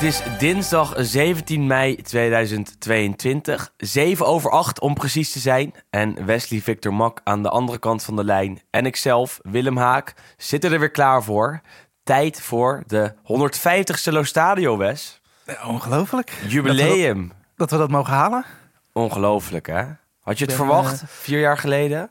Het 0.00 0.08
is 0.08 0.22
dinsdag 0.38 0.92
17 0.96 1.66
mei 1.66 1.96
2022. 1.96 3.72
7 3.76 4.26
over 4.26 4.50
8 4.50 4.80
om 4.80 4.94
precies 4.94 5.32
te 5.32 5.38
zijn. 5.38 5.74
En 5.90 6.26
Wesley 6.26 6.60
Victor 6.60 6.94
Mak 6.94 7.20
aan 7.24 7.42
de 7.42 7.48
andere 7.48 7.78
kant 7.78 8.02
van 8.04 8.16
de 8.16 8.24
lijn. 8.24 8.60
En 8.70 8.86
ikzelf, 8.86 9.38
Willem 9.42 9.76
Haak, 9.76 10.14
zitten 10.36 10.72
er 10.72 10.78
weer 10.78 10.90
klaar 10.90 11.22
voor. 11.22 11.60
Tijd 12.02 12.40
voor 12.40 12.82
de 12.86 13.14
150ste 13.22 14.12
Lo 14.12 14.22
Stadio, 14.22 14.76
Wes. 14.76 15.20
Ongelooflijk. 15.66 16.32
Jubileum. 16.48 17.18
Dat 17.18 17.26
we 17.28 17.34
dat, 17.56 17.56
dat 17.56 17.70
we 17.70 17.76
dat 17.76 17.90
mogen 17.90 18.12
halen? 18.12 18.44
Ongelooflijk, 18.92 19.66
hè? 19.66 19.84
Had 20.20 20.38
je 20.38 20.44
het 20.44 20.56
ben, 20.56 20.66
verwacht? 20.66 21.02
eh, 21.02 21.08
Vier 21.08 21.40
jaar 21.40 21.58
geleden? 21.58 22.10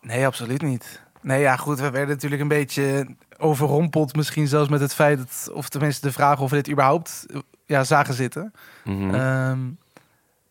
Nee, 0.00 0.26
absoluut 0.26 0.62
niet. 0.62 1.00
Nee, 1.20 1.40
ja, 1.40 1.56
goed. 1.56 1.80
We 1.80 1.90
werden 1.90 2.14
natuurlijk 2.14 2.42
een 2.42 2.48
beetje 2.48 3.06
overrompeld. 3.42 4.16
Misschien 4.16 4.46
zelfs 4.48 4.68
met 4.68 4.80
het 4.80 4.94
feit 4.94 5.18
dat, 5.18 5.50
of 5.54 5.68
tenminste 5.68 6.06
de 6.06 6.12
vraag 6.12 6.40
of 6.40 6.50
we 6.50 6.56
dit 6.56 6.70
überhaupt 6.70 7.26
ja, 7.66 7.84
zagen 7.84 8.14
zitten. 8.14 8.52
Mhm. 8.84 9.14
Ehm, 9.14 9.58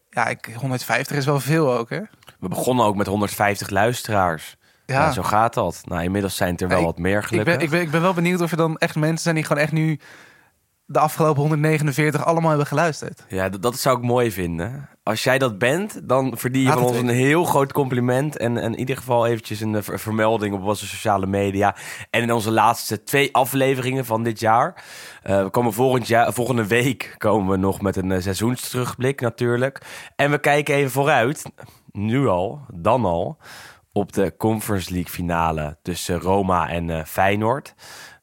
ja, 0.09 0.27
ik, 0.27 0.49
150 0.55 1.17
is 1.17 1.25
wel 1.25 1.39
veel 1.39 1.73
ook, 1.73 1.89
hè? 1.89 1.99
We 2.39 2.47
begonnen 2.47 2.85
ook 2.85 2.95
met 2.95 3.07
150 3.07 3.69
luisteraars. 3.69 4.55
Ja. 4.85 4.95
Ja. 5.05 5.11
zo 5.11 5.23
gaat 5.23 5.53
dat. 5.53 5.81
Nou, 5.85 6.03
inmiddels 6.03 6.35
zijn 6.35 6.51
het 6.51 6.61
er 6.61 6.67
wel 6.67 6.79
Ik- 6.79 6.85
wat 6.85 6.97
meer 6.97 7.17
Ik 7.17 7.25
gelukkig. 7.25 7.53
ben, 7.55 7.63
ik, 7.63 7.69
ben, 7.69 7.81
ik 7.81 7.91
ben 7.91 8.01
wel 8.01 8.13
benieuwd 8.13 8.41
of 8.41 8.51
er 8.51 8.57
dan 8.57 8.77
echt 8.77 8.95
mensen 8.95 9.19
zijn 9.23 9.35
die 9.35 9.44
gewoon 9.44 9.63
echt 9.63 9.71
nu 9.71 9.99
de 10.85 10.99
afgelopen 10.99 11.41
149 11.41 12.25
allemaal 12.25 12.49
hebben 12.49 12.67
geluisterd. 12.67 13.25
Ja, 13.27 13.49
dat, 13.49 13.61
dat 13.61 13.79
zou 13.79 13.97
ik 13.97 14.03
mooi 14.03 14.31
vinden. 14.31 14.89
Als 15.03 15.23
jij 15.23 15.38
dat 15.38 15.57
bent, 15.57 16.07
dan 16.07 16.38
verdien 16.38 16.61
je 16.61 16.67
Laat 16.67 16.77
van 16.77 16.88
ons 16.88 16.97
een 16.97 17.07
heel 17.07 17.44
groot 17.44 17.71
compliment. 17.73 18.38
En, 18.38 18.57
en 18.57 18.71
in 18.73 18.80
ieder 18.80 18.97
geval 18.97 19.25
eventjes 19.25 19.59
een 19.61 19.75
eh, 19.75 19.81
ver- 19.81 19.99
vermelding 19.99 20.55
op 20.55 20.63
onze 20.63 20.88
sociale 20.88 21.25
media. 21.25 21.75
En 22.09 22.21
in 22.21 22.31
onze 22.31 22.52
laatste 22.52 23.03
twee 23.03 23.33
afleveringen 23.35 24.05
van 24.05 24.23
dit 24.23 24.39
jaar. 24.39 24.83
Eh, 25.23 25.44
we 25.44 25.49
komen 25.49 25.73
volgend 25.73 26.07
jaar, 26.07 26.33
volgende 26.33 26.67
week 26.67 27.16
komen 27.17 27.52
we 27.52 27.57
nog 27.57 27.81
met 27.81 27.95
een 27.95 28.11
eh, 28.11 28.22
seizoensterugblik 28.22 29.22
natuurlijk. 29.22 29.81
En 30.16 30.31
we 30.31 30.39
kijken 30.39 30.75
even 30.75 30.91
vooruit, 30.91 31.44
nu 31.91 32.27
al, 32.27 32.59
dan 32.73 33.05
al, 33.05 33.38
op 33.91 34.13
de 34.13 34.33
Conference 34.38 34.91
League 34.94 35.11
finale 35.11 35.77
tussen 35.81 36.19
Roma 36.19 36.69
en 36.69 37.07
Feyenoord. 37.07 37.75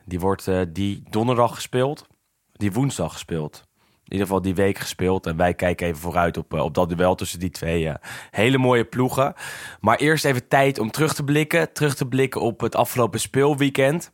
Die 0.05 0.21
wordt 0.21 0.51
die 0.69 1.03
donderdag 1.11 1.55
gespeeld. 1.55 2.06
Die 2.53 2.73
woensdag 2.73 3.12
gespeeld. 3.12 3.68
In 4.09 4.14
ieder 4.14 4.27
geval 4.27 4.42
die 4.42 4.55
week 4.55 4.78
gespeeld. 4.78 5.27
En 5.27 5.37
wij 5.37 5.55
kijken 5.55 5.87
even 5.87 6.01
vooruit 6.01 6.37
op, 6.37 6.55
eh, 6.55 6.64
op 6.64 6.75
dat 6.75 6.89
duel 6.89 7.14
tussen 7.14 7.39
die 7.39 7.51
twee 7.51 7.89
eh, 7.89 7.95
hele 8.31 8.59
mooie 8.59 8.84
ploegen. 8.84 9.34
Maar 9.81 9.97
eerst 9.97 10.25
even 10.25 10.48
tijd 10.48 10.78
om 10.78 10.91
terug 10.91 11.15
te 11.15 11.25
blikken. 11.25 11.73
Terug 11.73 11.95
te 11.95 12.06
blikken 12.06 12.41
op 12.41 12.61
het 12.61 12.75
afgelopen 12.77 13.20
speelweekend. 13.20 14.11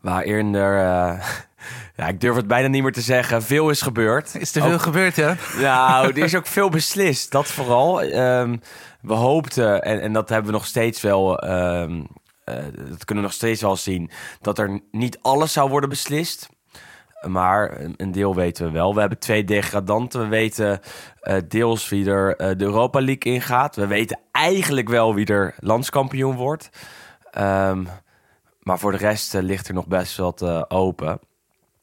Waarin 0.00 0.54
er, 0.54 0.76
eh, 0.78 1.26
ja, 1.96 2.08
ik 2.08 2.20
durf 2.20 2.36
het 2.36 2.46
bijna 2.46 2.68
niet 2.68 2.82
meer 2.82 2.92
te 2.92 3.00
zeggen, 3.00 3.42
veel 3.42 3.70
is 3.70 3.82
gebeurd. 3.82 4.34
Is 4.34 4.54
er 4.54 4.62
veel 4.62 4.72
Ook- 4.72 4.80
gebeurd, 4.82 5.16
ja? 5.16 5.36
nou, 5.60 6.06
er 6.12 6.18
is 6.18 6.34
ook 6.34 6.46
veel 6.46 6.68
beslist. 6.68 7.30
Dat 7.32 7.46
vooral. 7.46 8.02
Ehm, 8.02 8.56
we 9.00 9.14
hoopten, 9.14 9.82
en, 9.82 10.00
en 10.00 10.12
dat 10.12 10.28
hebben 10.28 10.46
we 10.50 10.56
nog 10.56 10.66
steeds 10.66 11.00
wel. 11.00 11.38
ehm, 11.38 12.02
eh, 12.44 12.54
dat 12.74 13.04
kunnen 13.04 13.24
we 13.24 13.30
nog 13.30 13.32
steeds 13.32 13.62
wel 13.62 13.76
zien. 13.76 14.10
Dat 14.40 14.58
er 14.58 14.80
niet 14.90 15.18
alles 15.22 15.52
zou 15.52 15.70
worden 15.70 15.88
beslist. 15.88 16.48
Maar 17.26 17.80
een- 17.96 18.12
deel 18.12 18.34
weten 18.34 18.66
we 18.66 18.70
wel. 18.72 18.94
We 18.94 19.00
hebben 19.00 19.18
twee 19.18 19.44
degradanten. 19.44 20.20
We 20.20 20.26
weten 20.26 20.80
eh, 21.20 21.36
deels 21.48 21.88
wie 21.88 22.10
er 22.10 22.36
eh, 22.36 22.56
de 22.56 22.64
Europa 22.64 23.00
League 23.00 23.32
ingaat. 23.32 23.76
We 23.76 23.86
weten 23.86 24.18
eigenlijk 24.32 24.88
wel 24.88 25.14
wie 25.14 25.26
er 25.26 25.54
landskampioen 25.58 26.36
wordt. 26.36 26.70
Ehm, 27.30 27.84
maar 28.60 28.78
voor 28.78 28.92
de 28.92 28.98
rest 28.98 29.34
eh, 29.34 29.42
ligt 29.42 29.68
er 29.68 29.74
nog 29.74 29.86
best 29.86 30.16
wat 30.16 30.70
open. 30.70 31.20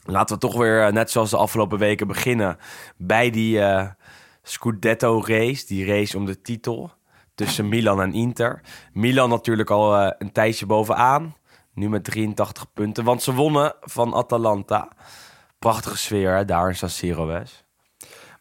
Laten 0.04 0.36
we 0.36 0.42
toch 0.42 0.58
weer, 0.58 0.94
net 0.94 1.12
zoals 1.12 1.30
de 1.30 1.38
afgelopen 1.38 1.78
weken, 1.80 2.08
beginnen 2.08 2.58
bij 2.98 3.30
die 3.30 3.62
eh, 3.62 3.88
Scudetto-race. 4.44 5.66
Die 5.66 5.86
race 5.86 6.18
om 6.18 6.26
de 6.26 6.42
titel 6.42 6.92
tussen 7.36 7.70
Milan 7.70 8.02
en 8.02 8.14
Inter. 8.14 8.62
Milan 8.94 9.30
natuurlijk 9.30 9.70
al 9.70 10.14
een 10.18 10.32
tijdje 10.32 10.66
bovenaan. 10.66 11.36
Nu 11.74 11.90
met 11.90 12.04
83 12.04 12.74
punten, 12.74 13.04
want 13.04 13.24
ze 13.24 13.34
wonnen 13.34 13.74
van 13.82 14.14
Atalanta. 14.14 14.90
Prachtige 15.66 15.98
sfeer 15.98 16.36
hè, 16.36 16.46
daar 16.46 16.70
in 16.70 16.76
San 16.76 16.90
Siro, 16.90 17.26
Wes. 17.26 17.64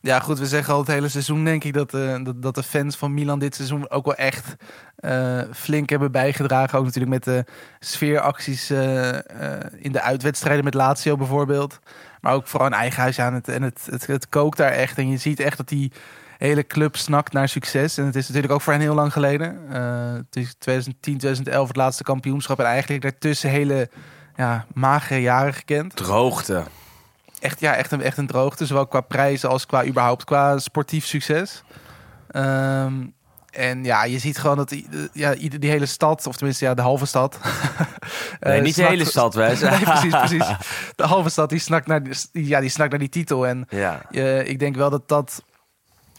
Ja, 0.01 0.21
goed, 0.21 0.39
we 0.39 0.47
zeggen 0.47 0.73
al 0.75 0.79
het 0.79 0.89
hele 0.89 1.09
seizoen, 1.09 1.45
denk 1.45 1.65
ik, 1.65 1.73
dat, 1.73 1.95
eh, 1.95 2.25
dat, 2.25 2.43
dat 2.43 2.55
de 2.55 2.63
fans 2.63 2.97
van 2.97 3.15
Milan 3.15 3.39
dit 3.39 3.55
seizoen 3.55 3.91
ook 3.91 4.05
wel 4.05 4.15
echt 4.15 4.55
eh, 4.97 5.41
flink 5.53 5.89
hebben 5.89 6.13
bijgedragen. 6.13 6.79
Ook 6.79 6.85
natuurlijk 6.85 7.13
met 7.13 7.25
de 7.25 7.45
sfeeracties 7.81 8.71
eh, 8.71 9.09
in 9.79 9.93
de 9.93 10.01
uitwedstrijden 10.01 10.65
met 10.65 10.75
Lazio 10.75 11.17
bijvoorbeeld. 11.17 11.79
Maar 12.21 12.35
ook 12.35 12.47
vooral 12.47 12.69
in 12.69 12.75
eigen 12.75 13.03
huis 13.03 13.19
aan 13.19 13.35
het, 13.35 13.49
en 13.49 13.63
het, 13.63 13.87
het, 13.91 14.07
het 14.07 14.29
kookt 14.29 14.57
daar 14.57 14.73
echt. 14.73 14.99
En 14.99 15.09
je 15.09 15.17
ziet 15.17 15.41
echt 15.41 15.57
dat 15.57 15.69
die 15.69 15.93
hele 16.39 16.67
club 16.67 16.97
snakt 16.97 17.33
naar 17.33 17.49
succes. 17.49 17.99
En 17.99 18.05
het 18.05 18.17
is 18.17 18.27
natuurlijk 18.27 18.53
ook 18.53 18.61
voor 18.61 18.73
hen 18.73 18.83
heel 18.83 18.95
lang 18.95 19.13
geleden. 19.13 19.73
Het 20.17 20.37
is 20.37 20.55
2010, 20.59 21.19
2011 21.19 21.69
het 21.69 21.77
laatste 21.77 22.03
kampioenschap. 22.03 22.59
En 22.59 22.65
eigenlijk 22.65 23.03
daartussen 23.03 23.51
hele 23.51 23.89
ja, 24.37 24.67
magere 24.75 25.21
jaren 25.21 25.55
gekend 25.55 25.97
Droogte. 25.97 26.65
Echt, 27.45 27.61
ja, 27.61 27.75
echt, 27.75 27.93
een, 27.93 28.03
echt 28.03 28.17
een 28.19 28.27
droogte. 28.27 28.67
Zowel 28.67 28.87
qua 28.87 29.01
prijzen 29.01 29.49
als 29.49 29.67
qua 29.67 29.85
überhaupt 29.85 30.25
qua 30.25 30.59
sportief 30.59 31.05
succes. 31.07 31.63
Ehm, 32.29 32.93
en 33.51 33.85
ja, 33.85 34.05
je 34.05 34.19
ziet 34.19 34.39
gewoon 34.39 34.57
dat 34.57 34.69
die, 34.69 34.89
ja, 35.13 35.35
die 35.35 35.71
hele 35.71 35.87
stad, 35.87 36.27
of 36.27 36.37
tenminste 36.37 36.65
ja, 36.65 36.75
de 36.75 36.83
halve 36.83 37.07
stad. 37.07 37.39
Nee, 38.41 38.57
eh, 38.57 38.63
niet 38.63 38.75
de 38.75 38.85
hele 38.87 39.05
stad, 39.05 39.35
nee, 39.37 39.57
precies, 39.57 40.11
precies. 40.19 40.47
De 40.97 41.03
halve 41.07 41.29
stad 41.29 41.49
die 41.49 41.59
snakt 41.59 41.87
naar, 41.87 42.03
die- 42.03 42.15
ja, 42.33 42.61
die 42.61 42.69
snakt 42.69 42.91
naar 42.91 42.99
die 42.99 43.09
titel. 43.09 43.47
En 43.47 43.67
Ja. 43.69 44.03
eh, 44.11 44.49
ik 44.49 44.59
denk 44.59 44.77
wel 44.77 44.91
dat 44.91 45.09
dat 45.09 45.45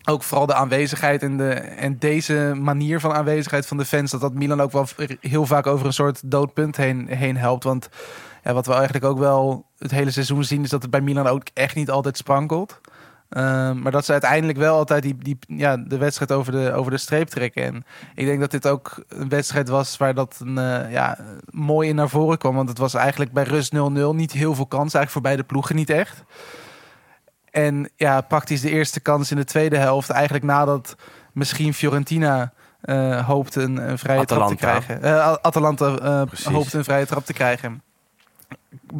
ook 0.06 0.24
vooral 0.24 0.46
de 0.46 0.54
aanwezigheid 0.54 1.22
en, 1.22 1.38
de, 1.38 1.54
en 1.54 1.98
deze 2.00 2.52
manier 2.60 3.00
van 3.00 3.14
aanwezigheid 3.14 3.66
van 3.66 3.78
de 3.78 3.86
fans, 3.86 4.12
dat 4.12 4.22
dat 4.22 4.34
Milan 4.34 4.62
ook 4.62 4.72
wel 4.72 4.88
heel 5.22 5.46
vaak 5.46 5.68
over 5.68 5.86
een 5.86 5.94
soort 5.94 6.32
doodpunt 6.32 6.78
heen, 6.78 7.08
heen 7.08 7.38
helpt. 7.38 7.64
Want 7.64 7.90
ja, 8.46 8.54
wat 8.54 8.66
we 8.66 8.74
eigenlijk 8.74 9.06
ook 9.06 9.18
wel 9.18 9.66
het 9.78 9.92
hele 9.92 10.12
seizoen 10.12 10.44
zien, 10.44 10.64
is 10.64 10.70
dat 10.70 10.82
het 10.82 10.92
bij 10.92 11.02
Milan 11.02 11.28
ook 11.28 11.44
echt 11.54 11.76
niet 11.76 11.90
altijd 11.90 12.18
sprankelt. 12.18 12.82
Ehm, 13.30 13.82
maar 13.82 13.92
dat 13.92 14.06
ze 14.06 14.12
uiteindelijk 14.12 14.58
wel 14.58 14.76
altijd 14.78 15.04
die, 15.04 15.16
die, 15.18 15.38
ja, 15.48 15.78
de 15.78 15.98
wedstrijd 15.98 16.32
over 16.32 16.52
de, 16.52 16.74
over 16.74 16.92
de 16.92 16.98
streep 16.98 17.28
trekken. 17.28 17.64
En 17.64 17.86
ik 18.16 18.26
denk 18.26 18.40
dat 18.40 18.52
dit 18.52 18.68
ook 18.68 19.04
een 19.08 19.30
wedstrijd 19.30 19.70
was 19.70 19.98
waar 19.98 20.14
dat 20.14 20.38
een, 20.40 20.58
eh, 20.58 20.92
ja, 20.92 21.18
mooi 21.50 21.90
in 21.90 21.96
naar 21.96 22.10
voren 22.10 22.38
kwam. 22.38 22.56
Want 22.56 22.70
het 22.70 22.78
was 22.78 22.94
eigenlijk 22.94 23.32
bij 23.32 23.44
rust 23.44 23.74
0-0 23.74 24.16
niet 24.16 24.32
heel 24.32 24.56
veel 24.56 24.68
kans. 24.68 24.94
Eigenlijk 24.94 25.12
voor 25.12 25.22
beide 25.22 25.44
ploegen 25.44 25.76
niet 25.76 25.90
echt. 25.90 26.24
En 27.52 27.90
ja, 27.96 28.22
praktisch 28.22 28.62
de 28.62 28.70
eerste 28.70 29.00
kans 29.00 29.32
in 29.32 29.38
de 29.38 29.46
tweede 29.46 29.78
helft. 29.78 30.10
Eigenlijk 30.10 30.46
nadat 30.46 30.96
misschien 31.34 31.74
Fiorentina 31.74 32.54
eh, 32.82 33.28
hoopte 33.28 33.62
een, 33.62 33.90
een 33.90 33.98
vrije 33.98 34.26
trap 34.26 34.48
te 34.48 34.56
krijgen. 34.56 35.04
Atalanta 35.44 35.86
hoopte 36.44 36.78
een 36.78 36.84
vrije 36.84 37.06
trap 37.06 37.26
te 37.26 37.34
krijgen. 37.34 37.84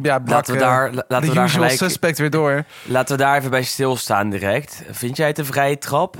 Ja, 0.02 0.20
Laten 0.24 0.54
we 0.54 0.60
eh, 0.60 0.66
daar, 0.66 0.92
laten 0.92 1.20
de 1.20 1.26
we 1.28 1.34
daar 1.34 1.48
gelijk... 1.48 1.72
suspect 1.72 2.18
weer 2.18 2.30
door. 2.30 2.64
Laten 2.84 3.16
we 3.16 3.22
daar 3.22 3.36
even 3.36 3.50
bij 3.50 3.62
stilstaan 3.62 4.30
direct. 4.30 4.82
Vind 4.90 5.16
jij 5.16 5.26
het 5.26 5.38
een 5.38 5.44
vrije 5.44 5.78
trap? 5.78 6.16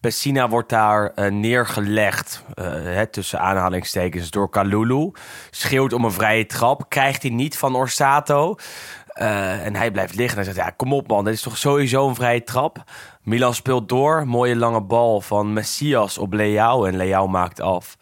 Pessina 0.00 0.48
wordt 0.48 0.68
daar 0.68 1.12
eh, 1.14 1.30
neergelegd, 1.30 2.42
eh, 2.54 2.64
hè, 2.72 3.06
tussen 3.06 3.40
aanhalingstekens, 3.40 4.30
door 4.30 4.50
Kalulu. 4.50 5.10
Schreeuwt 5.50 5.92
om 5.92 6.04
een 6.04 6.12
vrije 6.12 6.46
trap. 6.46 6.88
Krijgt 6.88 7.22
hij 7.22 7.30
niet 7.30 7.58
van 7.58 7.76
Orsato. 7.76 8.54
En 9.08 9.76
hij 9.76 9.90
blijft 9.90 10.14
liggen 10.14 10.38
en 10.38 10.44
hij 10.44 10.54
zegt, 10.54 10.66
ja, 10.66 10.74
kom 10.76 10.92
op 10.92 11.08
man, 11.08 11.24
dit 11.24 11.34
is 11.34 11.42
toch 11.42 11.56
sowieso 11.56 12.08
een 12.08 12.14
vrije 12.14 12.44
trap. 12.44 12.84
Milan 13.22 13.54
speelt 13.54 13.88
door. 13.88 14.26
Mooie 14.26 14.56
lange 14.56 14.82
bal 14.82 15.20
van 15.20 15.52
Messias 15.52 16.18
op 16.18 16.32
Leao. 16.32 16.84
En 16.84 16.96
Leao 16.96 17.26
maakt 17.26 17.60
af. 17.60 17.96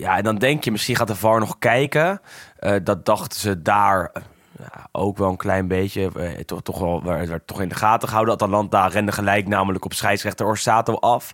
Ja, 0.00 0.16
en 0.16 0.24
dan 0.24 0.36
denk 0.36 0.64
je, 0.64 0.70
misschien 0.70 0.96
gaat 0.96 1.06
de 1.08 1.14
VAR 1.14 1.38
nog 1.40 1.58
kijken. 1.58 2.20
Eh, 2.58 2.74
dat 2.84 3.04
dachten 3.06 3.40
ze 3.40 3.62
daar 3.62 4.10
eh, 4.12 4.22
ja, 4.58 4.88
ook 4.92 5.18
wel 5.18 5.28
een 5.30 5.36
klein 5.36 5.68
beetje. 5.68 6.10
eh, 6.16 6.28
toch, 6.44 6.62
toch 6.62 6.78
wel 6.78 7.02
werd, 7.04 7.28
werd 7.28 7.46
toch 7.46 7.60
in 7.60 7.68
de 7.68 7.74
gaten 7.74 8.08
gehouden. 8.08 8.34
Atalanta 8.34 8.86
rende 8.86 9.12
gelijk 9.12 9.48
namelijk 9.48 9.84
op 9.84 9.92
scheidsrechter 9.92 10.46
Orsato 10.46 10.94
af. 10.94 11.32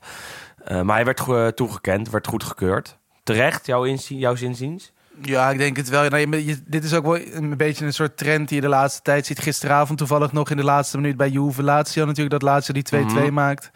Maar 0.83 0.97
hij 0.97 1.05
werd 1.05 1.57
toegekend, 1.57 2.11
werd 2.11 2.27
goedgekeurd. 2.27 2.99
Terecht, 3.23 3.67
jouw, 3.67 3.85
inzien, 3.85 4.19
jouw 4.19 4.35
zinziens? 4.35 4.93
Ja, 5.23 5.51
ik 5.51 5.59
denk 5.59 5.77
het 5.77 5.89
wel. 5.89 6.09
Nou, 6.09 6.31
je- 6.31 6.45
je- 6.47 6.63
dit 6.67 6.85
is 6.85 6.95
ook 6.95 7.05
wel 7.05 7.19
een 7.33 7.57
beetje 7.57 7.85
een 7.85 7.93
soort 7.93 8.17
trend 8.17 8.49
die 8.49 8.57
je 8.57 8.63
de 8.63 8.69
laatste 8.69 9.03
tijd 9.03 9.27
ziet. 9.27 9.39
Gisteravond 9.39 9.99
toevallig 9.99 10.33
nog 10.33 10.51
in 10.51 10.57
de 10.57 10.65
laatste 10.65 10.97
minuut 10.97 11.17
bij 11.17 11.29
Juve 11.29 11.63
Lazio 11.63 12.05
natuurlijk. 12.05 12.31
Dat 12.41 12.43
laatste 12.43 12.73
die 12.73 12.83
2-2 12.83 13.25
Mhm. 13.25 13.33
maakt. 13.33 13.71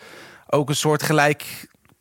Ook 0.46 0.69
een 0.69 0.76
soort 0.76 1.02
gelijke 1.02 1.44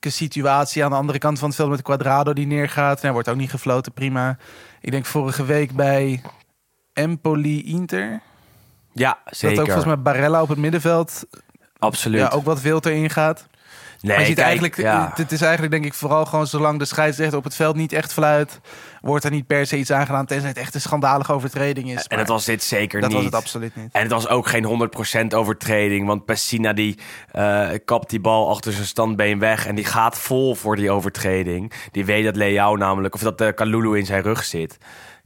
situatie 0.01 0.83
aan 0.83 0.89
de 0.89 0.95
andere 0.95 1.19
kant 1.19 1.39
van 1.39 1.47
het 1.47 1.57
veld 1.57 1.69
met 1.69 1.81
Quadrado 1.81 2.33
die 2.33 2.47
neergaat. 2.47 3.01
Nou, 3.01 3.13
wordt 3.13 3.29
ook 3.29 3.35
niet 3.35 3.49
gefloten, 3.49 3.91
prima. 3.91 4.37
Ik 4.81 4.91
denk 4.91 5.05
vorige 5.05 5.45
week 5.45 5.71
bij 5.71 6.21
Empoli-Inter. 6.93 8.21
Ja, 8.93 9.17
Dat 9.25 9.37
zeker. 9.37 9.59
ook 9.59 9.65
volgens 9.65 9.85
mij 9.85 9.99
Barella 10.01 10.41
op 10.41 10.49
het 10.49 10.57
middenveld 10.57 11.25
Absoluut. 11.79 12.19
ja, 12.19 12.27
ook 12.27 12.43
wat 12.45 12.61
wild 12.61 12.85
erin 12.85 13.09
gaat. 13.09 13.47
Nee, 14.01 14.11
maar 14.11 14.19
je 14.19 14.25
ziet 14.25 14.35
kijk, 14.35 14.47
eigenlijk, 14.47 14.77
ja. 14.77 15.11
het 15.15 15.31
is 15.31 15.41
eigenlijk 15.41 15.71
denk 15.71 15.85
ik 15.85 15.93
vooral 15.93 16.25
gewoon 16.25 16.47
zolang 16.47 16.79
de 16.79 16.85
scheidsrechter 16.85 17.37
op 17.37 17.43
het 17.43 17.55
veld 17.55 17.75
niet 17.75 17.93
echt 17.93 18.13
fluit, 18.13 18.59
wordt 19.01 19.23
er 19.23 19.31
niet 19.31 19.47
per 19.47 19.65
se 19.65 19.77
iets 19.77 19.91
aangedaan, 19.91 20.25
tenzij 20.25 20.49
het 20.49 20.57
echt 20.57 20.75
een 20.75 20.81
schandalige 20.81 21.33
overtreding 21.33 21.91
is. 21.91 22.07
En 22.07 22.17
dat 22.17 22.27
was 22.27 22.45
dit 22.45 22.63
zeker 22.63 23.01
dat 23.01 23.09
niet. 23.09 23.17
was 23.17 23.25
het 23.25 23.35
absoluut 23.35 23.75
niet. 23.75 23.89
En 23.91 24.01
het 24.01 24.11
was 24.11 24.27
ook 24.27 24.47
geen 24.47 24.89
100% 25.23 25.35
overtreding. 25.35 26.07
Want 26.07 26.25
Pessina 26.25 26.73
die 26.73 26.97
eh, 27.31 27.69
kapt 27.85 28.09
die 28.09 28.19
bal 28.19 28.49
achter 28.49 28.73
zijn 28.73 28.85
standbeen 28.85 29.39
weg. 29.39 29.67
En 29.67 29.75
die 29.75 29.85
gaat 29.85 30.17
vol 30.17 30.55
voor 30.55 30.75
die 30.75 30.91
overtreding. 30.91 31.73
Die 31.91 32.05
weet 32.05 32.23
dat 32.23 32.35
Leao 32.35 32.75
namelijk, 32.75 33.15
of 33.15 33.21
dat 33.21 33.41
uh, 33.41 33.47
Kalulu 33.55 33.97
in 33.97 34.05
zijn 34.05 34.21
rug 34.21 34.43
zit. 34.43 34.77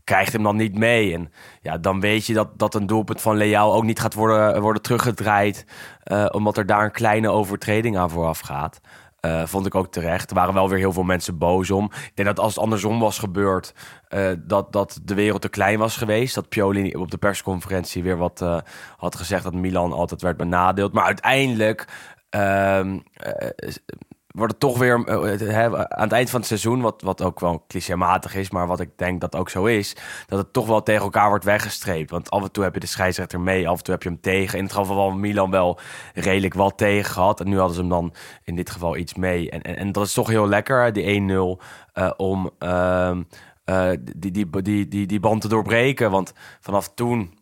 Krijgt 0.03 0.33
hem 0.33 0.43
dan 0.43 0.55
niet 0.55 0.77
mee. 0.77 1.13
En 1.13 1.31
ja, 1.61 1.77
dan 1.77 1.99
weet 1.99 2.25
je 2.25 2.33
dat, 2.33 2.59
dat 2.59 2.75
een 2.75 2.85
doelpunt 2.85 3.21
van 3.21 3.37
Leao 3.37 3.71
ook 3.73 3.83
niet 3.83 3.99
gaat 3.99 4.13
worden, 4.13 4.61
worden 4.61 4.81
teruggedraaid. 4.81 5.65
eh, 6.03 6.25
omdat 6.31 6.57
er 6.57 6.65
daar 6.65 6.83
een 6.83 6.91
kleine 6.91 7.29
overtreding 7.29 7.97
aan 7.97 8.09
vooraf 8.09 8.39
gaat. 8.39 8.79
Eh, 9.19 9.45
vond 9.45 9.65
ik 9.65 9.75
ook 9.75 9.91
terecht. 9.91 10.29
Er 10.29 10.35
waren 10.35 10.53
wel 10.53 10.69
weer 10.69 10.77
heel 10.77 10.93
veel 10.93 11.03
mensen 11.03 11.37
boos 11.37 11.71
om. 11.71 11.85
Ik 11.85 12.11
denk 12.13 12.27
dat 12.27 12.39
als 12.39 12.53
het 12.55 12.63
andersom 12.63 12.99
was 12.99 13.19
gebeurd, 13.19 13.73
eh, 14.07 14.31
dat, 14.39 14.71
dat 14.73 14.99
de 15.03 15.13
wereld 15.13 15.41
te 15.41 15.49
klein 15.49 15.79
was 15.79 15.97
geweest. 15.97 16.35
Dat 16.35 16.49
Pioli 16.49 16.93
op 16.95 17.11
de 17.11 17.17
persconferentie 17.17 18.03
weer 18.03 18.17
wat 18.17 18.39
had 18.97 19.15
gezegd 19.15 19.43
dat 19.43 19.53
Milan 19.53 19.93
altijd 19.93 20.21
werd 20.21 20.37
benadeeld. 20.37 20.93
Maar 20.93 21.05
uiteindelijk 21.05 21.87
ehm, 22.29 22.99
eh, 23.13 23.47
wordt 24.33 24.51
het 24.51 24.61
toch 24.61 24.77
weer 24.77 25.03
eh, 25.05 25.73
aan 25.73 26.03
het 26.03 26.11
eind 26.11 26.29
van 26.29 26.39
het 26.39 26.47
seizoen, 26.47 26.81
wat, 26.81 27.01
wat 27.01 27.21
ook 27.21 27.39
wel 27.39 27.63
clichématig 27.67 28.35
is, 28.35 28.49
maar 28.49 28.67
wat 28.67 28.79
ik 28.79 28.89
denk 28.95 29.21
dat 29.21 29.35
ook 29.35 29.49
zo 29.49 29.65
is, 29.65 29.95
dat 30.27 30.39
het 30.39 30.53
toch 30.53 30.67
wel 30.67 30.83
tegen 30.83 31.03
elkaar 31.03 31.29
wordt 31.29 31.45
weggestreept. 31.45 32.09
Want 32.09 32.29
af 32.29 32.43
en 32.43 32.51
toe 32.51 32.63
heb 32.63 32.73
je 32.73 32.79
de 32.79 32.85
scheidsrechter 32.85 33.39
mee, 33.39 33.67
af 33.67 33.77
en 33.77 33.83
toe 33.83 33.93
heb 33.93 34.03
je 34.03 34.09
hem 34.09 34.21
tegen. 34.21 34.57
In 34.57 34.63
het 34.63 34.73
geval 34.73 35.09
van 35.09 35.19
Milan 35.19 35.51
wel 35.51 35.79
redelijk 36.13 36.53
wat 36.53 36.77
tegen 36.77 37.11
gehad. 37.11 37.39
En 37.39 37.49
nu 37.49 37.57
hadden 37.57 37.75
ze 37.75 37.81
hem 37.81 37.89
dan 37.89 38.13
in 38.43 38.55
dit 38.55 38.69
geval 38.69 38.97
iets 38.97 39.13
mee. 39.13 39.49
En, 39.49 39.61
en, 39.61 39.77
en 39.77 39.91
dat 39.91 40.05
is 40.05 40.13
toch 40.13 40.27
heel 40.27 40.47
lekker, 40.47 40.93
die 40.93 41.57
1-0, 41.59 41.63
eh, 41.93 42.11
om 42.17 42.49
ehm, 42.59 43.23
eh, 43.63 43.89
die, 44.15 44.31
die, 44.31 44.61
die, 44.61 44.87
die, 44.87 45.05
die 45.05 45.19
band 45.19 45.41
te 45.41 45.47
doorbreken. 45.47 46.11
Want 46.11 46.33
vanaf 46.59 46.93
toen 46.93 47.33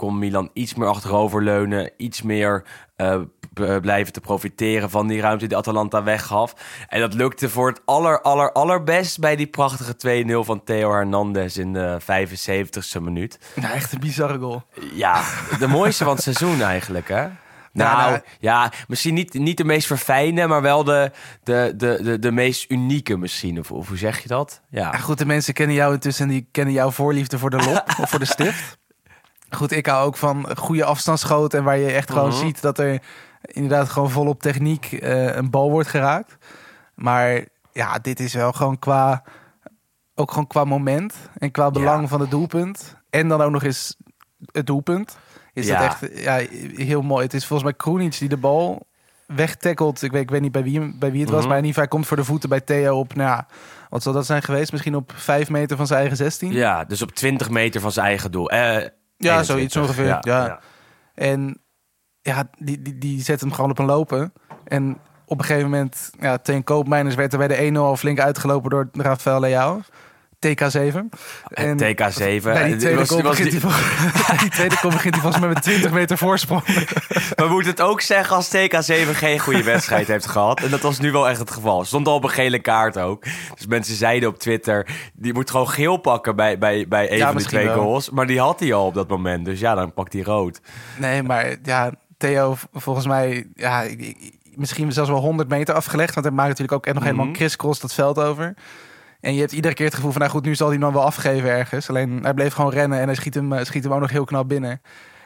kon 0.00 0.18
Milan 0.18 0.50
iets 0.52 0.74
meer 0.74 0.88
achteroverleunen, 0.88 1.90
iets 1.96 2.22
meer 2.22 2.64
uh, 2.96 3.20
blijven 3.80 4.12
te 4.12 4.20
profiteren 4.20 4.90
van 4.90 5.06
die 5.06 5.20
ruimte 5.20 5.46
die 5.46 5.56
Atalanta 5.56 6.02
weggaf. 6.02 6.54
En 6.88 7.00
dat 7.00 7.14
lukte 7.14 7.48
voor 7.48 7.68
het 7.68 7.80
aller, 7.84 8.20
aller, 8.20 8.52
allerbest 8.52 9.18
bij 9.18 9.36
die 9.36 9.46
prachtige 9.46 10.24
2-0 10.26 10.46
van 10.46 10.64
Theo 10.64 10.92
Hernandez 10.92 11.56
in 11.56 11.72
de 11.72 11.98
75ste 12.00 13.02
minuut. 13.02 13.38
Nou, 13.54 13.74
echt 13.74 13.92
een 13.92 14.00
bizarre 14.00 14.38
goal. 14.38 14.62
Ja, 14.94 15.22
de 15.58 15.66
mooiste 15.66 16.04
van 16.04 16.14
het 16.14 16.22
seizoen 16.22 16.62
eigenlijk, 16.62 17.08
hè? 17.08 17.26
Nou, 17.72 17.96
nou, 17.96 18.20
ja, 18.38 18.72
misschien 18.88 19.14
niet, 19.14 19.34
niet 19.34 19.56
de 19.56 19.64
meest 19.64 19.86
verfijnde, 19.86 20.46
maar 20.46 20.62
wel 20.62 20.84
de, 20.84 21.10
de, 21.42 21.72
de, 21.76 21.98
de, 22.02 22.18
de 22.18 22.32
meest 22.32 22.70
unieke 22.70 23.16
misschien. 23.16 23.58
Of, 23.58 23.70
of 23.70 23.88
hoe 23.88 23.96
zeg 23.96 24.22
je 24.22 24.28
dat? 24.28 24.60
Ja. 24.70 24.80
Ja, 24.80 24.98
goed, 24.98 25.18
de 25.18 25.26
mensen 25.26 25.54
kennen 25.54 25.76
jou 25.76 25.92
intussen 25.92 26.24
en 26.24 26.30
die 26.30 26.48
kennen 26.50 26.74
jouw 26.74 26.90
voorliefde 26.90 27.38
voor 27.38 27.50
de 27.50 27.62
lop 27.64 27.84
of 28.02 28.10
voor 28.10 28.18
de 28.18 28.24
stift. 28.24 28.78
Goed, 29.50 29.72
ik 29.72 29.86
hou 29.86 30.06
ook 30.06 30.16
van 30.16 30.56
goede 30.56 30.84
afstandsschoten 30.84 31.58
en 31.58 31.64
waar 31.64 31.78
je 31.78 31.90
echt 31.92 32.10
gewoon 32.10 32.28
Mhm. 32.28 32.38
ziet 32.38 32.60
dat 32.62 32.78
er 32.78 33.02
inderdaad 33.42 33.88
gewoon 33.88 34.10
volop 34.10 34.42
techniek 34.42 34.92
eh, 34.92 35.34
een 35.36 35.50
bal 35.50 35.70
wordt 35.70 35.88
geraakt. 35.88 36.36
Maar 36.94 37.44
ja, 37.72 37.98
dit 37.98 38.20
is 38.20 38.34
wel 38.34 38.52
gewoon 38.52 38.78
qua, 38.78 39.22
ook 40.14 40.30
gewoon 40.30 40.46
qua 40.46 40.64
moment 40.64 41.14
en 41.38 41.50
qua 41.50 41.70
belang 41.70 42.00
Ja. 42.02 42.08
van 42.08 42.20
het 42.20 42.30
doelpunt. 42.30 42.96
En 43.10 43.28
dan 43.28 43.40
ook 43.42 43.50
nog 43.50 43.62
eens 43.62 43.96
het 44.52 44.66
doelpunt. 44.66 45.18
Is 45.52 45.66
Ja. 45.66 45.78
dat 45.78 45.86
echt 46.02 46.18
ja, 46.18 46.36
heel 46.74 47.02
mooi. 47.02 47.24
Het 47.24 47.34
is 47.34 47.46
volgens 47.46 47.68
mij 47.70 47.78
Kroenic 47.78 48.18
die 48.18 48.28
de 48.28 48.36
bal 48.36 48.86
wegtackelt. 49.26 50.02
Ik 50.02 50.12
weet, 50.12 50.22
ik 50.22 50.30
weet 50.30 50.40
niet 50.40 50.52
bij 50.52 50.62
wie, 50.62 50.94
bij 50.98 51.10
wie 51.12 51.20
het 51.20 51.30
was, 51.30 51.38
Mhm. 51.40 51.48
maar 51.48 51.58
in 51.58 51.64
ieder 51.64 51.74
geval 51.82 51.88
komt 51.96 52.06
voor 52.06 52.16
de 52.16 52.24
voeten 52.24 52.48
bij 52.48 52.60
Theo 52.60 52.98
op, 52.98 53.14
nou 53.14 53.28
ja, 53.28 53.46
wat 53.88 54.02
zal 54.02 54.12
dat 54.12 54.26
zijn 54.26 54.42
geweest? 54.42 54.72
Misschien 54.72 54.94
op 54.96 55.12
vijf 55.14 55.48
meter 55.50 55.76
van 55.76 55.86
zijn 55.86 55.98
eigen 56.00 56.16
16? 56.16 56.52
ja, 56.52 56.84
dus 56.84 57.02
op 57.02 57.10
20 57.10 57.50
meter 57.50 57.80
van 57.80 57.92
zijn 57.92 58.06
eigen 58.06 58.32
doel. 58.32 58.50
Eh, 58.50 58.86
Ja, 59.20 59.38
21. 59.40 59.46
zoiets 59.46 59.76
ongeveer. 59.76 60.18
Ja. 60.20 60.60
En 61.14 61.60
ja, 62.20 62.50
die, 62.58 62.82
die, 62.82 62.98
die 62.98 63.22
zet 63.22 63.40
hem 63.40 63.52
gewoon 63.52 63.70
op 63.70 63.78
een 63.78 63.86
lopen. 63.86 64.32
En 64.64 64.98
op 65.24 65.38
een 65.38 65.44
gegeven 65.44 65.70
moment, 65.70 66.10
ja, 66.20 66.38
ten 66.38 66.64
koopmijners 66.64 67.14
werd 67.14 67.32
er 67.32 67.38
bij 67.38 67.48
de 67.48 67.70
1-0 67.72 67.76
al 67.76 67.96
flink 67.96 68.20
uitgelopen 68.20 68.70
door 68.70 68.88
Rafael 68.92 69.40
Leao. 69.40 69.80
TK7. 70.46 70.96
En 71.48 71.76
TK7. 71.76 72.42
Bij 72.42 72.66
die 72.66 72.76
tweede 72.76 72.98
was- 72.98 73.08
kom 73.08 73.22
was 73.22 73.36
begint, 73.38 73.50
die- 73.50 73.60
hij 73.60 73.70
vol- 73.70 74.26
bij 74.28 74.36
die 74.38 74.48
tweede 74.50 74.76
kom 74.80 74.90
begint 74.90 75.22
hij 75.22 75.40
mij 75.40 75.48
met 75.48 75.62
20 75.62 75.90
meter 75.92 76.18
voorsprong. 76.18 76.62
We 77.36 77.46
moeten 77.48 77.70
het 77.70 77.80
ook 77.80 78.00
zeggen 78.00 78.36
als 78.36 78.48
TK7 78.56 79.10
geen 79.12 79.38
goede 79.38 79.62
wedstrijd 79.62 80.06
heeft 80.06 80.26
gehad. 80.26 80.60
En 80.60 80.70
dat 80.70 80.80
was 80.80 80.98
nu 80.98 81.12
wel 81.12 81.28
echt 81.28 81.38
het 81.38 81.50
geval. 81.50 81.84
Stond 81.84 82.06
al 82.08 82.14
op 82.14 82.24
een 82.24 82.30
gele 82.30 82.58
kaart 82.58 82.98
ook. 82.98 83.24
Dus 83.54 83.66
mensen 83.66 83.94
zeiden 83.94 84.28
op 84.28 84.38
Twitter... 84.38 84.86
die 85.14 85.32
moet 85.32 85.50
gewoon 85.50 85.68
geel 85.68 85.96
pakken 85.96 86.36
bij, 86.36 86.58
bij, 86.58 86.88
bij 86.88 87.10
een 87.10 87.16
Ja, 87.16 87.26
van 87.26 87.36
die 87.36 87.46
twee 87.46 87.66
wel. 87.66 87.74
goals. 87.82 88.10
Maar 88.10 88.26
die 88.26 88.40
had 88.40 88.60
hij 88.60 88.72
al 88.74 88.86
op 88.86 88.94
dat 88.94 89.08
moment. 89.08 89.44
Dus 89.44 89.60
ja, 89.60 89.74
dan 89.74 89.92
pakt 89.94 90.12
hij 90.12 90.22
rood. 90.22 90.60
Nee, 90.98 91.22
maar 91.22 91.56
ja, 91.62 91.90
Theo, 92.18 92.56
volgens 92.72 93.06
mij, 93.06 93.46
ja, 93.54 93.84
misschien 94.54 94.92
zelfs 94.92 95.10
wel 95.10 95.18
100 95.20 95.48
meter 95.48 95.74
afgelegd. 95.74 96.14
Want 96.14 96.26
hij 96.26 96.34
maakt 96.34 96.48
natuurlijk 96.48 96.76
ook 96.76 96.84
echt 96.86 96.94
nog 96.94 97.04
helemaal 97.04 97.26
Mhm. 97.26 97.34
crisscross 97.34 97.80
dat 97.80 97.94
veld 97.94 98.18
over. 98.18 98.54
En 99.20 99.34
je 99.34 99.40
hebt 99.40 99.52
iedere 99.52 99.74
keer 99.74 99.86
het 99.86 99.94
gevoel 99.94 100.10
van, 100.10 100.20
nou 100.20 100.32
goed, 100.32 100.44
nu 100.44 100.54
zal 100.54 100.66
hij 100.66 100.76
hem 100.76 100.84
dan 100.84 100.94
wel 100.94 101.04
afgeven 101.04 101.48
ergens. 101.50 101.88
Alleen 101.88 102.18
hij 102.22 102.34
bleef 102.34 102.54
gewoon 102.54 102.70
rennen 102.70 102.98
en 103.00 103.06
hij 103.06 103.14
schiet 103.14 103.34
hem, 103.34 103.52
eh, 103.52 103.64
schiet 103.64 103.84
hem 103.84 103.92
ook 103.92 104.00
nog 104.00 104.10
heel 104.10 104.24
knap 104.24 104.48
binnen. 104.48 104.80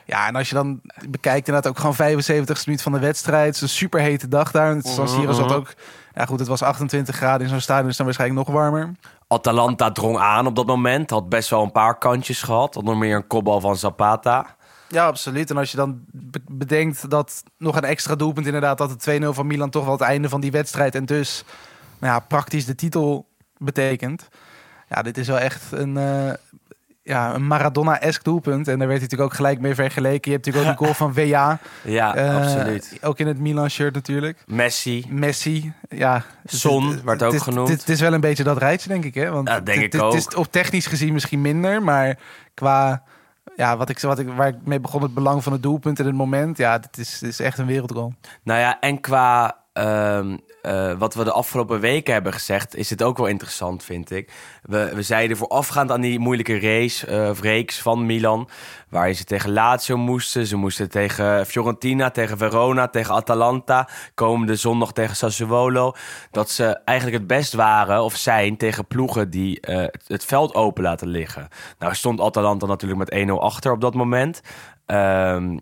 Ja, 0.06 0.26
en 0.26 0.36
als 0.36 0.48
je 0.48 0.54
dan 0.54 0.80
bekijkt, 1.08 1.46
inderdaad 1.46 1.70
ook 1.72 1.78
gewoon 1.78 1.94
75 1.94 2.66
minuut 2.66 2.82
van 2.82 2.92
de 2.92 2.98
wedstrijd. 2.98 3.46
Het 3.46 3.54
is 3.54 3.60
een 3.62 3.68
superhete 3.68 4.28
dag 4.28 4.50
daar. 4.50 4.70
En 4.70 4.76
het 4.76 4.86
San 4.86 5.08
Siro 5.08 5.32
zat 5.32 5.46
Mhm. 5.48 5.54
ook, 5.54 5.74
ja 6.14 6.24
goed, 6.26 6.38
het 6.38 6.48
was 6.48 6.62
28 6.62 7.16
graden 7.16 7.40
in 7.42 7.48
zo'n 7.48 7.60
stadion, 7.60 7.86
dus 7.86 7.96
dan 7.96 8.06
waarschijnlijk 8.06 8.46
nog 8.46 8.56
warmer. 8.56 8.92
Atalanta 9.28 9.92
drong 9.92 10.18
aan 10.18 10.46
op 10.46 10.56
dat 10.56 10.66
moment. 10.66 11.10
Had 11.10 11.28
best 11.28 11.50
wel 11.50 11.62
een 11.62 11.72
paar 11.72 11.98
kantjes 11.98 12.42
gehad. 12.42 12.74
Had 12.74 12.84
nog 12.84 12.98
meer 12.98 13.16
een 13.16 13.26
kopbal 13.26 13.60
van 13.60 13.76
Zapata. 13.76 14.56
Ja, 14.88 15.06
absoluut. 15.06 15.50
En 15.50 15.56
als 15.56 15.70
je 15.70 15.76
dan 15.76 16.00
be- 16.12 16.40
bedenkt 16.50 17.10
dat 17.10 17.42
nog 17.58 17.76
een 17.76 17.84
extra 17.84 18.14
doelpunt 18.14 18.46
inderdaad... 18.46 18.78
dat 18.78 18.90
de 18.90 18.98
2-0 18.98 19.34
van 19.34 19.46
Milan 19.46 19.70
toch 19.70 19.84
wel 19.84 19.92
het 19.92 20.00
einde 20.00 20.28
van 20.28 20.40
die 20.40 20.50
wedstrijd... 20.50 20.94
en 20.94 21.04
dus 21.04 21.44
nou 21.98 22.12
ja, 22.12 22.18
praktisch 22.20 22.64
de 22.66 22.74
titel 22.74 23.26
betekent. 23.64 24.28
Ja, 24.88 25.02
dit 25.02 25.18
is 25.18 25.26
wel 25.26 25.38
echt 25.38 25.62
een, 25.72 25.96
eh, 25.96 26.32
ja, 27.02 27.34
een 27.34 27.46
Maradona-esk 27.46 28.24
doelpunt. 28.24 28.68
En 28.68 28.78
daar 28.78 28.88
werd 28.88 29.00
hij 29.00 29.08
natuurlijk 29.08 29.30
ook 29.30 29.34
gelijk 29.36 29.60
mee 29.60 29.74
vergeleken. 29.74 30.30
Je 30.30 30.36
hebt 30.36 30.46
natuurlijk 30.46 30.72
ook 30.72 30.78
die 30.78 30.86
goal 30.86 30.94
van 31.14 31.14
WA. 31.30 31.58
Ja, 31.82 32.14
eh, 32.14 32.36
absoluut. 32.36 32.98
Ook 33.02 33.18
in 33.18 33.26
het 33.26 33.38
Milan-shirt 33.38 33.94
natuurlijk. 33.94 34.38
Messi. 34.46 35.04
Messi, 35.08 35.72
ja. 35.88 36.24
het- 36.42 36.54
Son 36.54 36.88
het- 36.90 37.02
werd 37.02 37.20
het 37.20 37.34
ook 37.34 37.40
genoemd. 37.42 37.68
Het, 37.68 37.80
het 37.80 37.88
is 37.88 38.00
wel 38.00 38.12
een 38.12 38.20
beetje 38.20 38.44
dat 38.44 38.58
rijtje, 38.58 38.88
denk 38.88 39.04
ik. 39.04 39.14
Hè? 39.14 39.30
Want 39.30 39.48
Ja, 39.48 39.60
denk 39.60 39.82
het, 39.82 39.94
ik 39.94 40.00
het 40.00 40.14
is 40.14 40.28
op 40.34 40.52
technisch 40.52 40.86
gezien 40.86 41.12
misschien 41.12 41.40
minder, 41.40 41.82
maar 41.82 42.18
qua... 42.54 43.02
Ja, 43.56 43.76
wat 43.76 43.88
ik, 43.88 43.98
wat 44.00 44.18
ik, 44.18 44.28
waar 44.36 44.48
ik 44.48 44.56
mee 44.64 44.80
begon, 44.80 45.02
het 45.02 45.14
belang 45.14 45.42
van 45.42 45.52
het 45.52 45.62
doelpunt 45.62 45.98
in 45.98 46.06
het 46.06 46.14
moment. 46.14 46.56
Ja, 46.58 46.78
dit 46.78 46.98
is, 46.98 47.18
dit 47.18 47.30
is 47.30 47.40
echt 47.40 47.58
een 47.58 47.66
wereldgoal. 47.66 48.14
Nou 48.42 48.60
ja, 48.60 48.80
en 48.80 49.00
qua 49.00 49.56
ehm, 49.74 50.36
eh, 50.62 50.92
wat 50.98 51.14
we 51.14 51.24
de 51.24 51.32
afgelopen 51.32 51.80
weken 51.80 52.12
hebben 52.12 52.32
gezegd, 52.32 52.76
is 52.76 52.90
het 52.90 53.02
ook 53.02 53.16
wel 53.16 53.26
interessant, 53.26 53.84
vind 53.84 54.10
ik. 54.10 54.32
We, 54.62 54.90
we 54.94 55.02
zeiden 55.02 55.36
voorafgaand 55.36 55.90
aan 55.90 56.00
die 56.00 56.18
moeilijke 56.18 56.58
race, 56.60 57.06
eh, 57.06 57.28
of 57.28 57.40
reeks 57.40 57.82
van 57.82 58.06
Milan, 58.06 58.48
waar 58.88 59.12
ze 59.12 59.24
tegen 59.24 59.52
Lazio 59.52 59.96
moesten. 59.96 60.46
Ze 60.46 60.56
moesten 60.56 60.90
tegen 60.90 61.46
Fiorentina, 61.46 62.10
tegen 62.10 62.38
Verona, 62.38 62.88
tegen 62.88 63.14
Atalanta. 63.14 63.88
Komende 64.14 64.56
zondag 64.56 64.92
tegen 64.92 65.16
Sassuolo. 65.16 65.92
Dat 66.30 66.50
ze 66.50 66.64
eigenlijk 66.84 67.18
het 67.18 67.26
best 67.26 67.52
waren, 67.52 68.02
of 68.02 68.16
zijn, 68.16 68.56
tegen 68.56 68.86
ploegen 68.86 69.30
die 69.30 69.60
eh, 69.60 69.76
het, 69.76 70.04
het 70.06 70.24
veld 70.24 70.54
open 70.54 70.82
laten 70.82 71.08
liggen. 71.08 71.48
Nou 71.78 71.94
stond 71.94 72.20
Atalanta 72.20 72.66
natuurlijk 72.66 73.10
met 73.10 73.28
1-0 73.28 73.32
achter 73.32 73.72
op 73.72 73.80
dat 73.80 73.94
moment. 73.94 74.40
Ehm 74.86 75.56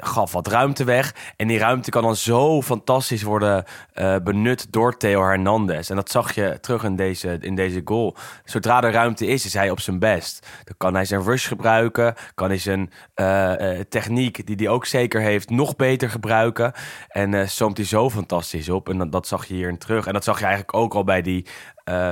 gaf 0.00 0.32
wat 0.32 0.46
ruimte 0.46 0.84
weg. 0.84 1.14
En 1.36 1.48
die 1.48 1.58
ruimte 1.58 1.90
kan 1.90 2.02
dan 2.02 2.16
zo 2.16 2.62
fantastisch 2.62 3.22
worden 3.22 3.64
eh, 3.92 4.16
benut 4.24 4.72
door 4.72 4.96
Theo 4.96 5.22
Hernandez. 5.22 5.90
En 5.90 5.96
dat 5.96 6.10
zag 6.10 6.34
je 6.34 6.58
terug 6.60 6.84
in 6.84 6.96
deze, 6.96 7.38
in 7.40 7.54
deze 7.54 7.80
goal. 7.84 8.16
Zodra 8.44 8.82
er 8.82 8.92
ruimte 8.92 9.26
is, 9.26 9.44
is 9.44 9.54
hij 9.54 9.70
op 9.70 9.80
zijn 9.80 9.98
best. 9.98 10.46
Dan 10.64 10.74
kan 10.76 10.94
hij 10.94 11.04
zijn 11.04 11.22
rush 11.22 11.48
gebruiken. 11.48 12.14
Kan 12.34 12.48
hij 12.48 12.58
zijn 12.58 12.92
eh, 13.14 13.78
eh, 13.78 13.86
techniek, 13.88 14.46
die 14.46 14.56
hij 14.56 14.68
ook 14.68 14.86
zeker 14.86 15.20
heeft, 15.20 15.50
nog 15.50 15.76
beter 15.76 16.10
gebruiken. 16.10 16.72
En 17.08 17.34
eh 17.34 17.46
zoomt 17.46 17.76
hij 17.76 17.86
zo 17.86 18.10
fantastisch 18.10 18.68
op. 18.68 18.88
En 18.88 18.98
dat, 18.98 19.12
dat 19.12 19.26
zag 19.26 19.44
je 19.44 19.54
hierin 19.54 19.78
terug. 19.78 20.06
En 20.06 20.12
dat 20.12 20.24
zag 20.24 20.38
je 20.38 20.44
eigenlijk 20.44 20.74
ook 20.74 20.94
al 20.94 21.04
bij 21.04 21.22
die, 21.22 21.46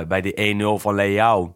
bij 0.07 0.21
die 0.21 0.55
1-0 0.55 0.81
van 0.81 0.95
Leao. 0.95 1.53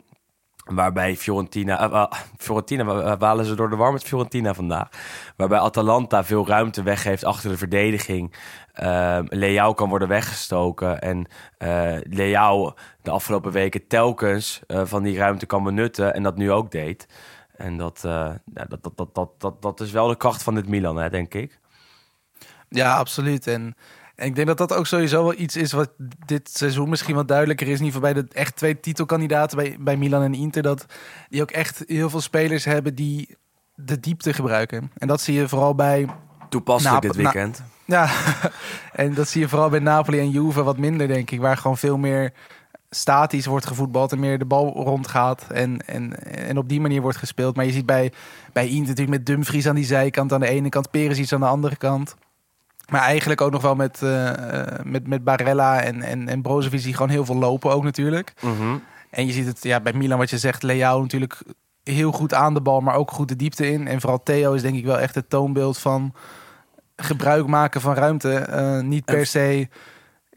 Waarbij 0.63 1.15
Fiorentina, 1.15 1.89
wel, 1.89 2.11
Fiorentina, 2.37 3.17
halen 3.19 3.45
ze 3.45 3.55
door 3.55 3.69
de 3.69 3.75
war 3.75 3.91
met 3.91 4.03
Fiorentina 4.03 4.53
vandaag. 4.53 4.89
Waarbij 5.37 5.59
Atalanta 5.59 6.23
veel 6.23 6.47
ruimte 6.47 6.83
weggeeft 6.83 7.23
achter 7.23 7.49
de 7.49 7.57
verdediging. 7.57 8.35
Uh, 8.81 9.19
Leao 9.23 9.73
kan 9.73 9.89
worden 9.89 10.07
weggestoken. 10.07 11.01
En 11.01 11.27
eh 11.57 11.97
Leao 12.09 12.73
de 13.01 13.11
afgelopen 13.11 13.51
weken 13.51 13.87
telkens 13.87 14.61
eh, 14.67 14.81
van 14.85 15.03
die 15.03 15.17
ruimte 15.17 15.45
kan 15.45 15.63
benutten. 15.63 16.13
En 16.13 16.23
dat 16.23 16.37
nu 16.37 16.51
ook 16.51 16.71
deed. 16.71 17.07
En 17.55 17.77
dat, 17.77 18.01
dat, 18.45 18.95
dat, 18.95 19.15
dat, 19.15 19.29
dat, 19.37 19.61
dat 19.61 19.79
is 19.79 19.91
wel 19.91 20.07
de 20.07 20.17
kracht 20.17 20.43
van 20.43 20.55
dit 20.55 20.67
Milan, 20.67 20.97
hè, 20.97 21.09
denk 21.09 21.33
ik. 21.33 21.59
Ja, 22.69 22.97
absoluut. 22.97 23.47
En, 23.47 23.75
en 24.15 24.27
ik 24.27 24.35
denk 24.35 24.47
dat 24.47 24.57
dat 24.57 24.73
ook 24.73 24.87
sowieso 24.87 25.23
wel 25.23 25.39
iets 25.39 25.55
is 25.55 25.71
wat 25.71 25.89
dit 26.25 26.49
seizoen 26.49 26.89
misschien 26.89 27.15
wat 27.15 27.27
duidelijker 27.27 27.67
is. 27.67 27.79
In 27.79 27.85
ieder 27.85 27.99
geval 27.99 28.13
bij 28.13 28.23
de 28.23 28.33
echt 28.33 28.55
twee 28.55 28.79
titelkandidaten 28.79 29.57
bij, 29.57 29.77
bij 29.79 29.97
Milan 29.97 30.23
en 30.23 30.33
Inter. 30.33 30.61
Dat 30.61 30.85
die 31.29 31.41
ook 31.41 31.51
echt 31.51 31.83
heel 31.87 32.09
veel 32.09 32.21
spelers 32.21 32.65
hebben 32.65 32.95
die 32.95 33.37
de 33.75 33.99
diepte 33.99 34.33
gebruiken. 34.33 34.91
En 34.97 35.07
dat 35.07 35.21
zie 35.21 35.33
je 35.33 35.47
vooral 35.47 35.75
bij 35.75 36.07
Toepasselijk 36.49 37.01
dit 37.01 37.15
weekend. 37.15 37.63
Ja, 37.85 38.09
en 38.93 39.13
dat 39.13 39.27
zie 39.27 39.41
je 39.41 39.49
vooral 39.49 39.69
bij 39.69 39.79
Napoli 39.79 40.19
en 40.19 40.29
Juve 40.29 40.63
wat 40.63 40.77
minder, 40.77 41.07
denk 41.07 41.31
ik. 41.31 41.39
Waar 41.39 41.57
gewoon 41.57 41.77
veel 41.77 41.97
meer 41.97 42.33
statisch 42.89 43.45
wordt 43.45 43.65
gevoetbald 43.65 44.11
en 44.11 44.19
meer 44.19 44.39
de 44.39 44.45
bal 44.45 44.73
rondgaat. 44.73 45.45
En, 45.49 45.87
en, 45.87 46.23
en 46.35 46.57
op 46.57 46.69
die 46.69 46.81
manier 46.81 47.01
wordt 47.01 47.17
gespeeld. 47.17 47.55
Maar 47.55 47.65
je 47.65 47.71
ziet 47.71 47.85
bij, 47.85 48.11
bij 48.53 48.67
Inter 48.67 48.87
natuurlijk 48.87 49.17
met 49.17 49.25
Dumfries 49.25 49.67
aan 49.67 49.75
die 49.75 49.85
zijkant 49.85 50.33
aan 50.33 50.39
de 50.39 50.47
ene 50.47 50.69
kant, 50.69 50.91
Perisic 50.91 51.31
aan 51.31 51.39
de 51.39 51.45
andere 51.45 51.75
kant. 51.75 52.15
Maar 52.91 53.01
eigenlijk 53.01 53.41
ook 53.41 53.51
nog 53.51 53.61
wel 53.61 53.75
met, 53.75 53.99
eh, 54.01 54.59
eh, 54.59 54.79
met, 54.83 55.07
met 55.07 55.23
Barella 55.23 55.81
en, 55.81 56.01
en, 56.01 56.27
en 56.27 56.41
Brozovic 56.41 56.83
die 56.83 56.93
gewoon 56.93 57.09
heel 57.09 57.25
veel 57.25 57.35
lopen 57.35 57.71
ook 57.71 57.83
natuurlijk. 57.83 58.33
Mhm. 58.41 58.75
En 59.09 59.25
je 59.25 59.31
ziet 59.33 59.45
het 59.45 59.63
ja, 59.63 59.79
bij 59.79 59.93
Milan 59.93 60.17
wat 60.17 60.29
je 60.29 60.37
zegt, 60.37 60.63
Leao 60.63 61.01
natuurlijk 61.01 61.41
heel 61.83 62.11
goed 62.11 62.33
aan 62.33 62.53
de 62.53 62.61
bal, 62.61 62.79
maar 62.81 62.95
ook 62.95 63.11
goed 63.11 63.27
de 63.27 63.35
diepte 63.35 63.71
in. 63.71 63.87
En 63.87 64.01
vooral 64.01 64.23
Theo 64.23 64.53
is 64.53 64.61
denk 64.61 64.75
ik 64.75 64.85
wel 64.85 64.99
echt 64.99 65.15
het 65.15 65.29
toonbeeld 65.29 65.77
van 65.77 66.13
gebruik 66.95 67.47
maken 67.47 67.81
van 67.81 67.93
ruimte. 67.93 68.33
Eh, 68.35 68.79
niet 68.79 69.05
per 69.05 69.25
se 69.25 69.67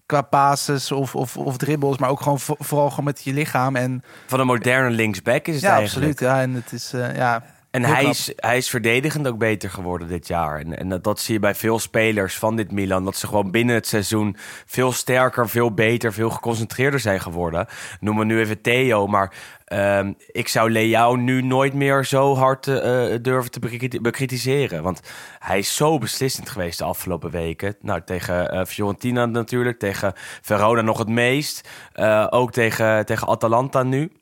qua 0.06 0.22
passes 0.22 0.92
of, 0.92 1.14
of, 1.14 1.36
of 1.36 1.56
dribbles, 1.56 1.98
maar 1.98 2.10
ook 2.10 2.20
gewoon 2.20 2.40
vo- 2.40 2.56
vooral 2.58 2.90
gewoon 2.90 3.04
met 3.04 3.22
je 3.24 3.32
lichaam. 3.32 3.76
En 3.76 4.02
Van 4.26 4.40
een 4.40 4.46
moderne 4.46 4.90
linksback 4.90 5.46
is 5.46 5.54
het 5.54 5.62
ja, 5.62 5.74
eigenlijk. 5.76 6.10
absoluut. 6.10 6.32
Ja, 6.34 6.42
en 6.42 6.52
het 6.54 6.72
is 6.72 6.90
ja. 7.14 7.42
En 7.70 7.84
Heel 7.84 7.92
hij 7.92 8.02
knap. 8.02 8.12
is, 8.14 8.32
hij 8.36 8.56
is 8.56 8.70
verdedigend 8.70 9.26
ook 9.26 9.38
beter 9.38 9.70
geworden 9.70 10.08
dit 10.08 10.26
jaar. 10.26 10.60
En, 10.60 10.78
en 10.78 10.88
dat, 10.88 11.04
dat 11.04 11.20
zie 11.20 11.34
je 11.34 11.40
bij 11.40 11.54
veel 11.54 11.78
spelers 11.78 12.38
van 12.38 12.56
dit 12.56 12.72
Milan. 12.72 13.04
Dat 13.04 13.16
ze 13.16 13.26
gewoon 13.26 13.50
binnen 13.50 13.74
het 13.74 13.86
seizoen 13.86 14.36
veel 14.66 14.92
sterker, 14.92 15.48
veel 15.48 15.74
beter, 15.74 16.12
veel 16.12 16.30
geconcentreerder 16.30 17.00
zijn 17.00 17.20
geworden. 17.20 17.66
Noem 18.00 18.16
me 18.16 18.24
nu 18.24 18.38
even 18.40 18.60
Theo, 18.60 19.06
maar 19.06 19.32
ehm, 19.64 20.12
ik 20.26 20.48
zou 20.48 20.70
Leao 20.70 21.14
nu 21.16 21.42
nooit 21.42 21.74
meer 21.74 22.04
zo 22.04 22.34
hard 22.34 22.66
eh, 22.66 23.14
durven 23.22 23.50
te 23.50 23.60
bekriti- 23.60 24.00
bekritiseren. 24.00 24.82
Want 24.82 25.00
hij 25.38 25.58
is 25.58 25.76
zo 25.76 25.98
beslissend 25.98 26.48
geweest 26.48 26.78
de 26.78 26.84
afgelopen 26.84 27.30
weken. 27.30 27.76
Nou, 27.80 28.00
tegen 28.04 28.50
eh, 28.50 28.64
Fiorentina 28.64 29.26
natuurlijk, 29.26 29.78
tegen 29.78 30.12
Verona 30.42 30.80
nog 30.80 30.98
het 30.98 31.08
meest. 31.08 31.68
Eh, 31.92 32.26
ook 32.30 32.52
tegen, 32.52 33.06
tegen 33.06 33.28
Atalanta 33.28 33.82
nu 33.82 34.12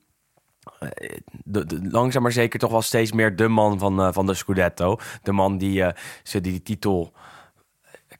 de, 1.44 1.66
de- 1.66 1.88
langzaam 1.90 2.22
maar 2.22 2.32
zeker 2.32 2.58
toch 2.58 2.70
wel 2.70 2.82
steeds 2.82 3.12
meer 3.12 3.36
de 3.36 3.48
man 3.48 3.78
van, 3.78 4.00
eh, 4.00 4.08
van 4.12 4.26
de 4.26 4.34
Scudetto. 4.34 4.96
De 5.22 5.32
man 5.32 5.58
die 5.58 5.82
eh, 5.84 5.92
ze 6.22 6.40
die 6.40 6.62
titel 6.62 7.12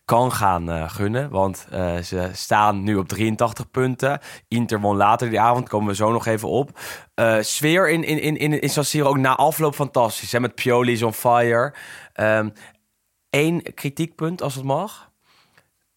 kan 0.05 0.33
gaan 0.33 0.71
eh, 0.71 0.91
gunnen. 0.91 1.31
Want 1.31 1.67
eh, 1.71 1.97
ze 1.99 2.31
staan 2.33 2.83
nu 2.83 2.97
op 2.97 3.09
83 3.09 3.71
punten. 3.71 4.21
Inter 4.49 4.81
won 4.81 4.97
later 4.97 5.29
die 5.31 5.41
avond, 5.41 5.69
komen 5.69 5.89
we 5.89 5.95
zo 5.95 6.13
nog 6.13 6.27
even 6.27 6.49
op. 6.49 6.79
Eh, 7.15 7.37
sfeer 7.41 7.91
in, 7.91 8.05
in, 8.05 8.21
in, 8.21 8.37
in, 8.37 8.61
in 8.61 8.71
San 8.71 8.85
Siro 8.85 9.09
ook 9.09 9.19
na 9.19 9.37
afloop 9.37 9.75
fantastisch. 9.75 10.33
Hè? 10.33 10.41
Met 10.41 10.55
Pioli 10.55 10.93
is 10.93 11.03
on 11.03 11.13
fire. 11.13 11.75
Eén 13.31 13.63
kritiekpunt, 13.75 14.43
als 14.43 14.55
het 14.55 14.65
mag. 14.65 15.11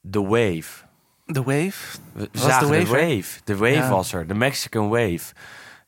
De 0.01 0.21
wave. 0.21 0.85
De 1.25 1.43
Wave. 1.43 1.97
We 2.13 2.29
Was 2.31 2.41
zagen 2.41 2.67
de 2.67 2.73
de 2.77 2.85
wave 2.85 2.91
wave. 3.15 3.39
De 3.43 3.57
wave 3.57 3.73
Ja. 3.73 3.89
was 3.89 4.13
er. 4.13 4.27
De 4.27 4.33
Mexican 4.33 4.89
wave. 4.89 5.33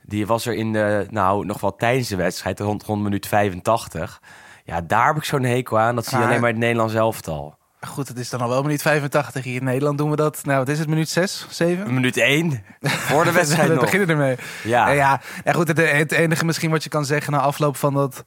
Die 0.10 0.28
was 0.28 0.46
er 0.46 0.54
in 0.54 0.74
de, 0.74 1.08
nou, 1.10 1.46
nog 1.46 1.62
wel 1.62 1.76
tijdens 1.76 2.08
de 2.08 2.16
wedstrijd, 2.16 2.60
rond, 2.60 2.84
rond 2.84 3.04
minuut 3.04 3.28
85. 3.28 4.22
Ja, 4.64 4.82
daar 4.82 5.08
heb 5.08 5.16
ik 5.16 5.24
zo'n 5.24 5.44
hekel 5.44 5.80
aan. 5.80 5.96
Dat 5.96 6.06
zie 6.06 6.18
je 6.18 6.24
alleen 6.24 6.40
maar 6.40 6.50
in 6.50 6.56
het 6.56 6.64
Nederlands 6.64 6.94
elftal. 6.94 7.58
Goed, 7.88 8.08
het 8.08 8.18
is 8.18 8.30
dan 8.30 8.42
al 8.42 8.50
wel 8.50 8.62
minuut 8.62 8.82
85. 8.82 9.44
Hier 9.44 9.56
in 9.56 9.64
Nederland 9.64 9.98
doen 9.98 10.10
we 10.10 10.16
dat. 10.16 10.46
Nou, 10.46 10.60
wat 10.60 10.70
is 10.70 10.80
het? 10.80 10.88
Minuut 10.88 11.10
6, 11.10 11.46
7? 11.50 11.94
Minuut 11.94 12.18
1, 12.18 12.64
voor 12.82 13.24
de 13.24 13.32
wedstrijd 13.42 13.70
we 13.70 13.80
beginnen 13.80 14.10
ermee. 14.10 14.36
Ja. 14.64 14.88
Ja, 14.88 14.94
ja. 14.94 15.22
En 15.44 15.54
goed, 15.54 15.68
het, 15.68 15.92
het 15.92 16.12
enige 16.12 16.46
misschien 16.46 16.72
wat 16.72 16.84
je 16.84 16.90
kan 16.90 17.06
zeggen 17.06 17.34
na 17.34 17.40
afloop 17.40 17.76
van 17.76 17.94
dat, 17.94 18.24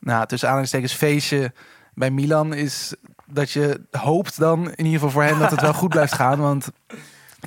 nou, 0.00 0.26
tussen 0.26 0.48
aanhalingstekens 0.48 0.92
feestje 0.92 1.52
bij 1.94 2.10
Milan 2.10 2.54
is 2.54 2.94
dat 3.26 3.50
je 3.50 3.80
hoopt 3.90 4.38
dan 4.38 4.58
in 4.64 4.84
ieder 4.84 4.92
geval 4.92 5.10
voor 5.10 5.22
hen 5.22 5.38
dat 5.38 5.50
het 5.50 5.60
wel 5.60 5.74
goed 5.74 5.90
blijft 5.90 6.14
gaan. 6.14 6.38
Want 6.38 6.70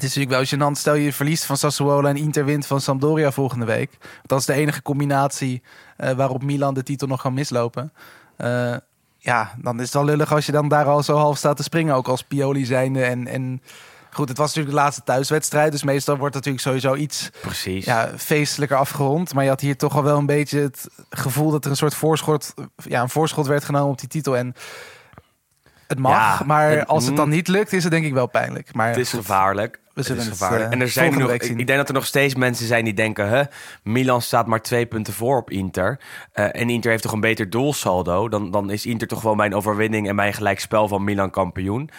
het 0.02 0.10
is 0.10 0.16
natuurlijk 0.16 0.52
wel 0.52 0.70
gênant. 0.70 0.78
Stel 0.78 0.94
je 0.94 1.14
verliest 1.14 1.46
van 1.46 1.58
Sassuolo 1.58 2.08
en 2.08 2.16
Inter 2.16 2.46
wint 2.46 2.66
van 2.66 2.82
Sampdoria 2.82 3.32
volgende 3.32 3.66
week. 3.66 3.98
Dat 4.26 4.40
is 4.40 4.46
de 4.46 4.54
enige 4.54 4.82
combinatie 4.82 5.62
eh, 5.98 6.12
waarop 6.12 6.44
Milan 6.44 6.74
de 6.74 6.84
titel 6.84 7.08
nog 7.08 7.22
kan 7.22 7.34
mislopen. 7.34 7.94
Eh, 8.38 8.76
ja, 9.18 9.54
dan 9.58 9.76
is 9.78 9.86
het 9.86 9.94
wel 9.94 10.06
lullig 10.06 10.34
als 10.34 10.46
je 10.46 10.52
dan 10.52 10.68
daar 10.68 10.86
al 10.86 11.04
zo 11.04 11.16
half 11.16 11.38
staat 11.38 11.58
te 11.58 11.64
springen. 11.64 11.96
Ook 11.96 12.08
als 12.08 12.24
Pioli 12.24 12.66
zijnde. 12.66 13.04
En, 13.04 13.28
en 13.28 13.62
goed, 14.12 14.30
het 14.30 14.38
was 14.38 14.48
natuurlijk 14.48 14.76
de 14.76 14.82
laatste 14.82 15.04
thuiswedstrijd. 15.04 15.72
Dus 15.72 15.84
meestal 15.84 16.18
wordt 16.18 16.36
het 16.36 16.46
natuurlijk 16.46 16.82
sowieso 16.82 17.02
iets 17.02 17.30
Precies. 17.42 17.86
ja, 17.86 18.10
feestelijker 18.18 18.78
afgerond. 18.78 19.34
Maar 19.34 19.44
je 19.44 19.50
had 19.50 19.62
hier 19.62 19.78
toch 19.78 19.96
al 19.96 20.04
wel 20.04 20.18
een 20.18 20.26
beetje 20.26 20.60
het 20.60 20.88
gevoel 21.10 21.52
dat 21.52 21.66
er 21.66 21.72
een 21.72 21.78
soort 21.78 21.96
voorschot, 21.96 22.54
ja, 22.76 23.02
een 23.02 23.10
voorschot 23.10 23.48
werd 23.48 23.64
genomen 23.64 23.92
op 23.92 24.00
die 24.00 24.10
titel. 24.10 24.38
En 24.38 24.56
het 25.90 26.00
mag, 26.00 26.40
Ja, 26.40 26.46
maar 26.46 26.70
het- 26.70 26.88
als 26.88 27.06
het 27.06 27.16
dan 27.16 27.28
mm. 27.28 27.34
niet 27.34 27.48
lukt, 27.48 27.74
is 27.74 27.84
het 27.84 27.92
denk 27.92 28.06
ik 28.06 28.14
wel 28.14 28.28
pijnlijk. 28.28 28.74
Maar 28.74 28.88
Het 28.88 28.98
is 28.98 29.10
goed, 29.10 29.20
gevaarlijk. 29.20 29.80
We 29.94 30.02
zullen 30.06 30.22
het 30.24 30.32
is 30.34 30.40
het, 30.40 30.42
gevaarlijk. 30.42 30.70
eh, 30.70 30.76
en 30.76 30.82
er 30.82 30.90
zijn 30.92 31.18
nog, 31.20 31.32
ik, 31.32 31.68
denk 31.68 31.78
dat 31.80 31.88
er 31.88 31.94
nog 31.94 32.06
steeds 32.06 32.36
mensen 32.36 32.68
zijn 32.68 32.84
die 32.84 32.94
denken: 32.94 33.30
hè, 33.30 33.44
Milan 33.84 34.22
staat 34.22 34.48
maar 34.48 34.62
twee 34.62 34.86
punten 34.86 35.14
voor 35.14 35.38
op 35.38 35.50
Inter. 35.50 36.00
Eh, 36.32 36.46
en 36.62 36.70
Inter 36.70 36.92
heeft 36.92 37.04
toch 37.04 37.12
een 37.12 37.20
beter 37.20 37.50
doelsaldo. 37.50 38.30
Dan, 38.30 38.52
dan 38.52 38.70
is 38.70 38.86
Inter 38.86 39.08
toch 39.08 39.22
wel 39.22 39.36
mijn 39.36 39.56
overwinning 39.56 40.08
en 40.08 40.16
mijn 40.16 40.34
gelijkspel 40.34 40.88
van 40.88 41.04
Milan 41.04 41.30
kampioen. 41.30 41.90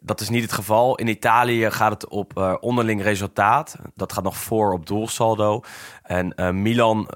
Dat 0.00 0.20
is 0.20 0.28
niet 0.28 0.42
het 0.42 0.52
geval. 0.52 0.94
In 0.96 1.08
Italië 1.08 1.70
gaat 1.70 1.92
het 1.92 2.08
op 2.08 2.38
eh, 2.38 2.54
onderling 2.60 3.02
resultaat. 3.02 3.76
Dat 3.94 4.12
gaat 4.12 4.24
nog 4.24 4.36
voor 4.36 4.72
op 4.72 4.86
doelsaldo. 4.86 5.60
En 6.02 6.34
Milan 6.62 7.08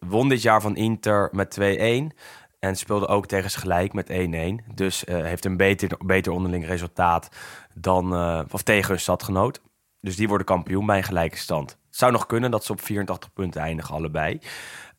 won 0.00 0.28
dit 0.28 0.42
jaar 0.42 0.60
van 0.60 0.76
Inter 0.76 1.28
met 1.32 1.58
2-1. 1.60 2.16
En 2.58 2.76
speelde 2.76 3.06
ook 3.06 3.26
tegen 3.26 3.50
gelijk 3.50 3.92
met 3.92 4.10
1-1. 4.10 4.74
Dus 4.74 5.04
eh, 5.04 5.22
heeft 5.22 5.44
een 5.44 5.56
beter, 5.56 5.90
beter 6.04 6.32
onderling 6.32 6.66
resultaat 6.66 7.28
dan, 7.74 8.14
eh, 8.14 8.40
of 8.50 8.62
tegen 8.62 8.88
hun 8.88 9.00
stadgenoot. 9.00 9.60
Dus 10.00 10.16
die 10.16 10.28
worden 10.28 10.46
kampioen 10.46 10.86
bij 10.86 10.96
een 10.96 11.04
gelijke 11.04 11.36
stand. 11.36 11.78
Zou 11.90 12.12
nog 12.12 12.26
kunnen 12.26 12.50
dat 12.50 12.64
ze 12.64 12.72
op 12.72 12.80
84 12.80 13.32
punten 13.32 13.60
eindigen 13.60 13.94
allebei. 13.94 14.40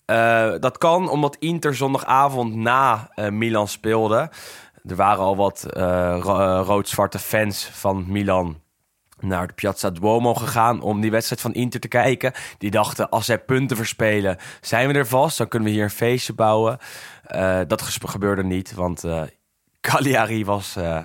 Eh, 0.06 0.54
dat 0.60 0.78
kan 0.78 1.10
omdat 1.10 1.36
Inter 1.36 1.76
zondagavond 1.76 2.56
na 2.56 3.10
Milan 3.30 3.68
speelde. 3.68 4.32
Er 4.86 4.96
waren 4.96 5.24
al 5.24 5.36
wat 5.36 5.66
ro- 5.74 6.62
rood-zwarte 6.62 7.20
fans 7.20 7.66
van 7.66 8.06
Milan 8.08 8.62
naar 9.20 9.48
de 9.48 9.54
Piazza 9.54 9.90
Duomo 9.90 10.34
gegaan 10.34 10.82
om 10.82 11.02
die 11.02 11.12
wedstrijd 11.12 11.42
van 11.42 11.54
Inter 11.54 11.80
te 11.80 11.88
kijken. 11.88 12.34
Die 12.58 12.72
dachten, 12.72 13.10
als 13.10 13.26
zij 13.26 13.40
punten 13.40 13.78
verspelen, 13.78 14.38
zijn 14.62 14.88
we 14.88 14.94
er 14.94 15.08
vast. 15.08 15.38
Dan 15.38 15.48
kunnen 15.48 15.68
we 15.70 15.74
hier 15.74 15.84
een 15.84 15.90
feestje 15.90 16.34
bouwen. 16.34 16.78
Eh, 17.30 17.60
dat 17.68 17.82
gebeurde 18.06 18.44
niet, 18.44 18.74
want 18.74 19.04
eh 19.04 19.22
Cagliari 19.82 20.46
was 20.46 20.76
eh, 20.76 21.00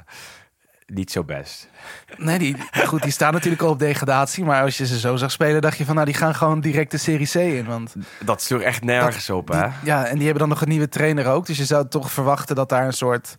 niet 0.87 1.11
zo 1.11 1.25
best. 1.25 1.69
Nee, 2.17 2.39
die, 2.39 2.57
goed, 2.87 3.03
die 3.03 3.13
staan 3.13 3.33
natuurlijk 3.33 3.63
al 3.63 3.71
op 3.71 3.79
degradatie. 3.79 4.45
Maar 4.45 4.63
als 4.63 4.77
je 4.77 4.87
ze 4.87 4.99
zo 4.99 5.17
zag 5.17 5.31
spelen, 5.31 5.61
dacht 5.63 5.77
je 5.79 5.85
van, 5.85 5.95
nou, 5.95 6.07
die 6.07 6.15
gaan 6.17 6.35
gewoon 6.35 6.61
direct 6.61 6.91
de 6.91 6.97
Serie 6.99 7.27
C 7.29 7.35
in. 7.35 7.65
Want 7.65 7.95
Dat 8.25 8.43
sloeg 8.43 8.61
echt 8.61 8.85
nergens 8.85 9.31
op, 9.31 9.49
hè? 9.49 9.61
die- 9.63 9.73
ja, 9.83 10.05
en 10.07 10.15
die 10.15 10.23
hebben 10.23 10.41
dan 10.41 10.49
nog 10.49 10.61
een 10.63 10.69
nieuwe 10.69 10.89
trainer 10.89 11.27
ook. 11.27 11.47
Dus 11.47 11.57
je 11.57 11.65
zou 11.65 11.89
toch 11.89 12.13
verwachten 12.13 12.57
dat 12.57 12.69
daar 12.69 12.87
een 12.87 12.93
soort 12.93 13.37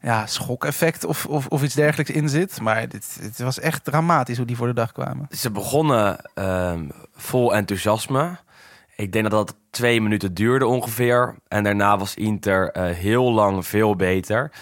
ja, 0.00 0.26
schokeffect 0.26 1.04
of, 1.04 1.26
of, 1.26 1.46
of 1.46 1.62
iets 1.62 1.74
dergelijks 1.74 2.10
in 2.12 2.28
zit. 2.28 2.60
Maar 2.60 2.88
dit, 2.88 3.18
het 3.20 3.38
was 3.38 3.60
echt 3.60 3.84
dramatisch 3.84 4.36
hoe 4.36 4.46
die 4.46 4.56
voor 4.56 4.66
de 4.66 4.74
dag 4.74 4.92
kwamen. 4.92 5.26
Ze 5.30 5.50
begonnen 5.50 6.18
ehm, 6.34 6.88
vol 7.16 7.54
enthousiasme. 7.54 8.36
Ik 8.96 9.12
denk 9.12 9.30
dat 9.30 9.46
dat 9.46 9.56
twee 9.70 10.00
minuten 10.00 10.34
duurde 10.34 10.66
ongeveer. 10.66 11.36
En 11.48 11.64
daarna 11.64 11.98
was 11.98 12.14
Inter 12.14 12.70
eh, 12.70 12.94
heel 12.94 13.32
lang 13.32 13.66
veel 13.66 13.96
beter. 13.96 14.52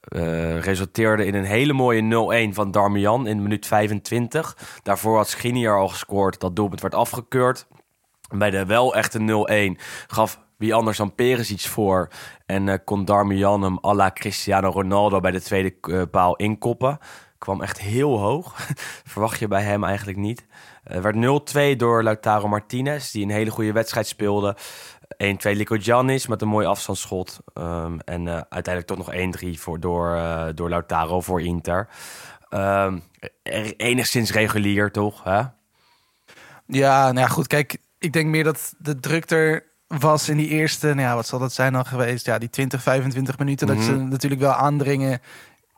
eh, 0.00 0.58
resulteerde 0.60 1.26
in 1.26 1.34
een 1.34 1.44
hele 1.44 1.72
mooie 1.72 2.48
0-1 2.50 2.54
van 2.54 2.70
Darmian 2.70 3.26
in 3.26 3.42
minuut 3.42 3.66
25. 3.66 4.56
Daarvoor 4.82 5.16
had 5.16 5.28
Skriniar 5.28 5.78
al 5.78 5.88
gescoord. 5.88 6.40
Dat 6.40 6.56
doelpunt 6.56 6.80
werd 6.80 6.94
afgekeurd. 6.94 7.66
Bij 8.34 8.50
de 8.50 8.66
wel 8.66 8.94
echte 8.94 9.18
0-1 9.78 9.80
gaf 10.06 10.40
wie 10.56 10.74
anders 10.74 10.96
dan 10.96 11.14
Perisic 11.14 11.60
voor. 11.60 12.08
En 12.46 12.68
eh, 12.68 12.78
kon 12.84 13.04
Darmian 13.04 13.62
hem 13.62 13.78
à 13.84 13.94
la 13.94 14.10
Cristiano 14.10 14.68
Ronaldo 14.68 15.20
bij 15.20 15.30
de 15.30 15.42
tweede 15.42 16.06
paal 16.06 16.36
inkoppen. 16.36 16.98
Kwam 17.38 17.62
echt 17.62 17.80
heel 17.80 18.18
hoog. 18.18 18.54
Verwacht 19.12 19.38
je 19.38 19.48
bij 19.48 19.62
hem 19.62 19.84
eigenlijk 19.84 20.18
niet. 20.18 20.46
Het 20.82 21.02
werd 21.02 21.16
0-2 21.74 21.76
door 21.76 22.02
Lautaro 22.02 22.48
Martinez, 22.48 23.10
die 23.10 23.24
een 23.24 23.30
hele 23.30 23.50
goede 23.50 23.72
wedstrijd 23.72 24.06
speelde. 24.06 24.56
1-2 25.16 25.16
Lico 25.56 25.76
Giannis 25.80 26.26
met 26.26 26.42
een 26.42 26.48
mooi 26.48 26.66
afstandsschot. 26.66 27.40
Ehm, 27.54 27.98
en 28.04 28.28
eh, 28.28 28.34
uiteindelijk 28.34 28.86
toch 28.86 28.98
nog 28.98 29.12
1-3 29.12 29.60
voor, 29.60 29.80
door, 29.80 30.14
eh, 30.14 30.46
door 30.54 30.68
Lautaro 30.68 31.20
voor 31.20 31.42
Inter. 31.42 31.88
Er- 32.48 33.76
enigszins 33.76 34.32
regulier, 34.32 34.90
toch? 34.90 35.24
Hè? 35.24 35.42
Ja, 36.66 37.04
nou 37.04 37.18
ja, 37.18 37.26
goed. 37.28 37.46
Kijk, 37.46 37.76
ik 37.98 38.12
denk 38.12 38.26
meer 38.26 38.44
dat 38.44 38.74
de 38.78 39.00
druk 39.00 39.30
er 39.30 39.64
was 39.86 40.28
in 40.28 40.36
die 40.36 40.48
eerste, 40.48 40.86
nou 40.86 41.00
ja, 41.00 41.14
wat 41.14 41.26
zal 41.26 41.38
dat 41.38 41.52
zijn 41.52 41.72
dan 41.72 41.86
geweest? 41.86 42.26
Ja, 42.26 42.38
die 42.38 42.50
20, 42.50 42.82
25 42.82 43.38
minuten. 43.38 43.66
Dat 43.66 43.82
ze 43.82 43.96
natuurlijk 43.96 44.40
wel 44.40 44.52
aandringen 44.52 45.20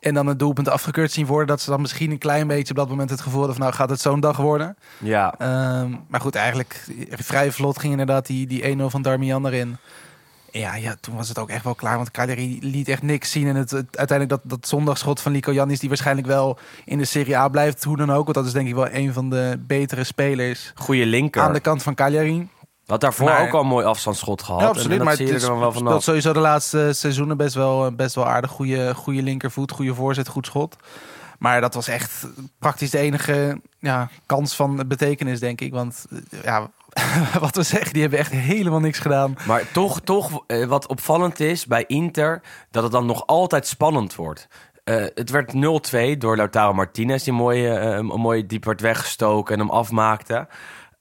en 0.02 0.14
dan 0.14 0.26
het 0.26 0.38
doelpunt 0.38 0.68
afgekeurd 0.68 1.12
zien 1.12 1.26
worden. 1.26 1.46
Dat 1.46 1.60
ze 1.60 1.70
dan 1.70 1.80
misschien 1.80 2.10
een 2.10 2.18
klein 2.18 2.46
beetje 2.46 2.70
op 2.70 2.76
dat 2.76 2.88
moment 2.88 3.10
het 3.10 3.20
gevoel 3.20 3.38
hadden 3.38 3.56
van, 3.56 3.64
nou 3.64 3.76
gaat 3.76 3.90
het 3.90 4.00
zo'n 4.00 4.20
dag 4.20 4.36
worden. 4.36 4.76
Ja, 4.98 5.34
Ehm, 5.38 5.90
maar 6.08 6.20
goed, 6.20 6.34
eigenlijk 6.34 6.84
vrij 7.10 7.52
vlot 7.52 7.78
ging 7.78 7.92
inderdaad 7.92 8.26
die, 8.26 8.46
die 8.46 8.62
1-0 8.78 8.90
van 8.90 9.02
Darmian 9.02 9.46
erin. 9.46 9.76
Ja, 10.50 10.74
ja, 10.76 10.94
toen 11.00 11.16
was 11.16 11.28
het 11.28 11.38
ook 11.38 11.48
echt 11.50 11.64
wel 11.64 11.74
klaar. 11.74 11.96
Want 11.96 12.10
Cagliari 12.10 12.58
liet 12.60 12.88
echt 12.88 13.02
niks 13.02 13.30
zien. 13.30 13.46
En 13.48 13.56
het, 13.56 13.70
het- 13.70 13.96
uiteindelijk 13.98 14.40
dat, 14.42 14.58
dat 14.58 14.68
zondagschot 14.68 15.20
van 15.20 15.32
Lico 15.32 15.52
Jannis... 15.52 15.78
die 15.78 15.88
waarschijnlijk 15.88 16.26
wel 16.26 16.58
in 16.84 16.98
de 16.98 17.04
Serie 17.04 17.36
A 17.36 17.48
blijft. 17.48 17.84
Hoe 17.84 17.96
dan 17.96 18.10
ook. 18.12 18.24
Want 18.24 18.34
dat 18.34 18.46
is 18.46 18.52
denk 18.52 18.68
ik 18.68 18.74
wel 18.74 18.90
een 18.92 19.12
van 19.12 19.30
de 19.30 19.60
betere 19.66 20.04
spelers... 20.04 20.72
goede 20.74 21.06
linker. 21.06 21.42
aan 21.42 21.52
de 21.52 21.60
kant 21.60 21.82
van 21.82 21.94
Cagliari. 21.94 22.48
Had 22.92 23.00
daarvoor 23.00 23.30
ook 23.30 23.52
al 23.52 23.60
een 23.60 23.66
mooi 23.66 23.86
afstandsschot 23.86 24.42
gehad. 24.42 24.60
Ja, 24.60 24.66
En 24.66 24.72
absoluut. 24.72 24.96
dat 24.96 25.06
Maar 25.06 25.16
zie 25.16 25.26
je 25.26 25.34
is, 25.34 25.42
er 25.42 25.48
dan 25.48 25.58
wel 25.58 25.72
vanaf. 25.72 26.02
sowieso 26.02 26.32
de 26.32 26.38
laatste 26.40 26.92
seizoenen 26.92 27.36
best 27.36 27.54
wel, 27.54 27.92
best 27.94 28.14
wel 28.14 28.26
aardig. 28.26 28.50
Goede, 28.50 28.94
goede 28.94 29.22
linkervoet, 29.22 29.70
goede 29.70 29.94
voorzet, 29.94 30.28
goed 30.28 30.46
schot. 30.46 30.76
Maar 31.38 31.60
dat 31.60 31.74
was 31.74 31.88
echt 31.88 32.26
praktisch 32.58 32.90
de 32.90 32.98
enige 32.98 33.60
ja, 33.78 34.08
kans 34.26 34.56
van 34.56 34.84
betekenis, 34.88 35.40
denk 35.40 35.60
ik. 35.60 35.72
Want 35.72 36.04
eh, 36.10 36.42
ja, 36.42 36.70
wat 37.40 37.56
we 37.56 37.62
zeggen, 37.62 37.92
die 37.92 38.02
hebben 38.02 38.18
echt 38.18 38.32
helemaal 38.32 38.80
niks 38.80 38.98
gedaan. 38.98 39.36
Maar 39.46 39.72
toch, 39.72 40.00
toch 40.00 40.44
eh, 40.46 40.64
wat 40.66 40.86
opvallend 40.86 41.40
is 41.40 41.66
bij 41.66 41.84
Inter, 41.86 42.42
dat 42.70 42.82
het 42.82 42.92
dan 42.92 43.06
nog 43.06 43.26
altijd 43.26 43.66
spannend 43.66 44.14
wordt. 44.14 44.48
Eh, 44.84 45.04
het 45.14 45.30
werd 45.30 45.52
0-2 46.14 46.16
door 46.18 46.36
Lautaro 46.36 46.72
Martinez, 46.72 47.24
die 47.24 47.32
mooi, 47.32 47.66
eh, 47.66 47.90
een 47.90 48.06
mooi 48.06 48.46
diep 48.46 48.64
werd 48.64 48.80
weggestoken 48.80 49.54
en 49.54 49.60
hem 49.60 49.70
afmaakte. 49.70 50.46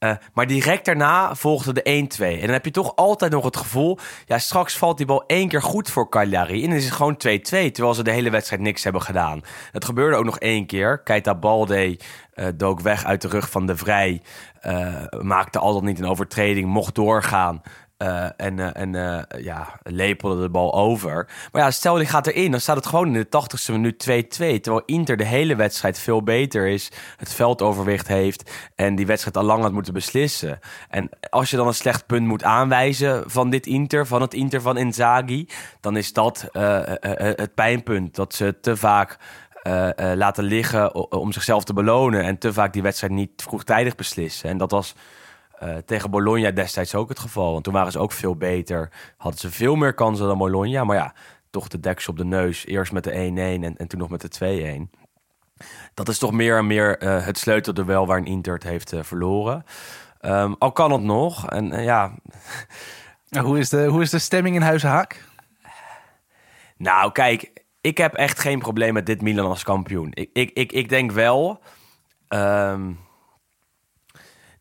Eh, 0.02 0.12
maar 0.34 0.46
direct 0.46 0.84
daarna 0.84 1.34
volgde 1.34 1.72
de 1.72 2.08
1-2. 2.20 2.24
En 2.24 2.40
dan 2.40 2.50
heb 2.50 2.64
je 2.64 2.70
toch 2.70 2.96
altijd 2.96 3.32
nog 3.32 3.44
het 3.44 3.56
gevoel... 3.56 3.98
ja, 4.26 4.38
straks 4.38 4.76
valt 4.76 4.96
die 4.96 5.06
bal 5.06 5.24
één 5.26 5.48
keer 5.48 5.62
goed 5.62 5.90
voor 5.90 6.08
Cagliari... 6.08 6.62
en 6.62 6.68
dan 6.68 6.78
is 6.78 6.84
het 6.84 6.94
gewoon 6.94 7.14
2-2, 7.14 7.18
terwijl 7.40 7.94
ze 7.94 8.02
de 8.02 8.10
hele 8.10 8.30
wedstrijd 8.30 8.62
niks 8.62 8.84
hebben 8.84 9.02
gedaan. 9.02 9.40
Het 9.72 9.84
gebeurde 9.84 10.16
ook 10.16 10.24
nog 10.24 10.38
één 10.38 10.66
keer. 10.66 11.02
Keita 11.02 11.34
Balde 11.34 11.98
eh, 12.34 12.46
dook 12.54 12.80
weg 12.80 13.04
uit 13.04 13.22
de 13.22 13.28
rug 13.28 13.50
van 13.50 13.66
de 13.66 13.76
Vrij... 13.76 14.22
eh, 14.60 15.04
maakte 15.20 15.58
al 15.58 15.72
dan 15.72 15.84
niet 15.84 15.98
een 15.98 16.08
overtreding, 16.08 16.66
mocht 16.68 16.94
doorgaan... 16.94 17.62
Eh, 18.02 18.26
en 18.36 18.58
eh, 18.58 18.82
en 18.82 18.94
eh, 18.94 19.42
ja, 19.44 19.78
lepelde 19.82 20.42
de 20.42 20.50
bal 20.50 20.74
over. 20.74 21.28
Maar 21.52 21.62
ja, 21.62 21.70
stel 21.70 21.94
die 21.94 22.06
gaat 22.06 22.26
erin, 22.26 22.50
dan 22.50 22.60
staat 22.60 22.76
het 22.76 22.86
gewoon 22.86 23.06
in 23.06 23.12
de 23.12 23.26
80ste 23.26 23.72
minuut 23.72 24.02
2-2. 24.10 24.60
Terwijl 24.60 24.82
Inter 24.86 25.16
de 25.16 25.24
hele 25.24 25.56
wedstrijd 25.56 25.98
veel 25.98 26.22
beter 26.22 26.66
is, 26.66 26.90
het 27.16 27.32
veldoverwicht 27.34 28.08
heeft 28.08 28.50
en 28.74 28.94
die 28.94 29.06
wedstrijd 29.06 29.36
al 29.36 29.42
lang 29.42 29.62
had 29.62 29.72
moeten 29.72 29.92
beslissen. 29.92 30.58
En 30.88 31.10
als 31.30 31.50
je 31.50 31.56
dan 31.56 31.66
een 31.66 31.74
slecht 31.74 32.06
punt 32.06 32.26
moet 32.26 32.44
aanwijzen 32.44 33.22
van 33.26 33.50
dit 33.50 33.66
Inter, 33.66 34.06
van 34.06 34.20
het 34.20 34.34
Inter 34.34 34.60
van 34.60 34.76
Inzaghi, 34.76 35.46
dan 35.80 35.96
is 35.96 36.12
dat 36.12 36.48
het 37.00 37.54
pijnpunt. 37.54 38.14
Dat 38.14 38.34
ze 38.34 38.60
te 38.60 38.76
vaak 38.76 39.18
laten 40.14 40.44
liggen 40.44 40.94
om 41.12 41.32
zichzelf 41.32 41.64
te 41.64 41.72
belonen 41.72 42.22
en 42.24 42.38
te 42.38 42.52
vaak 42.52 42.72
die 42.72 42.82
wedstrijd 42.82 43.12
niet 43.12 43.30
vroegtijdig 43.36 43.94
beslissen. 43.94 44.48
En 44.48 44.58
dat 44.58 44.70
was 44.70 44.94
eh, 45.62 45.76
tegen 45.76 46.10
Bologna 46.10 46.50
destijds 46.50 46.94
ook 46.94 47.08
het 47.08 47.18
geval. 47.18 47.52
Want 47.52 47.64
toen 47.64 47.72
waren 47.72 47.92
ze 47.92 47.98
ook 47.98 48.12
veel 48.12 48.36
beter. 48.36 48.90
Hadden 49.16 49.40
ze 49.40 49.50
veel 49.50 49.74
meer 49.74 49.94
kansen 49.94 50.26
dan 50.26 50.38
Bologna. 50.38 50.84
Maar 50.84 50.96
ja, 50.96 51.14
toch 51.50 51.68
de 51.68 51.80
deksel 51.80 52.12
op 52.12 52.18
de 52.18 52.24
neus. 52.24 52.66
Eerst 52.66 52.92
met 52.92 53.04
de 53.04 53.10
1-1 53.10 53.14
en, 53.14 53.76
en 53.76 53.88
toen 53.88 53.98
nog 53.98 54.08
met 54.08 54.38
de 54.38 54.88
2-1. 54.88 54.98
Dat 55.94 56.08
is 56.08 56.18
toch 56.18 56.32
meer 56.32 56.56
en 56.56 56.66
meer 56.66 56.98
eh, 56.98 57.24
het 57.24 57.38
sleutelduel 57.38 58.06
waarin 58.06 58.26
Inter 58.26 58.54
het 58.54 58.62
heeft 58.62 58.92
eh, 58.92 59.02
verloren. 59.02 59.64
Ehm, 60.20 60.52
al 60.58 60.72
kan 60.72 60.92
het 60.92 61.02
nog. 61.02 61.50
En 61.50 61.82
ja, 61.82 62.14
hoe, 63.42 63.58
is 63.58 63.68
de, 63.68 63.84
hoe 63.84 64.02
is 64.02 64.10
de 64.10 64.18
stemming 64.18 64.54
in 64.56 64.62
Huis 64.62 64.82
Haak? 64.82 65.24
Nou, 66.76 67.12
kijk, 67.12 67.52
ik 67.80 67.98
heb 67.98 68.14
echt 68.14 68.38
geen 68.38 68.58
probleem 68.58 68.92
met 68.92 69.06
dit 69.06 69.22
Milan 69.22 69.48
als 69.48 69.62
kampioen. 69.62 70.08
Ik, 70.10 70.30
ik, 70.32 70.50
ik, 70.50 70.72
ik 70.72 70.88
denk 70.88 71.12
wel. 71.12 71.62
ehm, 72.28 72.90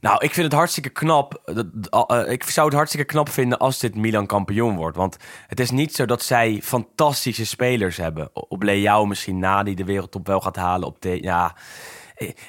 nou, 0.02 0.24
ik 0.24 0.34
vind 0.34 0.46
het 0.46 0.56
hartstikke 0.56 0.90
knap. 0.90 1.42
eh, 1.90 2.32
ik 2.32 2.44
zou 2.44 2.68
het 2.68 2.76
hartstikke 2.76 3.06
knap 3.06 3.30
vinden 3.30 3.58
als 3.58 3.80
dit 3.80 3.96
Milan 3.96 4.26
kampioen 4.26 4.76
wordt. 4.76 4.98
Want 4.98 5.18
het 5.48 5.60
is 5.60 5.72
niet 5.72 5.96
zo 5.96 6.06
dat 6.06 6.24
zij 6.24 6.60
fantastische 6.64 7.46
spelers 7.46 7.98
hebben. 7.98 8.30
Op 8.34 8.64
Leao 8.64 9.06
misschien 9.06 9.40
na, 9.40 9.64
die 9.64 9.76
de 9.76 9.86
wereldtop 9.86 10.28
wel 10.28 10.42
gaat 10.42 10.56
halen. 10.56 10.88
Op 10.88 11.02
de, 11.02 11.22
ja, 11.22 11.56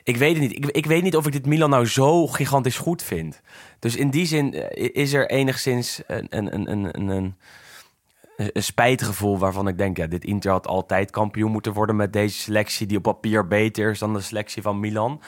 ik, 0.03 0.17
weet 0.17 0.33
het 0.33 0.41
niet. 0.41 0.57
Ik, 0.57 0.67
ik 0.67 0.87
weet 0.87 1.03
niet 1.03 1.17
of 1.17 1.27
ik 1.27 1.33
dit 1.33 1.47
Milan 1.47 1.71
nou 1.71 1.87
zo 1.87 2.27
gigantisch 2.27 2.79
goed 2.79 3.03
vind. 3.03 3.41
Dus 3.79 3.97
in 3.97 4.11
die 4.11 4.27
zin 4.27 4.55
eh, 4.55 4.89
is 4.93 5.13
er 5.13 5.31
enigszins 5.31 6.03
een, 6.07 6.27
een, 6.31 6.71
een, 6.71 7.01
een 7.11 7.37
een 8.37 8.63
spijtgevoel 8.63 9.39
waarvan 9.39 9.69
ik 9.69 9.79
denk, 9.79 9.97
ja, 9.97 10.07
dit 10.07 10.25
Inter 10.25 10.51
had 10.51 10.67
altijd 10.67 11.11
kampioen 11.11 11.51
moeten 11.51 11.73
worden 11.73 11.97
met 11.97 12.13
deze 12.13 12.39
selectie 12.39 12.87
die 12.87 12.97
op 12.97 13.03
papier 13.03 13.49
beter 13.49 13.91
is 13.91 13.99
dan 13.99 14.13
de 14.13 14.21
selectie 14.21 14.63
van 14.63 14.81
Milan. 14.81 15.21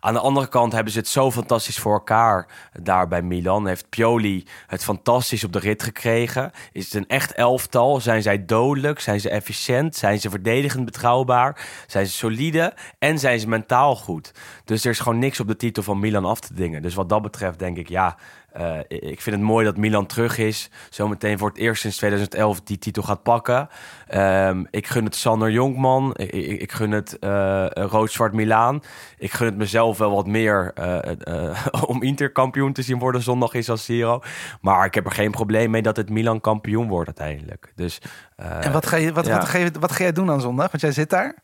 Aan 0.00 0.14
de 0.14 0.20
andere 0.20 0.48
kant 0.48 0.72
hebben 0.72 0.92
ze 0.92 0.98
het 0.98 1.08
zo 1.08 1.30
fantastisch 1.30 1.78
voor 1.78 1.92
elkaar 1.92 2.46
daar 2.82 3.08
bij 3.08 3.22
Milan. 3.22 3.66
Heeft 3.66 3.88
Pioli 3.88 4.46
het 4.66 4.84
fantastisch 4.84 5.44
op 5.44 5.52
de 5.52 5.58
rit 5.58 5.82
gekregen? 5.82 6.50
Is 6.72 6.84
het 6.84 6.94
een 6.94 7.08
echt 7.08 7.32
elftal? 7.32 8.00
Zijn 8.00 8.22
zij 8.22 8.44
dodelijk? 8.44 9.00
Zijn 9.00 9.20
ze 9.20 9.30
efficiënt? 9.30 9.96
Zijn 9.96 10.20
ze 10.20 10.30
verdedigend 10.30 10.84
betrouwbaar? 10.84 11.66
Zijn 11.86 12.06
ze 12.06 12.12
solide? 12.12 12.74
En 12.98 13.18
zijn 13.18 13.40
ze 13.40 13.48
mentaal 13.48 13.96
goed? 13.96 14.32
Dus 14.64 14.84
er 14.84 14.90
is 14.90 14.98
gewoon 14.98 15.18
niks 15.18 15.40
op 15.40 15.48
de 15.48 15.56
titel 15.56 15.82
van 15.82 15.98
Milan 15.98 16.24
af 16.24 16.40
te 16.40 16.54
dingen. 16.54 16.82
Dus 16.82 16.94
wat 16.94 17.08
dat 17.08 17.22
betreft 17.22 17.58
denk 17.58 17.76
ik, 17.76 17.88
ja, 17.88 18.16
eh, 18.52 18.78
ik 18.88 19.20
vind 19.20 19.36
het 19.36 19.44
mooi 19.44 19.64
dat 19.64 19.76
Milan 19.76 20.06
terug 20.06 20.38
is. 20.38 20.70
Zometeen 20.90 21.38
voor 21.38 21.48
het 21.48 21.58
eerst 21.58 21.80
sinds 21.80 21.96
2011 21.96 22.60
die 22.60 22.78
titel 22.78 23.02
gaat 23.02 23.22
pakken. 23.22 23.68
Ehm, 24.06 24.64
ik 24.70 24.86
gun 24.86 25.04
het 25.04 25.14
Sander 25.14 25.50
Jonkman. 25.50 26.14
Ik, 26.16 26.32
ik, 26.32 26.60
ik 26.60 26.72
gun 26.72 26.90
het 26.90 27.18
eh 27.18 27.66
Rood-Zwart 27.70 28.32
Milaan. 28.32 28.82
Ik 29.18 29.32
gun 29.32 29.46
het 29.46 29.56
mezelf 29.56 29.98
wel 29.98 30.14
wat 30.14 30.26
meer 30.26 30.72
eh, 30.74 31.66
om 31.90 32.02
Inter 32.02 32.32
kampioen 32.32 32.72
te 32.72 32.82
zien 32.82 32.98
worden 32.98 33.22
zondag 33.22 33.54
in 33.54 33.64
San 33.64 33.78
Siro. 33.78 34.22
Maar 34.60 34.84
ik 34.84 34.94
heb 34.94 35.04
er 35.04 35.12
geen 35.12 35.30
probleem 35.30 35.70
mee 35.70 35.82
dat 35.82 35.96
het 35.96 36.10
Milan 36.10 36.40
kampioen 36.40 36.88
wordt 36.88 37.18
uiteindelijk. 37.18 37.72
Dus, 37.74 37.98
En 38.36 38.72
wat 38.72 38.86
ga, 38.86 38.96
je, 38.96 39.12
wat, 39.12 39.26
ja. 39.26 39.36
wat, 39.36 39.48
ga 39.48 39.58
je, 39.58 39.70
wat 39.80 39.92
ga 39.92 40.02
jij 40.02 40.12
doen 40.12 40.30
aan 40.30 40.40
zondag? 40.40 40.70
Want 40.70 40.82
jij 40.82 40.92
zit 40.92 41.10
daar. 41.10 41.34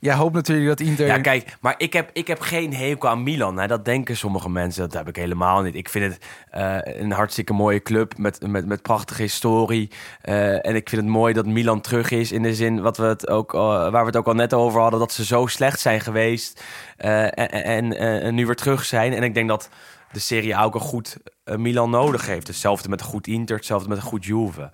Jij 0.00 0.14
hoopt 0.14 0.34
natuurlijk 0.34 0.68
dat 0.68 0.80
Inter... 0.80 1.06
Ja, 1.06 1.18
kijk, 1.18 1.56
maar 1.60 1.74
ik 1.76 1.92
heb, 1.92 2.10
ik 2.12 2.26
heb 2.26 2.40
geen 2.40 2.74
hekel 2.74 3.08
aan 3.08 3.22
Milan. 3.22 3.58
Hè. 3.58 3.66
Dat 3.66 3.84
denken 3.84 4.16
sommige 4.16 4.50
mensen, 4.50 4.82
dat 4.82 4.92
heb 4.92 5.08
ik 5.08 5.16
helemaal 5.16 5.62
niet. 5.62 5.74
Ik 5.74 5.88
vind 5.88 6.12
het 6.12 6.24
eh, 6.50 7.00
een 7.00 7.12
hartstikke 7.12 7.52
mooie 7.52 7.82
club 7.82 8.18
met, 8.18 8.46
met, 8.46 8.66
met 8.66 8.82
prachtige 8.82 9.22
historie. 9.22 9.90
Eh, 10.20 10.66
en 10.66 10.74
ik 10.74 10.88
vind 10.88 11.02
het 11.02 11.10
mooi 11.10 11.34
dat 11.34 11.46
Milan 11.46 11.80
terug 11.80 12.10
is 12.10 12.32
in 12.32 12.42
de 12.42 12.54
zin 12.54 12.80
wat 12.80 12.96
we 12.96 13.04
het 13.04 13.28
ook, 13.28 13.52
waar 13.52 13.90
we 13.90 14.06
het 14.06 14.16
ook 14.16 14.26
al 14.26 14.34
net 14.34 14.54
over 14.54 14.80
hadden, 14.80 15.00
dat 15.00 15.12
ze 15.12 15.24
zo 15.24 15.46
slecht 15.46 15.80
zijn 15.80 16.00
geweest 16.00 16.64
eh, 16.96 17.22
en, 17.24 17.50
en, 17.50 17.98
en, 17.98 18.34
nu 18.34 18.46
weer 18.46 18.56
terug 18.56 18.84
zijn. 18.84 19.12
En 19.12 19.22
ik 19.22 19.34
denk 19.34 19.48
dat 19.48 19.68
de 20.12 20.20
Serie 20.20 20.56
ook 20.56 20.74
een 20.74 20.80
goed 20.80 21.16
Milan 21.44 21.90
nodig 21.90 22.26
heeft. 22.26 22.46
Hetzelfde 22.46 22.88
met 22.88 23.00
een 23.00 23.06
goed 23.06 23.26
Inter, 23.26 23.56
hetzelfde 23.56 23.88
met 23.88 23.98
een 23.98 24.04
goed 24.04 24.24
Juve. 24.24 24.70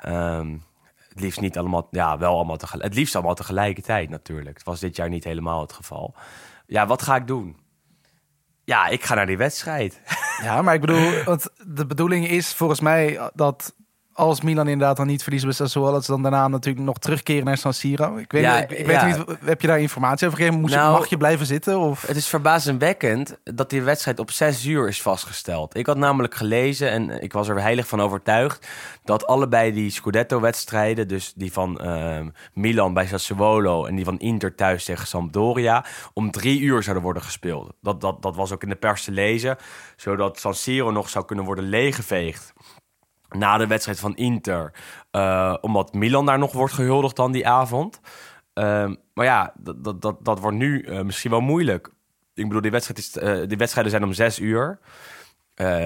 Ehm, 0.00 0.56
het 1.10 1.20
liefst 1.20 1.40
niet 1.40 1.58
allemaal, 1.58 1.88
ja, 1.90 2.18
wel 2.18 2.34
allemaal 2.34 2.56
tegelijk. 2.56 2.84
Het 2.84 2.94
liefst 2.94 3.14
allemaal 3.14 3.34
tegelijkertijd 3.34 4.10
natuurlijk. 4.10 4.56
Het 4.56 4.66
was 4.66 4.80
dit 4.80 4.96
jaar 4.96 5.08
niet 5.08 5.24
helemaal 5.24 5.60
het 5.60 5.72
geval. 5.72 6.14
Ja, 6.66 6.86
wat 6.86 7.02
ga 7.02 7.16
ik 7.16 7.26
doen? 7.26 7.56
Ja, 8.64 8.86
ik 8.86 9.04
ga 9.04 9.14
naar 9.14 9.26
die 9.26 9.36
wedstrijd. 9.36 10.00
Ja, 10.42 10.62
maar 10.62 10.74
ik 10.74 10.80
bedoel, 10.80 11.12
want 11.24 11.48
de 11.66 11.86
bedoeling 11.86 12.28
is 12.28 12.54
volgens 12.54 12.80
mij 12.80 13.30
dat 13.34 13.74
als 14.20 14.40
Milan 14.40 14.68
inderdaad 14.68 14.96
dan 14.96 15.06
niet 15.06 15.22
verliezen 15.22 15.48
bij 15.48 15.56
Sassuolo, 15.56 15.92
dat 15.92 16.04
ze 16.04 16.10
dan 16.10 16.22
daarna 16.22 16.48
natuurlijk 16.48 16.84
nog 16.84 16.98
terugkeren 16.98 17.44
naar 17.44 17.56
San 17.56 17.74
Siro. 17.74 18.16
Ik 18.16 18.32
weet, 18.32 18.42
Ja, 18.42 18.62
ik, 18.62 18.70
ik 18.70 18.86
weet 18.86 19.04
niet, 19.06 19.38
heb 19.44 19.60
je 19.60 19.66
daar 19.66 19.80
informatie 19.80 20.26
over 20.26 20.38
gegeven? 20.38 20.60
Moest 20.60 20.72
je- 20.72 20.78
Nou, 20.80 20.92
mag 20.98 21.06
je 21.08 21.16
blijven 21.16 21.46
zitten? 21.46 21.78
Of? 21.78 22.06
Het 22.06 22.16
is 22.16 22.26
verbazingwekkend 22.28 23.38
dat 23.44 23.70
die 23.70 23.82
wedstrijd 23.82 24.18
op 24.18 24.30
6 24.30 24.64
uur 24.66 24.88
is 24.88 25.02
vastgesteld. 25.02 25.76
Ik 25.76 25.86
had 25.86 25.96
namelijk 25.96 26.34
gelezen 26.34 26.90
en 26.90 27.22
ik 27.22 27.32
was 27.32 27.48
er 27.48 27.60
heilig 27.60 27.86
van 27.88 28.00
overtuigd 28.00 28.66
dat 29.04 29.26
allebei 29.26 29.72
die 29.72 29.90
Scudetto-wedstrijden, 29.90 31.08
dus 31.08 31.32
die 31.36 31.52
van 31.52 31.80
ehm, 31.80 32.28
Milan 32.54 32.94
bij 32.94 33.06
Sassuolo 33.06 33.84
en 33.84 33.94
die 33.96 34.04
van 34.04 34.18
Inter 34.18 34.54
thuis 34.54 34.84
tegen 34.84 35.06
Sampdoria, 35.06 35.84
om 36.12 36.30
drie 36.30 36.60
uur 36.60 36.82
zouden 36.82 37.02
worden 37.04 37.22
gespeeld. 37.22 37.72
Dat, 37.80 38.00
dat, 38.00 38.22
dat 38.22 38.36
was 38.36 38.52
ook 38.52 38.62
in 38.62 38.68
de 38.68 38.74
pers 38.74 39.04
te 39.04 39.10
lezen, 39.12 39.56
zodat 39.96 40.38
San 40.38 40.54
Siro 40.54 40.90
nog 40.90 41.08
zou 41.08 41.24
kunnen 41.24 41.44
worden 41.44 41.64
leeggeveegd 41.68 42.52
na 43.30 43.56
de 43.56 43.66
wedstrijd 43.66 44.00
van 44.00 44.16
Inter. 44.16 44.72
eh, 45.10 45.56
omdat 45.60 45.94
Milan 45.94 46.26
daar 46.26 46.38
nog 46.38 46.52
wordt 46.52 46.74
gehuldigd 46.74 47.16
dan 47.16 47.32
die 47.32 47.48
avond. 47.48 48.00
Ehm, 48.54 48.94
maar 49.14 49.24
ja, 49.24 49.52
dat, 49.56 49.84
dat, 49.84 50.02
dat, 50.02 50.24
dat 50.24 50.40
wordt 50.40 50.56
nu 50.56 50.82
eh, 50.82 51.00
misschien 51.00 51.30
wel 51.30 51.40
moeilijk. 51.40 51.90
Ik 52.34 52.46
bedoel, 52.46 52.60
die, 52.60 52.70
wedstrijd 52.70 52.98
is, 52.98 53.16
eh, 53.16 53.48
die 53.48 53.56
wedstrijden 53.56 53.92
zijn 53.92 54.04
om 54.04 54.12
zes 54.12 54.38
uur. 54.38 54.78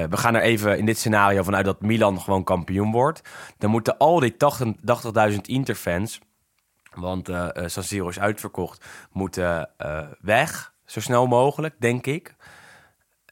We 0.09 0.17
gaan 0.17 0.35
er 0.35 0.43
even 0.43 0.79
in 0.79 0.87
dit 0.87 0.99
scenario 0.99 1.43
vanuit 1.43 1.65
dat 1.65 1.81
Milan 1.81 2.21
gewoon 2.21 2.45
kampioen 2.45 2.93
wordt. 2.93 3.21
Dan 3.59 3.71
moeten 3.71 3.99
al 3.99 4.21
die 4.21 4.37
80 4.37 4.75
80.000 5.33 5.41
Inter-fans, 5.43 6.21
want 6.95 7.31
San 7.67 7.83
Siro 7.83 8.09
is 8.09 8.19
uitverkocht, 8.21 8.85
moeten 9.13 9.71
weg. 10.21 10.75
Zo 10.85 11.01
snel 11.01 11.27
mogelijk, 11.27 11.75
denk 11.79 12.07
ik. 12.07 12.34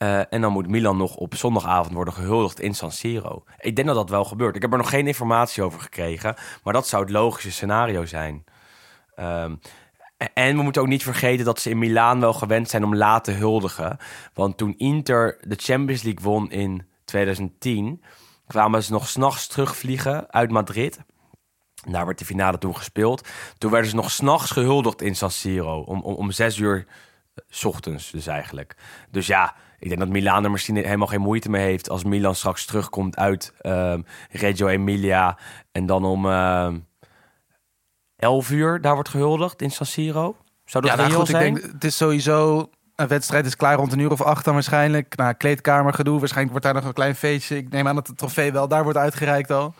Eh, 0.02 0.32
en 0.32 0.40
dan 0.40 0.52
moet 0.52 0.68
Milan 0.68 0.96
nog 0.96 1.16
op 1.16 1.34
zondagavond 1.34 1.94
worden 1.94 2.14
gehuldigd 2.14 2.60
in 2.60 2.74
San 2.74 2.92
Siro. 2.92 3.44
Ik 3.58 3.76
denk 3.76 3.88
dat 3.88 3.96
dat 3.96 4.10
wel 4.10 4.24
gebeurt. 4.24 4.56
Ik 4.56 4.62
heb 4.62 4.72
er 4.72 4.78
nog 4.78 4.88
geen 4.88 5.06
informatie 5.06 5.62
over 5.62 5.80
gekregen. 5.80 6.34
Maar 6.62 6.72
dat 6.72 6.88
zou 6.88 7.02
het 7.02 7.12
logische 7.12 7.50
scenario 7.50 8.04
zijn. 8.04 8.44
Ehm, 9.14 9.54
en 10.34 10.56
we 10.56 10.62
moeten 10.62 10.82
ook 10.82 10.88
niet 10.88 11.02
vergeten 11.02 11.44
dat 11.44 11.60
ze 11.60 11.70
in 11.70 11.78
Milaan 11.78 12.20
wel 12.20 12.32
gewend 12.32 12.70
zijn 12.70 12.84
om 12.84 12.96
laat 12.96 13.24
te 13.24 13.30
huldigen. 13.30 13.96
Want 14.34 14.56
toen 14.56 14.74
Inter 14.76 15.38
de 15.40 15.56
Champions 15.56 16.02
League 16.02 16.24
won 16.24 16.50
in 16.50 16.86
2010... 17.04 18.02
kwamen 18.46 18.82
ze 18.82 18.92
nog 18.92 19.08
s'nachts 19.08 19.46
terugvliegen 19.46 20.32
uit 20.32 20.50
Madrid. 20.50 20.98
Daar 21.90 22.06
werd 22.06 22.18
de 22.18 22.24
finale 22.24 22.58
toen 22.58 22.76
gespeeld. 22.76 23.28
Toen 23.58 23.70
werden 23.70 23.90
ze 23.90 23.96
nog 23.96 24.10
s'nachts 24.10 24.50
gehuldigd 24.50 25.02
in 25.02 25.16
San 25.16 25.30
Siro. 25.30 25.80
Om, 25.80 26.00
om, 26.00 26.14
om 26.14 26.30
zes 26.30 26.58
uur 26.58 26.76
eh, 26.76 26.92
's 27.48 27.64
ochtends 27.64 28.10
dus 28.10 28.26
eigenlijk. 28.26 28.76
Dus 29.10 29.26
ja, 29.26 29.54
ik 29.82 29.88
denk 29.88 30.00
dat 30.00 30.08
Milaan 30.08 30.44
er 30.44 30.50
misschien 30.50 30.76
helemaal 30.76 31.06
geen 31.06 31.20
moeite 31.20 31.50
mee 31.50 31.64
heeft... 31.64 31.90
als 31.90 32.04
Milan 32.04 32.34
straks 32.34 32.66
terugkomt 32.66 33.16
uit 33.16 33.52
ehm, 33.60 34.02
Reggio 34.30 34.66
Emilia... 34.66 35.38
en 35.72 35.86
dan 35.86 36.04
om 36.04 36.26
ehm 36.26 36.78
11 38.16 38.50
uur 38.50 38.80
daar 38.80 38.94
wordt 38.94 39.08
gehuldigd 39.08 39.62
in 39.62 39.70
San 39.70 39.86
Siro. 39.86 40.36
Zou 40.64 40.84
dat 40.84 40.92
Ja, 40.92 40.98
nou 40.98 41.12
goed, 41.12 41.28
ik 41.28 41.36
zijn? 41.36 41.54
denk, 41.54 41.72
het 41.72 41.84
is 41.84 41.96
sowieso... 41.96 42.70
Een 42.96 43.08
wedstrijd 43.08 43.46
is 43.46 43.56
klaar 43.56 43.76
rond 43.76 43.92
een 43.92 43.98
uur 43.98 44.10
of 44.10 44.22
acht 44.22 44.44
dan 44.44 44.54
waarschijnlijk. 44.54 45.16
Nou, 45.16 45.32
kleedkamergedoe. 45.32 46.18
Waarschijnlijk 46.18 46.50
wordt 46.50 46.64
daar 46.66 46.74
nog 46.74 46.84
een 46.84 46.92
klein 46.92 47.14
feestje. 47.14 47.56
Ik 47.56 47.70
neem 47.70 47.88
aan 47.88 47.94
dat 47.94 48.06
de 48.06 48.14
trofee 48.14 48.52
wel 48.52 48.68
daar 48.68 48.82
wordt 48.82 48.98
uitgereikt 48.98 49.50
al. 49.50 49.74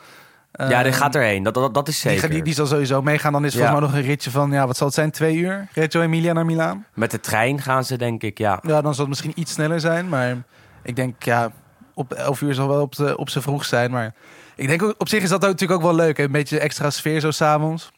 Ja, 0.52 0.66
die 0.66 0.76
Ehm, 0.76 0.92
gaat 0.92 1.14
erheen. 1.14 1.42
Dat, 1.42 1.54
dat, 1.54 1.74
dat 1.74 1.88
is 1.88 2.00
zeker. 2.00 2.30
die, 2.30 2.42
die 2.42 2.54
zal 2.54 2.66
sowieso 2.66 3.02
meegaan. 3.02 3.32
Dan 3.32 3.44
is 3.44 3.52
Ja. 3.52 3.58
volgens 3.58 3.80
mij 3.80 3.88
nog 3.88 3.98
een 3.98 4.06
ritje 4.08 4.30
van, 4.30 4.50
ja, 4.52 4.66
wat 4.66 4.76
zal 4.76 4.86
het 4.86 4.96
zijn? 4.96 5.10
Twee 5.10 5.36
uur? 5.36 5.68
Reggio 5.72 6.00
Emilia 6.00 6.32
naar 6.32 6.44
Milaan? 6.46 6.86
Met 6.94 7.10
de 7.10 7.20
trein 7.20 7.60
gaan 7.62 7.84
ze, 7.84 7.96
denk 7.96 8.22
ik, 8.22 8.38
ja. 8.38 8.58
Ja, 8.62 8.80
dan 8.82 8.94
zal 8.94 9.00
het 9.04 9.08
misschien 9.08 9.32
iets 9.40 9.52
sneller 9.52 9.80
zijn. 9.80 10.08
Maar 10.08 10.36
ik 10.82 10.96
denk, 10.96 11.22
ja, 11.22 11.50
op 11.94 12.12
11 12.12 12.40
uur 12.40 12.54
zal 12.54 12.68
wel 12.68 12.80
op, 12.80 12.96
de, 12.96 13.16
op 13.16 13.30
vroeg 13.30 13.64
zijn. 13.64 13.90
Maar 13.90 14.14
ik 14.56 14.68
denk 14.68 14.82
ook, 14.82 14.94
op 14.98 15.08
zich 15.08 15.22
is 15.22 15.28
dat 15.28 15.42
ook 15.44 15.50
natuurlijk 15.50 15.80
ook 15.80 15.86
wel 15.86 15.96
leuk. 15.96 16.16
hè. 16.16 16.24
Een 16.24 16.32
beetje 16.32 16.58
extra 16.58 16.90
sfeer 16.90 17.20
zo 17.20 17.30
s'avonds. 17.30 17.90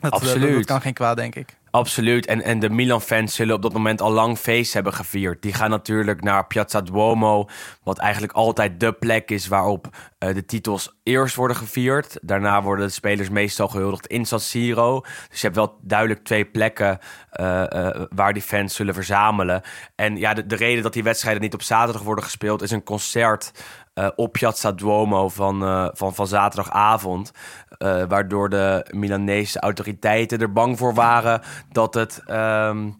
Dat, 0.00 0.12
eh, 0.12 0.18
Absoluut. 0.18 0.54
Dat 0.56 0.64
kan 0.66 0.80
geen 0.80 0.92
kwaad, 0.92 1.16
denk 1.16 1.34
ik. 1.34 1.56
Absoluut. 1.74 2.26
En, 2.26 2.42
en 2.42 2.58
de 2.58 2.70
Milan-fans 2.70 3.34
zullen 3.34 3.54
op 3.54 3.62
dat 3.62 3.72
moment 3.72 4.00
al 4.00 4.10
lang 4.10 4.38
feest 4.38 4.72
hebben 4.72 4.92
gevierd. 4.92 5.42
Die 5.42 5.52
gaan 5.52 5.70
natuurlijk 5.70 6.22
naar 6.22 6.46
Piazza 6.46 6.80
Duomo, 6.80 7.48
wat 7.82 7.98
eigenlijk 7.98 8.32
altijd 8.32 8.80
de 8.80 8.92
plek 8.92 9.30
is 9.30 9.46
waarop 9.46 9.88
eh, 10.18 10.34
de 10.34 10.44
titels 10.44 10.96
eerst 11.02 11.34
worden 11.34 11.56
gevierd. 11.56 12.18
Daarna 12.22 12.62
worden 12.62 12.86
de 12.86 12.92
spelers 12.92 13.28
meestal 13.28 13.68
gehuldigd 13.68 14.06
in 14.06 14.24
San 14.24 14.40
Siro. 14.40 15.00
Dus 15.00 15.40
je 15.40 15.46
hebt 15.46 15.56
wel 15.56 15.78
duidelijk 15.82 16.24
twee 16.24 16.44
plekken 16.44 16.98
eh, 17.30 17.86
eh, 17.86 18.02
waar 18.08 18.32
die 18.32 18.42
fans 18.42 18.74
zullen 18.74 18.94
verzamelen. 18.94 19.62
En 19.94 20.16
ja, 20.16 20.34
de, 20.34 20.46
de 20.46 20.56
reden 20.56 20.82
dat 20.82 20.92
die 20.92 21.02
wedstrijden 21.02 21.42
niet 21.42 21.54
op 21.54 21.62
zaterdag 21.62 22.02
worden 22.02 22.24
gespeeld, 22.24 22.62
is 22.62 22.70
een 22.70 22.84
concert 22.84 23.52
eh, 23.94 24.08
op 24.16 24.32
Piazza 24.32 24.72
Duomo 24.72 25.28
van, 25.28 25.62
eh, 25.62 25.88
van, 25.92 26.14
van 26.14 26.26
zaterdagavond. 26.26 27.32
Eh, 27.78 28.02
waardoor 28.08 28.48
de 28.48 28.86
Milanese 28.90 29.60
autoriteiten 29.60 30.40
er 30.40 30.52
bang 30.52 30.78
voor 30.78 30.94
waren 30.94 31.40
dat 31.72 31.94
het 31.94 32.22
ehm, 32.26 32.90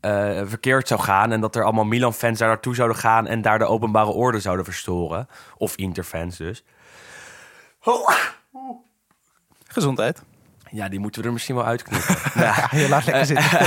eh, 0.00 0.40
verkeerd 0.44 0.88
zou 0.88 1.00
gaan. 1.00 1.32
En 1.32 1.40
dat 1.40 1.56
er 1.56 1.64
allemaal 1.64 1.84
Milan-fans 1.84 2.38
daar 2.38 2.48
naartoe 2.48 2.74
zouden 2.74 2.96
gaan 2.96 3.26
en 3.26 3.42
daar 3.42 3.58
de 3.58 3.64
openbare 3.64 4.10
orde 4.10 4.40
zouden 4.40 4.64
verstoren. 4.64 5.28
Of 5.56 5.76
Inter-fans 5.76 6.36
dus. 6.36 6.64
Gezondheid. 9.66 10.22
Ja, 10.74 10.88
die 10.88 10.98
moeten 10.98 11.20
we 11.20 11.26
er 11.26 11.32
misschien 11.32 11.54
wel 11.54 11.64
uitknippen. 11.64 12.16
ja. 12.44 12.68
Je 12.70 12.88
laat 12.88 13.04
lekker 13.04 13.26
zitten. 13.26 13.46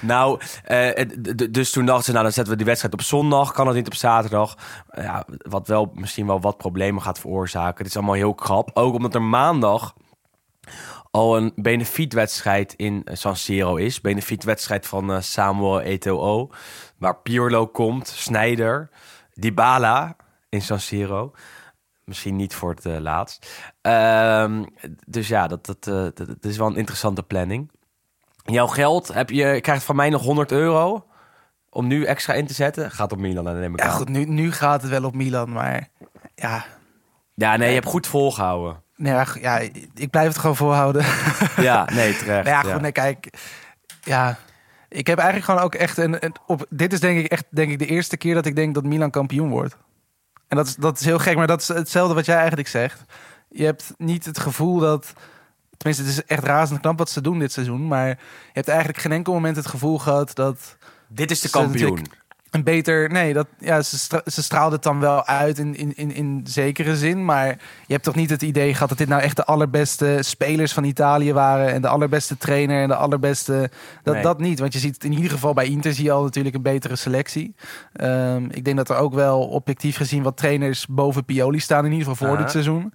Nou, 0.00 0.40
eh, 0.64 1.06
dus 1.50 1.70
toen 1.70 1.86
dachten 1.86 2.04
ze, 2.04 2.10
nou 2.10 2.22
dan 2.22 2.32
zetten 2.32 2.52
we 2.52 2.58
die 2.58 2.66
wedstrijd 2.66 2.94
op 2.94 3.02
zondag, 3.02 3.52
kan 3.52 3.66
het 3.66 3.76
niet 3.76 3.86
op 3.86 3.94
zaterdag. 3.94 4.56
Ja, 4.92 5.24
wat 5.38 5.66
wel 5.66 5.90
misschien 5.94 6.26
wel 6.26 6.40
wat 6.40 6.56
problemen 6.56 7.02
gaat 7.02 7.18
veroorzaken. 7.18 7.76
Het 7.78 7.86
is 7.86 7.96
allemaal 7.96 8.14
heel 8.14 8.34
krap. 8.34 8.70
Ook 8.74 8.94
omdat 8.94 9.14
er 9.14 9.22
maandag 9.22 9.94
al 11.10 11.36
een 11.36 11.52
benefietwedstrijd 11.56 12.74
in 12.74 13.06
San 13.12 13.36
Siro 13.36 13.76
is. 13.76 14.00
Benefietwedstrijd 14.00 14.86
van 14.86 15.12
eh, 15.12 15.20
Samuel 15.20 15.80
Eto'o. 15.80 16.50
Waar 16.98 17.16
Pirlo 17.16 17.66
komt, 17.66 18.08
Snijder, 18.08 18.90
Dybala 19.34 20.16
in 20.48 20.62
San 20.62 20.80
Siro. 20.80 21.32
Misschien 22.08 22.36
niet 22.36 22.54
voor 22.54 22.70
het 22.70 22.86
eh, 22.86 22.98
laatst. 22.98 23.62
Ehm, 23.80 24.64
dus 25.06 25.28
ja, 25.28 25.46
dat, 25.46 25.66
dat, 25.66 25.86
eh, 25.86 25.94
dat, 25.94 26.16
dat 26.16 26.36
is 26.44 26.56
wel 26.56 26.66
een 26.66 26.76
interessante 26.76 27.22
planning. 27.22 27.70
Jouw 28.44 28.66
geld, 28.66 29.08
heb 29.14 29.30
je, 29.30 29.60
krijgt 29.60 29.84
van 29.84 29.96
mij 29.96 30.08
nog 30.10 30.22
100 30.22 30.52
euro 30.52 31.06
om 31.70 31.86
nu 31.86 32.04
extra 32.04 32.32
in 32.34 32.46
te 32.46 32.54
zetten. 32.54 32.90
Gaat 32.90 33.12
op 33.12 33.18
Milan, 33.18 33.44
dan 33.44 33.58
neem 33.60 33.72
ik 33.74 33.80
Ja, 33.80 33.86
aan. 33.86 33.92
goed, 33.92 34.08
nu, 34.08 34.24
nu 34.24 34.52
gaat 34.52 34.82
het 34.82 34.90
wel 34.90 35.04
op 35.04 35.14
Milan. 35.14 35.52
Maar 35.52 35.88
ja, 36.34 36.64
Ja, 37.34 37.56
nee, 37.56 37.68
je 37.68 37.74
hebt 37.74 37.86
goed 37.86 38.06
volgehouden. 38.06 38.82
nee, 38.96 39.14
ja, 39.40 39.58
ik 39.94 40.10
blijf 40.10 40.28
het 40.28 40.38
gewoon 40.38 40.56
voorhouden. 40.56 41.04
Ja, 41.56 41.84
nee, 41.92 42.16
terecht. 42.16 42.44
Nou 42.44 42.56
ja, 42.56 42.60
goed, 42.60 42.70
ja. 42.70 42.78
nee, 42.80 42.92
kijk. 42.92 43.28
Ja, 44.02 44.36
ik 44.88 45.06
heb 45.06 45.18
eigenlijk 45.18 45.50
gewoon 45.50 45.64
ook 45.64 45.74
echt 45.74 45.96
een, 45.98 46.24
een- 46.24 46.34
op. 46.46 46.66
Dit 46.70 46.92
is 46.92 47.00
denk 47.00 47.18
ik 47.18 47.30
echt, 47.32 47.44
denk 47.50 47.70
ik, 47.70 47.78
de 47.78 47.86
eerste 47.86 48.16
keer 48.16 48.34
dat 48.34 48.46
ik 48.46 48.56
denk 48.56 48.74
dat 48.74 48.84
Milan 48.84 49.10
kampioen 49.10 49.48
wordt. 49.48 49.76
En 50.48 50.56
dat 50.56 50.66
is, 50.66 50.74
dat 50.74 50.98
is 50.98 51.04
heel 51.04 51.18
gek, 51.18 51.36
maar 51.36 51.46
dat 51.46 51.60
is 51.60 51.68
hetzelfde 51.68 52.14
wat 52.14 52.26
jij 52.26 52.36
eigenlijk 52.36 52.68
zegt. 52.68 53.02
Je 53.48 53.64
hebt 53.64 53.94
niet 53.98 54.24
het 54.24 54.38
gevoel 54.38 54.78
dat. 54.78 55.12
Tenminste, 55.76 56.04
het 56.04 56.12
is 56.12 56.24
echt 56.24 56.44
razend 56.44 56.80
knap 56.80 56.98
wat 56.98 57.10
ze 57.10 57.20
doen 57.20 57.38
dit 57.38 57.52
seizoen. 57.52 57.86
Maar 57.86 58.08
je 58.08 58.16
hebt 58.52 58.68
eigenlijk 58.68 58.98
geen 58.98 59.12
enkel 59.12 59.32
moment 59.32 59.56
het 59.56 59.66
gevoel 59.66 59.98
gehad 59.98 60.34
dat 60.34 60.76
Dit 61.08 61.30
is 61.30 61.40
de 61.40 61.50
kampioen. 61.50 62.06
Een 62.50 62.62
beter. 62.64 63.10
Nee, 63.10 63.32
dat, 63.32 63.46
ja, 63.58 63.82
ze, 63.82 63.98
stra- 63.98 64.22
ze 64.26 64.42
straalde 64.42 64.74
het 64.74 64.84
dan 64.84 65.00
wel 65.00 65.26
uit 65.26 65.58
in, 65.58 65.76
in, 65.76 65.96
in, 65.96 66.14
in 66.14 66.40
zekere 66.44 66.96
zin. 66.96 67.24
Maar 67.24 67.46
je 67.86 67.92
hebt 67.92 68.04
toch 68.04 68.14
niet 68.14 68.30
het 68.30 68.42
idee 68.42 68.72
gehad 68.74 68.88
dat 68.88 68.98
dit 68.98 69.08
nou 69.08 69.22
echt 69.22 69.36
de 69.36 69.44
allerbeste 69.44 70.18
spelers 70.20 70.72
van 70.72 70.84
Italië 70.84 71.32
waren. 71.32 71.72
En 71.72 71.82
de 71.82 71.88
allerbeste 71.88 72.36
trainer 72.36 72.82
en 72.82 72.88
de 72.88 72.94
allerbeste. 72.96 73.70
Dat, 74.02 74.14
Nee. 74.14 74.22
dat 74.22 74.38
niet. 74.40 74.58
Want 74.58 74.72
je 74.72 74.78
ziet 74.78 75.04
in 75.04 75.12
ieder 75.12 75.30
geval 75.30 75.52
bij 75.54 75.66
Inter 75.66 75.94
zie 75.94 76.04
je 76.04 76.12
al 76.12 76.22
natuurlijk 76.22 76.54
een 76.54 76.62
betere 76.62 76.96
selectie. 76.96 77.54
Ehm, 77.92 78.44
ik 78.50 78.64
denk 78.64 78.76
dat 78.76 78.88
er 78.90 78.96
ook 78.96 79.14
wel 79.14 79.40
objectief 79.48 79.96
gezien 79.96 80.22
wat 80.22 80.36
trainers 80.36 80.86
boven 80.86 81.24
Pioli 81.24 81.60
staan. 81.60 81.84
In 81.84 81.92
ieder 81.92 82.08
geval 82.08 82.28
voor 82.28 82.38
dit 82.38 82.50
seizoen. 82.50 82.92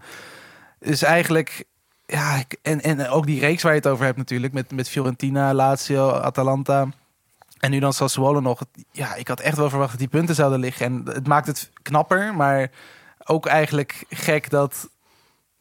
Dus 0.79 1.01
eigenlijk. 1.03 1.63
Ja, 2.05 2.43
en, 2.61 2.81
en 2.81 3.07
ook 3.09 3.25
die 3.25 3.39
reeks 3.39 3.63
waar 3.63 3.71
je 3.71 3.77
het 3.77 3.87
over 3.87 4.05
hebt 4.05 4.17
natuurlijk. 4.17 4.53
Met, 4.53 4.71
met 4.71 4.89
Fiorentina, 4.89 5.53
Lazio, 5.53 6.09
Atalanta. 6.09 6.87
En 7.63 7.71
nu 7.71 7.79
dan 7.79 7.93
Sassuolo 7.93 8.39
nog. 8.39 8.61
Ja, 8.91 9.15
ik 9.15 9.27
had 9.27 9.39
echt 9.39 9.57
wel 9.57 9.69
verwacht 9.69 9.89
dat 9.89 9.99
die 9.99 10.07
punten 10.07 10.35
zouden 10.35 10.59
liggen. 10.59 10.85
En 10.85 11.01
het 11.05 11.27
maakt 11.27 11.47
het 11.47 11.71
knapper, 11.81 12.35
maar 12.35 12.71
ook 13.25 13.45
eigenlijk 13.45 14.05
gek 14.09 14.49
dat 14.49 14.89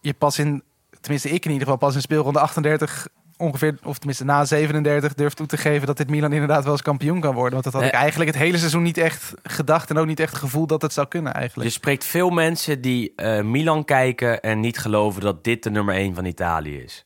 je 0.00 0.14
pas 0.14 0.38
in, 0.38 0.62
tenminste 1.00 1.28
ik 1.28 1.44
in 1.44 1.50
ieder 1.50 1.66
geval, 1.66 1.76
pas 1.76 1.94
in 1.94 2.00
speelronde 2.00 2.40
38 2.40 3.08
ongeveer, 3.36 3.78
of 3.82 3.96
tenminste 3.96 4.24
na 4.24 4.44
37 4.44 5.14
durft 5.14 5.36
toe 5.36 5.46
te 5.46 5.56
geven 5.56 5.86
dat 5.86 5.96
dit 5.96 6.10
Milan 6.10 6.32
inderdaad 6.32 6.62
wel 6.62 6.72
eens 6.72 6.82
kampioen 6.82 7.20
kan 7.20 7.34
worden. 7.34 7.52
Want 7.52 7.64
dat 7.64 7.72
had 7.72 7.82
ik 7.82 7.98
eigenlijk 7.98 8.30
het 8.30 8.38
hele 8.38 8.58
seizoen 8.58 8.82
niet 8.82 8.98
echt 8.98 9.34
gedacht 9.42 9.90
en 9.90 9.98
ook 9.98 10.06
niet 10.06 10.20
echt 10.20 10.36
gevoeld 10.36 10.68
dat 10.68 10.82
het 10.82 10.92
zou 10.92 11.08
kunnen 11.08 11.34
eigenlijk. 11.34 11.68
Je 11.68 11.74
spreekt 11.74 12.04
veel 12.04 12.30
mensen 12.30 12.80
die 12.80 13.12
eh, 13.16 13.42
Milan 13.42 13.84
kijken 13.84 14.40
en 14.40 14.60
niet 14.60 14.78
geloven 14.78 15.20
dat 15.20 15.44
dit 15.44 15.62
de 15.62 15.70
nummer 15.70 15.94
1 15.94 16.14
van 16.14 16.24
Italië 16.24 16.78
is. 16.78 17.04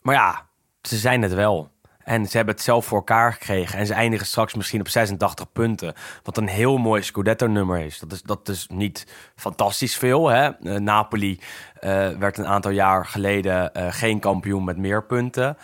Maar 0.00 0.14
ja, 0.14 0.46
ze 0.82 0.96
zijn 0.96 1.22
het 1.22 1.34
wel. 1.34 1.70
En 2.06 2.26
ze 2.26 2.36
hebben 2.36 2.54
het 2.54 2.64
zelf 2.64 2.86
voor 2.86 2.96
elkaar 2.96 3.32
gekregen. 3.32 3.78
En 3.78 3.86
ze 3.86 3.94
eindigen 3.94 4.26
straks 4.26 4.54
misschien 4.54 4.80
op 4.80 4.88
86 4.88 5.52
punten. 5.52 5.94
Wat 6.22 6.36
een 6.36 6.48
heel 6.48 6.78
mooi 6.78 7.02
Scudetto-nummer 7.02 7.78
is. 7.78 7.98
Dat 7.98 8.12
is, 8.12 8.22
dat 8.22 8.48
is 8.48 8.66
niet 8.70 9.06
fantastisch 9.36 9.96
veel. 9.96 10.28
Hè? 10.28 10.48
Eh, 10.48 10.74
Napoli 10.74 11.40
eh, 11.80 12.08
werd 12.08 12.38
een 12.38 12.46
aantal 12.46 12.70
jaar 12.70 13.06
geleden 13.06 13.74
eh, 13.74 13.86
geen 13.90 14.18
kampioen 14.20 14.64
met 14.64 14.76
meer 14.76 15.04
punten. 15.04 15.56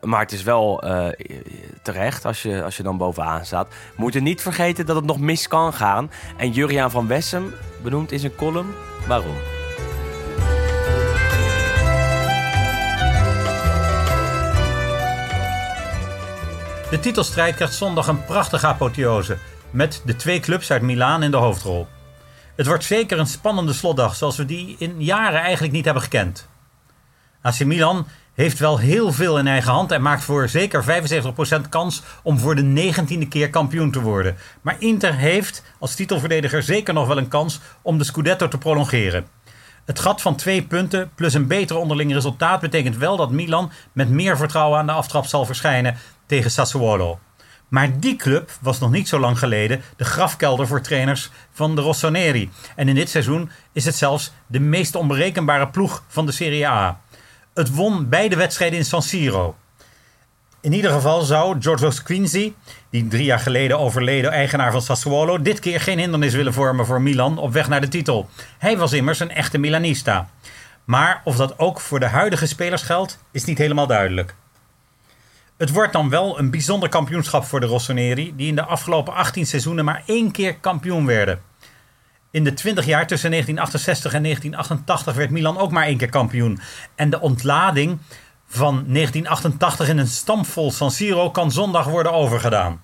Maar 0.00 0.20
het 0.20 0.32
is 0.32 0.42
wel 0.42 0.82
terecht 1.82 2.24
als 2.24 2.42
je, 2.42 2.62
als 2.62 2.76
je 2.76 2.82
dan 2.82 2.96
bovenaan 2.96 3.44
staat. 3.44 3.68
We 3.68 4.02
moeten 4.02 4.22
niet 4.22 4.42
vergeten 4.42 4.86
dat 4.86 4.96
het 4.96 5.04
nog 5.04 5.20
mis 5.20 5.48
kan 5.48 5.72
gaan. 5.72 6.10
En 6.36 6.50
Juriaan 6.50 6.90
van 6.90 7.06
Wessem 7.06 7.54
benoemt 7.82 8.12
in 8.12 8.18
zijn 8.18 8.34
column 8.34 8.74
waarom. 9.06 9.59
De 16.90 17.00
titelstrijd 17.00 17.54
krijgt 17.54 17.74
zondag 17.74 18.06
een 18.06 18.24
prachtige 18.24 18.66
apotheose. 18.66 19.36
Met 19.70 20.02
de 20.04 20.16
twee 20.16 20.40
clubs 20.40 20.70
uit 20.70 20.82
Milaan 20.82 21.22
in 21.22 21.30
de 21.30 21.36
hoofdrol. 21.36 21.86
Het 22.56 22.66
wordt 22.66 22.84
zeker 22.84 23.18
een 23.18 23.26
spannende 23.26 23.72
slotdag 23.72 24.14
zoals 24.14 24.36
we 24.36 24.44
die 24.44 24.76
in 24.78 25.02
jaren 25.02 25.40
eigenlijk 25.40 25.72
niet 25.72 25.84
hebben 25.84 26.02
gekend. 26.02 26.48
AC 27.42 27.64
Milan 27.64 28.06
heeft 28.34 28.58
wel 28.58 28.78
heel 28.78 29.12
veel 29.12 29.38
in 29.38 29.46
eigen 29.46 29.72
hand 29.72 29.92
en 29.92 30.02
maakt 30.02 30.24
voor 30.24 30.48
zeker 30.48 30.84
75% 31.64 31.68
kans 31.68 32.02
om 32.22 32.38
voor 32.38 32.54
de 32.54 32.62
negentiende 32.62 33.28
keer 33.28 33.50
kampioen 33.50 33.90
te 33.90 34.00
worden. 34.00 34.36
Maar 34.60 34.76
Inter 34.78 35.14
heeft 35.14 35.62
als 35.78 35.94
titelverdediger 35.94 36.62
zeker 36.62 36.94
nog 36.94 37.06
wel 37.06 37.18
een 37.18 37.28
kans 37.28 37.60
om 37.82 37.98
de 37.98 38.04
Scudetto 38.04 38.48
te 38.48 38.58
prolongeren. 38.58 39.26
Het 39.84 39.98
gat 39.98 40.20
van 40.20 40.36
twee 40.36 40.62
punten 40.62 41.10
plus 41.14 41.34
een 41.34 41.46
beter 41.46 41.76
onderling 41.76 42.12
resultaat 42.12 42.60
betekent 42.60 42.96
wel 42.96 43.16
dat 43.16 43.30
Milan 43.30 43.72
met 43.92 44.08
meer 44.08 44.36
vertrouwen 44.36 44.78
aan 44.78 44.86
de 44.86 44.92
aftrap 44.92 45.26
zal 45.26 45.46
verschijnen 45.46 45.96
tegen 46.30 46.50
Sassuolo. 46.50 47.18
Maar 47.68 48.00
die 48.00 48.16
club 48.16 48.50
was 48.60 48.78
nog 48.78 48.90
niet 48.90 49.08
zo 49.08 49.18
lang 49.18 49.38
geleden 49.38 49.82
de 49.96 50.04
grafkelder 50.04 50.66
voor 50.66 50.80
trainers 50.80 51.30
van 51.52 51.74
de 51.74 51.80
Rossoneri. 51.80 52.50
En 52.76 52.88
in 52.88 52.94
dit 52.94 53.08
seizoen 53.08 53.50
is 53.72 53.84
het 53.84 53.94
zelfs 53.94 54.32
de 54.46 54.60
meest 54.60 54.94
onberekenbare 54.94 55.68
ploeg 55.68 56.02
van 56.08 56.26
de 56.26 56.32
Serie 56.32 56.68
A. 56.68 57.00
Het 57.54 57.74
won 57.74 58.08
beide 58.08 58.36
wedstrijden 58.36 58.78
in 58.78 58.84
San 58.84 59.02
Siro. 59.02 59.56
In 60.60 60.72
ieder 60.72 60.90
geval 60.90 61.20
zou 61.20 61.60
Giorgio 61.60 61.90
Quincy, 62.04 62.52
die 62.90 63.08
drie 63.08 63.24
jaar 63.24 63.38
geleden 63.38 63.78
overleden 63.78 64.30
eigenaar 64.30 64.72
van 64.72 64.82
Sassuolo, 64.82 65.42
dit 65.42 65.58
keer 65.58 65.80
geen 65.80 65.98
hindernis 65.98 66.34
willen 66.34 66.52
vormen 66.52 66.86
voor 66.86 67.02
Milan 67.02 67.38
op 67.38 67.52
weg 67.52 67.68
naar 67.68 67.80
de 67.80 67.88
titel. 67.88 68.28
Hij 68.58 68.76
was 68.76 68.92
immers 68.92 69.20
een 69.20 69.30
echte 69.30 69.58
Milanista. 69.58 70.28
Maar 70.84 71.20
of 71.24 71.36
dat 71.36 71.58
ook 71.58 71.80
voor 71.80 72.00
de 72.00 72.06
huidige 72.06 72.46
spelers 72.46 72.82
geldt, 72.82 73.18
is 73.32 73.44
niet 73.44 73.58
helemaal 73.58 73.86
duidelijk. 73.86 74.34
Het 75.60 75.72
wordt 75.72 75.92
dan 75.92 76.08
wel 76.08 76.38
een 76.38 76.50
bijzonder 76.50 76.88
kampioenschap 76.88 77.44
voor 77.44 77.60
de 77.60 77.66
Rossoneri, 77.66 78.32
die 78.36 78.48
in 78.48 78.54
de 78.54 78.64
afgelopen 78.64 79.14
18 79.14 79.46
seizoenen 79.46 79.84
maar 79.84 80.02
één 80.06 80.30
keer 80.30 80.56
kampioen 80.56 81.06
werden. 81.06 81.40
In 82.30 82.44
de 82.44 82.54
20 82.54 82.84
jaar 82.84 83.06
tussen 83.06 83.30
1968 83.30 84.12
en 84.14 84.22
1988 84.22 85.14
werd 85.14 85.30
Milan 85.30 85.58
ook 85.58 85.70
maar 85.70 85.84
één 85.84 85.96
keer 85.96 86.08
kampioen. 86.08 86.60
En 86.94 87.10
de 87.10 87.20
ontlading 87.20 87.98
van 88.46 88.74
1988 88.74 89.88
in 89.88 89.98
een 89.98 90.06
stampvol 90.06 90.70
San 90.70 90.90
Siro 90.90 91.30
kan 91.30 91.50
zondag 91.50 91.86
worden 91.86 92.12
overgedaan. 92.12 92.82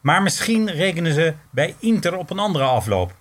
Maar 0.00 0.22
misschien 0.22 0.70
rekenen 0.70 1.14
ze 1.14 1.34
bij 1.50 1.74
Inter 1.78 2.16
op 2.16 2.30
een 2.30 2.38
andere 2.38 2.64
afloop. 2.64 3.14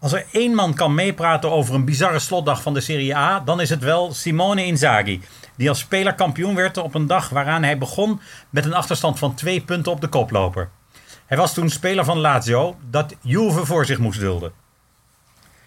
Als 0.00 0.12
er 0.12 0.26
één 0.32 0.54
man 0.54 0.74
kan 0.74 0.94
meepraten 0.94 1.50
over 1.50 1.74
een 1.74 1.84
bizarre 1.84 2.18
slotdag 2.18 2.62
van 2.62 2.74
de 2.74 2.80
Serie 2.80 3.16
A, 3.16 3.40
dan 3.40 3.60
is 3.60 3.70
het 3.70 3.82
wel 3.82 4.12
Simone 4.12 4.64
Inzaghi, 4.64 5.20
die 5.56 5.68
als 5.68 5.78
speler 5.78 6.14
kampioen 6.14 6.54
werd 6.54 6.76
op 6.76 6.94
een 6.94 7.06
dag 7.06 7.28
waaraan 7.28 7.62
hij 7.62 7.78
begon 7.78 8.20
met 8.50 8.64
een 8.64 8.74
achterstand 8.74 9.18
van 9.18 9.34
twee 9.34 9.60
punten 9.60 9.92
op 9.92 10.00
de 10.00 10.08
koploper. 10.08 10.70
Hij 11.26 11.36
was 11.36 11.54
toen 11.54 11.70
speler 11.70 12.04
van 12.04 12.18
Lazio, 12.18 12.76
dat 12.90 13.14
Juve 13.20 13.66
voor 13.66 13.86
zich 13.86 13.98
moest 13.98 14.20
dulden. 14.20 14.52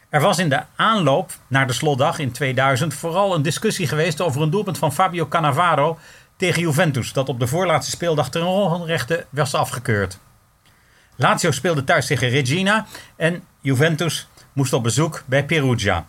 Er 0.10 0.22
was 0.22 0.40
in 0.40 0.50
de 0.50 0.64
aanloop 0.76 1.32
naar 1.48 1.68
de 1.68 1.74
slotdag 1.74 2.20
in 2.20 2.32
2000 2.32 2.94
vooral 2.94 3.36
een 3.36 3.42
discussie 3.42 3.88
geweest 3.88 4.22
over 4.22 4.42
een 4.42 4.50
doelpunt 4.50 4.78
van 4.78 4.94
Fabio 4.94 5.28
Cannavaro 5.28 5.98
tegen 6.36 6.62
Juventus, 6.62 7.14
dat 7.14 7.30
op 7.30 7.40
de 7.40 7.48
voorlaatste 7.48 7.92
speeldag 7.92 8.30
ten 8.30 8.46
onrechte 8.46 9.26
was 9.30 9.54
afgekeurd. 9.54 10.20
Lazio 11.16 11.52
speelde 11.52 11.84
thuis 11.84 12.06
tegen 12.06 12.30
Regina 12.30 12.86
en 13.16 13.44
Juventus 13.64 14.28
moest 14.54 14.74
op 14.74 14.84
bezoek 14.84 15.24
bij 15.26 15.46
Perugia. 15.46 16.06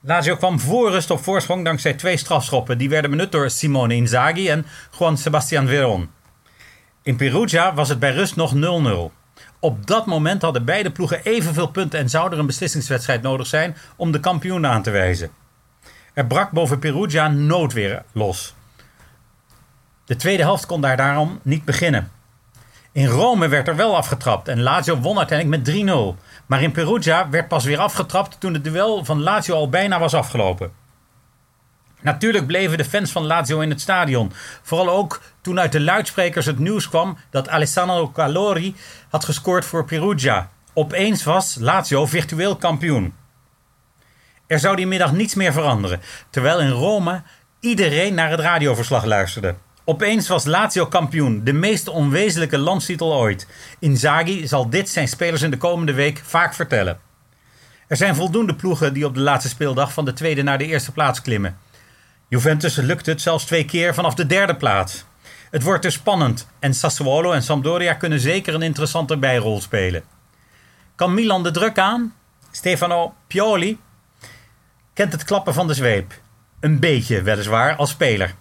Lazio 0.00 0.36
kwam 0.36 0.60
voor 0.60 0.90
rust 0.90 1.10
op 1.10 1.22
voorsprong 1.22 1.64
dankzij 1.64 1.94
twee 1.94 2.16
strafschoppen. 2.16 2.78
Die 2.78 2.88
werden 2.88 3.10
benut 3.10 3.32
door 3.32 3.50
Simone 3.50 3.94
Inzaghi 3.94 4.48
en 4.48 4.66
Juan 4.98 5.18
Sebastian 5.18 5.66
Veron. 5.66 6.10
In 7.02 7.16
Perugia 7.16 7.74
was 7.74 7.88
het 7.88 7.98
bij 7.98 8.12
rust 8.12 8.36
nog 8.36 8.54
0-0. 8.54 9.12
Op 9.58 9.86
dat 9.86 10.06
moment 10.06 10.42
hadden 10.42 10.64
beide 10.64 10.90
ploegen 10.90 11.24
evenveel 11.24 11.68
punten 11.68 11.98
en 11.98 12.08
zou 12.08 12.32
er 12.32 12.38
een 12.38 12.46
beslissingswedstrijd 12.46 13.22
nodig 13.22 13.46
zijn 13.46 13.76
om 13.96 14.12
de 14.12 14.20
kampioen 14.20 14.66
aan 14.66 14.82
te 14.82 14.90
wijzen. 14.90 15.30
Er 16.12 16.26
brak 16.26 16.50
boven 16.50 16.78
Perugia 16.78 17.28
noodweer 17.28 18.02
los. 18.12 18.54
De 20.04 20.16
tweede 20.16 20.42
helft 20.42 20.66
kon 20.66 20.80
daar 20.80 20.96
daarom 20.96 21.40
niet 21.42 21.64
beginnen. 21.64 22.10
In 22.94 23.06
Rome 23.06 23.48
werd 23.48 23.68
er 23.68 23.76
wel 23.76 23.96
afgetrapt 23.96 24.48
en 24.48 24.62
Lazio 24.62 24.98
won 24.98 25.18
uiteindelijk 25.18 25.66
met 25.66 25.74
3-0. 26.16 26.20
Maar 26.46 26.62
in 26.62 26.72
Perugia 26.72 27.28
werd 27.28 27.48
pas 27.48 27.64
weer 27.64 27.78
afgetrapt 27.78 28.40
toen 28.40 28.54
het 28.54 28.64
duel 28.64 29.04
van 29.04 29.22
Lazio 29.22 29.54
al 29.54 29.68
bijna 29.68 29.98
was 29.98 30.14
afgelopen. 30.14 30.72
Natuurlijk 32.00 32.46
bleven 32.46 32.78
de 32.78 32.84
fans 32.84 33.12
van 33.12 33.26
Lazio 33.26 33.60
in 33.60 33.70
het 33.70 33.80
stadion. 33.80 34.32
Vooral 34.62 34.90
ook 34.90 35.20
toen 35.40 35.60
uit 35.60 35.72
de 35.72 35.80
luidsprekers 35.80 36.46
het 36.46 36.58
nieuws 36.58 36.88
kwam 36.88 37.18
dat 37.30 37.48
Alessandro 37.48 38.10
Calori 38.10 38.76
had 39.10 39.24
gescoord 39.24 39.64
voor 39.64 39.84
Perugia. 39.84 40.50
Opeens 40.72 41.24
was 41.24 41.56
Lazio 41.60 42.06
virtueel 42.06 42.56
kampioen. 42.56 43.14
Er 44.46 44.58
zou 44.58 44.76
die 44.76 44.86
middag 44.86 45.12
niets 45.12 45.34
meer 45.34 45.52
veranderen, 45.52 46.00
terwijl 46.30 46.60
in 46.60 46.70
Rome 46.70 47.22
iedereen 47.60 48.14
naar 48.14 48.30
het 48.30 48.40
radioverslag 48.40 49.04
luisterde. 49.04 49.54
Opeens 49.86 50.28
was 50.28 50.44
Lazio 50.44 50.86
kampioen, 50.86 51.44
de 51.44 51.52
meest 51.52 51.88
onwezenlijke 51.88 52.58
landstitel 52.58 53.14
ooit. 53.14 53.46
Inzaghi 53.78 54.46
zal 54.46 54.70
dit 54.70 54.88
zijn 54.88 55.08
spelers 55.08 55.42
in 55.42 55.50
de 55.50 55.56
komende 55.56 55.92
week 55.92 56.22
vaak 56.24 56.54
vertellen. 56.54 56.98
Er 57.86 57.96
zijn 57.96 58.14
voldoende 58.14 58.54
ploegen 58.54 58.94
die 58.94 59.06
op 59.06 59.14
de 59.14 59.20
laatste 59.20 59.48
speeldag 59.48 59.92
van 59.92 60.04
de 60.04 60.12
tweede 60.12 60.42
naar 60.42 60.58
de 60.58 60.66
eerste 60.66 60.92
plaats 60.92 61.22
klimmen. 61.22 61.58
Juventus 62.28 62.76
lukt 62.76 63.06
het 63.06 63.20
zelfs 63.20 63.44
twee 63.44 63.64
keer 63.64 63.94
vanaf 63.94 64.14
de 64.14 64.26
derde 64.26 64.56
plaats. 64.56 65.04
Het 65.50 65.62
wordt 65.62 65.82
dus 65.82 65.94
spannend 65.94 66.48
en 66.58 66.74
Sassuolo 66.74 67.32
en 67.32 67.42
Sampdoria 67.42 67.94
kunnen 67.94 68.20
zeker 68.20 68.54
een 68.54 68.62
interessante 68.62 69.16
bijrol 69.16 69.60
spelen. 69.60 70.02
Kan 70.94 71.14
Milan 71.14 71.42
de 71.42 71.50
druk 71.50 71.78
aan? 71.78 72.14
Stefano 72.50 73.14
Pioli 73.26 73.78
kent 74.92 75.12
het 75.12 75.24
klappen 75.24 75.54
van 75.54 75.66
de 75.66 75.74
zweep. 75.74 76.20
Een 76.60 76.80
beetje 76.80 77.22
weliswaar 77.22 77.76
als 77.76 77.90
speler. 77.90 78.34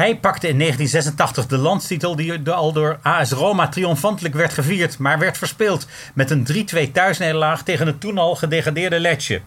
Hij 0.00 0.16
pakte 0.16 0.48
in 0.48 0.58
1986 0.58 1.46
de 1.46 1.56
landstitel 1.56 2.16
die 2.16 2.50
al 2.50 2.72
door 2.72 2.98
AS 3.02 3.30
Roma 3.30 3.68
triomfantelijk 3.68 4.34
werd 4.34 4.52
gevierd, 4.52 4.98
maar 4.98 5.18
werd 5.18 5.38
verspeeld 5.38 5.86
met 6.14 6.30
een 6.30 6.46
3-2 6.88 6.92
thuisnederlaag 6.92 7.62
tegen 7.62 7.86
het 7.86 8.00
toen 8.00 8.18
al 8.18 8.34
gedegradeerde 8.34 9.00
Lecce. 9.00 9.40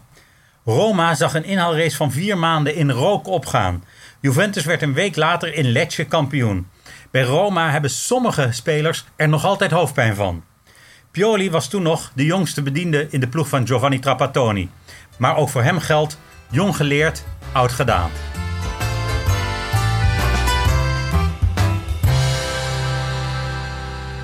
Roma 0.66 1.16
zag 1.16 1.34
een 1.34 1.44
inhaalrace 1.44 1.96
van 1.96 2.12
vier 2.12 2.38
maanden 2.38 2.76
in 2.76 2.92
rook 2.92 3.28
opgaan. 3.28 3.84
Juventus 4.20 4.66
werd 4.66 4.82
een 4.82 4.94
week 4.94 5.16
later 5.16 5.54
in 5.54 5.72
Lecce 5.72 6.06
kampioen. 6.06 6.68
Bij 7.12 7.24
Roma 7.24 7.72
hebben 7.72 7.90
sommige 7.90 8.48
spelers 8.52 9.06
er 9.16 9.30
nog 9.30 9.46
altijd 9.46 9.72
hoofdpijn 9.72 10.16
van. 10.16 10.44
Pioli 11.12 11.52
was 11.52 11.68
toen 11.68 11.84
nog 11.84 12.12
de 12.16 12.26
jongste 12.26 12.62
bediende 12.62 13.08
in 13.10 13.20
de 13.20 13.28
ploeg 13.28 13.48
van 13.48 13.68
Giovanni 13.68 14.00
Trapattoni. 14.00 14.70
Maar 15.18 15.38
ook 15.38 15.50
voor 15.50 15.64
hem 15.64 15.80
geldt 15.80 16.18
jong 16.50 16.76
geleerd, 16.76 17.24
oud 17.52 17.72
gedaan. 17.72 18.12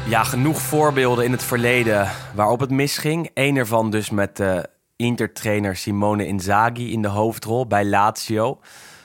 Ja, 0.09 0.23
genoeg 0.23 0.61
voorbeelden 0.61 1.25
in 1.25 1.31
het 1.31 1.43
verleden 1.43 2.09
waarop 2.33 2.59
het 2.59 2.69
misging. 2.69 3.31
Eén 3.33 3.55
ervan 3.55 3.91
dus 3.91 4.09
met 4.09 4.37
de 4.37 4.69
Inter-trainer 4.95 5.75
Simone 5.75 6.27
Inzaghi 6.27 6.91
in 6.91 7.01
de 7.01 7.07
hoofdrol 7.07 7.67
bij 7.67 7.85
Lazio. 7.85 8.59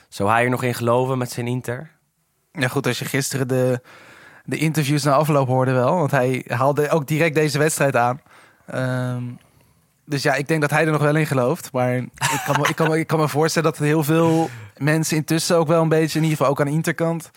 Zou 0.09 0.29
hij 0.29 0.43
er 0.43 0.49
nog 0.49 0.63
in 0.63 0.73
geloven 0.73 1.17
met 1.17 1.31
zijn 1.31 1.47
Inter? 1.47 1.91
Ja, 2.51 2.67
goed, 2.67 2.87
als 2.87 2.99
je 2.99 3.05
gisteren 3.05 3.47
de, 3.47 3.81
de 4.45 4.57
interviews 4.57 5.03
na 5.03 5.13
afloop 5.13 5.47
hoorde 5.47 5.71
wel. 5.71 5.95
Want 5.95 6.11
hij 6.11 6.45
haalde 6.47 6.89
ook 6.89 7.07
direct 7.07 7.35
deze 7.35 7.57
wedstrijd 7.57 7.95
aan. 7.95 8.21
Ehm, 8.65 9.23
dus 10.05 10.23
ja, 10.23 10.33
ik 10.33 10.47
denk 10.47 10.61
dat 10.61 10.69
hij 10.69 10.85
er 10.85 10.91
nog 10.91 11.01
wel 11.01 11.15
in 11.15 11.27
gelooft. 11.27 11.71
Maar 11.71 11.95
ik 11.95 12.41
kan, 12.45 12.55
me, 12.59 12.67
ik, 12.67 12.75
kan 12.75 12.89
me, 12.89 12.99
ik 12.99 13.07
kan 13.07 13.19
me 13.19 13.27
voorstellen 13.27 13.71
dat 13.71 13.79
heel 13.79 14.03
veel 14.03 14.49
mensen 14.77 15.17
intussen 15.17 15.57
ook 15.57 15.67
wel 15.67 15.81
een 15.81 15.89
beetje, 15.89 16.17
in 16.17 16.23
ieder 16.23 16.37
geval 16.37 16.51
ook 16.51 16.59
aan 16.59 16.67
de 16.67 16.71
Interkant, 16.71 17.31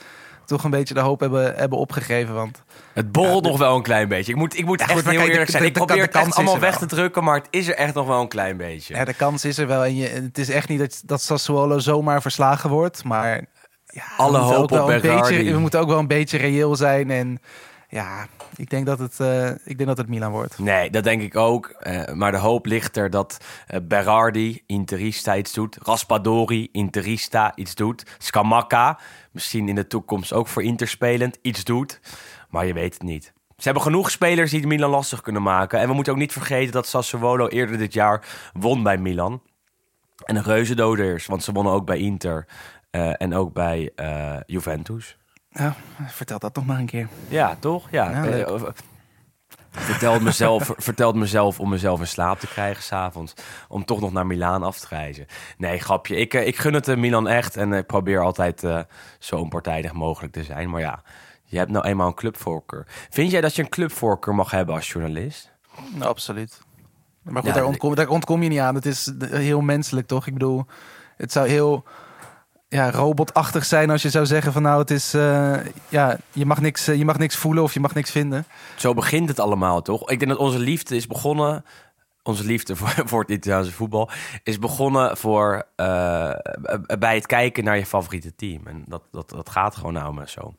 toch 0.48 0.64
een 0.64 0.70
beetje 0.70 0.94
de 0.94 1.00
hoop 1.00 1.20
hebben, 1.20 1.54
hebben 1.56 1.78
opgegeven. 1.78 2.34
Want 2.34 2.62
Het 2.92 3.12
borrelt 3.12 3.44
nog 3.44 3.58
wel 3.58 3.76
een 3.76 3.82
klein 3.82 4.08
beetje. 4.08 4.32
Ik 4.32 4.38
moet, 4.38 4.58
ik 4.58 4.64
moet 4.64 4.80
Ja, 4.80 4.86
echt 4.86 4.94
goed, 4.94 5.04
heel 5.04 5.14
kijk, 5.18 5.28
eerlijk 5.28 5.46
de- 5.46 5.50
zijn. 5.50 5.62
de- 5.62 5.68
Ik 5.68 5.74
de- 5.74 5.84
probeer 5.84 6.04
het 6.04 6.14
echt 6.14 6.34
allemaal 6.34 6.58
weg 6.58 6.78
wel. 6.78 6.88
te 6.88 6.94
drukken, 6.94 7.24
maar 7.24 7.34
het 7.36 7.46
is 7.50 7.68
er 7.68 7.74
echt 7.74 7.94
nog 7.94 8.06
wel 8.06 8.20
een 8.20 8.28
klein 8.28 8.56
beetje. 8.56 8.94
ja, 8.94 9.04
de 9.04 9.14
kans 9.14 9.44
is 9.44 9.58
er 9.58 9.66
wel. 9.66 9.84
En 9.84 9.96
je, 9.96 10.06
het 10.08 10.38
is 10.38 10.48
echt 10.48 10.68
niet 10.68 10.78
dat, 10.78 11.02
dat 11.04 11.22
Sassuolo 11.22 11.78
zomaar 11.78 12.22
verslagen 12.22 12.70
wordt. 12.70 13.04
Maar 13.04 13.44
alle 14.16 14.32
we 14.38 14.38
moeten 14.44 14.56
hoop 14.56 14.72
op 14.72 14.88
een 14.88 15.00
beetje, 15.00 15.52
We 15.52 15.58
moeten 15.58 15.80
ook 15.80 15.88
wel 15.88 15.98
een 15.98 16.06
beetje 16.06 16.38
reëel 16.38 16.76
zijn. 16.76 17.10
En 17.10 17.38
ja, 17.88 18.26
ik 18.56 18.70
denk 18.70 18.86
dat 18.86 18.98
het, 18.98 19.20
eh, 19.20 19.48
ik 19.48 19.76
denk 19.76 19.86
dat 19.86 19.96
het 19.98 20.08
Milan 20.08 20.30
wordt. 20.30 20.58
Nee, 20.58 20.90
dat 20.90 21.04
denk 21.04 21.22
ik 21.22 21.36
ook. 21.36 21.66
Eh, 21.66 22.12
maar 22.14 22.30
de 22.32 22.38
hoop 22.38 22.66
ligt 22.66 22.96
er 22.96 23.10
dat 23.10 23.36
eh, 23.66 23.80
Berardi, 23.82 24.62
Interista, 24.66 25.36
iets 25.36 25.52
doet. 25.52 25.78
Raspadori, 25.82 26.68
Interista, 26.72 27.52
iets 27.54 27.74
doet. 27.74 28.04
Scamacca, 28.18 28.98
misschien 29.38 29.68
in 29.68 29.74
de 29.74 29.86
toekomst 29.86 30.32
ook 30.32 30.46
voor 30.46 30.62
Inter 30.62 30.88
spelend, 30.88 31.38
iets 31.42 31.64
doet. 31.64 32.00
Maar 32.48 32.66
je 32.66 32.72
weet 32.72 32.94
het 32.94 33.02
niet. 33.02 33.32
Ze 33.56 33.64
hebben 33.64 33.82
genoeg 33.82 34.10
spelers 34.10 34.50
die 34.50 34.60
het 34.60 34.68
Milan 34.68 34.90
lastig 34.90 35.20
kunnen 35.20 35.42
maken. 35.42 35.80
En 35.80 35.88
we 35.88 35.94
moeten 35.94 36.12
ook 36.12 36.18
niet 36.18 36.32
vergeten 36.32 36.72
dat 36.72 36.86
Sassuolo 36.86 37.48
eerder 37.48 37.78
dit 37.78 37.92
jaar 37.92 38.26
won 38.52 38.82
bij 38.82 38.98
Milan. 38.98 39.42
En 40.24 40.36
een 40.36 40.42
reuzendoder 40.42 41.14
is, 41.14 41.26
want 41.26 41.42
ze 41.42 41.52
wonnen 41.52 41.72
ook 41.72 41.86
bij 41.86 41.98
Inter 41.98 42.46
eh, 42.90 43.22
en 43.22 43.34
ook 43.34 43.52
bij 43.52 43.92
eh, 43.94 44.36
Juventus. 44.46 45.16
Vertel 46.06 46.38
dat 46.38 46.54
nog 46.54 46.66
maar 46.66 46.78
een 46.78 46.86
keer. 46.86 47.08
Ja, 47.28 47.56
toch? 47.60 47.90
Ja. 47.90 48.24
Ja, 48.24 48.72
vertelt 49.70 50.22
mezelf, 50.22 50.72
vertelt 50.88 51.14
mezelf 51.14 51.60
om 51.60 51.68
mezelf 51.68 52.00
in 52.00 52.06
slaap 52.06 52.38
te 52.38 52.46
krijgen 52.46 52.82
s'avonds. 52.82 53.34
Om 53.68 53.84
toch 53.84 54.00
nog 54.00 54.12
naar 54.12 54.26
Milaan 54.26 54.62
af 54.62 54.78
te 54.78 54.86
reizen. 54.88 55.26
Nee, 55.58 55.78
grapje. 55.78 56.16
Ik, 56.16 56.34
eh, 56.34 56.46
ik 56.46 56.56
gun 56.56 56.74
het 56.74 56.88
eh, 56.88 56.96
Milan 56.96 57.28
echt. 57.28 57.56
En 57.56 57.72
ik 57.72 57.86
probeer 57.86 58.20
altijd 58.20 58.64
eh, 58.64 58.80
zo 59.18 59.36
onpartijdig 59.36 59.92
mogelijk 59.92 60.32
te 60.32 60.44
zijn. 60.44 60.70
Maar 60.70 60.80
ja, 60.80 61.02
je 61.44 61.58
hebt 61.58 61.70
nou 61.70 61.84
eenmaal 61.84 62.06
een 62.06 62.14
clubvoorkeur. 62.14 62.86
Vind 63.10 63.30
jij 63.30 63.40
dat 63.40 63.54
je 63.54 63.62
een 63.62 63.68
clubvoorkeur 63.68 64.34
mag 64.34 64.50
hebben 64.50 64.74
als 64.74 64.92
journalist? 64.92 65.52
Nou, 65.94 66.10
absoluut. 66.10 66.60
Maar 67.22 67.42
goed, 67.42 67.50
Ja, 67.50 67.56
daar, 67.56 67.64
ontkom, 67.64 67.94
daar 67.94 68.08
ontkom 68.08 68.42
je 68.42 68.48
niet 68.48 68.58
aan. 68.58 68.74
Het 68.74 68.86
is 68.86 69.12
heel 69.30 69.60
menselijk, 69.60 70.06
toch? 70.06 70.26
Ik 70.26 70.32
bedoel, 70.32 70.66
het 71.16 71.32
zou 71.32 71.48
heel 71.48 71.84
ja, 72.68 72.90
robotachtig 72.90 73.64
zijn 73.64 73.90
als 73.90 74.02
je 74.02 74.10
zou 74.10 74.26
zeggen 74.26 74.52
van 74.52 74.62
nou, 74.62 74.80
het 74.80 74.90
is 74.90 75.14
eh, 75.14 75.56
ja, 75.88 76.18
je 76.32 76.46
mag 76.46 76.60
niks, 76.60 76.88
eh, 76.88 76.96
je 76.96 77.04
mag 77.04 77.18
niks 77.18 77.36
voelen 77.36 77.62
of 77.62 77.74
je 77.74 77.80
mag 77.80 77.94
niks 77.94 78.10
vinden. 78.10 78.46
Zo 78.76 78.94
begint 78.94 79.28
het 79.28 79.40
allemaal, 79.40 79.82
toch? 79.82 80.10
Ik 80.10 80.18
denk 80.18 80.30
dat 80.30 80.40
onze 80.40 80.58
liefde 80.58 80.96
is 80.96 81.06
begonnen... 81.06 81.64
Onze 82.22 82.44
liefde 82.44 82.76
voor, 82.76 82.94
voor 83.08 83.20
het 83.20 83.30
Italiaanse 83.30 83.72
voetbal 83.72 84.10
is 84.42 84.58
begonnen 84.58 85.16
voor, 85.16 85.66
eh, 85.76 86.32
bij 86.98 87.14
het 87.14 87.26
kijken 87.26 87.64
naar 87.64 87.78
je 87.78 87.86
favoriete 87.86 88.34
team. 88.34 88.66
En 88.66 88.84
dat, 88.86 89.02
dat, 89.10 89.30
dat 89.30 89.50
gaat 89.50 89.76
gewoon 89.76 89.92
nou 89.92 90.12
maar 90.12 90.28
zo. 90.28 90.54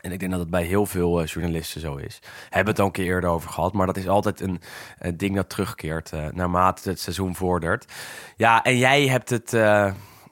En 0.00 0.12
ik 0.12 0.18
denk 0.18 0.30
dat 0.30 0.40
het 0.40 0.50
bij 0.50 0.64
heel 0.64 0.86
veel 0.86 1.24
journalisten 1.24 1.80
zo 1.80 1.96
is. 1.96 2.18
Hebben 2.50 2.72
het 2.72 2.78
al 2.80 2.86
een 2.86 2.92
keer 2.92 3.04
eerder 3.04 3.30
over 3.30 3.50
gehad, 3.50 3.72
maar 3.72 3.86
dat 3.86 3.96
is 3.96 4.08
altijd 4.08 4.40
een, 4.40 4.60
eh, 4.98 5.12
ding 5.16 5.34
dat 5.34 5.48
terugkeert 5.48 6.12
naarmate 6.32 6.88
het 6.88 7.00
seizoen 7.00 7.34
vordert. 7.34 7.92
Ja, 8.36 8.62
en 8.62 8.78
jij 8.78 9.08
hebt 9.08 9.30
het 9.30 9.52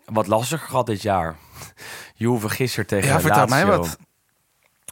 wat 0.05 0.27
lastiger 0.27 0.69
gehad 0.69 0.87
dit 0.87 1.03
jaar. 1.03 1.37
Juve 2.15 2.49
gisteren 2.49 2.87
tegen 2.87 3.09
Ja, 3.09 3.21
vertel 3.21 3.47
mij 3.47 3.67
wat. 3.67 3.97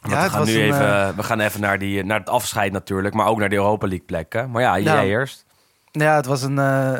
Ja, 0.09 0.23
we, 0.23 0.29
gaan 0.29 0.45
nu 0.45 0.53
een, 0.53 0.61
even, 0.61 1.07
eh, 1.07 1.15
we 1.15 1.23
gaan 1.23 1.39
even 1.39 1.61
naar, 1.61 1.79
die, 1.79 2.03
naar 2.03 2.19
het 2.19 2.29
afscheid 2.29 2.71
natuurlijk, 2.71 3.13
maar 3.13 3.25
ook 3.27 3.39
naar 3.39 3.49
de 3.49 3.55
Europa 3.55 3.87
League 3.87 4.05
plekken. 4.05 4.51
Maar 4.51 4.61
ja, 4.61 4.79
jij 4.79 4.95
Ja. 4.95 5.03
eerst. 5.03 5.45
Ja, 5.91 6.15
het 6.15 6.25
was 6.25 6.41
een 6.41 6.59
eh, 6.59 6.97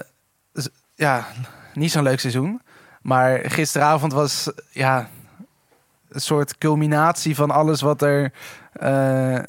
ja, 0.95 1.25
niet 1.73 1.91
zo'n 1.91 2.03
leuk 2.03 2.19
seizoen. 2.19 2.61
Maar 3.01 3.39
gisteravond 3.43 4.13
was 4.13 4.51
ja, 4.69 5.09
een 6.09 6.21
soort 6.21 6.57
culminatie 6.57 7.35
van 7.35 7.51
alles 7.51 7.81
wat 7.81 8.01
er 8.01 8.31
eh, 8.73 9.39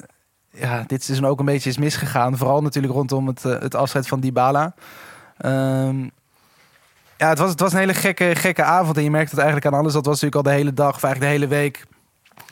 ja, 0.51 0.85
dit 0.87 1.05
seizoen 1.05 1.27
ook 1.27 1.39
een 1.39 1.45
beetje 1.45 1.71
is 1.71 1.79
misgegaan. 1.79 2.37
Vooral 2.37 2.63
natuurlijk 2.63 2.93
rondom 2.93 3.27
het, 3.27 3.43
het 3.43 3.75
afscheid 3.75 4.09
van 4.09 4.21
Dybala. 4.21 4.75
Ehm 5.39 6.09
ja, 7.23 7.29
het 7.29 7.39
was, 7.39 7.51
het 7.51 7.61
was 7.61 7.73
een 7.73 7.79
hele 7.79 7.95
gekke, 7.95 8.35
gekke 8.35 8.63
avond. 8.63 8.97
En 8.97 9.03
je 9.03 9.11
merkt 9.11 9.31
het 9.31 9.41
eigenlijk 9.41 9.67
aan 9.67 9.81
alles. 9.81 9.93
Dat 9.93 10.07
was 10.07 10.21
natuurlijk 10.21 10.47
al 10.47 10.53
de 10.53 10.59
hele 10.59 10.75
dag, 10.75 10.95
of 10.95 11.03
eigenlijk 11.03 11.33
de 11.33 11.39
hele 11.39 11.61
week. 11.61 11.85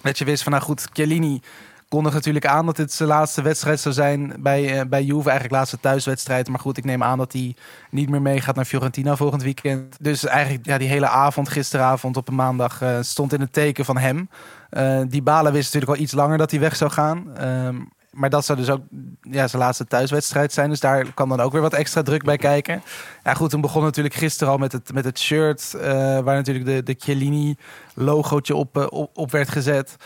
Dat 0.02 0.18
je 0.18 0.24
wist 0.24 0.42
van, 0.42 0.52
nou 0.52 0.64
goed, 0.64 0.88
Chiellini 0.92 1.40
kondigt 1.88 2.14
natuurlijk 2.14 2.46
aan 2.46 2.66
dat 2.66 2.76
dit 2.76 2.92
zijn 2.92 3.09
laatste 3.09 3.42
wedstrijd 3.42 3.80
zou 3.80 3.94
zijn 3.94 4.35
bij, 4.38 4.78
eh, 4.78 4.87
bij 4.87 5.02
Juve. 5.02 5.28
Eigenlijk 5.28 5.59
laatste 5.59 5.80
thuiswedstrijd. 5.80 6.48
Maar 6.48 6.59
goed, 6.61 6.76
ik 6.76 6.85
neem 6.85 7.02
aan 7.02 7.18
dat 7.18 7.33
hij 7.33 7.56
niet 7.90 8.09
meer 8.09 8.22
meegaat 8.22 8.54
naar 8.54 8.64
Fiorentina 8.64 9.16
volgend 9.16 9.42
weekend. 9.42 9.96
Dus 10.00 10.24
eigenlijk 10.24 10.66
ja, 10.66 10.78
die 10.78 10.88
hele 10.88 11.09
avond, 11.09 11.48
gisteravond 11.48 12.16
op 12.16 12.28
een 12.28 12.35
maandag, 12.35 12.83
eh, 12.83 12.98
stond 13.00 13.33
in 13.33 13.40
het 13.40 13.52
teken 13.52 13.85
van 13.85 13.98
hem. 13.98 14.28
Eh 14.70 15.00
Dybala 15.09 15.52
wist 15.52 15.72
natuurlijk 15.72 15.98
al 15.98 16.04
iets 16.04 16.12
langer 16.12 16.38
dat 16.38 16.50
hij 16.50 16.61
weg 16.61 16.76
zou 16.76 16.90
gaan. 16.90 17.37
Ehm, 17.37 17.76
maar 18.11 18.31
dat 18.31 18.44
zou 18.44 18.59
dus 18.59 18.70
ook 18.70 18.83
ja, 19.20 19.49
zijn 19.49 19.62
laatste 19.62 19.85
thuiswedstrijd 19.85 20.53
zijn. 20.53 20.68
Dus 20.70 20.81
daar 20.81 21.14
kan 21.14 21.29
dan 21.29 21.40
ook 21.40 21.53
weer 21.53 21.61
wat 21.61 21.73
extra 21.73 22.03
druk 22.03 22.25
bij 22.25 22.37
kijken. 22.37 22.83
Ja, 23.23 23.35
goed, 23.35 23.51
toen 23.51 23.61
begon 23.61 23.83
natuurlijk 23.83 24.14
gisteren 24.14 24.53
al 24.53 24.59
met 24.59 24.73
het, 24.73 24.92
met 24.92 25.05
het 25.05 25.18
shirt. 25.18 25.75
eh, 25.75 25.83
waar 26.18 26.37
natuurlijk 26.37 26.66
de, 26.66 26.83
de 26.83 26.96
Chiellini-logootje 26.99 28.55
op, 28.55 28.77
eh, 28.77 28.87
op, 28.88 29.18
op 29.18 29.31
werd 29.31 29.49
gezet. 29.49 29.96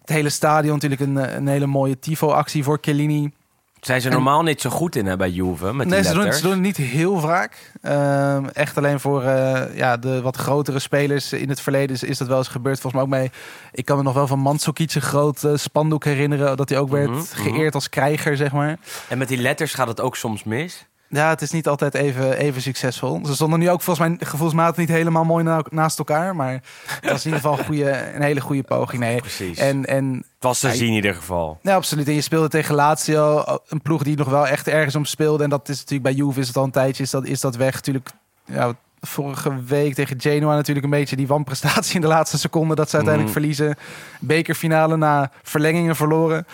Het 0.00 0.08
hele 0.08 0.28
stadion 0.28 0.74
natuurlijk 0.74 1.00
een, 1.00 1.36
een 1.36 1.46
hele 1.46 1.66
mooie 1.66 1.98
tifo-actie 1.98 2.64
voor 2.64 2.78
Chiellini. 2.80 3.32
Zijn 3.80 4.00
ze 4.00 4.08
En- 4.08 4.12
normaal 4.14 4.42
niet 4.42 4.60
zo 4.60 4.70
goed 4.70 4.96
in 4.96 5.06
hè, 5.06 5.16
bij 5.16 5.30
Juve 5.30 5.72
met 5.72 5.86
die 5.86 5.94
Nee, 5.94 6.04
ze 6.04 6.12
doen, 6.12 6.32
ze 6.32 6.42
doen 6.42 6.50
het 6.50 6.60
niet 6.60 6.76
heel 6.76 7.20
vaak. 7.20 7.72
Ehm, 7.82 8.44
echt 8.44 8.76
alleen 8.76 9.00
voor 9.00 9.22
eh, 9.22 9.76
ja, 9.76 9.96
de 9.96 10.20
wat 10.22 10.36
grotere 10.36 10.78
spelers 10.78 11.32
in 11.32 11.48
het 11.48 11.60
verleden 11.60 11.96
is, 11.96 12.02
is 12.02 12.18
dat 12.18 12.28
wel 12.28 12.38
eens 12.38 12.48
gebeurd. 12.48 12.80
Volgens 12.80 13.02
mij 13.02 13.18
ook 13.18 13.20
mee. 13.22 13.30
Ik 13.72 13.84
kan 13.84 13.96
me 13.96 14.02
nog 14.02 14.14
wel 14.14 14.26
van 14.26 14.38
Mandzukic 14.38 14.94
een 14.94 15.00
groot 15.02 15.44
eh, 15.44 15.52
spandoek 15.54 16.04
herinneren. 16.04 16.56
Dat 16.56 16.68
hij 16.68 16.78
ook 16.78 16.90
werd 16.90 17.08
Mhm, 17.10 17.18
mhm. 17.18 17.26
geëerd 17.42 17.74
als 17.74 17.88
krijger, 17.88 18.36
zeg 18.36 18.52
maar. 18.52 18.78
En 19.08 19.18
met 19.18 19.28
die 19.28 19.38
letters 19.38 19.74
gaat 19.74 19.88
het 19.88 20.00
ook 20.00 20.16
soms 20.16 20.44
mis. 20.44 20.86
Ja, 21.12 21.28
het 21.28 21.42
is 21.42 21.50
niet 21.50 21.68
altijd 21.68 21.94
even, 21.94 22.36
even 22.36 22.62
succesvol. 22.62 23.20
Ze 23.26 23.34
stonden 23.34 23.58
nu 23.58 23.70
ook 23.70 23.80
volgens 23.80 24.08
mij 24.08 24.16
gevoelsmatig 24.28 24.76
niet 24.76 24.88
helemaal 24.88 25.24
mooi 25.24 25.44
na- 25.44 25.64
naast 25.70 25.98
elkaar. 25.98 26.36
Maar 26.36 26.52
het 26.52 27.10
was 27.10 27.24
in 27.24 27.32
ieder 27.32 27.40
geval 27.40 27.58
een, 27.58 27.64
goede, 27.64 28.12
een 28.14 28.22
hele 28.22 28.40
goede 28.40 28.62
poging. 28.62 29.02
Nee. 29.02 29.20
Precies. 29.20 29.58
En, 29.58 29.86
en 29.86 30.12
het 30.14 30.24
was 30.40 30.58
te 30.58 30.68
Ja, 30.68 30.74
zien 30.74 30.88
in 30.88 30.94
ieder 30.94 31.14
geval. 31.14 31.58
Ja, 31.62 31.74
absoluut. 31.74 32.08
En 32.08 32.14
je 32.14 32.20
speelde 32.20 32.48
tegen 32.48 32.74
Lazio, 32.74 33.44
een 33.68 33.82
ploeg 33.82 34.02
die 34.02 34.16
nog 34.16 34.28
wel 34.28 34.46
echt 34.46 34.68
ergens 34.68 34.94
om 34.96 35.04
speelde. 35.04 35.44
En 35.44 35.50
dat 35.50 35.68
is 35.68 35.76
natuurlijk 35.76 36.02
bij 36.02 36.12
Juve 36.12 36.40
is 36.40 36.46
het 36.46 36.56
al 36.56 36.64
een 36.64 36.70
tijdje, 36.70 37.02
is 37.02 37.10
dat, 37.10 37.26
is 37.26 37.40
dat 37.40 37.56
weg. 37.56 37.74
Natuurlijk, 37.74 38.08
ja, 38.44 38.72
vorige 39.00 39.62
week 39.64 39.94
tegen 39.94 40.20
Genoa 40.20 40.54
natuurlijk 40.54 40.84
een 40.84 40.90
beetje 40.92 41.16
die 41.16 41.26
wanprestatie 41.26 41.94
in 41.94 42.00
de 42.00 42.06
laatste 42.06 42.38
seconde. 42.38 42.74
Dat 42.74 42.90
ze 42.90 42.96
uiteindelijk 42.96 43.34
Mhm. 43.34 43.44
verliezen. 43.46 43.76
Bekerfinale 44.20 44.96
na 44.96 45.30
verlengingen 45.42 45.96
verloren. 45.96 46.46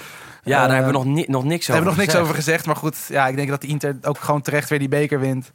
Ja, 0.46 0.59
daar 0.61 0.68
Eh, 0.68 0.74
hebben 0.74 0.92
we 0.92 0.98
nog, 0.98 1.16
ni 1.16 1.24
nog 1.28 1.44
niks 1.44 1.66
Daar 1.66 1.76
over 1.76 1.82
hebben 1.82 1.82
we 1.82 1.88
nog 1.88 1.96
niks 1.96 2.04
gezegd. 2.11 2.22
over 2.24 2.35
gezegd. 2.35 2.66
Maar 2.66 2.76
goed, 2.76 2.96
ja, 3.09 3.26
ik 3.28 3.37
denk 3.37 3.48
dat 3.48 3.61
de 3.61 3.66
Inter 3.66 3.96
ook 4.02 4.18
gewoon 4.18 4.40
terecht 4.42 4.68
weer 4.68 4.78
die 4.78 4.88
beker 4.88 5.20
wint. 5.20 5.50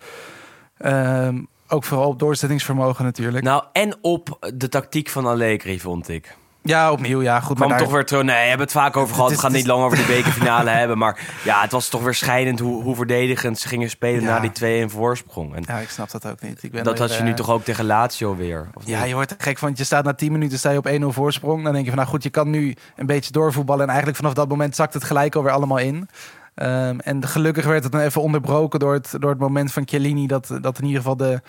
Ehm, 0.77 1.39
ook 1.67 1.83
vooral 1.83 2.07
op 2.07 2.19
doorzettingsvermogen 2.19 3.05
natuurlijk. 3.05 3.43
Nou, 3.43 3.63
en 3.73 3.95
op 4.01 4.51
de 4.55 4.69
tactiek 4.69 5.09
van 5.09 5.25
Allegri, 5.25 5.79
vond 5.79 6.09
ik. 6.09 6.35
Ja, 6.63 6.91
opnieuw. 6.91 7.21
Ja, 7.21 7.39
goed. 7.39 7.57
maar 7.57 7.67
daar- 7.67 7.77
toch 7.77 7.91
weer 7.91 8.05
terug. 8.05 8.23
Nee, 8.23 8.35
we 8.35 8.47
hebben 8.47 8.65
het 8.65 8.71
vaak 8.75 8.97
over 8.97 9.15
gehad. 9.15 9.29
is- 9.29 9.35
We 9.35 9.41
gaan 9.41 9.51
het 9.51 9.59
niet 9.59 9.69
lang 9.69 9.83
over 9.83 9.97
die 9.97 10.05
bekerfinale 10.05 10.69
hebben. 10.79 10.97
Maar 10.97 11.19
ja, 11.43 11.61
het 11.61 11.71
was 11.71 11.87
toch 11.89 12.01
weer 12.03 12.13
schijnend 12.13 12.59
hoe, 12.59 12.83
hoe 12.83 12.95
verdedigend 12.95 13.59
ze 13.59 13.67
gingen 13.67 13.89
spelen 13.89 14.21
Ja. 14.21 14.27
na 14.27 14.39
die 14.39 14.51
2-1 14.51 14.89
voorsprong. 14.91 15.55
En 15.55 15.63
Ja, 15.67 15.77
ik 15.77 15.89
snap 15.89 16.11
dat 16.11 16.27
ook 16.27 16.41
niet. 16.41 16.63
Ik 16.63 16.71
ben 16.71 16.83
dat 16.83 16.97
weer, 16.99 17.07
had 17.07 17.17
je 17.17 17.23
nu 17.23 17.29
eh, 17.29 17.35
toch 17.35 17.49
ook 17.49 17.63
tegen 17.63 17.85
Lazio 17.85 18.35
weer? 18.35 18.67
Of 18.73 18.83
Ja, 18.85 19.03
je 19.03 19.13
wordt 19.13 19.35
gek 19.37 19.57
van. 19.57 19.67
want 19.67 19.77
Je 19.79 19.83
staat 19.83 20.03
na 20.03 20.13
10 20.13 20.31
minuten 20.31 20.57
sta 20.57 20.69
je 20.71 20.77
op 20.77 20.87
1-0 20.87 21.05
voorsprong. 21.13 21.63
Dan 21.63 21.71
denk 21.73 21.83
je 21.85 21.89
van, 21.91 21.99
nou 21.99 22.11
goed, 22.11 22.23
je 22.23 22.29
kan 22.29 22.49
nu 22.49 22.75
een 22.95 23.05
beetje 23.05 23.31
doorvoetballen. 23.31 23.81
En 23.81 23.87
eigenlijk 23.87 24.17
vanaf 24.17 24.33
dat 24.33 24.47
moment 24.49 24.75
zakt 24.75 24.93
het 24.93 25.03
gelijk 25.03 25.35
alweer 25.35 25.51
allemaal 25.51 25.77
in. 25.77 26.09
Ehm, 26.55 26.99
en 26.99 27.27
gelukkig 27.27 27.65
werd 27.65 27.83
het 27.83 27.91
dan 27.91 28.01
even 28.01 28.21
onderbroken 28.21 28.79
door 28.79 28.93
het, 28.93 29.13
door 29.19 29.29
het 29.29 29.39
moment 29.39 29.71
van 29.73 29.83
Chiellini. 29.87 30.27
Dat, 30.27 30.57
dat 30.61 30.77
in 30.77 30.83
ieder 30.85 31.01
geval 31.01 31.17
de, 31.17 31.41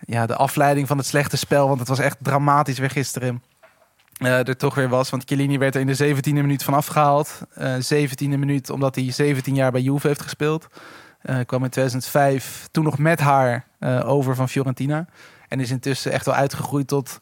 ja, 0.00 0.26
de 0.26 0.36
afleiding 0.36 0.86
van 0.88 0.98
het 0.98 1.06
slechte 1.06 1.36
spel. 1.36 1.66
Want 1.66 1.78
het 1.78 1.88
was 1.88 1.98
echt 1.98 2.16
dramatisch 2.20 2.78
weer 2.78 2.90
gisteren. 2.90 3.42
Eh, 4.18 4.48
er 4.48 4.56
toch 4.56 4.74
weer 4.74 4.88
was. 4.88 5.10
Want 5.10 5.22
Chiellini 5.26 5.58
werd 5.58 5.74
er 5.74 5.80
in 5.80 5.86
de 5.86 6.16
17e 6.16 6.32
minuut 6.32 6.62
van 6.62 6.74
afgehaald. 6.74 7.40
Eh 7.54 7.74
17e 7.74 8.28
minuut 8.28 8.70
omdat 8.70 8.94
hij 8.94 9.10
17 9.10 9.54
jaar 9.54 9.72
bij 9.72 9.80
Juve 9.80 10.06
heeft 10.06 10.22
gespeeld. 10.22 10.68
Eh, 11.20 11.38
kwam 11.46 11.64
in 11.64 11.70
2005 11.70 12.68
toen 12.70 12.84
nog 12.84 12.98
met 12.98 13.20
haar 13.20 13.66
eh, 13.78 14.08
over 14.08 14.34
van 14.34 14.48
Fiorentina. 14.48 15.06
En 15.48 15.60
is 15.60 15.70
intussen 15.70 16.12
echt 16.12 16.26
wel 16.26 16.34
uitgegroeid 16.34 16.88
tot 16.88 17.18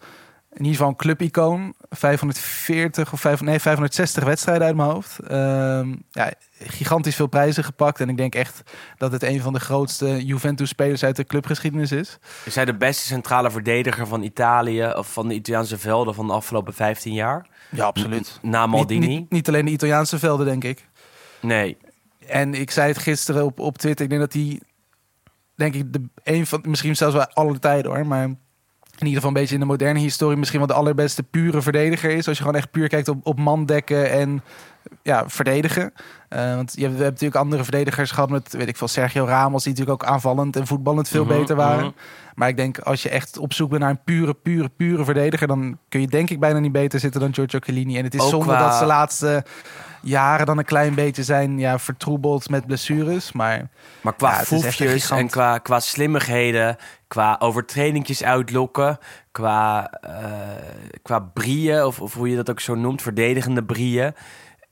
in 0.53 0.59
ieder 0.59 0.73
geval 0.73 0.89
een 0.89 0.97
clubicoon. 0.97 1.75
540 1.91 3.13
of 3.13 3.21
5, 3.21 3.41
nee, 3.41 3.59
560 3.59 4.25
wedstrijden 4.25 4.67
uit 4.67 4.77
mijn 4.77 4.89
hoofd. 4.89 5.19
Ehm, 5.19 5.95
ja, 6.11 6.33
gigantisch 6.67 7.17
veel 7.17 7.27
prijzen 7.27 7.65
gepakt. 7.65 8.01
En 8.01 8.09
ik 8.09 8.17
denk 8.17 8.35
echt 8.35 8.63
dat 8.97 9.13
het 9.13 9.23
een 9.23 9.41
van 9.41 9.53
de 9.53 9.61
grootste 9.61 10.25
Juventus-spelers 10.25 11.05
uit 11.05 11.17
de 11.17 11.25
clubgeschiedenis 11.25 11.93
is. 11.93 12.19
Is 12.45 12.55
hij 12.55 12.65
de 12.65 12.77
beste 12.77 13.07
centrale 13.07 13.51
verdediger 13.51 14.07
van 14.07 14.23
Italië 14.23 14.93
of 14.97 15.13
van 15.13 15.29
de 15.29 15.35
Italiaanse 15.35 15.79
velden 15.79 16.15
van 16.15 16.27
de 16.27 16.33
afgelopen 16.33 16.75
15 16.75 17.13
jaar? 17.13 17.47
Ja, 17.71 17.85
absoluut. 17.85 18.39
Na 18.43 18.67
Maldini? 18.67 19.07
Niet, 19.07 19.19
niet, 19.19 19.31
niet 19.31 19.49
alleen 19.49 19.65
de 19.65 19.71
Italiaanse 19.71 20.19
velden, 20.19 20.47
denk 20.47 20.65
ik. 20.65 20.89
Nee. 21.41 21.77
En 22.27 22.55
ik 22.55 22.71
zei 22.71 22.89
het 22.89 22.99
gisteren 22.99 23.45
op, 23.45 23.61
op 23.61 23.79
Twitter. 23.79 24.05
Ik 24.05 24.11
denk 24.11 24.23
dat 24.23 24.33
hij, 24.33 24.61
denk 25.55 25.75
ik, 25.75 25.93
de, 25.93 26.03
een 26.23 26.47
van, 26.47 26.65
misschien 26.69 26.97
zelfs 26.97 27.15
wel 27.15 27.27
alle 27.27 27.59
tijden 27.59 27.91
hoor. 27.91 28.07
Maar 28.07 28.25
in 29.03 29.09
ieder 29.09 29.15
geval 29.15 29.29
een 29.29 29.43
beetje 29.43 29.55
in 29.55 29.61
de 29.61 29.67
moderne 29.67 29.99
historie 29.99 30.37
misschien 30.37 30.59
wel 30.59 30.69
de 30.69 30.75
allerbeste 30.75 31.23
pure 31.23 31.63
verdediger 31.63 32.11
is. 32.11 32.29
Als 32.29 32.37
je 32.37 32.43
gewoon 32.43 32.59
echt 32.59 32.71
puur 32.71 32.89
kijkt 32.89 33.09
op, 33.09 33.27
op 33.27 33.39
man 33.39 33.67
dekken 33.67 34.11
en 34.11 34.43
ja, 35.03 35.25
verdedigen. 35.29 35.93
Eh, 36.29 36.55
want 36.55 36.73
je 36.75 36.81
hebt, 36.81 36.93
we 36.97 37.03
hebben 37.03 37.05
natuurlijk 37.05 37.37
andere 37.37 37.63
verdedigers 37.63 38.11
gehad 38.11 38.31
met, 38.31 38.53
weet 38.53 38.69
ik 38.69 38.77
veel, 38.77 38.89
Sergio 38.89 39.25
Ramos. 39.25 39.63
Die 39.65 39.73
natuurlijk 39.73 40.03
ook 40.03 40.09
aanvallend 40.09 40.57
en 40.57 40.67
voetballend 40.67 41.09
veel 41.09 41.25
Mhm, 41.25 41.39
beter 41.39 41.57
waren. 41.57 41.85
mhm. 41.85 41.93
Maar 42.35 42.49
ik 42.49 42.57
denk 42.57 42.79
als 42.79 43.03
je 43.03 43.09
echt 43.09 43.39
op 43.39 43.53
zoek 43.53 43.69
bent 43.71 43.81
naar 43.81 43.91
een 43.91 44.03
pure, 44.05 44.35
pure, 44.35 44.69
pure 44.77 45.05
verdediger, 45.05 45.47
dan 45.47 45.79
kun 45.89 46.01
je 46.01 46.07
denk 46.07 46.31
ik 46.31 46.41
bijna 46.41 46.59
niet 46.59 46.73
beter 46.73 47.01
zitten 47.01 47.21
dan 47.21 47.35
Giorgio 47.35 47.59
Chiellini. 47.63 47.99
En 47.99 48.05
het 48.05 48.15
is 48.15 48.21
Ook 48.21 48.29
zonde 48.31 48.47
qua- 48.47 48.59
dat 48.59 48.73
ze 48.75 48.79
de 48.81 48.87
laatste 48.87 49.45
jaren 50.03 50.47
dan 50.47 50.59
een 50.59 50.65
klein 50.65 50.95
beetje 50.95 51.23
zijn 51.23 51.59
ja, 51.59 51.79
vertroebeld 51.79 52.49
met 52.49 52.67
blessures. 52.67 53.33
Maar 53.33 53.69
Maar 54.01 54.15
qua 54.15 54.29
Ja, 54.31 54.35
foefjes 54.45 55.11
en 55.11 55.29
qua, 55.31 55.59
qua 55.59 55.81
slimmigheden, 55.81 56.77
qua 57.09 57.37
overtredingjes 57.39 58.25
uitlokken, 58.25 58.99
qua, 59.33 59.91
eh 60.01 60.13
qua 61.03 61.19
brieën, 61.19 61.85
of, 61.85 62.01
of 62.01 62.15
hoe 62.15 62.29
je 62.31 62.37
dat 62.37 62.51
ook 62.51 62.61
zo 62.61 62.75
noemt, 62.75 63.03
verdedigende 63.03 63.65
brieën, 63.65 64.15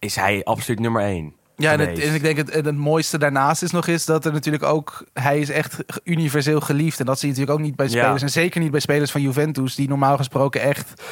is 0.01 0.16
hij 0.16 0.44
absoluut 0.44 0.80
nummer 0.80 1.03
één. 1.03 1.34
Ja, 1.57 1.72
en, 1.72 1.78
het- 1.80 1.88
geweest. 1.88 2.09
en 2.09 2.14
ik 2.14 2.22
denk 2.22 2.36
het, 2.36 2.55
het 2.55 2.76
mooiste 2.76 3.18
daarnaast 3.18 3.62
is 3.62 3.70
nog 3.70 3.86
eens 3.86 4.05
dat 4.05 4.24
er 4.24 4.32
natuurlijk 4.32 4.62
ook... 4.62 5.05
Hij 5.12 5.38
is 5.38 5.51
echt 5.51 5.76
universeel 6.05 6.61
geliefd. 6.61 7.01
En 7.01 7.07
dat 7.07 7.18
zie 7.18 7.28
je 7.28 7.34
natuurlijk 7.34 7.61
ook 7.61 7.66
niet 7.66 7.76
bij 7.76 7.86
Ja. 7.88 7.92
spelers. 8.03 8.22
En 8.22 8.30
zeker 8.30 8.61
niet 8.61 8.70
bij 8.70 8.80
spelers 8.80 9.11
van 9.11 9.20
Juventus... 9.20 9.74
die 9.74 9.88
normaal 9.88 10.16
gesproken 10.16 10.61
echt 10.61 11.03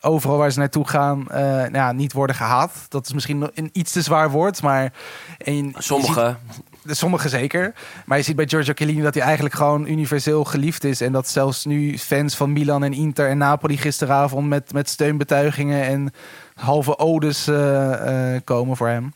overal 0.00 0.36
waar 0.36 0.50
ze 0.52 0.58
naartoe 0.58 0.88
gaan... 0.88 1.28
eh, 1.30 1.40
nou 1.42 1.72
ja, 1.72 1.92
niet 1.92 2.12
worden 2.12 2.36
gehaat. 2.36 2.86
Dat 2.88 3.06
is 3.06 3.12
misschien 3.12 3.50
een 3.54 3.70
iets 3.72 3.92
te 3.92 4.02
zwaar 4.02 4.30
woord, 4.30 4.62
maar... 4.62 4.92
En 5.38 5.54
je 5.54 5.72
Sommigen, 5.76 6.38
ziet- 6.50 6.62
Sommigen 6.86 7.30
zeker. 7.30 7.72
Maar 8.04 8.18
je 8.18 8.24
ziet 8.24 8.36
bij 8.36 8.46
Giorgio 8.48 8.72
Chiellini 8.76 9.02
dat 9.02 9.14
hij 9.14 9.22
eigenlijk 9.22 9.54
gewoon 9.54 9.86
universeel 9.86 10.44
geliefd 10.44 10.84
is. 10.84 11.00
En 11.00 11.12
dat 11.12 11.28
zelfs 11.28 11.64
nu 11.64 11.98
fans 11.98 12.36
van 12.36 12.52
Milan 12.52 12.84
en 12.84 12.92
Inter 12.92 13.28
en 13.28 13.38
Napoli 13.38 13.76
gisteravond... 13.76 14.48
met, 14.48 14.72
met 14.72 14.88
steunbetuigingen 14.88 15.82
en 15.84 16.12
halve 16.54 16.98
odes 16.98 17.46
eh, 17.46 18.34
eh, 18.34 18.40
komen 18.44 18.76
voor 18.76 18.88
hem. 18.88 19.12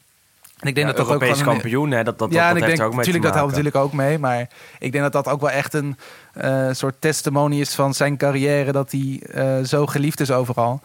En 0.59 0.69
ik 0.69 0.75
denk 0.75 0.87
dat 0.87 0.97
dat 0.97 1.07
ook 1.07 1.13
Europees 1.13 1.39
een- 1.39 1.45
kampioen, 1.45 1.91
hè, 1.91 2.05
dat, 2.05 2.19
dat, 2.19 2.33
ja, 2.33 2.49
dat, 2.53 2.57
en 2.57 2.63
ik 2.63 2.69
denk 2.69 2.81
ook 2.81 2.89
mee 2.89 2.97
natuurlijk 2.97 3.25
dat 3.25 3.35
helpt 3.35 3.49
natuurlijk 3.51 3.77
ook 3.77 3.93
mee, 3.93 4.19
maar 4.19 4.49
ik 4.79 4.93
denk 4.93 5.05
dat 5.05 5.13
dat 5.13 5.29
ook 5.29 5.41
wel 5.41 5.51
echt 5.51 5.75
een 5.75 5.97
eh, 6.33 6.69
soort 6.71 6.95
testimony 6.99 7.61
is 7.61 7.75
van 7.75 7.95
zijn 7.95 8.17
carrière 8.17 8.73
dat 8.73 8.93
hij 8.93 9.21
zo 9.65 9.87
geliefd 9.87 10.21
is 10.21 10.31
overal. 10.31 10.81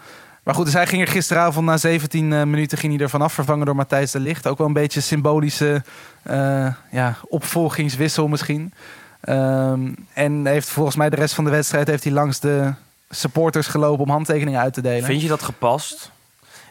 Maar 0.45 0.55
goed, 0.55 0.65
dus 0.65 0.73
hij 0.73 0.87
ging 0.87 1.01
er 1.01 1.07
gisteravond 1.07 1.65
na 1.65 1.77
17 1.77 2.33
eh, 2.33 2.43
minuten 2.43 2.77
ging 2.77 2.93
hij 2.93 3.01
er 3.01 3.09
vanaf 3.09 3.33
vervangen 3.33 3.65
door 3.65 3.75
Matthijs 3.75 4.11
de 4.11 4.19
Ligt. 4.19 4.47
Ook 4.47 4.57
wel 4.57 4.67
een 4.67 4.73
beetje 4.73 5.01
symbolische 5.01 5.83
eh, 6.21 6.67
ja, 6.91 7.15
opvolgingswissel 7.27 8.27
misschien. 8.27 8.73
Ehm, 9.21 9.93
en 10.13 10.45
heeft 10.45 10.69
volgens 10.69 10.95
mij 10.95 11.09
de 11.09 11.15
rest 11.15 11.33
van 11.33 11.43
de 11.43 11.49
wedstrijd 11.49 11.87
heeft 11.87 12.03
hij 12.03 12.13
langs 12.13 12.39
de 12.39 12.73
supporters 13.09 13.67
gelopen 13.67 14.03
om 14.03 14.09
handtekeningen 14.09 14.59
uit 14.59 14.73
te 14.73 14.81
delen. 14.81 15.03
Vind 15.03 15.21
je 15.21 15.27
dat 15.27 15.43
gepast? 15.43 16.11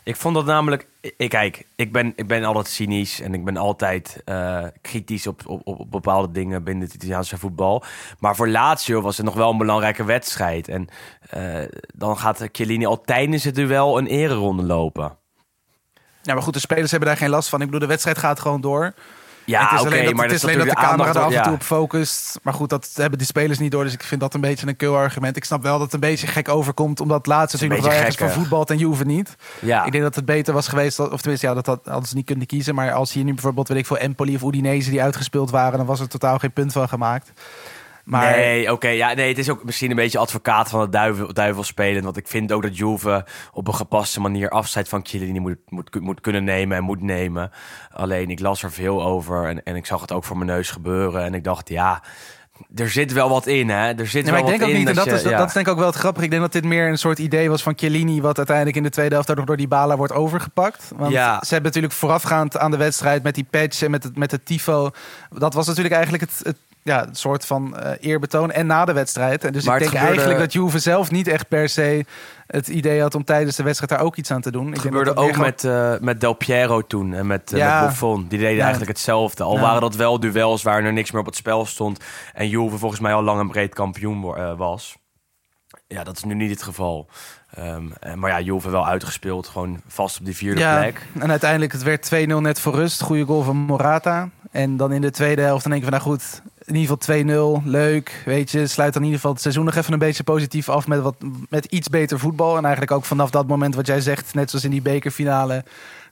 Ik 0.05 0.17
vond 0.17 0.35
dat 0.35 0.45
namelijk... 0.45 0.87
Ik, 1.17 1.29
kijk, 1.29 1.67
ik 1.75 1.93
ben, 1.93 2.13
ik 2.17 2.27
ben 2.27 2.45
altijd 2.45 2.69
cynisch 2.69 3.21
en 3.21 3.35
ik 3.35 3.45
ben 3.45 3.57
altijd 3.57 4.23
eh, 4.25 4.65
kritisch 4.81 5.27
op, 5.27 5.43
op, 5.47 5.61
op 5.65 5.91
bepaalde 5.91 6.31
dingen 6.31 6.65
binnen 6.65 6.85
het 6.85 6.95
Italiaanse 6.95 7.39
voetbal. 7.39 7.85
Maar 8.19 8.37
voor 8.37 8.49
Lazio 8.49 9.01
was 9.01 9.17
het 9.17 9.27
nog 9.27 9.35
wel 9.35 9.51
een 9.51 9.59
belangrijke 9.59 10.05
wedstrijd. 10.05 10.69
En 10.69 10.89
eh, 11.31 11.63
dan 11.95 12.19
gaat 12.19 12.49
Chiellini 12.53 12.87
al 12.87 13.01
tijdens 13.01 13.45
het 13.45 13.55
duel 13.55 13.99
een 13.99 14.07
ereronde 14.07 14.63
lopen. 14.63 15.17
Ja, 16.23 16.35
maar 16.35 16.43
goed, 16.43 16.55
de 16.55 16.61
spelers 16.61 16.91
hebben 16.91 17.09
daar 17.09 17.19
geen 17.19 17.31
last 17.31 17.49
van. 17.49 17.61
Ik 17.61 17.67
bedoel, 17.67 17.81
de 17.81 17.87
wedstrijd 17.87 18.19
gaat 18.19 18.41
gewoon 18.41 18.61
door. 18.61 18.95
Ja, 19.45 19.63
het 19.63 19.73
is 19.73 19.81
oké, 19.81 19.89
alleen 19.89 20.05
dat, 20.05 20.15
maar 20.15 20.25
het 20.25 20.35
is 20.35 20.43
alleen 20.43 20.59
dat 20.59 20.69
de 20.69 20.75
camera 20.75 21.09
er 21.09 21.19
af 21.19 21.33
en 21.33 21.43
toe 21.43 21.53
op 21.53 21.63
focust. 21.63 22.39
Maar 22.43 22.55
goed, 22.55 22.71
dat 22.71 22.91
hebben 22.95 23.19
die 23.19 23.27
spelers 23.27 23.59
niet 23.59 23.71
door. 23.71 23.85
Dus 23.85 23.93
ik 23.93 24.03
vind 24.03 24.21
dat 24.21 24.35
een 24.35 24.41
beetje 24.41 24.67
een 24.67 24.77
kill 24.77 24.93
argument. 24.93 25.37
Ik 25.37 25.45
snap 25.45 25.63
wel 25.63 25.73
dat 25.73 25.83
het 25.83 25.93
een 25.93 26.01
beetje 26.01 26.27
gek 26.27 26.49
overkomt. 26.49 27.01
Omdat 27.01 27.27
laatst 27.27 27.55
een 27.55 27.61
natuurlijk 27.61 27.83
nog 27.83 27.91
wel 27.91 28.01
ergens 28.07 28.33
van 28.33 28.43
voetbalt 28.43 28.71
en 28.71 28.79
Juve 28.79 29.05
niet. 29.05 29.37
Ja. 29.61 29.85
Ik 29.85 29.93
denk 29.93 30.05
dat 30.05 30.15
het 30.15 30.25
beter 30.25 30.55
was 30.55 30.69
geweest. 30.69 30.99
Of 30.99 31.21
tenminste, 31.21 31.47
ja, 31.47 31.55
dat, 31.55 31.65
dat 31.65 31.81
hadden 31.85 32.09
ze 32.09 32.15
niet 32.15 32.27
kunnen 32.27 32.47
kiezen. 32.47 32.75
Maar 32.75 32.93
als 32.93 33.13
hier 33.13 33.25
nu 33.25 33.33
bijvoorbeeld, 33.33 33.69
weet 33.69 33.79
ik 33.79 33.87
voor 33.87 33.97
Empoli 33.97 34.35
of 34.35 34.43
Udinese 34.43 34.91
die 34.91 35.03
uitgespeeld 35.03 35.51
waren. 35.51 35.79
Dan 35.79 35.87
was 35.87 36.01
er 36.01 36.09
totaal 36.09 36.39
geen 36.39 36.53
punt 36.53 36.73
van 36.73 36.89
gemaakt. 36.89 37.33
Maar 38.05 38.37
Nee, 38.37 38.73
oké. 38.73 38.89
ja, 38.89 39.13
nee, 39.15 39.29
het 39.29 39.39
is 39.39 39.51
ook 39.51 39.65
misschien 39.65 39.91
een 39.91 39.97
beetje 39.97 40.19
advocaat 40.19 40.69
van 40.69 40.81
het 40.81 40.93
duivel, 40.93 41.33
duivel 41.33 41.63
spelen. 41.63 42.03
Want 42.03 42.17
ik 42.17 42.29
vind 42.29 42.53
ook 42.53 42.63
dat 42.63 42.77
Juve 42.77 43.25
op 43.53 43.69
een 43.69 43.75
gepaste 43.75 44.21
manier 44.21 44.49
afscheid 44.49 44.89
van 44.89 45.01
Chiellini 45.07 45.39
moet, 45.39 45.57
moet, 45.69 46.01
moet 46.01 46.21
kunnen 46.21 46.45
nemen 46.45 46.77
en 46.77 46.83
moet 46.83 47.03
nemen. 47.03 47.51
Alleen, 47.93 48.31
ik 48.31 48.41
las 48.41 48.63
er 48.63 48.73
veel 48.73 49.03
over 49.05 49.49
en, 49.49 49.63
en 49.65 49.77
ik 49.77 49.87
zag 49.87 50.01
het 50.01 50.13
ook 50.13 50.25
voor 50.25 50.37
mijn 50.37 50.51
neus 50.51 50.71
gebeuren. 50.71 51.25
En 51.25 51.35
ik 51.35 51.45
dacht, 51.45 51.69
ja, 51.69 52.03
er 52.75 52.91
zit 52.91 53.13
wel 53.13 53.29
wat 53.29 53.47
in, 53.47 53.69
hè. 53.69 53.93
Er 53.93 54.07
zit 54.07 54.23
Nee, 54.23 54.31
maar 54.33 54.41
ik 54.41 54.47
wel 54.47 54.59
denk 54.59 54.61
wat 54.61 54.63
ook 54.63 54.69
in 54.77 54.85
niet, 54.85 54.95
dat, 54.95 55.05
je- 55.05 55.11
is, 55.13 55.23
dat, 55.23 55.33
ja. 55.33 55.39
dat 55.39 55.47
is 55.47 55.53
denk 55.55 55.67
ik 55.67 55.73
ook 55.73 55.79
wel 55.79 55.87
het 55.89 55.97
grappige. 55.97 56.25
Ik 56.25 56.31
denk 56.31 56.43
dat 56.43 56.53
dit 56.53 56.65
meer 56.65 56.89
een 56.89 56.99
soort 56.99 57.19
idee 57.19 57.49
was 57.51 57.63
van 57.63 57.73
Chiellini... 57.77 58.21
wat 58.21 58.37
uiteindelijk 58.37 58.77
in 58.77 58.83
de 58.83 58.91
tweede 58.91 59.15
helft 59.15 59.35
nog 59.35 59.45
door 59.47 59.57
die 59.57 59.69
Bala 59.69 59.97
wordt 59.97 60.13
overgepakt. 60.13 60.93
Want 60.97 61.13
Ja. 61.13 61.33
ze 61.45 61.53
hebben 61.55 61.65
natuurlijk 61.73 61.93
voorafgaand 62.01 62.59
aan 62.59 62.71
de 62.71 62.77
wedstrijd... 62.77 63.23
met 63.23 63.35
die 63.35 63.47
patch 63.51 63.83
en 63.83 63.91
met 63.91 64.03
het, 64.03 64.17
met 64.17 64.31
het 64.31 64.47
tifo... 64.47 64.91
dat 65.31 65.55
was 65.55 65.67
natuurlijk 65.67 65.95
eigenlijk 65.95 66.25
het, 66.31 66.41
het, 66.43 66.57
ja, 66.85 67.05
het 67.05 67.19
soort 67.19 67.47
van 67.47 67.77
eh, 67.79 67.93
eerbetoon 68.11 68.51
en 68.53 68.67
na 68.67 68.85
de 68.85 68.93
wedstrijd. 68.93 69.45
En 69.45 69.53
dus 69.53 69.65
Maar 69.65 69.75
ik 69.75 69.81
denk 69.81 69.93
gebeurde- 69.95 70.17
eigenlijk 70.21 70.53
dat 70.53 70.63
Juve 70.63 70.79
zelf 70.79 71.11
niet 71.11 71.29
echt 71.29 71.49
per 71.49 71.69
se... 71.69 72.05
het 72.47 72.69
idee 72.69 73.01
had 73.01 73.15
om 73.15 73.25
tijdens 73.25 73.57
de 73.57 73.63
wedstrijd 73.63 73.91
daar 73.93 74.01
ook 74.07 74.17
iets 74.17 74.31
aan 74.31 74.41
te 74.41 74.51
doen. 74.51 74.67
Ik 74.69 74.73
Het 74.75 74.83
denk 74.83 74.95
gebeurde 74.95 75.15
dat 75.15 75.25
dat 75.29 75.35
ook 75.37 75.45
met, 75.45 75.65
eh, 75.65 75.95
met 76.01 76.21
Del 76.21 76.33
Piero 76.35 76.83
toen 76.83 77.15
en 77.15 77.27
met, 77.27 77.53
eh, 77.53 77.59
Ja. 77.59 77.81
met 77.81 77.89
Buffon. 77.89 78.27
Die 78.29 78.39
deden 78.39 78.55
Ja. 78.55 78.61
eigenlijk 78.61 78.91
hetzelfde. 78.91 79.43
Al 79.43 79.55
Ja. 79.55 79.61
waren 79.61 79.81
dat 79.81 79.95
wel 79.95 80.21
duels 80.21 80.63
waar 80.63 80.85
er 80.85 80.93
niks 80.93 81.11
meer 81.11 81.21
op 81.21 81.27
het 81.27 81.37
spel 81.37 81.67
stond. 81.67 82.01
En 82.33 82.49
Juve 82.49 82.79
volgens 82.79 83.01
mij 83.01 83.15
al 83.15 83.23
lang 83.23 83.41
en 83.41 83.49
breed 83.49 83.75
kampioen 83.75 84.21
was. 84.57 84.97
Ja, 85.87 86.05
dat 86.05 86.17
is 86.17 86.25
nu 86.25 86.35
niet 86.35 86.51
het 86.51 86.63
geval. 86.63 87.09
Ehm, 87.55 87.85
eh, 88.01 88.15
maar 88.15 88.31
ja, 88.31 88.41
Juve 88.41 88.71
wel 88.71 88.87
uitgespeeld. 88.87 89.49
Gewoon 89.49 89.81
vast 89.87 90.19
op 90.19 90.25
die 90.25 90.37
vierde 90.37 90.61
ja, 90.61 90.79
plek. 90.79 91.07
en 91.19 91.31
uiteindelijk 91.31 91.73
het 91.73 91.83
werd 91.83 92.03
2-0 92.03 92.41
net 92.41 92.61
voor 92.61 92.75
rust. 92.75 93.03
Goede 93.03 93.25
goal 93.25 93.43
van 93.43 93.57
Morata. 93.57 94.29
En 94.51 94.77
dan 94.77 94.93
in 94.93 95.01
de 95.01 95.11
tweede 95.11 95.43
helft 95.43 95.63
dan 95.63 95.73
denk 95.73 95.85
ik 95.85 95.89
van 95.91 95.99
nou 96.01 96.11
goed, 96.11 96.43
in 96.65 96.75
ieder 96.75 96.97
geval 97.01 97.61
2-0, 97.61 97.65
leuk. 97.65 98.23
Weet 98.25 98.51
je, 98.51 98.67
sluit 98.67 98.93
dan 98.93 99.03
in 99.03 99.09
ieder 99.09 99.21
geval 99.21 99.33
het 99.33 99.43
seizoen 99.43 99.65
nog 99.65 99.75
even 99.75 99.93
een 99.93 99.99
beetje 99.99 100.23
positief 100.23 100.69
af 100.69 100.87
met, 100.87 101.01
wat, 101.01 101.15
met 101.49 101.65
iets 101.65 101.89
beter 101.89 102.19
voetbal. 102.19 102.57
En 102.57 102.63
eigenlijk 102.63 102.93
ook 102.93 103.05
vanaf 103.05 103.31
dat 103.31 103.47
moment 103.47 103.75
wat 103.75 103.87
jij 103.87 104.01
zegt, 104.01 104.35
net 104.35 104.51
zoals 104.51 104.65
in 104.65 104.71
die 104.71 104.83
bekerfinale, 104.83 105.65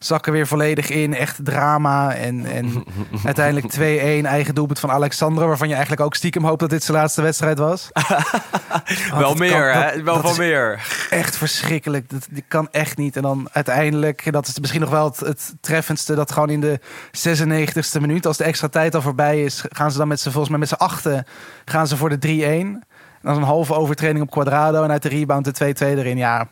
zakken 0.05 0.33
weer 0.33 0.47
volledig 0.47 0.89
in. 0.91 1.15
Echt 1.15 1.39
drama. 1.45 2.15
En, 2.15 2.47
en 2.47 2.85
uiteindelijk 3.25 3.75
2-1 3.75 3.79
eigen 4.27 4.55
doelpunt 4.55 4.79
van 4.81 4.91
Alexandro, 4.91 5.47
waarvan 5.47 5.69
je 5.69 5.73
eigenlijk 5.75 6.05
ook 6.05 6.15
stiekem 6.15 6.45
hoopt 6.45 6.61
dat 6.61 6.71
dit 6.71 6.85
zijn 6.85 6.97
laatste 6.97 7.23
wedstrijd 7.23 7.59
was. 7.59 7.91
wel 9.19 9.35
meer, 9.35 9.73
kan- 9.73 9.83
hè? 9.83 10.03
Wel 10.03 10.21
van 10.21 10.31
is 10.31 10.39
meer. 10.39 10.87
echt 11.11 11.37
verschrikkelijk. 11.37 12.11
Dat, 12.11 12.27
die 12.31 12.45
kan 12.49 12.69
echt 12.71 12.97
niet. 12.97 13.17
En 13.17 13.23
dan 13.23 13.49
uiteindelijk, 13.53 14.33
dat 14.33 14.47
is 14.47 14.59
misschien 14.61 14.81
nog 14.81 14.91
wel 14.91 15.05
het, 15.05 15.21
het 15.21 15.55
treffendste, 15.61 16.15
dat 16.15 16.33
gewoon 16.33 16.51
in 16.51 16.61
de 16.61 16.81
96e 17.29 18.01
minuut, 18.01 18.27
als 18.27 18.37
de 18.37 18.45
extra 18.45 18.69
tijd 18.69 18.95
al 18.95 19.03
voorbij 19.03 19.43
is, 19.45 19.65
gaan 19.69 19.91
ze 19.91 19.99
dan 19.99 20.09
met 20.09 20.21
z'n, 20.21 20.31
volgens 20.31 20.49
mij 20.51 20.59
met 20.59 20.69
z'n 20.69 20.75
achten, 20.75 21.27
gaan 21.65 21.87
ze 21.87 21.97
voor 21.97 22.19
de 22.19 22.27
3-1. 22.27 22.81
En 23.23 23.29
dan 23.29 23.37
een 23.37 23.43
halve 23.43 23.75
overtreding 23.75 24.23
op 24.23 24.31
Quadrado 24.31 24.83
en 24.83 24.91
uit 24.91 25.03
de 25.03 25.09
rebound 25.09 25.59
de 25.59 25.75
2-2 25.75 25.79
erin. 25.79 26.17
Ja, 26.17 26.49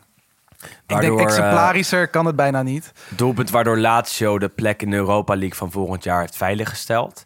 ik 0.63 0.69
denk 0.87 1.01
Waardoor, 1.01 1.19
eh, 1.19 1.25
exemplarischer 1.25 2.07
kan 2.07 2.25
het 2.25 2.35
bijna 2.35 2.61
niet. 2.61 2.91
Doelpunt 3.09 3.49
waardoor 3.49 3.77
Lazio 3.77 4.39
de 4.39 4.49
plek 4.49 4.81
in 4.81 4.89
de 4.89 4.95
Europa 4.95 5.35
League 5.35 5.57
van 5.57 5.71
volgend 5.71 6.03
jaar 6.03 6.19
heeft 6.19 6.35
veiliggesteld. 6.35 7.23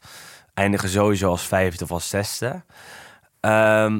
Eindigen 0.53 0.89
sowieso 0.89 1.29
als 1.29 1.47
vijfde 1.47 1.83
of 1.83 1.91
als 1.91 2.09
zesde. 2.09 2.63
Ehm, 3.39 3.99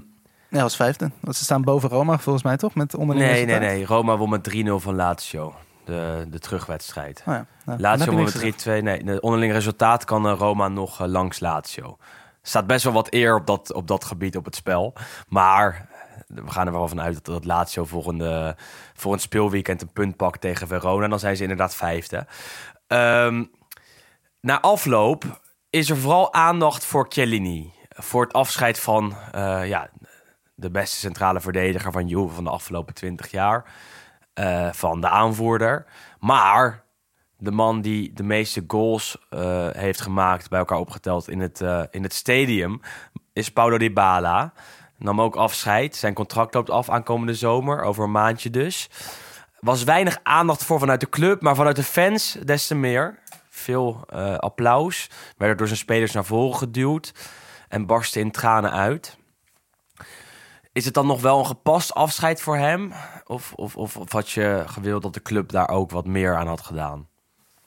Nee, 0.49 0.63
als 0.63 0.75
vijfde. 0.75 1.11
Want 1.19 1.35
ze 1.35 1.43
staan 1.43 1.61
boven 1.61 1.89
Roma 1.89 2.17
volgens 2.19 2.43
mij 2.43 2.57
toch? 2.57 2.75
Met 2.75 2.95
onderling 2.95 3.25
nee, 3.25 3.45
nee, 3.45 3.59
nee. 3.59 3.85
Roma 3.85 4.17
won 4.17 4.29
met 4.29 4.43
3-0 4.43 4.79
van 4.79 4.95
Lazio. 4.95 5.55
De, 5.85 6.25
de 6.29 6.39
terugwedstrijd. 6.39 7.23
Oh 7.25 7.33
ja, 7.33 7.45
nou, 7.65 7.79
Lazio 7.79 8.11
won 8.11 8.23
met 8.23 8.31
gezegd. 8.31 8.67
3-2. 8.79 8.83
Nee, 8.83 9.03
de 9.03 9.21
onderling 9.21 9.51
resultaat 9.51 10.05
kan 10.05 10.27
eh, 10.27 10.35
Roma 10.37 10.67
nog 10.67 11.01
eh, 11.01 11.07
langs 11.07 11.39
Lazio. 11.39 11.97
Er 12.41 12.51
staat 12.51 12.67
best 12.67 12.83
wel 12.83 12.93
wat 12.93 13.07
eer 13.13 13.35
op 13.35 13.47
dat, 13.47 13.73
op 13.73 13.87
dat 13.87 14.05
gebied 14.05 14.37
op 14.37 14.45
het 14.45 14.55
spel. 14.55 14.93
Maar 15.27 15.87
we 16.27 16.51
gaan 16.51 16.65
er 16.67 16.73
wel 16.73 16.87
van 16.87 17.01
uit 17.01 17.13
dat, 17.13 17.25
dat 17.25 17.45
Lazio 17.45 17.85
volgende, 17.85 18.55
volgend 18.93 19.21
speelweekend 19.21 19.81
een 19.81 19.91
punt 19.93 20.15
pakt 20.15 20.41
tegen 20.41 20.67
Verona. 20.67 21.07
Dan 21.07 21.19
zijn 21.19 21.35
ze 21.35 21.41
inderdaad 21.41 21.75
vijfde. 21.75 22.27
Ehm, 22.87 23.43
na 24.41 24.61
afloop 24.61 25.41
is 25.69 25.89
er 25.89 25.97
vooral 25.97 26.33
aandacht 26.33 26.85
voor 26.85 27.05
Chiellini. 27.09 27.73
Voor 27.89 28.23
het 28.23 28.33
afscheid 28.33 28.79
van 28.79 29.15
eh, 29.31 29.67
ja, 29.67 29.89
de 30.55 30.71
beste 30.71 30.95
centrale 30.95 31.41
verdediger 31.41 31.91
van 31.91 32.07
Juve 32.07 32.33
van 32.33 32.43
de 32.43 32.49
afgelopen 32.49 32.93
20 32.93 33.31
jaar. 33.31 33.73
Eh, 34.33 34.71
van 34.71 35.01
de 35.01 35.09
aanvoerder. 35.09 35.85
Maar 36.19 36.83
de 37.37 37.51
man 37.51 37.81
die 37.81 38.13
de 38.13 38.23
meeste 38.23 38.63
goals 38.67 39.25
eh, 39.29 39.67
heeft 39.71 40.01
gemaakt, 40.01 40.49
bij 40.49 40.59
elkaar 40.59 40.77
opgeteld 40.77 41.29
in 41.29 41.39
het, 41.39 41.61
in 41.91 42.03
het 42.03 42.13
stadium, 42.13 42.81
is 43.33 43.51
Paulo 43.51 43.77
Dybala. 43.77 44.53
Nam 44.97 45.21
ook 45.21 45.35
afscheid. 45.35 45.95
Zijn 45.95 46.13
contract 46.13 46.53
loopt 46.53 46.69
af 46.69 46.89
aankomende 46.89 47.33
zomer, 47.33 47.81
over 47.81 48.03
een 48.03 48.11
maandje 48.11 48.49
dus. 48.49 48.89
Was 49.59 49.83
weinig 49.83 50.19
aandacht 50.23 50.63
voor 50.63 50.79
vanuit 50.79 50.99
de 50.99 51.09
club, 51.09 51.41
maar 51.41 51.55
vanuit 51.55 51.75
de 51.75 51.83
fans 51.83 52.37
des 52.43 52.67
te 52.67 52.75
meer. 52.75 53.19
Veel 53.49 54.03
eh, 54.09 54.35
applaus. 54.35 55.09
Werd 55.37 55.51
er 55.51 55.57
door 55.57 55.67
zijn 55.67 55.79
spelers 55.79 56.11
naar 56.11 56.25
voren 56.25 56.57
geduwd 56.57 57.13
en 57.67 57.85
barstte 57.85 58.19
in 58.19 58.31
tranen 58.31 58.71
uit. 58.71 59.17
Is 60.71 60.85
het 60.85 60.93
dan 60.93 61.07
nog 61.07 61.21
wel 61.21 61.39
een 61.39 61.45
gepast 61.45 61.93
afscheid 61.93 62.41
voor 62.41 62.57
hem? 62.57 62.93
Of, 63.25 63.53
of, 63.53 63.75
of, 63.75 63.97
of 63.97 64.11
had 64.11 64.31
je 64.31 64.63
gewild 64.65 65.01
dat 65.01 65.13
de 65.13 65.21
club 65.21 65.49
daar 65.49 65.69
ook 65.69 65.91
wat 65.91 66.05
meer 66.05 66.35
aan 66.35 66.47
had 66.47 66.61
gedaan? 66.61 67.07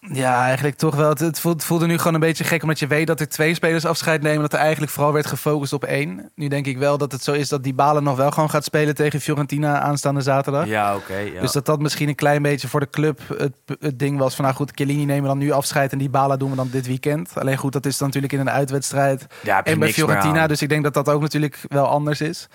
Ja, 0.01 0.45
eigenlijk 0.45 0.77
toch 0.77 0.95
wel. 0.95 1.09
Het, 1.09 1.41
voelde 1.41 1.87
nu 1.87 1.99
gewoon 1.99 2.15
een 2.15 2.21
beetje 2.21 2.45
gek, 2.45 2.63
omdat 2.63 2.79
je 2.79 2.87
weet 2.87 3.07
dat 3.07 3.21
er 3.21 3.29
twee 3.29 3.55
spelers 3.55 3.85
afscheid 3.85 4.23
nemen. 4.23 4.41
Dat 4.41 4.53
er 4.53 4.59
eigenlijk 4.59 4.93
vooral 4.93 5.13
werd 5.13 5.27
gefocust 5.27 5.73
op 5.73 5.85
één. 5.85 6.31
Nu 6.35 6.49
denk 6.49 6.67
ik 6.67 6.79
wel 6.79 6.99
dat 6.99 7.13
het 7.13 7.23
zo 7.23 7.33
is 7.33 7.49
dat 7.49 7.63
die 7.63 7.75
Balen 7.75 8.03
nog 8.03 8.17
wel 8.17 8.31
gewoon 8.31 8.51
gaat 8.51 8.65
spelen 8.65 8.95
tegen 8.95 9.21
Fiorentina 9.21 9.81
aanstaande 9.81 10.21
zaterdag. 10.21 10.67
Ja, 10.67 10.97
oké. 10.97 11.17
ja. 11.17 11.41
Dus 11.41 11.53
dat 11.53 11.67
dat 11.67 11.81
misschien 11.81 12.09
een 12.09 12.15
klein 12.15 12.43
beetje 12.43 12.69
voor 12.69 12.81
de 12.81 12.91
club 12.91 13.21
het, 13.39 13.53
het 13.81 13.99
ding 13.99 14.19
was 14.19 14.35
van... 14.35 14.45
nou 14.45 14.57
goed, 14.57 14.73
Chiellini 14.75 15.05
nemen 15.05 15.23
we 15.23 15.29
dan 15.29 15.39
nu 15.39 15.51
afscheid 15.51 15.93
en 15.93 15.99
die 15.99 16.11
Bala 16.11 16.37
doen 16.37 16.51
we 16.51 16.57
dan 16.57 16.69
dit 16.71 16.87
weekend. 16.87 17.31
Alleen 17.35 17.57
goed, 17.57 17.73
dat 17.73 17.87
is 17.87 17.99
dan 17.99 18.07
natuurlijk 18.07 18.33
in 18.33 18.41
een 18.41 18.51
uitwedstrijd 18.51 19.27
je 19.43 19.51
en 19.53 19.79
bij 19.79 19.93
Fiorentina. 19.93 20.47
Dus 20.47 20.63
ik 20.63 20.69
denk 20.69 20.83
dat 20.83 20.95
dat 20.95 21.09
ook 21.09 21.21
natuurlijk 21.21 21.61
wel 21.69 21.87
anders 21.87 22.21
is. 22.21 22.49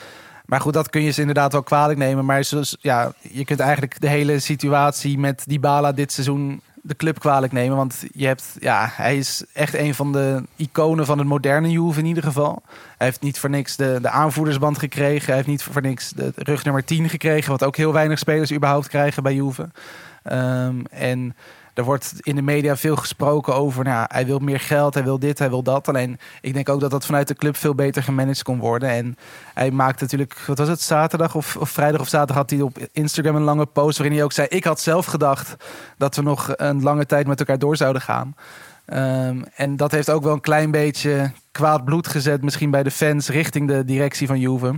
Maar 0.45 0.61
goed, 0.61 0.73
dat 0.73 0.89
kun 0.89 1.01
je 1.01 1.11
ze 1.11 1.19
inderdaad 1.19 1.51
wel 1.51 1.63
kwalijk 1.63 1.99
nemen. 1.99 2.25
Maar 2.25 2.45
ja, 2.81 3.11
je 3.21 3.45
kunt 3.45 3.59
eigenlijk 3.59 4.01
de 4.01 4.09
hele 4.09 4.39
situatie 4.39 5.17
met 5.19 5.43
die 5.45 5.59
Bala 5.59 5.91
dit 5.91 6.11
seizoen 6.11 6.61
de 6.85 6.95
club 6.95 7.19
kwalijk 7.19 7.51
nemen. 7.51 7.77
Want 7.77 8.03
je 8.13 8.25
hebt, 8.25 8.55
ja, 8.59 8.89
hij 8.91 9.17
is 9.17 9.43
echt 9.53 9.73
een 9.73 9.95
van 9.95 10.11
de 10.11 10.43
iconen 10.55 11.05
van 11.05 11.17
het 11.17 11.27
moderne 11.27 11.69
Juve 11.69 11.99
in 11.99 12.05
ieder 12.05 12.23
geval. 12.23 12.63
Hij 12.97 13.07
heeft 13.07 13.21
niet 13.21 13.39
voor 13.39 13.49
niks 13.49 13.75
de, 13.75 13.99
de 14.01 14.09
aanvoerdersband 14.09 14.77
gekregen. 14.77 15.25
Hij 15.25 15.35
heeft 15.35 15.47
niet 15.47 15.63
voor 15.63 15.81
niks 15.81 16.09
de 16.09 16.31
rug 16.35 16.63
nummer 16.63 16.83
10 16.85 17.09
gekregen. 17.09 17.51
Wat 17.51 17.63
ook 17.63 17.75
heel 17.75 17.93
weinig 17.93 18.19
spelers 18.19 18.53
überhaupt 18.53 18.87
krijgen 18.87 19.23
bij 19.23 19.33
Juve. 19.33 19.69
Ehm, 20.23 20.75
en 20.91 21.35
er 21.73 21.83
wordt 21.83 22.13
in 22.19 22.35
de 22.35 22.41
media 22.41 22.75
veel 22.75 22.95
gesproken 22.95 23.55
over, 23.55 23.83
nou, 23.83 24.05
hij 24.09 24.25
wil 24.25 24.39
meer 24.39 24.59
geld, 24.59 24.93
hij 24.93 25.03
wil 25.03 25.19
dit, 25.19 25.39
hij 25.39 25.49
wil 25.49 25.63
dat. 25.63 25.87
Alleen 25.87 26.19
ik 26.41 26.53
denk 26.53 26.69
ook 26.69 26.79
dat 26.79 26.91
dat 26.91 27.05
vanuit 27.05 27.27
de 27.27 27.35
club 27.35 27.55
veel 27.55 27.75
beter 27.75 28.03
gemanaged 28.03 28.43
kon 28.43 28.59
worden. 28.59 28.89
En 28.89 29.17
hij 29.53 29.71
maakte 29.71 30.03
natuurlijk, 30.03 30.39
wat 30.39 30.57
was 30.57 30.67
het, 30.67 30.81
zaterdag 30.81 31.35
of, 31.35 31.55
of 31.55 31.69
vrijdag 31.69 32.01
of 32.01 32.07
zaterdag 32.07 32.35
had 32.35 32.49
hij 32.49 32.61
op 32.61 32.77
Instagram 32.91 33.35
een 33.35 33.41
lange 33.41 33.65
post 33.65 33.97
waarin 33.97 34.15
hij 34.15 34.25
ook 34.25 34.31
zei, 34.31 34.47
ik 34.47 34.63
had 34.63 34.79
zelf 34.79 35.05
gedacht 35.05 35.55
dat 35.97 36.15
we 36.15 36.21
nog 36.21 36.53
een 36.55 36.83
lange 36.83 37.05
tijd 37.05 37.27
met 37.27 37.39
elkaar 37.39 37.59
door 37.59 37.77
zouden 37.77 38.01
gaan. 38.01 38.35
Ehm, 38.85 39.41
en 39.55 39.75
dat 39.75 39.91
heeft 39.91 40.09
ook 40.09 40.23
wel 40.23 40.33
een 40.33 40.41
klein 40.41 40.71
beetje 40.71 41.31
kwaad 41.51 41.85
bloed 41.85 42.07
gezet, 42.07 42.41
misschien 42.41 42.71
bij 42.71 42.83
de 42.83 42.91
fans 42.91 43.29
richting 43.29 43.67
de 43.67 43.85
directie 43.85 44.27
van 44.27 44.39
Juve. 44.39 44.73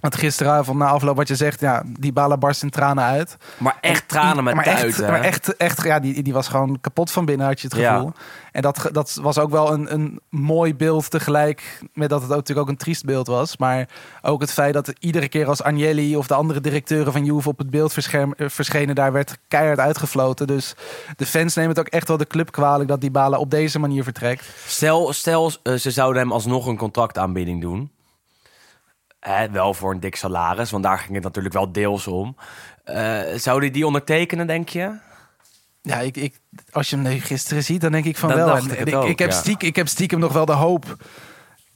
Want 0.00 0.14
gisteravond 0.16 0.78
na 0.78 0.86
afloop 0.88 1.16
wat 1.16 1.28
je 1.28 1.34
zegt, 1.36 1.60
ja, 1.60 1.82
die 1.86 2.12
bala 2.12 2.36
barst 2.36 2.62
in 2.62 2.70
tranen 2.70 3.04
uit. 3.04 3.36
Maar 3.58 3.78
echt 3.80 4.08
tranen 4.08 4.44
met 4.44 4.54
maar 4.54 4.64
tuiten. 4.64 4.88
echt, 4.88 4.96
hè? 4.98 5.10
maar 5.10 5.20
echt, 5.20 5.56
echt, 5.56 5.82
ja, 5.82 5.98
die, 6.00 6.22
die 6.22 6.32
was 6.32 6.48
gewoon 6.48 6.78
kapot 6.80 7.10
van 7.10 7.24
binnen, 7.24 7.46
had 7.46 7.60
je 7.60 7.66
het 7.68 7.76
Ja. 7.76 7.94
gevoel. 7.94 8.12
En 8.52 8.62
dat, 8.62 8.88
dat 8.92 9.18
was 9.22 9.38
ook 9.38 9.50
wel 9.50 9.72
een, 9.72 9.92
een 9.92 10.20
mooi 10.28 10.74
beeld 10.74 11.10
tegelijk 11.10 11.80
met 11.92 12.08
dat 12.08 12.20
het 12.22 12.30
ook 12.30 12.36
natuurlijk 12.36 12.66
ook 12.68 12.72
een 12.72 12.80
triest 12.80 13.04
beeld 13.04 13.26
was. 13.26 13.56
Maar 13.56 13.88
ook 14.22 14.40
het 14.40 14.52
feit 14.52 14.74
dat 14.74 14.92
iedere 14.98 15.28
keer 15.28 15.46
als 15.46 15.62
Agnelli 15.62 16.16
of 16.16 16.26
de 16.26 16.34
andere 16.34 16.60
directeuren 16.60 17.12
van 17.12 17.24
Juve 17.24 17.48
op 17.48 17.58
het 17.58 17.70
beeld 17.70 17.92
verschenen, 18.36 18.94
daar 18.94 19.12
werd 19.12 19.38
keihard 19.48 19.78
uitgefloten. 19.78 20.46
Dus 20.46 20.74
de 21.16 21.26
fans 21.26 21.54
nemen 21.54 21.70
het 21.70 21.80
ook 21.80 21.88
echt 21.92 22.08
wel 22.08 22.16
de 22.16 22.26
club 22.26 22.50
kwalijk 22.52 22.88
dat 22.88 23.00
die 23.00 23.10
Bala 23.10 23.38
op 23.38 23.50
deze 23.50 23.78
manier 23.78 24.04
vertrekt. 24.04 24.44
Stel, 24.66 25.12
stel 25.12 25.52
eh, 25.62 25.74
ze 25.74 25.90
zouden 25.90 26.22
hem 26.22 26.32
alsnog 26.32 26.66
een 26.66 26.76
contractaanbieding 26.76 27.60
doen. 27.60 27.90
Hè, 29.20 29.50
wel 29.50 29.74
voor 29.74 29.92
een 29.92 30.00
dik 30.00 30.16
salaris, 30.16 30.70
want 30.70 30.84
daar 30.84 30.98
ging 30.98 31.14
het 31.14 31.22
natuurlijk 31.22 31.54
wel 31.54 31.72
deels 31.72 32.06
om. 32.06 32.36
Eh 32.84 33.20
zou 33.36 33.60
hij 33.60 33.70
die 33.70 33.86
ondertekenen, 33.86 34.46
denk 34.46 34.68
je? 34.68 34.92
Ja, 35.82 35.98
ik, 35.98 36.16
ik, 36.16 36.40
als 36.70 36.90
je 36.90 36.96
hem 36.96 37.20
gisteren 37.20 37.64
ziet, 37.64 37.80
dan 37.80 37.92
denk 37.92 38.04
ik 38.04 38.16
van 38.16 38.34
wel. 38.34 38.56
En 38.56 38.64
ik 38.64 38.78
het 38.78 38.88
ik, 38.88 38.94
ook, 38.94 39.08
ik, 39.08 39.18
heb 39.18 39.30
ja. 39.30 39.36
stiekem, 39.36 39.68
ik 39.68 39.76
heb 39.76 39.88
stiekem 39.88 40.18
nog 40.18 40.32
wel 40.32 40.44
de 40.44 40.52
hoop. 40.52 40.96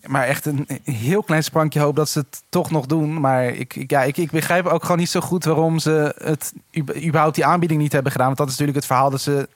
Maar 0.07 0.24
echt 0.24 0.47
een, 0.47 0.68
heel 0.84 1.22
klein 1.22 1.45
sprankje 1.45 1.80
hoop 1.80 1.97
dat 1.97 2.09
ze 2.09 2.18
het 2.18 2.42
toch 2.49 2.70
nog 2.70 2.86
doen. 2.86 3.20
Maar 3.20 3.45
ik, 3.45 3.76
ik, 3.76 3.90
ja, 3.90 4.03
ik, 4.03 4.16
ik 4.16 4.30
begrijp 4.30 4.66
ook 4.66 4.82
gewoon 4.82 4.99
niet 4.99 5.11
zo 5.11 5.20
goed 5.20 5.45
waarom 5.45 5.78
ze 5.78 6.14
het 6.18 6.53
überhaupt 7.05 7.34
die 7.34 7.45
aanbieding 7.45 7.80
niet 7.80 7.92
hebben 7.92 8.12
gedaan. 8.12 8.26
Want 8.26 8.38
dat 8.38 8.47
is 8.49 8.53
natuurlijk 8.53 8.78
het 8.78 8.86
verhaal 8.86 9.11
dat 9.11 9.20
ze 9.20 9.49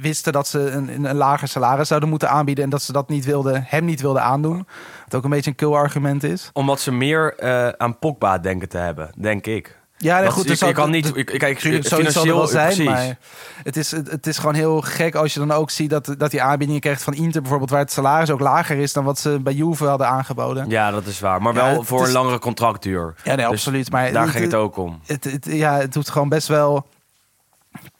wisten 0.00 0.32
dat 0.32 0.48
ze 0.48 0.70
een, 0.70 0.88
een, 0.94 1.04
een 1.04 1.16
lager 1.16 1.48
salaris 1.48 1.88
zouden 1.88 2.08
moeten 2.08 2.30
aanbieden. 2.30 2.64
En 2.64 2.70
dat 2.70 2.82
ze 2.82 2.92
dat 2.92 3.08
niet 3.08 3.24
wilden, 3.24 3.64
hem 3.66 3.84
niet 3.84 4.00
wilden 4.00 4.22
aandoen. 4.22 4.66
Wat 5.04 5.14
ook 5.14 5.24
een 5.24 5.30
beetje 5.30 5.50
een 5.50 5.56
kill 5.56 5.72
argument 5.72 6.22
is. 6.22 6.50
Omdat 6.52 6.80
ze 6.80 6.92
meer 6.92 7.34
eh, 7.38 7.68
aan 7.68 7.98
Pogba 7.98 8.38
denken 8.38 8.68
te 8.68 8.78
hebben, 8.78 9.10
denk 9.18 9.46
ik. 9.46 9.78
Ja, 9.96 10.14
nee, 10.14 10.24
Dat 10.24 10.32
goed. 10.32 10.46
dus 10.48 10.58
dat- 10.58 10.72
kan 10.72 10.90
niet... 10.90 11.16
ik- 11.16 11.26
Kijk, 11.26 11.60
er 11.62 11.82
financieel... 11.84 12.36
wel 12.36 12.46
zijn, 12.46 12.66
precies. 12.66 12.84
maar 12.84 13.16
het 13.62 13.76
is, 13.76 13.90
het, 13.90 14.26
is 14.26 14.38
gewoon 14.38 14.54
heel 14.54 14.80
gek 14.80 15.14
als 15.14 15.34
je 15.34 15.38
dan 15.38 15.52
ook 15.52 15.70
ziet 15.70 15.90
dat, 15.90 16.14
dat 16.18 16.30
die 16.30 16.42
aanbiedingen 16.42 16.80
krijgt 16.80 17.02
van 17.02 17.14
Inter 17.14 17.40
bijvoorbeeld, 17.40 17.70
waar 17.70 17.80
het 17.80 17.92
salaris 17.92 18.30
ook 18.30 18.40
lager 18.40 18.76
is 18.76 18.92
dan 18.92 19.04
wat 19.04 19.18
ze 19.18 19.40
bij 19.42 19.52
Juve 19.52 19.84
hadden 19.86 20.06
aangeboden. 20.08 20.68
Ja, 20.68 20.86
Ja, 20.86 20.90
dat 20.90 21.06
is 21.06 21.20
waar. 21.20 21.42
Maar 21.42 21.54
Ja, 21.54 21.64
wel 21.64 21.78
het 21.78 21.86
voor 21.86 22.00
is- 22.00 22.06
een 22.06 22.12
langere 22.12 22.38
contractduur. 22.38 23.14
nee, 23.24 23.36
Dus 23.36 23.44
absoluut. 23.46 23.90
Maar 23.90 24.12
Daar 24.12 24.28
ging 24.28 24.44
het 24.44 24.54
ook 24.54 24.76
om. 24.76 25.00
Het, 25.06 25.24
het- 25.24 25.46
ja, 25.50 25.76
het 25.78 25.92
doet 25.92 26.08
gewoon 26.10 26.28
best 26.28 26.48
wel 26.48 26.86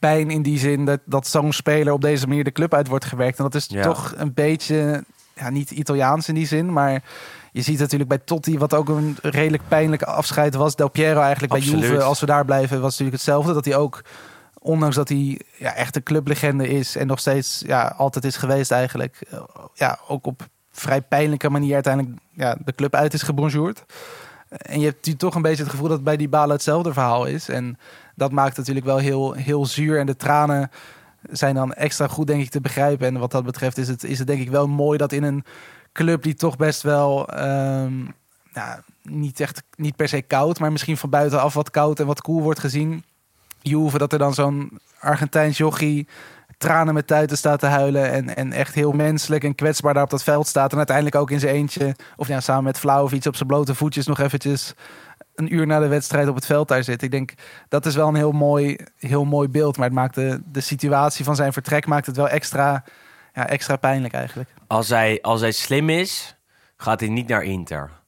pijn 0.01 0.29
in 0.29 0.41
die 0.41 0.59
zin 0.59 0.85
dat, 0.85 0.99
dat 1.05 1.27
zo'n 1.27 1.53
speler 1.53 1.93
op 1.93 2.01
deze 2.01 2.27
manier 2.27 2.43
de 2.43 2.51
club 2.51 2.73
uit 2.73 2.87
wordt 2.87 3.05
gewerkt. 3.05 3.37
En 3.37 3.43
dat 3.43 3.55
is 3.55 3.65
Ja. 3.69 3.83
toch 3.83 4.13
een 4.17 4.33
beetje, 4.33 5.03
ja, 5.35 5.49
niet 5.49 5.71
Italiaans 5.71 6.27
in 6.27 6.35
die 6.35 6.47
zin, 6.47 6.73
maar 6.73 7.03
je 7.51 7.61
ziet 7.61 7.79
natuurlijk 7.79 8.09
bij 8.09 8.17
Totti, 8.17 8.57
wat 8.57 8.73
ook 8.73 8.89
een 8.89 9.17
redelijk 9.21 9.63
pijnlijk 9.67 10.03
afscheid 10.03 10.55
was. 10.55 10.75
Del 10.75 10.89
Piero 10.89 11.21
eigenlijk 11.21 11.53
bij. 11.53 11.61
Juve, 11.61 12.01
als 12.01 12.19
we 12.19 12.25
daar 12.25 12.45
blijven, 12.45 12.75
was 12.81 12.91
natuurlijk 12.91 13.17
hetzelfde. 13.17 13.53
Dat 13.53 13.65
hij 13.65 13.75
ook, 13.75 14.01
ondanks 14.59 14.95
dat 14.95 15.09
hij 15.09 15.39
ja, 15.57 15.73
echt 15.73 15.95
een 15.95 16.03
clublegende 16.03 16.67
is 16.67 16.95
en 16.95 17.07
nog 17.07 17.19
steeds 17.19 17.63
ja, 17.65 17.93
altijd 17.97 18.25
is 18.25 18.37
geweest 18.37 18.71
eigenlijk, 18.71 19.17
eh, 19.29 19.39
ja, 19.73 19.99
ook 20.07 20.25
op 20.25 20.47
vrij 20.71 21.01
pijnlijke 21.01 21.49
manier 21.49 21.73
uiteindelijk 21.73 22.17
ja, 22.33 22.55
de 22.65 22.75
club 22.75 22.95
uit 22.95 23.13
is 23.13 23.21
gebonjourd. 23.21 23.83
En 24.49 24.79
je 24.79 24.85
hebt 24.85 25.19
toch 25.19 25.35
een 25.35 25.41
beetje 25.41 25.63
het 25.63 25.71
gevoel 25.71 25.87
dat 25.87 26.03
bij 26.03 26.17
die 26.17 26.29
balen 26.29 26.55
hetzelfde 26.55 26.93
verhaal 26.93 27.25
is. 27.25 27.49
En 27.49 27.77
dat 28.15 28.31
maakt 28.31 28.57
natuurlijk 28.57 28.85
wel 28.85 28.97
heel, 28.97 29.33
heel 29.33 29.65
zuur. 29.65 29.99
En 29.99 30.05
de 30.05 30.15
tranen 30.15 30.71
zijn 31.29 31.55
dan 31.55 31.73
extra 31.73 32.07
goed, 32.07 32.27
denk 32.27 32.41
ik, 32.41 32.49
te 32.49 32.61
begrijpen. 32.61 33.07
En 33.07 33.19
wat 33.19 33.31
dat 33.31 33.45
betreft 33.45 33.77
is 33.77 33.87
het, 33.87 34.03
is 34.03 34.17
het 34.17 34.27
denk 34.27 34.41
ik 34.41 34.49
wel 34.49 34.67
mooi 34.67 34.97
dat 34.97 35.11
in 35.11 35.23
een 35.23 35.43
club 35.93 36.23
die 36.23 36.33
toch 36.33 36.57
best 36.57 36.81
wel... 36.81 37.27
ehm, 37.27 37.93
nou, 38.53 38.79
niet 39.03 39.39
echt 39.39 39.63
niet 39.75 39.95
per 39.95 40.07
se 40.07 40.21
koud, 40.21 40.59
maar 40.59 40.71
misschien 40.71 40.97
van 40.97 41.09
buitenaf 41.09 41.53
wat 41.53 41.71
koud 41.71 41.99
en 41.99 42.05
wat 42.05 42.21
cool 42.21 42.41
wordt 42.41 42.59
gezien. 42.59 43.03
Juve, 43.61 43.97
dat 43.97 44.13
er 44.13 44.19
dan 44.19 44.33
zo'n 44.33 44.79
Argentijns 44.99 45.57
jochie 45.57 46.07
tranen 46.57 46.93
met 46.93 47.07
tuiten 47.07 47.37
staat 47.37 47.59
te 47.59 47.65
huilen. 47.65 48.11
En, 48.11 48.35
en 48.35 48.51
echt 48.51 48.73
heel 48.73 48.91
menselijk 48.91 49.43
en 49.43 49.55
kwetsbaar 49.55 49.93
daar 49.93 50.03
op 50.03 50.09
dat 50.09 50.23
veld 50.23 50.47
staat. 50.47 50.71
En 50.71 50.77
uiteindelijk 50.77 51.15
ook 51.15 51.31
in 51.31 51.39
zijn 51.39 51.55
eentje, 51.55 51.95
of 52.15 52.27
ja, 52.27 52.39
samen 52.39 52.63
met 52.63 52.79
Vlaovic 52.79 53.25
op 53.25 53.35
zijn 53.35 53.47
blote 53.47 53.75
voetjes 53.75 54.07
nog 54.07 54.19
eventjes 54.19 54.73
een 55.41 55.53
uur 55.55 55.67
na 55.67 55.79
de 55.79 55.87
wedstrijd 55.87 56.27
op 56.27 56.35
het 56.35 56.45
veld 56.45 56.67
daar 56.67 56.83
zit. 56.83 57.01
Ik 57.01 57.11
denk, 57.11 57.33
dat 57.69 57.85
is 57.85 57.95
wel 57.95 58.07
een 58.07 58.15
heel 58.15 58.31
mooi, 58.31 58.77
heel 58.97 59.25
mooi 59.25 59.47
beeld. 59.47 59.77
Maar 59.77 59.85
het 59.85 59.95
maakt 59.95 60.15
de, 60.15 60.41
de 60.45 60.61
situatie 60.61 61.25
van 61.25 61.35
zijn 61.35 61.53
vertrek 61.53 61.85
maakt 61.85 62.05
het 62.05 62.15
wel 62.15 62.29
extra, 62.29 62.83
ja, 63.33 63.47
extra 63.47 63.75
pijnlijk 63.75 64.13
eigenlijk. 64.13 64.49
Als 64.67 64.89
hij, 64.89 65.21
als 65.21 65.41
hij 65.41 65.51
slim 65.51 65.89
is, 65.89 66.35
gaat 66.77 66.99
hij 66.99 67.09
niet 67.09 67.27
naar 67.27 67.43
Inter. 67.43 68.00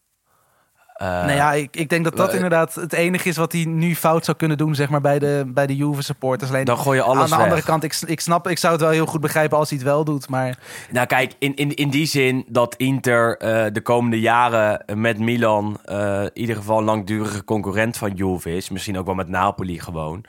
Eh, 0.94 1.08
nou 1.08 1.32
ja, 1.32 1.54
ik, 1.54 1.76
ik 1.76 1.89
denk 1.89 2.04
dat 2.04 2.18
dat 2.18 2.30
eh, 2.30 2.36
inderdaad 2.36 2.76
het 2.76 2.94
enige 2.94 3.30
is 3.30 3.38
wat 3.38 3.52
hij 3.52 3.66
nu 3.66 3.96
fout 3.96 4.26
zou 4.26 4.38
kunnen 4.38 4.58
doen, 4.58 4.76
zeg 4.76 4.89
maar, 4.89 5.02
bij 5.02 5.20
de, 5.20 5.44
bij 5.48 5.68
de 5.68 5.76
Juve 5.76 6.02
supporters. 6.02 6.52
Alleen 6.52 6.66
Dan 6.66 6.78
gooi 6.78 6.98
je 6.98 7.04
alles 7.04 7.18
aan 7.18 7.30
de 7.30 7.36
weg. 7.36 7.44
andere 7.44 7.62
kant, 7.62 7.84
ik, 7.84 8.02
ik 8.06 8.20
snap, 8.20 8.48
ik 8.48 8.58
zou 8.58 8.74
het 8.74 8.82
wel 8.82 8.91
heel 8.91 9.06
goed 9.06 9.22
begrijpen 9.22 9.58
als 9.58 9.70
hij 9.70 9.78
het 9.78 9.88
wel 9.88 10.04
doet. 10.04 10.30
Maar 10.30 10.58
Nou 10.91 11.08
kijk, 11.08 11.34
in, 11.39 11.56
in, 11.56 11.76
in 11.76 11.89
die 11.89 12.06
zin 12.06 12.46
dat 12.48 12.76
Inter 12.76 13.38
eh, 13.38 13.66
de 13.74 13.82
komende 13.82 14.20
jaren 14.20 14.86
met 14.96 15.20
Milan 15.20 15.80
in 15.86 16.30
ieder 16.34 16.56
geval 16.56 16.78
een 16.78 16.84
langdurige 16.84 17.44
concurrent 17.44 17.98
van 17.98 18.12
Juve 18.12 18.56
is. 18.56 18.70
Misschien 18.70 18.98
ook 18.98 19.06
wel 19.06 19.16
met 19.16 19.28
Napoli 19.28 19.80
gewoon. 19.80 20.26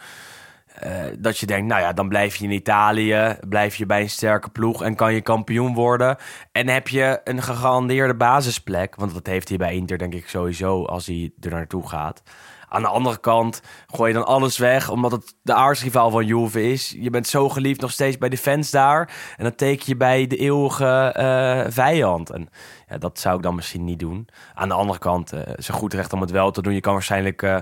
Eh, 0.74 1.02
dat 1.18 1.38
je 1.38 1.46
denkt, 1.46 1.66
nou 1.66 1.80
ja, 1.80 1.92
dan 1.92 2.08
blijf 2.08 2.36
je 2.36 2.44
in 2.44 2.50
Italië, 2.50 3.36
blijf 3.48 3.76
je 3.76 3.86
bij 3.86 4.00
een 4.00 4.10
sterke 4.10 4.50
ploeg 4.50 4.82
en 4.82 4.94
kan 4.94 5.14
je 5.14 5.20
kampioen 5.20 5.74
worden. 5.74 6.16
En 6.52 6.68
heb 6.68 6.88
je 6.88 7.20
een 7.24 7.42
gegarandeerde 7.42 8.14
basisplek, 8.14 8.96
want 8.96 9.14
dat 9.14 9.26
heeft 9.26 9.48
hij 9.48 9.58
bij 9.58 9.74
Inter 9.74 9.98
denk 9.98 10.14
ik 10.14 10.28
sowieso 10.28 10.84
als 10.84 11.06
hij 11.06 11.32
er 11.40 11.50
naartoe 11.50 11.88
gaat. 11.88 12.22
Aan 12.68 12.82
de 12.82 12.88
andere 12.88 13.20
kant 13.20 13.62
gooi 13.86 14.12
je 14.12 14.18
dan 14.18 14.26
alles 14.26 14.58
weg, 14.58 14.90
omdat 14.90 15.12
het 15.12 15.34
de 15.42 15.54
aardsrivaal 15.54 16.10
van 16.10 16.26
Juve 16.26 16.70
is. 16.70 16.96
Je 16.98 17.10
bent 17.10 17.26
zo 17.26 17.48
geliefd 17.48 17.80
nog 17.80 17.90
steeds 17.90 18.18
bij 18.18 18.28
de 18.28 18.38
fans 18.38 18.70
daar. 18.70 19.12
En 19.36 19.44
dan 19.44 19.54
teken 19.54 19.84
je 19.86 19.96
bij 19.96 20.26
de 20.26 20.36
eeuwige 20.36 21.12
eh, 21.12 21.72
vijand. 21.72 22.30
En 22.30 22.48
ja, 22.88 22.98
dat 22.98 23.18
zou 23.18 23.36
ik 23.36 23.42
dan 23.42 23.54
misschien 23.54 23.84
niet 23.84 23.98
doen. 23.98 24.28
Aan 24.54 24.68
de 24.68 24.74
andere 24.74 24.98
kant, 24.98 25.32
eh 25.32 25.40
is 25.56 25.68
goed 25.68 25.94
recht 25.94 26.12
om 26.12 26.20
het 26.20 26.30
wel 26.30 26.50
te 26.50 26.62
doen. 26.62 26.74
Je 26.74 26.80
kan 26.80 26.92
waarschijnlijk 26.92 27.42
eh, 27.42 27.58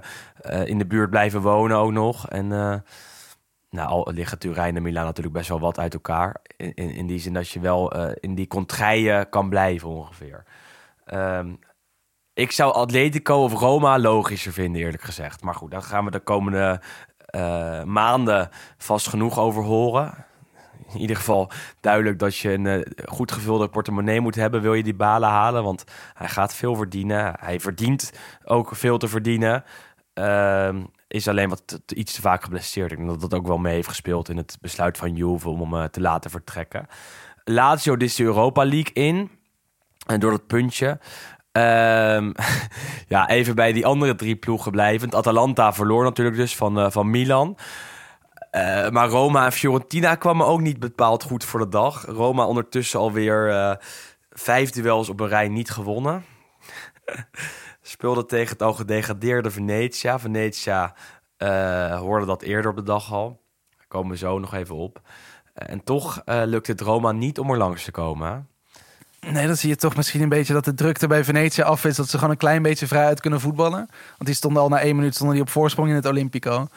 in 0.64 0.78
de 0.78 0.86
buurt 0.86 1.10
blijven 1.10 1.40
wonen 1.40 1.76
ook 1.76 1.92
nog. 1.92 2.28
En 2.28 2.48
nou, 3.70 3.88
al 3.88 4.10
liggen 4.12 4.38
Turijn 4.38 4.76
en 4.76 4.82
Milaan 4.82 5.04
natuurlijk 5.04 5.36
best 5.36 5.48
wel 5.48 5.60
wat 5.60 5.78
uit 5.78 5.94
elkaar. 5.94 6.36
In, 6.56 6.74
in, 6.74 7.06
die 7.06 7.18
zin 7.18 7.32
dat 7.32 7.48
je 7.48 7.60
wel 7.60 8.12
in 8.14 8.34
die 8.34 8.46
contraien 8.46 9.28
kan 9.28 9.48
blijven 9.48 9.88
ongeveer. 9.88 10.44
Ehm, 11.04 11.54
ik 12.34 12.52
zou 12.52 12.72
Atletico 12.72 13.42
of 13.42 13.52
Roma 13.52 13.98
logischer 13.98 14.52
vinden, 14.52 14.82
eerlijk 14.82 15.02
gezegd. 15.02 15.42
Maar 15.42 15.54
goed, 15.54 15.70
daar 15.70 15.82
gaan 15.82 16.04
we 16.04 16.10
de 16.10 16.20
komende 16.20 16.80
eh, 17.26 17.82
maanden 17.82 18.48
vast 18.78 19.08
genoeg 19.08 19.38
over 19.38 19.62
horen. 19.62 20.24
In 20.92 21.00
ieder 21.00 21.16
geval 21.16 21.50
duidelijk 21.80 22.18
dat 22.18 22.36
je 22.36 22.52
een 22.52 22.66
eh, 22.66 22.80
goed 23.04 23.32
gevulde 23.32 23.68
portemonnee 23.68 24.20
moet 24.20 24.34
hebben. 24.34 24.62
Wil 24.62 24.74
je 24.74 24.82
die 24.82 24.94
balen 24.94 25.28
halen? 25.28 25.62
Want 25.62 25.84
hij 26.14 26.28
gaat 26.28 26.54
veel 26.54 26.74
verdienen. 26.74 27.34
Hij 27.40 27.60
verdient 27.60 28.12
ook 28.44 28.76
veel 28.76 28.98
te 28.98 29.08
verdienen. 29.08 29.64
Ehm, 30.14 30.84
is 31.08 31.28
alleen 31.28 31.48
wat 31.48 31.80
iets 31.86 32.14
te 32.14 32.20
vaak 32.20 32.42
geblesseerd. 32.42 32.92
Ik 32.92 32.96
denk 32.96 33.08
dat 33.08 33.20
dat 33.20 33.34
ook 33.34 33.46
wel 33.46 33.58
mee 33.58 33.74
heeft 33.74 33.88
gespeeld 33.88 34.28
in 34.28 34.36
het 34.36 34.58
besluit 34.60 34.98
van 34.98 35.16
Juve 35.16 35.48
om 35.48 35.60
hem 35.60 35.82
eh, 35.82 35.88
te 35.88 36.00
laten 36.00 36.30
vertrekken. 36.30 36.86
Lazio 37.44 37.94
is 37.94 38.14
de 38.14 38.24
Europa 38.24 38.64
League 38.64 38.92
in. 38.92 39.30
En 40.06 40.20
door 40.20 40.30
dat 40.30 40.46
puntje. 40.46 40.98
Ehm, 41.52 42.32
ja, 43.14 43.28
even 43.28 43.54
bij 43.54 43.72
die 43.72 43.86
andere 43.86 44.14
drie 44.14 44.36
ploegen 44.36 44.70
blijvend. 44.70 45.14
Atalanta 45.14 45.72
verloor 45.72 46.04
natuurlijk 46.04 46.36
dus 46.36 46.56
van, 46.56 46.78
eh, 46.78 46.90
van 46.90 47.10
Milan. 47.10 47.58
Eh, 48.50 48.88
maar 48.88 49.08
Roma 49.08 49.44
en 49.44 49.52
Fiorentina 49.52 50.14
kwamen 50.14 50.46
ook 50.46 50.60
niet 50.60 50.78
bepaald 50.80 51.22
goed 51.22 51.44
voor 51.44 51.60
de 51.60 51.68
dag. 51.68 52.04
Roma 52.06 52.46
ondertussen 52.46 53.00
alweer 53.00 53.50
eh 53.50 53.74
vijf 54.34 54.70
duels 54.70 55.08
op 55.08 55.20
een 55.20 55.28
rij 55.28 55.48
niet 55.48 55.70
gewonnen. 55.70 56.24
Speelde 57.82 58.26
tegen 58.26 58.52
het 58.52 58.62
al 58.62 58.72
gedegradeerde 58.72 59.50
Venetia. 59.50 60.18
Venetia 60.18 60.94
hoorde 61.98 62.26
dat 62.26 62.42
eerder 62.42 62.70
op 62.70 62.76
de 62.76 62.82
dag 62.82 63.12
al. 63.12 63.42
Daar 63.76 63.86
komen 63.88 64.10
we 64.10 64.16
zo 64.16 64.38
nog 64.38 64.54
even 64.54 64.74
op. 64.74 65.00
En 65.54 65.84
toch 65.84 66.22
lukt 66.24 66.66
het 66.66 66.80
Roma 66.80 67.12
niet 67.12 67.38
om 67.38 67.50
er 67.50 67.56
langs 67.56 67.84
te 67.84 67.90
komen. 67.90 68.51
Nee, 69.30 69.46
dan 69.46 69.56
zie 69.56 69.68
je 69.68 69.76
toch 69.76 69.96
misschien 69.96 70.22
een 70.22 70.28
beetje 70.28 70.52
dat 70.52 70.64
de 70.64 70.74
drukte 70.74 71.06
bij 71.06 71.24
Venetië 71.24 71.62
af 71.62 71.84
is. 71.84 71.96
Dat 71.96 72.08
ze 72.08 72.14
gewoon 72.16 72.30
een 72.30 72.36
klein 72.36 72.62
beetje 72.62 72.86
vrij 72.86 73.04
uit 73.04 73.20
kunnen 73.20 73.40
voetballen. 73.40 73.78
Want 74.08 74.24
die 74.24 74.34
stonden 74.34 74.62
al 74.62 74.68
na 74.68 74.80
één 74.80 74.96
minuut 74.96 75.14
stonden 75.14 75.34
die 75.36 75.44
op 75.44 75.50
voorsprong 75.50 75.88
in 75.88 75.94
het 75.94 76.06
Olympico. 76.06 76.68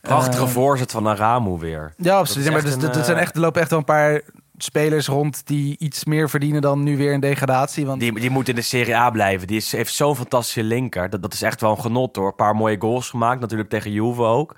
Prachtige 0.00 0.44
Eh, 0.44 0.48
voorzet 0.48 0.90
van 0.90 1.08
Aramu 1.08 1.58
weer. 1.58 1.92
Ja, 1.96 2.18
absoluut. 2.18 2.50
maar 2.50 2.62
dus, 2.62 2.74
een, 2.74 2.82
er, 2.82 3.04
zijn 3.04 3.16
eh, 3.16 3.22
echt, 3.22 3.34
er 3.34 3.40
lopen 3.40 3.60
echt 3.60 3.70
wel 3.70 3.78
een 3.78 3.84
paar 3.84 4.20
spelers 4.58 5.06
rond 5.06 5.46
die 5.46 5.76
iets 5.78 6.04
meer 6.04 6.30
verdienen 6.30 6.60
dan 6.60 6.82
nu 6.82 6.96
weer 6.96 7.12
in 7.12 7.20
degradatie. 7.20 7.86
Want 7.86 8.00
Die, 8.00 8.20
die 8.20 8.30
moet 8.30 8.48
in 8.48 8.54
de 8.54 8.62
Serie 8.62 8.96
A 8.96 9.10
blijven. 9.10 9.46
Die 9.46 9.56
is, 9.56 9.72
heeft 9.72 9.94
zo'n 9.94 10.16
fantastische 10.16 10.62
linker. 10.62 11.10
Dat, 11.10 11.22
dat 11.22 11.32
is 11.32 11.42
echt 11.42 11.60
wel 11.60 11.70
een 11.70 11.80
genot 11.80 12.16
hoor. 12.16 12.26
Een 12.26 12.34
paar 12.34 12.56
mooie 12.56 12.76
goals 12.80 13.10
gemaakt. 13.10 13.40
Natuurlijk 13.40 13.68
tegen 13.68 13.92
Juve 13.92 14.22
ook. 14.22 14.56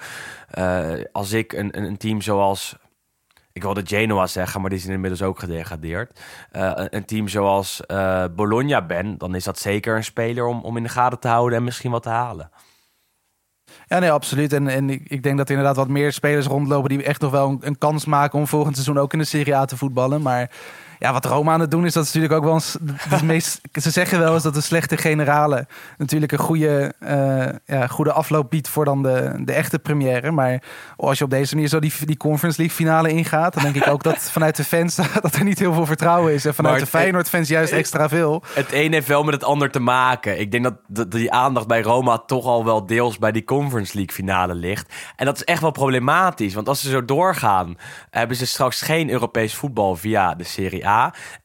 Eh, 0.50 0.88
als 1.12 1.32
ik 1.32 1.52
een, 1.52 1.78
een, 1.78 1.84
een 1.84 1.96
team 1.96 2.20
zoals... 2.20 2.76
Ik 3.60 3.66
wilde 3.66 3.86
Genoa 3.86 4.26
zeggen, 4.26 4.60
maar 4.60 4.70
die 4.70 4.78
zijn 4.78 4.92
inmiddels 4.92 5.22
ook 5.22 5.38
gedegradeerd. 5.38 6.20
Eh, 6.50 6.72
een, 6.74 7.04
team 7.04 7.28
zoals 7.28 7.86
eh, 7.86 8.24
Bologna 8.36 8.86
ben, 8.86 9.18
dan 9.18 9.34
is 9.34 9.44
dat 9.44 9.58
zeker 9.58 9.96
een 9.96 10.04
speler 10.04 10.46
om, 10.46 10.60
om 10.60 10.76
in 10.76 10.82
de 10.82 10.88
gaten 10.88 11.18
te 11.18 11.28
houden 11.28 11.58
en 11.58 11.64
misschien 11.64 11.90
wat 11.90 12.02
te 12.02 12.08
halen. 12.08 12.50
Ja, 13.86 13.98
nee, 13.98 14.12
absoluut. 14.12 14.52
En, 14.52 14.68
en 14.68 14.90
ik, 14.90 15.08
ik 15.08 15.22
denk 15.22 15.36
dat 15.36 15.48
er 15.48 15.54
inderdaad 15.56 15.76
wat 15.76 15.88
meer 15.88 16.12
spelers 16.12 16.46
rondlopen 16.46 16.88
die 16.88 17.02
echt 17.02 17.20
nog 17.20 17.30
wel 17.30 17.48
een, 17.48 17.58
een 17.60 17.78
kans 17.78 18.04
maken 18.04 18.38
om 18.38 18.46
volgend 18.46 18.74
seizoen 18.74 18.98
ook 18.98 19.12
in 19.12 19.18
de 19.18 19.24
Serie 19.24 19.56
A 19.56 19.64
te 19.64 19.76
voetballen. 19.76 20.22
Maar 20.22 20.50
ja, 21.00 21.12
wat 21.12 21.24
Roma 21.24 21.52
aan 21.52 21.60
het 21.60 21.70
doen 21.70 21.84
is, 21.86 21.92
dat 21.92 22.04
is 22.04 22.12
natuurlijk 22.12 22.40
ook 22.40 22.44
wel 22.44 22.54
eens, 22.54 22.76
de 23.18 23.24
meest, 23.32 23.60
ze 23.72 23.90
zeggen 23.90 24.18
wel 24.18 24.34
eens 24.34 24.42
dat 24.42 24.54
de 24.54 24.60
slechte 24.60 24.96
generale 24.96 25.66
natuurlijk 25.98 26.32
een 26.32 26.38
goede, 26.38 26.94
eh, 26.98 27.76
ja, 27.78 27.86
goede 27.86 28.12
afloop 28.12 28.50
biedt 28.50 28.68
voor 28.68 28.84
dan 28.84 29.02
de, 29.02 29.32
de 29.44 29.52
echte 29.52 29.78
première. 29.78 30.30
Maar 30.30 30.62
als 30.96 31.18
je 31.18 31.24
op 31.24 31.30
deze 31.30 31.54
manier 31.54 31.68
zo 31.68 31.78
die, 31.78 31.92
die 32.04 32.16
Conference 32.16 32.58
League 32.60 32.76
finale 32.76 33.08
ingaat, 33.08 33.54
dan 33.54 33.62
denk 33.62 33.74
ik 33.74 33.86
ook 33.88 34.02
dat 34.02 34.18
vanuit 34.32 34.56
de 34.56 34.64
fans 34.64 34.94
dat 35.22 35.34
er 35.34 35.44
niet 35.44 35.58
heel 35.58 35.72
veel 35.72 35.86
vertrouwen 35.86 36.32
is. 36.32 36.44
En 36.44 36.54
vanuit 36.54 36.74
Maar 36.74 36.84
de 36.84 36.90
Feyenoord 36.90 37.28
fans 37.28 37.48
juist 37.48 37.72
extra 37.72 38.08
veel. 38.08 38.42
Het 38.54 38.72
een 38.72 38.92
heeft 38.92 39.08
wel 39.08 39.22
met 39.22 39.34
het 39.34 39.44
ander 39.44 39.70
te 39.70 39.80
maken. 39.80 40.40
Ik 40.40 40.50
denk 40.50 40.64
dat 40.64 40.74
de- 40.86 41.08
die 41.08 41.32
aandacht 41.32 41.66
bij 41.66 41.82
Roma 41.82 42.18
toch 42.18 42.44
al 42.44 42.64
wel 42.64 42.86
deels 42.86 43.18
bij 43.18 43.32
die 43.32 43.44
Conference 43.44 43.94
League 43.96 44.14
finale 44.14 44.54
ligt. 44.54 44.92
En 45.16 45.24
dat 45.26 45.36
is 45.36 45.44
echt 45.44 45.60
wel 45.60 45.70
problematisch. 45.70 46.54
Want 46.54 46.68
als 46.68 46.80
ze 46.80 46.90
zo 46.90 47.04
doorgaan, 47.04 47.76
hebben 48.10 48.36
ze 48.36 48.46
straks 48.46 48.82
geen 48.82 49.10
Europees 49.10 49.54
voetbal 49.54 49.96
via 49.96 50.34
de 50.34 50.44
Serie 50.44 50.86
A. 50.86 50.89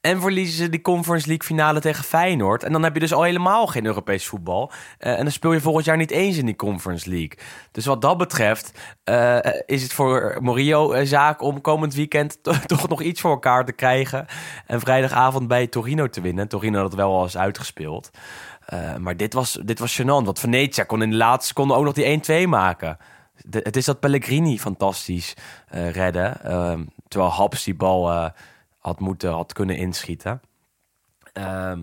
En 0.01 0.21
verliezen 0.21 0.57
ze 0.57 0.69
die 0.69 0.81
Conference 0.81 1.27
League 1.27 1.45
finale 1.47 1.79
tegen 1.79 2.03
Feyenoord. 2.03 2.63
En 2.63 2.71
dan 2.71 2.83
heb 2.83 2.93
je 2.93 2.99
dus 2.99 3.13
al 3.13 3.23
helemaal 3.23 3.67
geen 3.67 3.85
Europees 3.85 4.27
voetbal. 4.27 4.71
Eh, 4.97 5.11
en 5.11 5.23
dan 5.23 5.31
speel 5.31 5.53
je 5.53 5.61
volgend 5.61 5.85
jaar 5.85 5.97
niet 5.97 6.11
eens 6.11 6.37
in 6.37 6.45
die 6.45 6.55
Conference 6.55 7.09
League. 7.09 7.37
Dus 7.71 7.85
wat 7.85 8.01
dat 8.01 8.17
betreft 8.17 8.71
eh, 9.03 9.37
is 9.65 9.83
het 9.83 9.93
voor 9.93 10.37
Morio 10.41 10.93
een 10.93 11.07
zaak 11.07 11.41
om 11.41 11.61
komend 11.61 11.93
weekend 11.93 12.43
to- 12.43 12.53
toch 12.65 12.87
nog 12.87 13.01
iets 13.01 13.21
voor 13.21 13.31
elkaar 13.31 13.65
te 13.65 13.71
krijgen. 13.71 14.25
En 14.65 14.79
vrijdagavond 14.79 15.47
bij 15.47 15.67
Torino 15.67 16.07
te 16.07 16.21
winnen. 16.21 16.47
Torino 16.47 16.83
het 16.83 16.95
wel 16.95 17.13
al 17.13 17.23
eens 17.23 17.37
uitgespeeld. 17.37 18.09
Eh, 18.65 18.95
maar 18.95 19.17
dit 19.17 19.33
was, 19.33 19.59
dit 19.63 19.79
was 19.79 20.01
gênant. 20.01 20.05
Want 20.25 20.39
Venetia 20.39 20.83
kon 20.83 21.01
in 21.01 21.09
de 21.09 21.15
laatste 21.15 21.47
seconde 21.47 21.73
ook 21.73 21.83
nog 21.83 21.93
die 21.93 22.45
1-2 22.45 22.47
maken. 22.49 22.97
Het 23.49 23.75
is 23.75 23.85
dat 23.85 23.99
Pellegrini 23.99 24.59
fantastisch 24.59 25.33
redden. 25.91 26.43
Ehm, 26.43 26.83
terwijl 27.07 27.31
Haps 27.31 27.63
die 27.63 27.75
bal 27.75 28.31
had, 28.85 28.99
moeten, 28.99 29.31
had 29.31 29.53
kunnen 29.53 29.77
inschieten. 29.77 30.41
Ehm, 31.33 31.81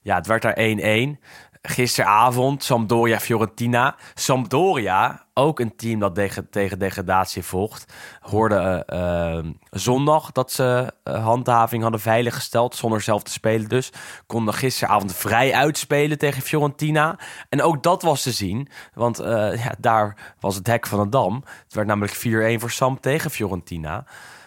ja, 0.00 0.16
het 0.16 0.26
werd 0.26 0.42
daar 0.42 0.56
1-1. 0.56 1.18
Gisteravond 1.62 2.64
Sampdoria-Fiorentina. 2.64 3.96
Sampdoria, 4.14 5.26
ook 5.34 5.60
een 5.60 5.76
team 5.76 5.98
dat 5.98 6.14
tegen 6.50 6.78
degradatie 6.78 7.42
vocht, 7.42 7.92
hoorde 8.20 8.84
eh, 8.86 9.38
eh, 9.38 9.44
zondag 9.70 10.32
dat 10.32 10.52
ze 10.52 10.92
eh, 11.02 11.24
handhaving 11.24 11.82
hadden 11.82 12.00
veiliggesteld, 12.00 12.76
zonder 12.76 13.00
zelf 13.00 13.22
te 13.22 13.32
spelen 13.32 13.68
dus. 13.68 13.92
Konden 14.26 14.54
gisteravond 14.54 15.14
vrij 15.14 15.54
uitspelen 15.54 16.18
tegen 16.18 16.42
Fiorentina. 16.42 17.18
En 17.48 17.62
ook 17.62 17.82
dat 17.82 18.02
was 18.02 18.22
te 18.22 18.32
zien, 18.32 18.68
want 18.94 19.18
eh, 19.18 19.64
ja, 19.64 19.74
daar 19.78 20.34
was 20.40 20.54
het 20.54 20.66
hek 20.66 20.86
van 20.86 21.02
de 21.02 21.08
dam. 21.08 21.44
Het 21.64 21.74
werd 21.74 21.86
namelijk 21.86 22.16
4-1 22.56 22.60
voor 22.60 22.70
Samp 22.70 23.02
tegen 23.02 23.30
Fiorentina. 23.30 24.04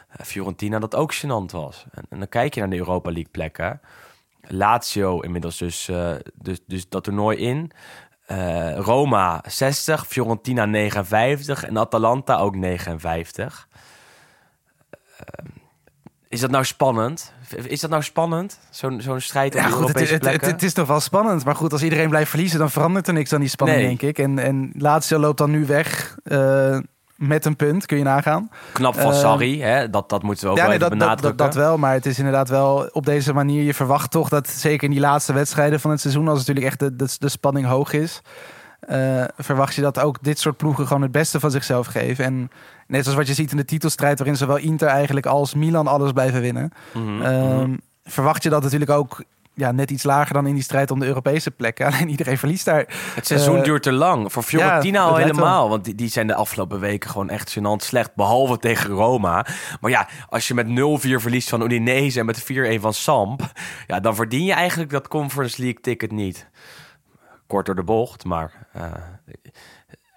Eh, 0.08 0.26
Fiorentina 0.26 0.80
dat 0.80 0.96
ook 0.96 1.16
gênant 1.16 1.52
was. 1.52 1.86
En, 1.92 2.04
en 2.10 2.20
dan 2.20 2.30
kijk 2.30 2.54
je 2.54 2.60
naar 2.60 2.70
de 2.70 2.78
Europa 2.78 3.10
League 3.12 3.32
plekken. 3.32 3.82
Lazio 4.42 5.20
inmiddels 5.20 5.58
dus, 5.58 5.88
eh, 5.90 6.12
dus, 6.34 6.60
dus 6.68 6.90
dat 6.90 7.04
toernooi 7.04 7.38
in. 7.38 7.72
Eh, 8.26 8.76
Roma 8.78 9.44
60, 9.48 10.08
Fiorentina 10.08 10.66
59 10.66 11.64
en 11.64 11.78
Atalanta 11.78 12.38
ook 12.38 12.56
59. 12.56 13.68
Eh, 15.18 15.46
is 16.30 16.40
dat 16.40 16.52
nou 16.52 16.66
spannend? 16.66 17.34
Is 17.64 17.80
dat 17.80 17.90
nou 17.90 18.04
spannend? 18.04 18.60
Zo'n 18.70 19.02
zo'n 19.02 19.20
strijd 19.20 19.54
Ja, 19.54 19.60
de 19.60 19.72
goed, 19.72 19.74
het, 19.74 19.82
Europese 19.88 20.14
het, 20.14 20.24
het, 20.24 20.32
plekken? 20.32 20.52
het 20.52 20.64
is 20.64 20.74
toch 20.74 20.88
wel 20.88 21.00
spannend. 21.00 21.46
Maar 21.46 21.56
goed, 21.56 21.72
als 21.72 21.84
iedereen 21.84 22.10
blijft 22.10 22.30
verliezen, 22.30 22.60
dan 22.60 22.72
verandert 22.72 23.08
er 23.08 23.14
niks 23.14 23.34
aan 23.34 23.40
die 23.40 23.50
spanning, 23.50 23.80
Nee. 23.80 23.88
denk 23.88 24.02
ik. 24.02 24.20
En, 24.20 24.40
en 24.40 24.72
Lazio 24.78 25.18
loopt 25.18 25.38
dan 25.38 25.52
nu 25.52 25.66
weg 25.66 26.18
met 27.18 27.46
een 27.46 27.56
punt, 27.56 27.86
kun 27.86 27.98
je 27.98 28.04
nagaan. 28.04 28.50
Knap 28.72 28.96
van 28.96 29.12
eh, 29.12 29.20
Sarri, 29.20 29.62
hè? 29.62 29.90
Dat, 29.90 30.10
dat 30.10 30.24
moeten 30.24 30.46
we 30.46 30.52
ook 30.52 30.58
ja, 30.58 30.62
wel 30.62 30.72
nee, 30.72 30.82
even 30.82 30.90
dat, 30.90 31.00
benadrukken. 31.00 31.38
dat, 31.38 31.54
dat 31.54 31.64
wel. 31.64 31.78
Maar 31.78 31.94
het 31.94 32.06
is 32.06 32.18
inderdaad 32.18 32.50
wel 32.50 32.90
op 32.92 33.06
deze 33.06 33.34
manier. 33.34 33.64
Je 33.64 33.74
verwacht 33.74 34.12
toch 34.12 34.30
dat 34.30 34.48
zeker 34.48 34.84
in 34.84 34.92
die 34.92 35.00
laatste 35.00 35.34
wedstrijden 35.34 35.80
van 35.80 35.92
het 35.92 36.02
seizoen, 36.02 36.28
als 36.28 36.38
natuurlijk 36.38 36.66
echt 36.66 36.80
de, 36.80 36.96
de, 36.96 37.16
de 37.20 37.30
spanning 37.30 37.66
hoog 37.66 37.94
is, 37.94 38.22
eh, 38.80 39.24
verwacht 39.38 39.76
je 39.76 39.82
dat 39.82 40.00
ook 40.00 40.18
dit 40.22 40.40
soort 40.40 40.58
ploegen 40.58 40.88
gewoon 40.88 41.02
het 41.02 41.12
beste 41.12 41.40
van 41.40 41.52
zichzelf 41.52 41.88
geven. 41.88 42.26
En 42.26 42.52
net 42.88 43.04
zoals 43.04 43.18
wat 43.18 43.28
je 43.28 43.34
ziet 43.34 43.52
in 43.52 43.58
de 43.58 43.66
titelstrijd, 43.66 44.18
waarin 44.18 44.38
zowel 44.38 44.58
Inter 44.58 44.88
eigenlijk 44.88 45.26
als 45.26 45.54
Milan 45.54 45.88
alles 45.88 46.12
blijven 46.12 46.42
winnen, 46.42 46.72
Mhm, 46.94 47.22
ehm, 47.22 47.70
mhm. 47.70 47.78
verwacht 48.04 48.44
je 48.44 48.50
dat 48.50 48.64
natuurlijk 48.64 48.92
ook 48.92 49.24
ja, 49.58 49.72
net 49.72 49.92
iets 49.92 50.04
lager 50.04 50.34
dan 50.34 50.48
in 50.48 50.54
die 50.54 50.64
strijd 50.64 50.92
om 50.92 51.00
de 51.00 51.06
Europese 51.06 51.52
plekken. 51.52 51.86
Alleen 51.92 52.10
iedereen 52.10 52.38
verliest 52.38 52.66
daar. 52.66 52.86
Het 53.16 53.28
seizoen 53.28 53.58
Eh, 53.58 53.64
duurt 53.64 53.84
te 53.84 53.92
lang. 53.92 54.32
Voor 54.32 54.44
Fiorentina 54.44 55.00
ja, 55.00 55.06
al 55.06 55.16
helemaal. 55.16 55.70
Want 55.70 55.86
die, 55.86 55.96
die 55.96 56.10
zijn 56.10 56.28
de 56.28 56.36
afgelopen 56.36 56.80
weken 56.80 57.10
gewoon 57.10 57.30
echt 57.30 57.58
gênant 57.60 57.84
slecht. 57.86 58.16
Behalve 58.16 58.58
tegen 58.58 58.90
Roma. 58.90 59.46
Maar 59.82 59.92
ja, 59.92 60.08
als 60.30 60.48
je 60.48 60.54
met 60.54 60.68
0-4 60.68 60.72
verliest 61.22 61.50
van 61.50 61.62
Udinese 61.62 62.20
en 62.20 62.26
met 62.26 62.44
4-1 62.44 62.46
van 62.80 62.94
Samp... 62.94 63.42
Ja, 63.88 64.00
dan 64.00 64.16
verdien 64.16 64.44
je 64.44 64.54
eigenlijk 64.54 64.90
dat 64.90 65.08
Conference 65.08 65.62
League 65.62 65.82
ticket 65.82 66.12
niet. 66.12 66.48
Kort 67.48 67.66
door 67.66 67.76
de 67.76 67.84
bocht, 67.84 68.26
maar... 68.26 68.68
eh, 68.74 68.84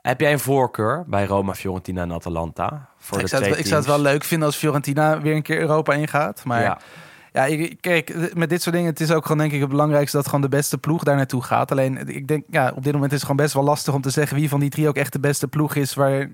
heb 0.03 0.21
jij 0.21 0.33
een 0.33 0.39
voorkeur 0.41 1.05
bij 1.07 1.25
Roma, 1.27 1.55
Fiorentina 1.55 2.03
en 2.03 2.13
Atalanta? 2.13 2.89
Voor 2.99 3.17
Ik 3.17 3.23
de 3.23 3.29
zou, 3.29 3.45
het, 3.45 3.59
ik 3.59 3.67
zou 3.67 3.77
het 3.77 3.87
wel 3.87 4.01
leuk 4.01 4.25
vinden 4.25 4.47
als 4.47 4.57
Fiorentina 4.57 5.21
weer 5.21 5.35
een 5.35 5.43
keer 5.43 5.59
Europa 5.61 5.93
ingaat. 5.93 6.45
Maar 6.45 6.63
ja, 6.63 6.79
Ja. 7.33 7.69
kijk, 7.81 8.35
met 8.35 8.49
dit 8.49 8.63
soort 8.63 8.75
dingen, 8.75 8.91
het 8.91 9.01
is 9.01 9.11
ook 9.11 9.23
gewoon 9.23 9.39
denk 9.39 9.53
ik 9.53 9.61
het 9.61 9.69
belangrijkste 9.69 10.17
dat 10.17 10.27
gewoon 10.27 10.41
de 10.41 10.49
beste 10.49 10.79
ploeg 10.79 11.03
daar 11.03 11.17
naartoe 11.17 11.43
gaat. 11.43 11.71
Alleen, 11.71 12.09
ik 12.09 12.29
denk, 12.29 12.45
ja, 12.51 12.73
op 12.75 12.85
dit 12.85 12.93
moment 12.93 13.13
is 13.13 13.19
het 13.19 13.27
gewoon 13.27 13.45
best 13.45 13.55
wel 13.55 13.65
lastig 13.65 13.95
om 13.95 14.01
te 14.01 14.11
zeggen 14.11 14.37
wie 14.37 14.49
van 14.49 14.61
die 14.61 14.71
drie 14.71 14.89
ook 14.89 14.97
echt 14.97 15.13
de 15.13 15.21
beste 15.21 15.49
ploeg 15.49 15.75
is 15.75 15.95
waar 15.95 16.31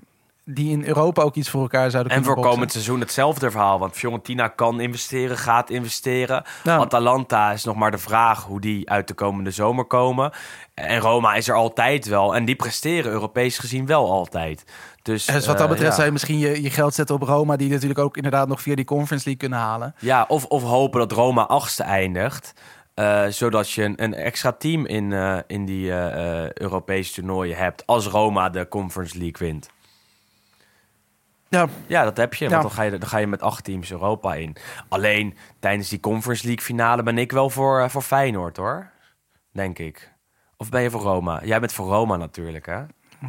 die 0.49 0.71
in 0.71 0.85
Europa 0.85 1.21
ook 1.21 1.35
iets 1.35 1.49
voor 1.49 1.61
elkaar 1.61 1.91
zouden 1.91 2.11
En 2.11 2.17
kunnen 2.17 2.25
voor 2.25 2.35
boksen. 2.35 2.51
komend 2.53 2.71
seizoen 2.71 2.99
hetzelfde 2.99 3.51
verhaal. 3.51 3.79
Want 3.79 3.93
Fiorentina 3.95 4.47
kan 4.47 4.79
investeren, 4.79 5.37
gaat 5.37 5.69
investeren. 5.69 6.43
Ja. 6.63 6.77
Atalanta 6.77 7.51
is 7.51 7.63
nog 7.63 7.75
maar 7.75 7.91
de 7.91 7.97
vraag 7.97 8.43
hoe 8.43 8.61
die 8.61 8.89
uit 8.89 9.07
de 9.07 9.13
komende 9.13 9.51
zomer 9.51 9.85
komen. 9.85 10.31
En 10.73 10.99
Roma 10.99 11.33
is 11.35 11.47
er 11.47 11.55
altijd 11.55 12.05
wel. 12.07 12.35
En 12.35 12.45
die 12.45 12.55
presteren 12.55 13.11
Europees 13.11 13.57
gezien 13.57 13.85
wel 13.85 14.11
altijd. 14.11 14.63
Dus, 15.01 15.25
Dus 15.25 15.45
wat 15.45 15.57
dat 15.57 15.65
eh, 15.65 15.71
betreft 15.71 15.89
ja. 15.89 15.95
zou 15.95 16.05
je 16.05 16.11
misschien 16.11 16.37
je, 16.39 16.61
je 16.61 16.69
geld 16.69 16.93
zetten 16.93 17.15
op 17.15 17.21
Roma, 17.21 17.55
die 17.55 17.69
natuurlijk 17.69 17.99
ook 17.99 18.15
inderdaad 18.15 18.47
nog 18.47 18.61
via 18.61 18.75
die 18.75 18.85
Conference 18.85 19.25
League 19.25 19.47
kunnen 19.49 19.67
halen. 19.67 19.95
Ja, 19.99 20.25
of, 20.27 20.45
of 20.45 20.63
hopen 20.63 20.99
dat 20.99 21.11
Roma 21.11 21.41
achtste 21.41 21.83
eindigt. 21.83 22.53
eh, 22.93 23.25
zodat 23.29 23.71
je 23.71 23.83
een, 23.83 24.03
een 24.03 24.13
extra 24.13 24.51
team 24.51 24.85
in, 24.85 25.13
eh, 25.13 25.37
in 25.47 25.65
die 25.65 25.91
Europese 26.61 27.13
toernooien 27.13 27.57
hebt. 27.57 27.85
Als 27.85 28.05
Roma 28.07 28.49
de 28.49 28.67
Conference 28.67 29.17
League 29.17 29.47
wint. 29.47 29.69
Ja, 31.49 31.67
Ja, 31.87 32.03
dat 32.03 32.17
heb 32.17 32.33
je. 32.33 32.45
Ja. 32.45 32.51
Want 32.51 32.61
dan 32.61 32.71
ga 32.71 32.81
je, 32.81 32.97
dan 32.97 33.07
ga 33.09 33.17
je 33.17 33.27
met 33.27 33.41
acht 33.41 33.63
teams 33.63 33.91
Europa 33.91 34.35
in. 34.35 34.55
Alleen 34.89 35.37
tijdens 35.59 35.89
die 35.89 35.99
Conference 35.99 36.45
League 36.45 36.65
finale 36.65 37.03
ben 37.03 37.17
ik 37.17 37.31
wel 37.31 37.49
voor, 37.49 37.79
eh, 37.81 37.89
voor 37.89 38.01
Feyenoord 38.01 38.57
hoor. 38.57 38.91
Denk 39.51 39.79
ik. 39.79 40.13
Of 40.57 40.69
ben 40.69 40.81
je 40.81 40.89
voor 40.89 41.01
Roma? 41.01 41.41
Jij 41.43 41.59
bent 41.59 41.73
voor 41.73 41.87
Roma 41.87 42.15
natuurlijk 42.17 42.65
hè? 42.65 42.83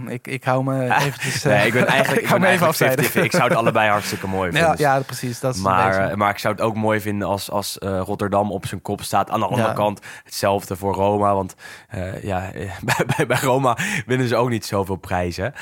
Ik, 0.07 0.27
ik 0.27 0.45
hou 0.45 0.65
me 0.65 0.95
eventjes... 1.05 1.45
eh, 1.45 1.53
Nee, 1.53 1.67
ik 1.67 1.73
ben 1.73 1.87
eigenlijk, 1.97 2.23
ik 2.31 2.41
ben 2.41 2.45
even. 2.45 3.05
50-50. 3.11 3.13
Ik 3.23 3.33
zou 3.33 3.49
het 3.49 3.55
allebei 3.59 3.91
hartstikke 3.97 4.27
mooi 4.27 4.51
vinden. 4.53 4.75
Ja, 4.79 4.95
ja, 4.97 5.01
precies. 5.03 5.41
Dat 5.41 5.55
is 5.55 5.61
Maar, 5.61 6.09
eh, 6.11 6.17
maar 6.17 6.31
ik 6.31 6.39
zou 6.39 6.55
het 6.55 6.63
ook 6.63 6.75
mooi 6.75 7.01
vinden 7.01 7.29
als, 7.29 7.51
als 7.51 7.79
eh, 7.79 8.01
Rotterdam 8.05 8.53
op 8.53 8.67
zijn 8.67 8.83
kop 8.83 9.03
staat. 9.03 9.31
Aan 9.31 9.41
de 9.41 9.47
andere 9.47 9.69
Ja. 9.69 9.75
kant 9.75 10.01
hetzelfde 10.25 10.77
voor 10.77 10.95
Roma. 10.95 11.35
Want 11.35 11.55
eh, 11.89 12.23
ja, 12.23 12.53
eh, 12.53 12.71
bij, 12.83 13.07
bij, 13.17 13.27
bij 13.27 13.39
Roma 13.41 13.77
winnen 14.07 14.29
ze 14.29 14.37
ook 14.37 14.49
niet 14.49 14.67
zoveel 14.67 14.97
prijzen. 14.97 15.53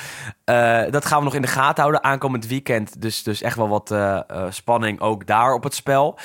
Eh, 0.44 0.82
dat 0.90 1.04
gaan 1.06 1.18
we 1.18 1.24
nog 1.24 1.34
in 1.34 1.42
de 1.42 1.48
gaten 1.48 1.80
houden 1.82 2.04
aankomend 2.04 2.46
weekend. 2.46 3.00
Dus, 3.02 3.22
dus 3.22 3.42
echt 3.42 3.56
wel 3.56 3.68
wat 3.68 3.90
eh, 3.90 4.16
eh, 4.16 4.44
spanning 4.50 5.00
ook 5.00 5.26
daar 5.26 5.52
op 5.52 5.62
het 5.62 5.74
spel. 5.74 6.18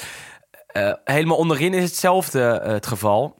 Eh, 0.68 0.93
helemaal 1.04 1.38
onderin 1.38 1.74
is 1.74 1.84
hetzelfde 1.84 2.47
eh, 2.49 2.72
het 2.72 2.88
geval. 2.88 3.39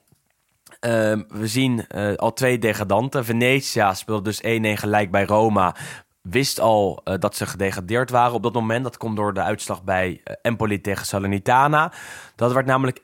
Ehm, 0.82 1.22
we 1.28 1.48
zien 1.48 1.88
eh, 1.88 2.16
al 2.16 2.34
twee 2.34 2.58
degradanten. 2.58 3.26
Venetia 3.26 3.94
speelde 3.94 4.24
dus 4.24 4.42
1-1 4.44 4.78
gelijk 4.80 5.12
bij 5.12 5.26
Roma. 5.26 5.76
Wist 6.22 6.60
al 6.60 7.02
eh, 7.04 7.20
dat 7.20 7.36
ze 7.36 7.46
gedegradeerd 7.46 8.10
waren 8.10 8.34
op 8.34 8.44
dat 8.44 8.54
moment. 8.54 8.84
Dat 8.84 8.98
komt 8.98 9.16
door 9.16 9.34
de 9.34 9.42
uitslag 9.42 9.84
bij 9.84 10.22
eh, 10.24 10.36
Empoli 10.42 10.82
tegen 10.82 11.06
Salernitana. 11.06 11.92
Dat 12.36 12.54
werd 12.54 12.66
namelijk 12.66 13.00
1-1. 13.00 13.04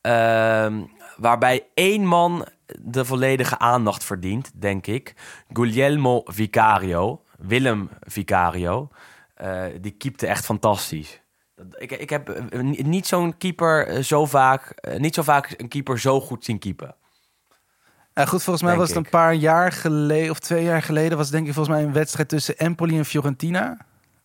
Ehm, 0.00 0.82
waarbij 1.16 1.66
één 1.74 2.04
man 2.06 2.46
de 2.80 3.04
volledige 3.04 3.58
aandacht 3.58 4.04
verdient, 4.04 4.50
denk 4.54 4.86
ik. 4.86 5.14
Guglielmo 5.52 6.22
Vicario. 6.24 7.22
Willem 7.38 7.88
Vicario. 8.00 8.88
Die 9.80 9.92
keepte 9.92 10.26
echt 10.26 10.44
fantastisch. 10.44 11.20
Ik, 11.78 11.90
ik 11.92 12.10
heb 12.10 12.28
eh, 12.28 12.60
ni- 12.60 12.82
niet 12.82 13.06
zo'n 13.06 13.36
keeper 13.38 13.86
eh, 13.86 14.02
zo 14.02 14.26
vaak, 14.26 14.70
eh, 14.70 14.98
niet 14.98 15.14
zo 15.14 15.22
vaak 15.22 15.54
een 15.56 15.68
keeper 15.68 15.98
zo 16.00 16.20
goed 16.20 16.44
zien 16.44 16.58
keepen. 16.58 16.94
Ja, 18.14 18.24
goed, 18.26 18.42
volgens 18.42 18.62
mij 18.64 18.74
Denk 18.76 18.86
was 18.86 18.88
het 18.96 18.98
ik. 18.98 19.04
een 19.04 19.10
paar 19.20 19.34
jaar 19.34 19.72
geleden, 19.72 20.30
of 20.30 20.38
twee 20.38 20.64
jaar 20.64 20.82
geleden, 20.82 21.16
was 21.16 21.26
het 21.26 21.34
denk 21.34 21.46
ik 21.46 21.54
volgens 21.54 21.76
mij 21.76 21.84
een 21.86 21.92
wedstrijd 21.92 22.28
tussen 22.28 22.56
Empoli 22.58 22.98
en 22.98 23.04
Fiorentina. 23.04 23.76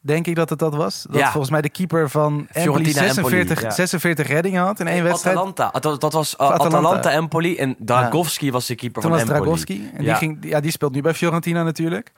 Denk 0.02 0.28
ik 0.28 0.36
dat 0.36 0.50
het 0.50 0.60
dat 0.60 0.76
was. 0.76 1.06
Dat 1.10 1.16
Ja. 1.20 1.30
volgens 1.32 1.52
mij 1.52 1.62
de 1.62 1.70
keeper 1.70 2.10
van 2.10 2.32
Empoli 2.34 2.62
Fiorentina, 2.62 3.00
46, 3.14 3.50
Empoli, 3.50 3.66
ja. 3.68 3.72
46 3.72 4.28
reddingen 4.28 4.64
had 4.64 4.80
in 4.80 4.88
één 4.88 5.04
wedstrijd. 5.04 5.36
Atalanta. 5.38 5.72
Dat, 5.80 6.02
dat 6.02 6.14
was 6.14 6.34
uh, 6.34 6.40
Atalanta. 6.40 6.78
Atalanta. 6.78 7.12
Empoli. 7.12 7.58
En 7.58 7.76
Dragowski 7.80 8.52
was 8.52 8.66
de 8.66 8.76
keeper 8.76 9.02
Toen 9.02 9.12
van 9.12 9.20
was 9.20 9.30
Empoli. 9.30 9.42
Dragowski. 9.44 9.90
En 9.94 10.04
die, 10.04 10.16
ging, 10.16 10.38
ja, 10.42 10.60
die 10.60 10.72
speelt 10.72 10.94
nu 10.94 11.02
bij 11.02 11.14
Fiorentina 11.14 11.64
natuurlijk. 11.64 12.12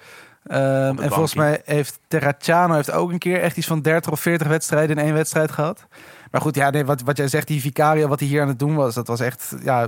Ehm, 0.48 1.00
en 1.00 1.10
volgens 1.10 1.34
mij 1.36 1.62
heeft 1.66 2.00
Terracciano 2.08 2.74
heeft 2.74 2.92
ook 2.92 3.12
een 3.12 3.18
keer 3.18 3.42
echt 3.42 3.58
iets 3.58 3.68
van 3.68 3.82
30 3.82 4.12
of 4.12 4.20
40 4.20 4.48
wedstrijden 4.48 4.98
in 4.98 5.04
één 5.04 5.14
wedstrijd 5.14 5.52
gehad. 5.52 5.86
Maar 6.32 6.42
goed, 6.42 6.56
ja, 6.56 6.70
nee, 6.70 6.86
wat, 6.86 7.02
wat 7.02 7.18
jij 7.18 7.28
zegt, 7.28 7.48
die 7.48 7.62
Vicario, 7.62 8.08
wat 8.08 8.20
hij 8.20 8.28
hier 8.30 8.42
aan 8.42 8.48
het 8.48 8.60
doen 8.60 8.76
was, 8.76 8.94
dat 8.96 9.08
was 9.08 9.20
echt 9.20 9.54
ja, 9.64 9.88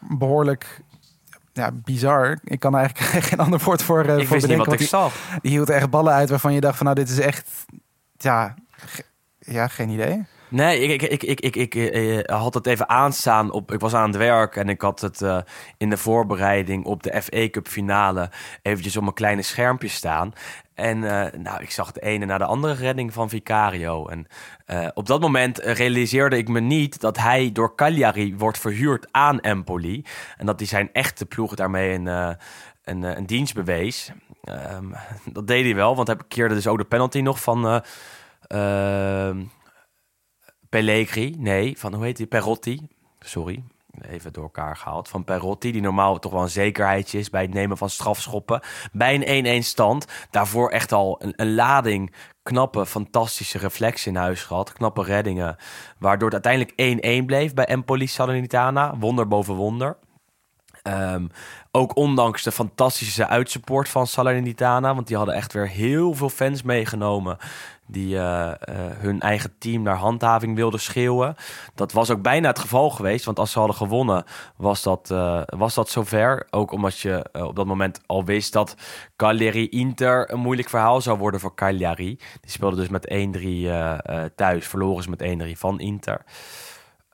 behoorlijk 0.00 0.80
ja, 1.52 1.70
bizar. 1.72 2.38
Ik 2.44 2.60
kan 2.60 2.76
eigenlijk 2.76 3.08
geen 3.26 3.38
ander 3.38 3.60
woord 3.64 3.82
voor, 3.82 4.04
eh, 4.04 4.18
Ik 4.18 4.26
voor 4.26 4.40
bedenken. 4.40 4.70
wat 4.70 4.80
ik 4.80 4.88
zag. 4.88 5.12
die, 5.30 5.40
die 5.40 5.50
hield 5.50 5.70
echt 5.70 5.90
ballen 5.90 6.12
uit 6.12 6.28
waarvan 6.30 6.52
je 6.52 6.60
dacht 6.60 6.76
van 6.76 6.86
nou, 6.86 6.98
dit 6.98 7.08
is 7.08 7.18
echt, 7.18 7.64
ja, 8.18 8.54
ge- 8.70 9.04
ja 9.38 9.68
geen 9.68 9.88
idee. 9.88 10.26
Nee, 10.48 10.80
ik, 10.80 11.02
ik, 11.02 11.22
ik, 11.22 11.40
ik, 11.40 11.56
ik, 11.56 11.74
ik 11.74 11.92
eh, 11.92 12.38
had 12.40 12.54
het 12.54 12.66
even 12.66 12.88
aanstaan. 12.88 13.50
Op, 13.50 13.72
ik 13.72 13.80
was 13.80 13.94
aan 13.94 14.08
het 14.08 14.16
werk 14.16 14.56
en 14.56 14.68
ik 14.68 14.80
had 14.80 15.00
het 15.00 15.22
eh, 15.22 15.38
in 15.76 15.90
de 15.90 15.96
voorbereiding 15.96 16.84
op 16.84 17.02
de 17.02 17.22
FA 17.22 17.48
Cup 17.50 17.68
finale 17.68 18.30
eventjes 18.62 18.96
op 18.96 19.02
mijn 19.02 19.14
kleine 19.14 19.42
schermpje 19.42 19.88
staan. 19.88 20.32
En 20.74 21.04
eh, 21.04 21.40
nou, 21.40 21.62
ik 21.62 21.70
zag 21.70 21.92
de 21.92 22.00
ene 22.00 22.24
na 22.24 22.38
de 22.38 22.44
andere 22.44 22.72
redding 22.74 23.12
van 23.12 23.28
Vicario. 23.28 24.06
En 24.08 24.26
eh, 24.66 24.88
op 24.94 25.06
dat 25.06 25.20
moment 25.20 25.58
eh, 25.60 25.74
realiseerde 25.74 26.36
ik 26.36 26.48
me 26.48 26.60
niet 26.60 27.00
dat 27.00 27.16
hij 27.18 27.50
door 27.52 27.74
Cagliari 27.74 28.36
wordt 28.36 28.58
verhuurd 28.58 29.08
aan 29.10 29.40
Empoli. 29.40 30.04
En 30.36 30.46
dat 30.46 30.58
hij 30.58 30.68
zijn 30.68 30.88
echte 30.92 31.26
ploeg 31.26 31.54
daarmee 31.54 31.92
een, 31.92 32.08
eh, 32.08 32.30
een, 32.84 33.04
eh, 33.04 33.16
een 33.16 33.26
dienst 33.26 33.54
bewees. 33.54 34.12
Ehm, 34.44 34.84
dat 35.32 35.46
deed 35.46 35.64
hij 35.64 35.74
wel, 35.74 35.96
want 35.96 36.08
hij 36.08 36.16
keerde 36.28 36.54
dus 36.54 36.66
ook 36.66 36.78
de 36.78 36.84
penalty 36.84 37.20
nog 37.20 37.42
van... 37.42 37.66
eh, 37.66 39.28
ehm, 39.28 39.42
Pellegri, 40.68 41.34
nee, 41.38 41.78
van 41.78 41.94
hoe 41.94 42.04
heet 42.04 42.16
die? 42.16 42.26
Perotti. 42.26 42.88
Sorry, 43.20 43.62
even 44.08 44.32
door 44.32 44.42
elkaar 44.42 44.76
gehaald. 44.76 45.08
Van 45.08 45.24
Perotti, 45.24 45.72
die 45.72 45.80
normaal 45.80 46.18
toch 46.18 46.32
wel 46.32 46.42
een 46.42 46.48
zekerheidje 46.48 47.18
is 47.18 47.30
bij 47.30 47.42
het 47.42 47.54
nemen 47.54 47.76
van 47.76 47.90
strafschoppen. 47.90 48.60
Bij 48.92 49.26
een 49.26 49.62
1-1 49.62 49.66
stand. 49.66 50.06
Daarvoor 50.30 50.70
echt 50.70 50.92
al 50.92 51.16
een, 51.22 51.32
een 51.36 51.54
lading 51.54 52.14
knappe, 52.42 52.86
fantastische 52.86 53.58
reflexen 53.58 54.12
in 54.12 54.18
huis 54.18 54.42
gehad. 54.42 54.72
Knappe 54.72 55.02
reddingen. 55.02 55.56
Waardoor 55.98 56.30
het 56.30 56.46
uiteindelijk 56.46 57.22
1-1 57.22 57.26
bleef 57.26 57.54
bij 57.54 57.64
Empoli 57.64 58.06
Salernitana. 58.06 58.96
Wonder 58.98 59.28
boven 59.28 59.54
wonder. 59.54 59.96
Ehm, 60.82 61.26
ook 61.70 61.96
ondanks 61.96 62.42
de 62.42 62.52
fantastische 62.52 63.26
uitsupport 63.26 63.88
van 63.88 64.06
Salernitana. 64.06 64.94
Want 64.94 65.06
die 65.06 65.16
hadden 65.16 65.34
echt 65.34 65.52
weer 65.52 65.68
heel 65.68 66.14
veel 66.14 66.28
fans 66.28 66.62
meegenomen. 66.62 67.38
Die 67.86 68.16
eh, 68.16 68.50
eh, 68.50 68.56
hun 68.98 69.20
eigen 69.20 69.58
team 69.58 69.82
naar 69.82 69.96
handhaving 69.96 70.56
wilden 70.56 70.80
schreeuwen. 70.80 71.36
Dat 71.74 71.92
was 71.92 72.10
ook 72.10 72.22
bijna 72.22 72.48
het 72.48 72.58
geval 72.58 72.90
geweest. 72.90 73.24
Want 73.24 73.38
als 73.38 73.50
ze 73.50 73.58
hadden 73.58 73.76
gewonnen, 73.76 74.24
was 74.56 74.82
dat, 74.82 75.10
eh, 75.10 75.42
was 75.46 75.74
dat 75.74 75.88
zover. 75.88 76.46
Ook 76.50 76.72
omdat 76.72 76.98
je 76.98 77.24
op 77.32 77.56
dat 77.56 77.66
moment 77.66 78.00
al 78.06 78.24
wist 78.24 78.52
dat 78.52 78.76
Cagliari-Inter 79.16 80.32
een 80.32 80.40
moeilijk 80.40 80.68
verhaal 80.68 81.00
zou 81.00 81.18
worden 81.18 81.40
voor 81.40 81.54
Cagliari. 81.54 82.16
Die 82.40 82.50
speelde 82.50 82.76
dus 82.76 82.88
met 82.88 83.10
1-3 83.10 83.68
eh, 83.68 83.98
eh, 84.02 84.30
thuis. 84.34 84.66
Verloren 84.66 85.02
ze 85.02 85.10
met 85.10 85.22
1-3 85.22 85.58
van 85.58 85.80
Inter. 85.80 86.24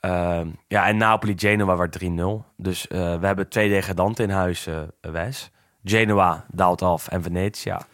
Ehm, 0.01 0.49
ja, 0.69 0.87
en 0.87 0.97
Napoli-Genoa 0.97 1.77
werd 1.77 1.93
3-0. 1.93 2.45
Dus 2.57 2.87
we 2.89 3.19
hebben 3.21 3.49
twee 3.49 3.69
degradanten 3.69 4.25
in 4.25 4.31
huis, 4.31 4.69
Wes. 5.01 5.51
Genoa 5.85 6.45
daalt 6.49 6.83
af 6.83 7.09
en 7.09 7.23
Venetia. 7.23 7.87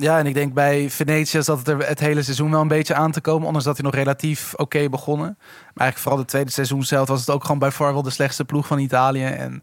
Ja, 0.00 0.18
en 0.18 0.26
ik 0.26 0.34
denk 0.34 0.54
bij 0.54 0.90
Venetië 0.90 1.42
zat 1.42 1.58
het 1.58 1.68
er 1.68 1.86
het 1.88 2.00
hele 2.00 2.22
seizoen 2.22 2.50
wel 2.50 2.60
een 2.60 2.68
beetje 2.68 2.94
aan 2.94 3.12
te 3.12 3.20
komen. 3.20 3.46
Ondanks 3.46 3.66
dat 3.66 3.76
hij 3.76 3.84
nog 3.84 3.94
relatief 3.94 4.54
oké 4.54 4.88
begonnen. 4.88 5.36
Maar 5.38 5.56
eigenlijk 5.64 5.98
vooral 5.98 6.18
het 6.18 6.28
tweede 6.28 6.50
seizoen 6.50 6.82
zelf 6.82 7.08
was 7.08 7.20
het 7.20 7.30
ook 7.30 7.42
gewoon 7.42 7.58
bij 7.58 7.70
de 8.02 8.10
slechtste 8.10 8.44
ploeg 8.44 8.66
van 8.66 8.78
Italië. 8.78 9.24
En 9.24 9.62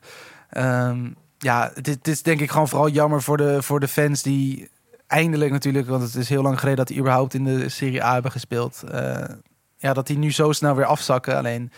ehm, 0.49 1.09
ja, 1.37 1.71
is, 1.87 1.93
het 1.93 2.07
is 2.07 2.21
denk 2.21 2.39
ik 2.39 2.51
gewoon 2.51 2.67
vooral 2.67 2.89
jammer 2.89 3.21
voor 3.21 3.37
de, 3.37 3.61
voor 3.63 3.79
de 3.79 3.87
fans 3.87 4.21
die 4.21 4.69
eindelijk 5.07 5.51
natuurlijk... 5.51 5.87
want 5.87 6.03
het 6.03 6.15
is 6.15 6.29
heel 6.29 6.41
lang 6.41 6.57
geleden 6.59 6.77
dat 6.77 6.87
die 6.87 6.99
überhaupt 6.99 7.33
in 7.33 7.43
de 7.43 7.69
Serie 7.69 8.03
A 8.03 8.13
hebben 8.13 8.31
gespeeld. 8.31 8.83
eh, 8.83 9.35
ja, 9.77 9.93
dat 9.93 10.07
die 10.07 10.17
nu 10.17 10.31
zo 10.31 10.51
snel 10.51 10.75
weer 10.75 10.85
afzakken. 10.85 11.37
Alleen, 11.37 11.71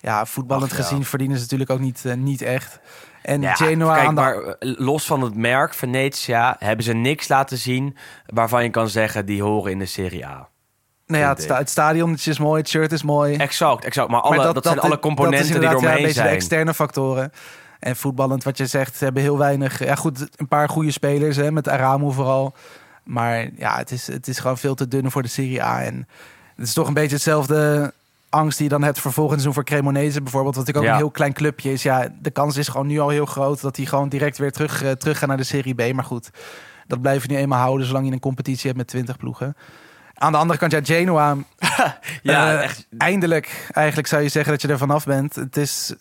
ja, 0.00 0.26
voetballend 0.26 0.70
Ach, 0.70 0.76
ja. 0.76 0.84
gezien 0.84 1.04
verdienen 1.04 1.36
ze 1.36 1.42
natuurlijk 1.42 1.70
ook 1.70 1.80
niet, 1.80 2.04
eh, 2.04 2.14
niet 2.14 2.42
echt. 2.42 2.80
En 3.22 3.40
Ja, 3.40 3.54
Genoa 3.54 3.94
kijk, 3.94 4.08
de 4.08 4.14
maar 4.14 4.34
eh, 4.34 4.54
los 4.78 5.06
van 5.06 5.22
het 5.22 5.34
merk 5.34 5.74
Venetia 5.74 6.56
hebben 6.58 6.84
ze 6.84 6.92
niks 6.92 7.28
laten 7.28 7.58
zien 7.58 7.96
waarvan 8.26 8.62
je 8.62 8.70
kan 8.70 8.88
zeggen 8.88 9.26
die 9.26 9.42
horen 9.42 9.72
in 9.72 9.78
de 9.78 9.86
Serie 9.86 10.26
A. 10.26 10.48
Nou 11.06 11.22
ja, 11.22 11.28
het, 11.28 11.42
sta, 11.42 11.64
stadion 11.64 12.18
is 12.24 12.38
mooi, 12.38 12.60
het 12.60 12.70
shirt 12.70 12.92
is 12.92 13.02
mooi. 13.02 13.36
Exact, 13.36 13.84
exact. 13.84 14.10
Maar, 14.10 14.20
alle, 14.20 14.36
Maar 14.36 14.52
dat, 14.52 14.64
zijn 14.64 14.80
alle 14.80 14.98
componenten 14.98 15.52
die 15.52 15.60
ja, 15.60 15.70
doorheen 15.70 15.90
een 15.90 15.96
beetje 15.96 16.06
de 16.08 16.12
zijn. 16.12 16.34
externe 16.34 16.74
factoren. 16.74 17.32
En 17.78 17.96
voetballend, 17.96 18.44
wat 18.44 18.56
je 18.56 18.66
zegt, 18.66 18.96
ze 18.96 19.04
hebben 19.04 19.22
heel 19.22 19.38
weinig. 19.38 19.84
Ja, 19.84 19.94
goed, 19.94 20.28
een 20.36 20.48
paar 20.48 20.68
goede 20.68 20.90
spelers, 20.90 21.36
hè, 21.36 21.50
met 21.52 21.68
Aramu 21.68 22.12
vooral. 22.12 22.54
Maar 23.04 23.48
ja, 23.56 23.76
het 23.76 23.90
is, 23.90 24.06
het 24.06 24.28
is 24.28 24.38
gewoon 24.38 24.58
veel 24.58 24.74
te 24.74 24.88
dun 24.88 25.10
voor 25.10 25.22
de 25.22 25.28
Serie 25.28 25.62
A. 25.62 25.82
En 25.82 26.08
het 26.56 26.66
is 26.66 26.72
toch 26.72 26.88
een 26.88 26.94
beetje 26.94 27.14
hetzelfde 27.14 27.92
angst 28.30 28.56
die 28.58 28.66
je 28.66 28.72
dan 28.72 28.82
hebt 28.82 28.98
voor 28.98 29.12
volgend 29.12 29.40
seizoen 29.40 29.62
voor 29.64 29.72
Cremonese 29.72 30.22
bijvoorbeeld. 30.22 30.54
Wat 30.56 30.66
natuurlijk 30.66 30.86
ook 30.86 30.92
Ja. 30.92 30.98
een 31.00 31.04
heel 31.06 31.16
klein 31.16 31.32
clubje 31.32 31.72
is. 31.72 31.82
Ja, 31.82 32.08
de 32.20 32.30
kans 32.30 32.56
is 32.56 32.68
gewoon 32.68 32.86
nu 32.86 32.98
al 32.98 33.08
heel 33.08 33.26
groot 33.26 33.60
dat 33.60 33.74
die 33.74 33.86
gewoon 33.86 34.08
direct 34.08 34.38
weer 34.38 34.52
terug, 34.52 34.84
terug 34.98 35.18
gaan 35.18 35.28
naar 35.28 35.36
de 35.36 35.42
Serie 35.44 35.74
B. 35.74 35.92
Maar 35.94 36.04
goed, 36.04 36.30
dat 36.86 37.00
blijf 37.00 37.22
je 37.22 37.28
nu 37.28 37.36
eenmaal 37.36 37.60
houden 37.60 37.86
zolang 37.86 38.06
je 38.06 38.12
een 38.12 38.20
competitie 38.20 38.66
hebt 38.66 38.76
met 38.78 38.86
20 38.86 39.16
ploegen. 39.16 39.56
Aan 40.14 40.32
de 40.32 40.38
andere 40.38 40.58
kant, 40.58 40.72
ja, 40.72 40.80
Genoa. 40.82 41.36
Ja, 42.22 42.52
eh, 42.56 42.62
echt. 42.62 42.86
Eindelijk, 42.98 43.68
eigenlijk 43.72 44.08
zou 44.08 44.22
je 44.22 44.28
zeggen 44.28 44.52
dat 44.52 44.62
je 44.62 44.68
er 44.68 44.78
vanaf 44.78 45.04
bent. 45.04 45.34
Het 45.34 45.56
is 45.56 45.94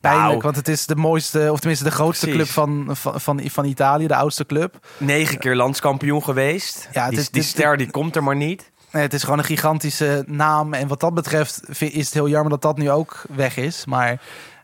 pijnlijk, 0.00 0.28
Nou. 0.30 0.40
want 0.42 0.56
het 0.56 0.68
is 0.68 0.86
de 0.86 0.96
mooiste, 0.96 1.48
of 1.52 1.58
tenminste 1.58 1.84
de 1.84 1.90
grootste 1.94 2.26
Precies. 2.26 2.42
club 2.52 2.54
van, 2.54 2.96
van, 2.96 3.20
van, 3.20 3.40
van 3.50 3.64
Italië, 3.64 4.06
de 4.06 4.16
oudste 4.16 4.46
club. 4.46 4.86
Negen 4.98 5.38
keer 5.38 5.54
landskampioen 5.56 6.22
geweest. 6.22 6.88
Ja, 6.92 7.02
het 7.02 7.10
die, 7.10 7.20
is- 7.20 7.30
die 7.30 7.42
ster 7.42 7.76
die 7.76 7.90
komt 7.90 8.16
er 8.16 8.22
maar 8.22 8.36
niet. 8.36 8.70
Nee, 8.96 9.04
het 9.04 9.14
is 9.14 9.22
gewoon 9.22 9.38
een 9.38 9.44
gigantische 9.44 10.24
naam. 10.26 10.74
En 10.74 10.88
wat 10.88 11.00
dat 11.00 11.14
betreft 11.14 11.80
is 11.80 12.04
het 12.04 12.14
heel 12.14 12.28
jammer 12.28 12.50
dat 12.50 12.62
dat 12.62 12.78
nu 12.78 12.90
ook 12.90 13.24
weg 13.34 13.56
is. 13.56 13.84
Maar 13.84 14.20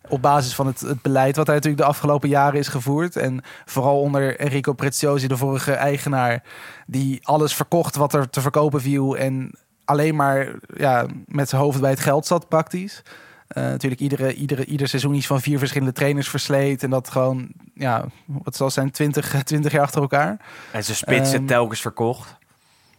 op 0.08 0.22
basis 0.22 0.54
van 0.54 0.66
het, 0.66 0.80
het 0.80 1.02
beleid 1.02 1.36
wat 1.36 1.46
hij 1.46 1.54
natuurlijk 1.54 1.82
de 1.82 1.88
afgelopen 1.88 2.28
jaren 2.28 2.58
is 2.58 2.68
gevoerd. 2.68 3.16
En 3.16 3.42
vooral 3.64 4.00
onder 4.00 4.38
Enrico 4.38 4.72
Preziosi, 4.72 5.26
de 5.26 5.36
vorige 5.36 5.72
eigenaar. 5.72 6.42
Die 6.86 7.26
alles 7.26 7.54
verkocht 7.54 7.96
wat 7.96 8.14
er 8.14 8.30
te 8.30 8.40
verkopen 8.40 8.80
viel. 8.80 9.16
En 9.16 9.50
alleen 9.84 10.16
maar 10.16 10.54
ja, 10.76 11.06
met 11.26 11.48
zijn 11.48 11.62
hoofd 11.62 11.80
bij 11.80 11.90
het 11.90 12.00
geld 12.00 12.26
zat 12.26 12.48
praktisch. 12.48 13.02
Eh, 13.48 13.62
natuurlijk 13.62 14.00
iedere, 14.00 14.34
iedere, 14.34 14.64
ieder 14.64 14.88
seizoen 14.88 15.14
iets 15.14 15.26
van 15.26 15.40
vier 15.40 15.58
verschillende 15.58 15.92
trainers 15.92 16.28
versleet. 16.28 16.82
En 16.82 16.90
dat 16.90 17.10
gewoon, 17.10 17.48
ja, 17.74 18.04
wat 18.24 18.56
zal 18.56 18.70
zijn, 18.70 18.90
20, 18.90 19.42
20 19.44 19.72
jaar 19.72 19.82
achter 19.82 20.00
elkaar. 20.00 20.36
En 20.70 20.84
zijn 20.84 20.96
spitsen 20.96 21.38
Ehm, 21.38 21.46
telkens 21.46 21.80
verkocht. 21.80 22.40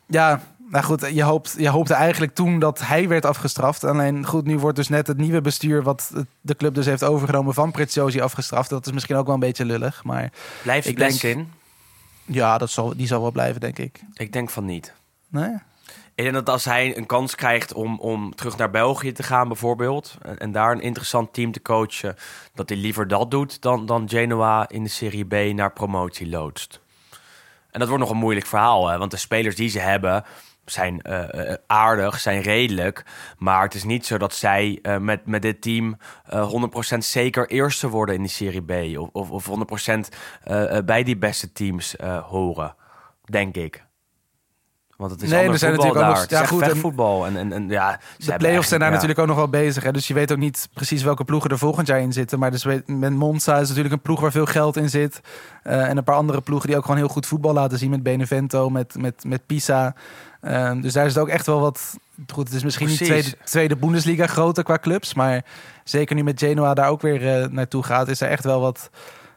Ja, 0.06 0.42
nou 0.70 0.84
goed, 0.84 1.10
je, 1.14 1.24
hoopt, 1.24 1.56
je 1.58 1.70
hoopte 1.70 1.94
eigenlijk 1.94 2.34
toen 2.34 2.60
dat 2.60 2.80
hij 2.80 3.08
werd 3.08 3.26
afgestraft. 3.26 3.84
Alleen 3.84 4.26
goed, 4.26 4.46
nu 4.46 4.60
wordt 4.60 4.78
dus 4.78 4.90
net 4.90 5.08
het 5.08 5.18
nieuwe 5.18 5.42
bestuur... 5.42 5.84
wat 5.84 6.12
de 6.42 6.56
club 6.56 6.74
dus 6.76 6.86
heeft 6.86 7.04
overgenomen 7.04 7.54
van 7.54 7.72
Preziosi 7.72 8.22
afgestraft. 8.22 8.70
Dat 8.70 8.86
is 8.86 8.92
misschien 8.92 9.16
ook 9.16 9.26
wel 9.26 9.34
een 9.34 9.40
beetje 9.40 9.66
lullig, 9.66 10.04
maar 10.04 10.32
Blijft 10.64 10.88
ik 10.88 10.98
denk- 10.98 11.22
in. 11.22 11.52
Ja, 12.26 12.58
dat 12.58 12.70
zal, 12.70 12.96
die 12.96 13.08
zal 13.08 13.22
wel 13.22 13.32
blijven, 13.32 13.62
denk 13.62 13.80
ik. 13.80 14.02
Ik 14.14 14.34
denk 14.34 14.50
van 14.50 14.66
niet. 14.66 14.94
Nee? 15.28 15.54
Ik 16.16 16.24
denk 16.24 16.34
dat 16.34 16.50
als 16.50 16.66
hij 16.66 16.98
een 16.98 17.06
kans 17.06 17.36
krijgt 17.36 17.74
om, 17.74 18.00
om 18.00 18.36
terug 18.36 18.58
naar 18.58 18.70
België 18.70 19.12
te 19.12 19.24
gaan, 19.24 19.48
bijvoorbeeld, 19.48 20.18
en, 20.22 20.38
en 20.38 20.52
daar 20.52 20.72
een 20.72 20.82
interessant 20.82 21.34
team 21.34 21.52
te 21.52 21.62
coachen, 21.62 22.16
dat 22.54 22.70
hij 22.70 22.78
liever 22.78 23.08
dat 23.08 23.32
doet 23.32 23.62
dan, 23.62 23.86
dan 23.86 24.10
Genoa 24.10 24.70
in 24.70 24.84
de 24.84 24.90
Serie 24.90 25.26
B 25.26 25.54
naar 25.54 25.72
promotie 25.72 26.30
loodst. 26.30 26.80
En 27.72 27.80
dat 27.80 27.88
wordt 27.88 28.04
nog 28.04 28.12
een 28.12 28.20
moeilijk 28.20 28.46
verhaal, 28.46 28.88
hè? 28.88 28.98
want 28.98 29.12
de 29.12 29.18
spelers 29.18 29.56
die 29.56 29.70
ze 29.70 29.80
hebben 29.80 30.24
zijn 30.66 31.02
eh, 31.02 31.52
eh, 31.52 31.58
aardig, 31.68 32.20
zijn 32.20 32.42
redelijk. 32.42 33.06
Maar 33.38 33.64
het 33.64 33.74
is 33.74 33.84
niet 33.84 34.06
zo 34.06 34.18
dat 34.18 34.34
zij 34.34 34.80
eh, 34.82 34.98
met, 34.98 35.26
met 35.26 35.42
dit 35.42 35.62
team 35.62 35.98
eh 36.26 36.52
100% 36.96 36.98
zeker 36.98 37.48
eerste 37.48 37.90
worden 37.90 38.16
in 38.16 38.24
de 38.24 38.30
Serie 38.30 38.62
B. 38.64 39.00
Of, 39.00 39.30
of, 39.30 39.50
of 39.50 39.50
100% 39.86 40.10
eh, 40.44 40.78
eh, 40.78 40.86
bij 40.86 41.04
die 41.04 41.18
beste 41.18 41.52
teams 41.52 41.96
horen, 42.24 42.76
denk 43.24 43.56
ik. 43.56 43.86
Want 44.98 45.12
het 45.12 45.22
is 45.22 45.30
Nee, 45.30 45.50
er 45.50 45.58
zijn 45.58 45.76
voetbal 45.76 45.94
natuurlijk 45.94 46.12
ook 46.12 46.14
daar. 46.14 46.22
Het 46.22 46.32
is 46.32 46.40
echt 46.40 46.50
goed, 46.50 46.62
en- 46.62 46.68
vechtvoetbal. 46.68 47.26
En, 47.26 47.38
en, 47.38 47.54
en, 47.54 47.70
ja, 47.70 48.00
De 48.18 48.38
play-offs 48.38 48.68
zijn 48.68 48.80
daar 48.80 48.90
ja. 48.90 48.96
natuurlijk 48.96 49.22
ook 49.22 49.28
nog 49.28 49.36
wel 49.36 49.50
bezig. 49.50 49.84
Hè? 49.84 49.92
Dus 49.92 50.08
je 50.08 50.14
weet 50.14 50.32
ook 50.32 50.38
niet 50.38 50.70
precies 50.74 51.04
welke 51.04 51.24
ploegen 51.24 51.50
er 51.50 51.58
volgend 51.58 51.88
jaar 51.88 52.00
in 52.00 52.14
zitten. 52.14 52.40
Maar 52.40 52.52
dus 52.52 52.66
met 52.86 53.14
Monza 53.14 53.60
is 53.60 53.68
natuurlijk 53.68 53.94
een 53.96 54.02
ploeg 54.02 54.20
waar 54.20 54.32
veel 54.32 54.46
geld 54.46 54.78
in 54.78 54.90
zit. 54.90 55.22
En 55.64 55.98
een 55.98 56.04
paar 56.04 56.16
andere 56.16 56.42
ploegen 56.42 56.68
die 56.68 56.78
ook 56.78 56.84
gewoon 56.84 56.98
heel 56.98 57.08
goed 57.08 57.26
voetbal 57.26 57.54
laten 57.54 57.78
zien. 57.78 57.90
Met 57.90 58.04
Benevento, 58.04 58.70
met, 58.70 58.96
met, 58.98 59.24
met 59.24 59.46
Pisa. 59.46 59.96
Ehm, 60.44 60.82
dus 60.82 60.94
daar 60.94 61.06
is 61.06 61.14
het 61.14 61.24
ook 61.24 61.30
echt 61.30 61.46
wel 61.46 61.60
wat... 61.60 61.98
Goed, 62.34 62.48
het 62.48 62.56
is 62.56 62.64
misschien 62.64 62.88
niet 62.88 62.98
tweede, 62.98 63.38
tweede 63.44 63.76
Bundesliga 63.76 64.28
groter 64.28 64.64
qua 64.64 64.78
clubs. 64.78 65.14
Maar 65.14 65.46
zeker 65.84 66.16
nu 66.16 66.24
met 66.24 66.40
Genoa 66.40 66.74
daar 66.74 66.90
ook 66.90 67.02
weer 67.02 67.42
eh, 67.42 67.48
naartoe 67.50 67.84
gaat... 67.84 68.08
is 68.08 68.22
er 68.22 68.30
echt 68.30 68.44
wel 68.44 68.60
wat 68.60 68.90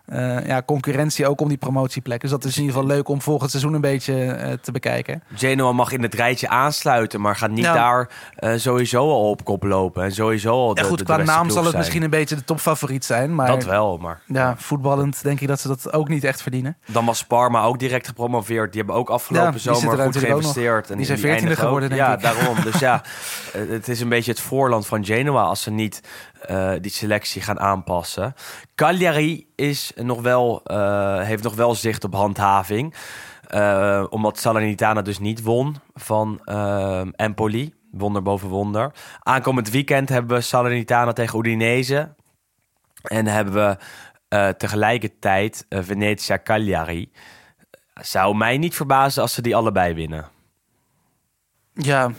eh, 0.06 0.46
ja, 0.46 0.62
concurrentie 0.62 1.26
ook 1.28 1.40
om 1.40 1.48
die 1.48 1.56
promotieplek. 1.56 2.20
Dus 2.20 2.30
dat 2.30 2.44
is 2.44 2.56
in 2.56 2.62
ieder 2.62 2.76
geval 2.76 2.90
leuk 2.96 3.08
om 3.08 3.22
volgend 3.22 3.50
seizoen 3.50 3.74
een 3.74 3.80
beetje 3.80 4.24
eh, 4.24 4.52
te 4.52 4.72
bekijken. 4.72 5.22
Genoa 5.34 5.72
mag 5.72 5.92
in 5.92 6.02
het 6.02 6.14
rijtje 6.14 6.48
aansluiten, 6.48 7.20
maar 7.20 7.36
gaat 7.36 7.50
niet 7.50 7.64
Ja. 7.64 7.74
daar 7.74 8.08
eh, 8.36 8.52
sowieso 8.56 8.98
al 9.10 9.30
op 9.30 9.44
kop 9.44 9.62
lopen. 9.62 10.04
En 10.04 10.12
sowieso 10.12 10.50
al 10.50 10.74
de, 10.74 10.80
Ja, 10.80 10.86
goed, 10.86 10.98
de- 10.98 11.04
de 11.04 11.12
qua 11.12 11.22
naam 11.22 11.46
zal 11.48 11.56
het 11.56 11.64
zijn. 11.66 11.76
misschien 11.76 12.02
een 12.02 12.10
beetje 12.10 12.34
de 12.34 12.44
topfavoriet 12.44 13.04
zijn. 13.04 13.34
Maar 13.34 13.46
Dat 13.46 13.64
wel, 13.64 13.96
maar 13.98 14.20
Ja, 14.26 14.54
voetballend 14.58 15.22
denk 15.22 15.40
ik 15.40 15.48
dat 15.48 15.60
ze 15.60 15.68
dat 15.68 15.92
ook 15.92 16.08
niet 16.08 16.24
echt 16.24 16.42
verdienen. 16.42 16.76
dan 16.86 17.04
was 17.04 17.24
Parma 17.24 17.62
ook 17.62 17.78
direct 17.78 18.06
gepromoveerd. 18.06 18.72
Die 18.72 18.80
hebben 18.80 19.00
ook 19.00 19.08
afgelopen 19.10 19.52
Ja, 19.52 19.58
zomer 19.74 19.98
er 19.98 20.04
goed 20.04 20.16
geïnvesteerd. 20.16 20.90
En 20.90 20.96
Die 20.96 21.06
zijn 21.06 21.18
en 21.18 21.24
14e 21.24 21.30
eindigen 21.38 21.56
ook- 21.62 21.64
geworden, 21.64 21.88
denk 21.88 22.00
ja, 22.00 22.14
ik. 22.14 22.20
daarom. 22.22 22.56
Dus 22.62 22.78
ja, 22.78 23.02
het 23.76 23.88
is 23.88 24.00
een 24.00 24.08
beetje 24.08 24.30
het 24.30 24.40
voorland 24.40 24.86
van 24.86 25.04
Genoa 25.04 25.42
als 25.42 25.62
ze 25.62 25.70
niet 25.70 26.00
eh, 26.40 26.72
die 26.80 26.90
selectie 26.90 27.42
gaan 27.42 27.60
aanpassen. 27.60 28.34
Cagliari 28.74 29.46
is 29.54 29.92
nog 29.96 30.20
wel, 30.20 30.60
eh, 30.64 31.20
heeft 31.20 31.42
nog 31.42 31.54
wel 31.54 31.74
zicht 31.74 32.04
op 32.04 32.14
handhaving. 32.14 32.94
Eh, 33.46 34.04
omdat 34.10 34.38
Salernitana 34.38 35.02
dus 35.02 35.18
niet 35.18 35.42
won 35.42 35.76
van 35.94 36.40
Empoli. 37.16 37.74
Wonder 37.90 38.22
boven 38.22 38.48
wonder. 38.48 38.92
Aankomend 39.18 39.70
weekend 39.70 40.08
hebben 40.08 40.36
we 40.36 40.42
Salernitana 40.42 41.12
tegen 41.12 41.38
Udinese. 41.38 42.14
En 43.02 43.26
hebben 43.26 43.54
we 43.54 43.76
tegelijkertijd 44.56 45.66
Venezia 45.68 46.38
Cagliari. 46.42 47.10
Zou 47.94 48.36
mij 48.36 48.58
niet 48.58 48.74
verbazen 48.74 49.22
als 49.22 49.34
ze 49.34 49.42
die 49.42 49.56
allebei 49.56 49.94
winnen. 49.94 50.28
Ja, 51.72 52.10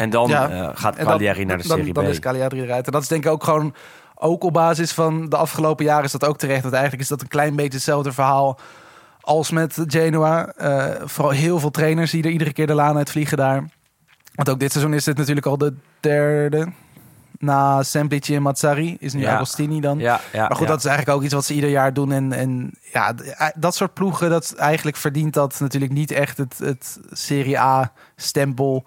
En 0.00 0.10
dan 0.10 0.28
Ja. 0.28 0.50
eh, 0.50 0.68
gaat 0.74 0.96
dan- 0.96 1.06
Cagliari 1.06 1.44
naar 1.44 1.58
de 1.58 1.68
dan, 1.68 1.76
Serie 1.78 1.92
dan 1.92 2.04
B. 2.04 2.08
is 2.08 2.18
Cagliari 2.18 2.62
eruit. 2.62 2.86
En 2.86 2.92
dat 2.92 3.02
is 3.02 3.08
denk 3.08 3.24
ik 3.24 3.30
ook 3.30 3.44
gewoon, 3.44 3.74
ook 4.14 4.44
op 4.44 4.52
basis 4.52 4.92
van 4.92 5.28
de 5.28 5.36
afgelopen 5.36 5.84
jaren 5.84 6.04
is 6.04 6.12
dat 6.12 6.24
ook 6.24 6.38
terecht. 6.38 6.62
Dat 6.62 6.72
eigenlijk 6.72 7.02
is 7.02 7.08
dat 7.08 7.20
een 7.20 7.28
klein 7.28 7.56
beetje 7.56 7.72
hetzelfde 7.72 8.12
verhaal 8.12 8.58
als 9.20 9.50
met 9.50 9.78
Genoa. 9.86 10.46
Eh, 10.56 10.86
vooral 11.04 11.32
heel 11.32 11.58
veel 11.60 11.70
trainers 11.70 12.10
die 12.10 12.22
er 12.22 12.30
iedere 12.30 12.52
keer 12.52 12.66
de 12.66 12.74
laan 12.74 12.96
uit 12.96 13.10
vliegen 13.10 13.36
daar. 13.36 13.64
Want 14.34 14.48
ook 14.50 14.60
dit 14.60 14.72
seizoen 14.72 14.94
is 14.94 15.04
dit 15.04 15.16
natuurlijk 15.16 15.46
al 15.46 15.58
de 15.58 15.74
derde. 16.00 16.68
Na 17.38 17.82
Semplici 17.82 18.34
en 18.34 18.42
Mazzari 18.42 18.96
is 18.98 19.12
nu 19.12 19.20
Ja. 19.20 19.34
Agostini 19.34 19.80
dan. 19.80 19.98
Ja, 19.98 20.20
ja, 20.32 20.48
Maar 20.48 20.56
goed, 20.56 20.66
dat 20.68 20.78
is 20.78 20.84
eigenlijk 20.84 21.16
ook 21.16 21.24
iets 21.24 21.34
wat 21.34 21.44
ze 21.44 21.54
ieder 21.54 21.70
jaar 21.70 21.92
doen. 21.92 22.12
En, 22.12 22.32
en 22.32 22.70
ja, 22.92 23.14
eh, 23.14 23.46
dat 23.54 23.74
soort 23.74 23.94
ploegen, 23.94 24.30
dat 24.30 24.54
eigenlijk 24.54 24.96
verdient 24.96 25.34
dat 25.34 25.60
natuurlijk 25.60 25.92
niet 25.92 26.10
echt 26.10 26.36
het, 26.38 26.58
het 26.58 26.98
Serie 27.10 27.58
A-stempel. 27.60 28.84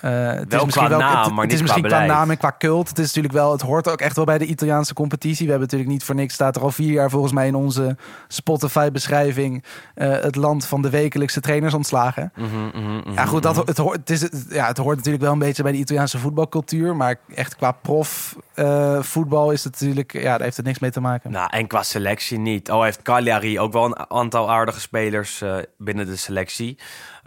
Eh, 0.00 0.26
het 0.32 0.52
Wel 0.52 0.66
qua 0.66 0.88
naam, 0.88 1.00
het, 1.00 1.10
maar 1.10 1.24
het 1.24 1.36
niet 1.36 1.52
is 1.52 1.60
misschien 1.60 1.82
qua 1.82 1.90
qua 1.90 1.98
beleid. 2.00 2.18
naam 2.18 2.30
en 2.30 2.36
qua 2.36 2.54
cult. 2.58 2.88
Het 2.88 2.98
is 2.98 3.06
natuurlijk 3.06 3.34
wel, 3.34 3.52
het 3.52 3.60
hoort 3.60 3.88
ook 3.88 4.00
echt 4.00 4.16
wel 4.16 4.24
bij 4.24 4.38
de 4.38 4.46
Italiaanse 4.46 4.94
competitie. 4.94 5.44
We 5.44 5.50
hebben 5.50 5.68
natuurlijk 5.68 5.90
niet 5.90 6.04
voor 6.04 6.14
niks, 6.14 6.34
staat 6.34 6.56
er 6.56 6.62
al 6.62 6.70
vier 6.70 6.92
jaar 6.92 7.10
volgens 7.10 7.32
mij 7.32 7.46
in 7.46 7.54
onze 7.54 7.96
Spotify-beschrijving. 8.28 9.64
eh, 9.94 10.08
het 10.20 10.36
land 10.36 10.66
van 10.66 10.82
de 10.82 10.90
wekelijkse 10.90 11.40
trainers 11.40 11.74
ontslagen. 11.74 12.32
Mhm, 12.36 13.12
Ja, 13.12 13.24
goed, 13.24 13.42
dat, 13.42 13.56
mhm. 13.56 13.66
het, 13.66 13.76
hoort, 13.76 13.96
het, 13.96 14.10
is, 14.10 14.28
ja, 14.48 14.66
het 14.66 14.76
hoort 14.78 14.96
natuurlijk 14.96 15.22
wel 15.24 15.32
een 15.32 15.38
beetje 15.38 15.62
bij 15.62 15.72
de 15.72 15.78
Italiaanse 15.78 16.18
voetbalcultuur. 16.18 16.96
Maar 16.96 17.16
echt 17.34 17.56
qua 17.56 17.72
prof 17.72 18.36
eh, 18.54 19.02
voetbal 19.02 19.50
is 19.50 19.64
het 19.64 19.72
natuurlijk, 19.72 20.12
ja, 20.12 20.22
daar 20.22 20.40
heeft 20.40 20.56
het 20.56 20.66
niks 20.66 20.78
mee 20.78 20.90
te 20.90 21.00
maken. 21.00 21.30
Nou, 21.30 21.48
en 21.50 21.66
qua 21.66 21.82
selectie 21.82 22.38
niet. 22.38 22.70
Oh, 22.70 22.82
heeft 22.82 23.02
Cagliari 23.02 23.58
ook 23.60 23.72
wel 23.72 23.84
een 23.84 24.10
aantal 24.10 24.50
aardige 24.50 24.80
spelers 24.80 25.44
binnen 25.78 26.06
de 26.06 26.16
selectie. 26.16 26.78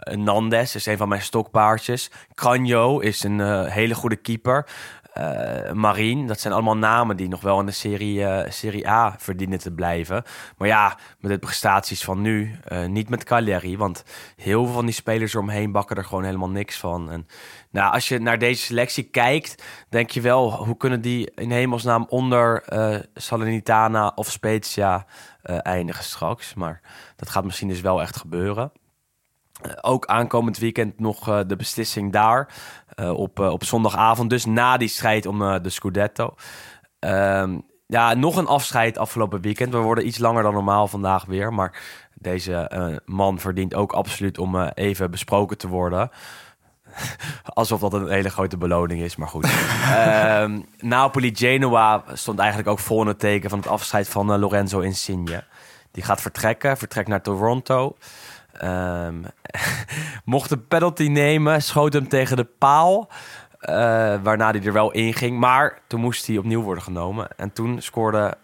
Eh, 0.04 0.16
Nandes 0.16 0.74
is 0.74 0.86
een 0.86 0.96
van 0.96 1.08
mijn 1.08 1.22
stokpaardjes. 1.22 2.10
Canjo 2.34 2.98
is 2.98 3.22
een 3.22 3.40
eh, 3.40 3.66
hele 3.66 3.94
goede 3.94 4.16
keeper. 4.16 4.66
Eh 5.12 5.72
Marien, 5.72 6.26
dat 6.26 6.40
zijn 6.40 6.54
allemaal 6.54 6.76
namen 6.76 7.16
die 7.16 7.28
nog 7.28 7.40
wel 7.40 7.60
in 7.60 7.66
de 7.66 7.72
serie, 7.72 8.26
serie 8.48 8.88
A 8.88 9.14
verdienen 9.18 9.58
te 9.58 9.72
blijven. 9.72 10.22
Maar 10.58 10.68
ja, 10.68 10.98
met 11.20 11.30
de 11.30 11.38
prestaties 11.38 12.04
van 12.04 12.20
nu, 12.20 12.58
niet 12.86 13.08
met 13.08 13.24
Cagliari. 13.24 13.76
Want 13.76 14.04
heel 14.36 14.64
veel 14.64 14.74
van 14.74 14.84
die 14.84 14.94
spelers 14.94 15.34
eromheen 15.34 15.72
bakken 15.72 15.96
er 15.96 16.04
gewoon 16.04 16.24
helemaal 16.24 16.48
niks 16.48 16.78
van. 16.78 17.10
En 17.10 17.26
nou, 17.70 17.92
als 17.92 18.08
je 18.08 18.18
naar 18.18 18.38
deze 18.38 18.62
selectie 18.62 19.04
kijkt, 19.04 19.62
denk 19.88 20.10
je 20.10 20.20
wel, 20.20 20.52
hoe 20.52 20.76
kunnen 20.76 21.00
die 21.00 21.32
in 21.34 21.50
hemelsnaam 21.50 22.06
onder 22.08 22.64
Salernitana 23.14 24.12
of 24.14 24.30
Spezia 24.30 25.06
eindigen 25.42 26.04
straks? 26.04 26.54
Maar 26.54 26.80
dat 27.16 27.28
gaat 27.30 27.44
misschien 27.44 27.68
dus 27.68 27.80
wel 27.80 28.02
echt 28.02 28.16
gebeuren. 28.16 28.72
Eh, 29.64 29.72
ook 29.80 30.06
aankomend 30.06 30.58
weekend 30.58 31.00
nog 31.00 31.28
eh, 31.28 31.40
de 31.46 31.56
beslissing 31.56 32.12
daar. 32.12 32.48
eh, 32.94 33.10
op, 33.10 33.38
op 33.38 33.64
zondagavond, 33.64 34.30
dus 34.30 34.44
na 34.44 34.76
die 34.76 34.88
strijd 34.88 35.26
om 35.26 35.38
de 35.38 35.70
Scudetto. 35.70 36.34
Ehm, 36.98 37.58
ja, 37.86 38.14
nog 38.14 38.36
een 38.36 38.46
afscheid 38.46 38.98
afgelopen 38.98 39.40
weekend. 39.40 39.72
We 39.72 39.78
worden 39.78 40.06
iets 40.06 40.18
langer 40.18 40.42
dan 40.42 40.52
normaal 40.52 40.88
vandaag 40.88 41.24
weer. 41.24 41.52
Maar 41.52 41.82
deze 42.14 42.70
man 43.04 43.38
verdient 43.38 43.74
ook 43.74 43.92
absoluut 43.92 44.38
om 44.38 44.62
even 44.64 45.10
besproken 45.10 45.58
te 45.58 45.68
worden. 45.68 46.10
Alsof 47.44 47.80
dat 47.80 47.92
een 47.92 48.08
hele 48.08 48.30
grote 48.30 48.56
beloning 48.56 49.00
is, 49.00 49.16
maar 49.16 49.28
goed. 49.28 49.44
Ehm, 49.90 50.60
Napoli-Genoa 50.78 52.04
stond 52.12 52.38
eigenlijk 52.38 52.68
ook 52.68 52.78
vol 52.78 53.00
in 53.00 53.06
het 53.06 53.18
teken 53.18 53.50
van 53.50 53.58
het 53.58 53.68
afscheid 53.68 54.08
van 54.08 54.38
Lorenzo 54.38 54.80
Insigne. 54.80 55.44
Die 55.90 56.02
gaat 56.02 56.20
vertrekken, 56.20 56.76
vertrekt 56.76 57.08
naar 57.08 57.22
Toronto. 57.22 57.96
Ehm, 58.58 59.14
mocht 60.24 60.50
een 60.50 60.66
penalty 60.68 61.06
nemen, 61.08 61.62
schoot 61.62 61.92
hem 61.92 62.08
tegen 62.08 62.36
de 62.36 62.44
paal. 62.58 63.08
eh, 63.58 63.74
waarna 64.22 64.50
hij 64.50 64.62
er 64.62 64.72
wel 64.72 64.90
in 64.92 65.14
ging. 65.14 65.38
Maar 65.38 65.78
toen 65.86 66.00
moest 66.00 66.26
hij 66.26 66.38
opnieuw 66.38 66.62
worden 66.62 66.82
genomen. 66.84 67.28
En 67.36 67.52
toen 67.52 67.82
scoorde 67.82 68.34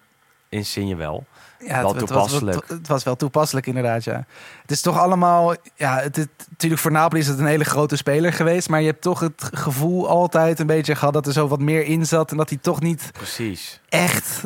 Insigne 0.48 0.96
wel. 0.96 1.24
Ja, 1.66 1.80
Wel 1.80 1.88
het, 1.92 2.00
het 2.00 2.06
toepasselijk. 2.08 2.56
Was, 2.58 2.68
wel- 2.68 2.78
het 2.78 2.88
was 2.88 3.04
wel 3.04 3.16
toepasselijk, 3.16 3.66
inderdaad. 3.66 4.04
Ja. 4.04 4.24
Het 4.62 4.70
is 4.70 4.80
toch 4.80 4.98
allemaal. 4.98 5.54
Ja, 5.74 5.96
het, 5.98 6.16
het- 6.16 6.46
natuurlijk 6.50 6.80
voor 6.82 6.90
Napoli 6.92 7.20
is 7.20 7.26
het 7.26 7.38
een 7.38 7.46
hele 7.46 7.64
grote 7.64 7.96
speler 7.96 8.32
geweest. 8.32 8.68
Maar 8.68 8.80
je 8.80 8.86
hebt 8.86 9.02
toch 9.02 9.20
het 9.20 9.48
gevoel 9.54 10.08
altijd 10.08 10.58
een 10.58 10.66
beetje 10.66 10.94
gehad 10.94 11.14
dat 11.14 11.26
er 11.26 11.32
zo 11.32 11.48
wat 11.48 11.60
meer 11.60 11.84
in 11.84 12.06
zat. 12.06 12.30
En 12.30 12.36
dat 12.36 12.48
hij 12.48 12.58
toch 12.58 12.80
niet 12.80 13.10
Precies. 13.12 13.80
echt, 13.88 14.44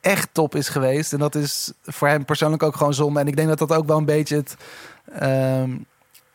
echt 0.00 0.28
top 0.32 0.54
is 0.54 0.68
geweest. 0.68 1.12
En 1.12 1.18
dat 1.18 1.34
is 1.34 1.72
voor 1.82 2.08
hem 2.08 2.24
persoonlijk 2.24 2.62
ook 2.62 2.76
gewoon 2.76 2.94
zonde. 2.94 3.20
En 3.20 3.26
ik 3.26 3.36
denk 3.36 3.48
dat 3.48 3.58
dat 3.58 3.72
ook 3.72 3.86
wel 3.86 3.98
een 3.98 4.04
beetje 4.04 4.36
het. 4.36 4.56
Ehm, 5.18 5.70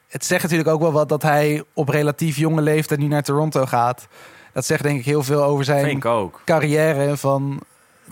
het 0.08 0.26
zegt 0.26 0.44
natuurlijk 0.44 0.70
ook 0.70 0.82
wel 0.82 0.92
wat 0.92 1.10
dat 1.10 1.22
hij 1.22 1.64
op 1.74 1.90
relatief 1.90 2.38
jonge 2.38 2.62
leeftijd 2.62 3.00
nu 3.00 3.08
naar 3.08 3.24
Toronto 3.24 3.66
gaat. 3.66 4.08
Dat 4.54 4.66
zegt 4.66 4.84
denk 4.84 5.00
ik 5.00 5.06
heel 5.06 5.24
veel 5.24 5.44
over 5.44 5.66
zijn 5.66 5.84
carrière. 6.46 7.18
Van 7.18 7.62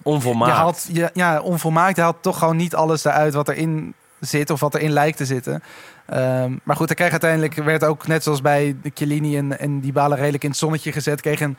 Onvolmaakt. 0.03 0.51
je 0.51 0.57
had, 0.57 0.89
je, 0.91 1.09
ja, 1.13 1.41
onvolmaakt. 1.41 1.95
Hij 1.95 2.05
had 2.05 2.17
toch 2.21 2.39
gewoon 2.39 2.55
niet 2.55 2.75
alles 2.75 3.05
eruit 3.05 3.33
wat 3.33 3.47
erin 3.47 3.93
zit 4.19 4.49
of 4.49 4.59
wat 4.59 4.75
erin 4.75 4.91
lijkt 4.91 5.17
te 5.17 5.25
zitten. 5.25 5.63
Ehm, 6.05 6.53
maar 6.63 6.75
goed, 6.75 6.87
hij 6.87 6.95
kreeg 6.95 7.11
uiteindelijk, 7.11 7.53
werd 7.53 7.83
ook 7.83 8.07
net 8.07 8.23
zoals 8.23 8.41
bij 8.41 8.75
de 8.81 8.91
Chiellini 8.93 9.37
en, 9.37 9.59
en 9.59 9.79
die 9.79 9.91
balen 9.91 10.17
redelijk 10.17 10.43
in 10.43 10.49
het 10.49 10.59
zonnetje 10.59 10.91
gezet. 10.91 11.21
Kreeg 11.21 11.41
een, 11.41 11.57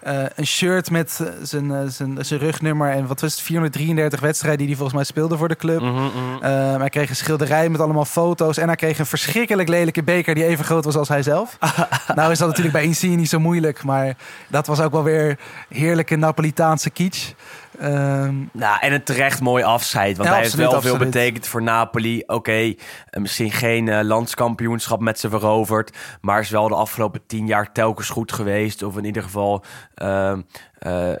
eh, 0.00 0.22
een 0.34 0.46
shirt 0.46 0.90
met 0.90 1.20
eh, 1.22 1.28
zijn, 1.42 1.70
eh, 1.70 1.80
zijn, 1.86 2.24
zijn 2.24 2.40
rugnummer 2.40 2.90
en 2.90 3.06
wat 3.06 3.20
was 3.20 3.32
het, 3.32 3.40
433 3.40 4.20
wedstrijden 4.20 4.58
die 4.58 4.66
hij 4.66 4.76
volgens 4.76 4.96
mij 4.96 5.06
speelde 5.06 5.36
voor 5.36 5.48
de 5.48 5.56
club. 5.56 5.80
Mhm, 5.80 6.04
mhm. 6.04 6.80
Hij 6.80 6.88
kreeg 6.88 7.08
een 7.10 7.16
schilderij 7.16 7.68
met 7.68 7.80
allemaal 7.80 8.04
foto's. 8.04 8.56
En 8.56 8.66
hij 8.66 8.76
kreeg 8.76 8.98
een 8.98 9.06
verschrikkelijk 9.06 9.68
lelijke 9.68 10.02
beker 10.02 10.34
die 10.34 10.44
even 10.44 10.64
groot 10.64 10.84
was 10.84 10.96
als 10.96 11.08
hij 11.08 11.22
zelf. 11.22 11.58
nou 12.14 12.30
is 12.30 12.38
dat 12.38 12.48
natuurlijk 12.48 12.74
bij 12.74 12.84
Insigne 12.84 13.16
niet 13.16 13.28
zo 13.28 13.38
moeilijk. 13.38 13.84
Maar 13.84 14.16
dat 14.48 14.66
was 14.66 14.80
ook 14.80 14.92
wel 14.92 15.02
weer 15.02 15.38
heerlijke 15.68 16.16
Napolitaanse 16.16 16.90
kitsch. 16.90 17.32
Ehm, 17.78 18.34
Nou, 18.52 18.78
en 18.80 18.92
een 18.92 19.02
terecht 19.02 19.40
mooi 19.40 19.64
afscheid. 19.64 20.16
Want 20.16 20.28
Ja, 20.28 20.34
hij 20.34 20.42
heeft 20.42 20.54
absoluut, 20.54 20.72
wel 20.72 20.80
veel 20.80 21.06
betekend 21.06 21.46
voor 21.46 21.62
Napoli. 21.62 22.22
Oké, 22.26 22.52
eh, 22.52 22.74
misschien 23.20 23.50
geen 23.50 23.88
eh, 23.88 24.04
landskampioenschap 24.04 25.00
met 25.00 25.18
ze 25.18 25.28
veroverd. 25.28 25.96
Maar 26.20 26.40
is 26.40 26.50
wel 26.50 26.68
de 26.68 26.74
afgelopen 26.74 27.26
tien 27.26 27.46
jaar 27.46 27.72
telkens 27.72 28.08
goed 28.08 28.32
geweest. 28.32 28.82
Of 28.82 28.96
in 28.96 29.04
ieder 29.04 29.22
geval 29.22 29.64
ehm, 29.94 30.40
eh, 30.78 31.12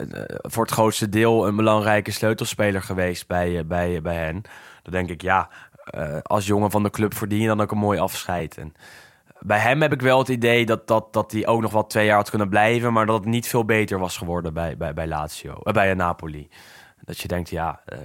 voor 0.42 0.62
het 0.62 0.72
grootste 0.72 1.08
deel 1.08 1.46
een 1.46 1.56
belangrijke 1.56 2.10
sleutelspeler 2.10 2.82
geweest 2.82 3.26
bij, 3.26 3.66
bij, 3.66 4.02
bij 4.02 4.16
hen. 4.16 4.42
Dan 4.82 4.92
denk 4.92 5.10
ik, 5.10 5.22
ja, 5.22 5.48
als 6.22 6.46
jongen 6.46 6.70
van 6.70 6.82
de 6.82 6.90
club 6.90 7.14
verdien 7.14 7.40
je 7.40 7.46
dan 7.46 7.60
ook 7.60 7.70
een 7.70 7.78
mooi 7.78 7.98
afscheid. 7.98 8.56
En 8.56 8.74
bij 9.40 9.58
hem 9.58 9.82
heb 9.82 9.92
ik 9.92 10.00
wel 10.00 10.18
het 10.18 10.28
idee 10.28 10.66
dat, 10.66 10.86
dat, 10.86 11.12
dat 11.12 11.32
hij 11.32 11.46
ook 11.46 11.60
nog 11.60 11.72
wel 11.72 11.86
twee 11.86 12.06
jaar 12.06 12.16
had 12.16 12.30
kunnen 12.30 12.48
blijven. 12.48 12.92
Maar 12.92 13.06
dat 13.06 13.18
het 13.18 13.28
niet 13.28 13.48
veel 13.48 13.64
beter 13.64 13.98
was 13.98 14.16
geworden 14.16 14.54
bij, 14.54 14.76
bij, 14.76 14.94
bij 14.94 15.06
Lazio, 15.06 15.54
eh, 15.62 15.72
bij 15.72 15.94
Napoli. 15.94 16.48
Dat 17.04 17.18
je 17.18 17.28
denkt, 17.28 17.50
ja, 17.50 17.80
eh, 17.84 17.98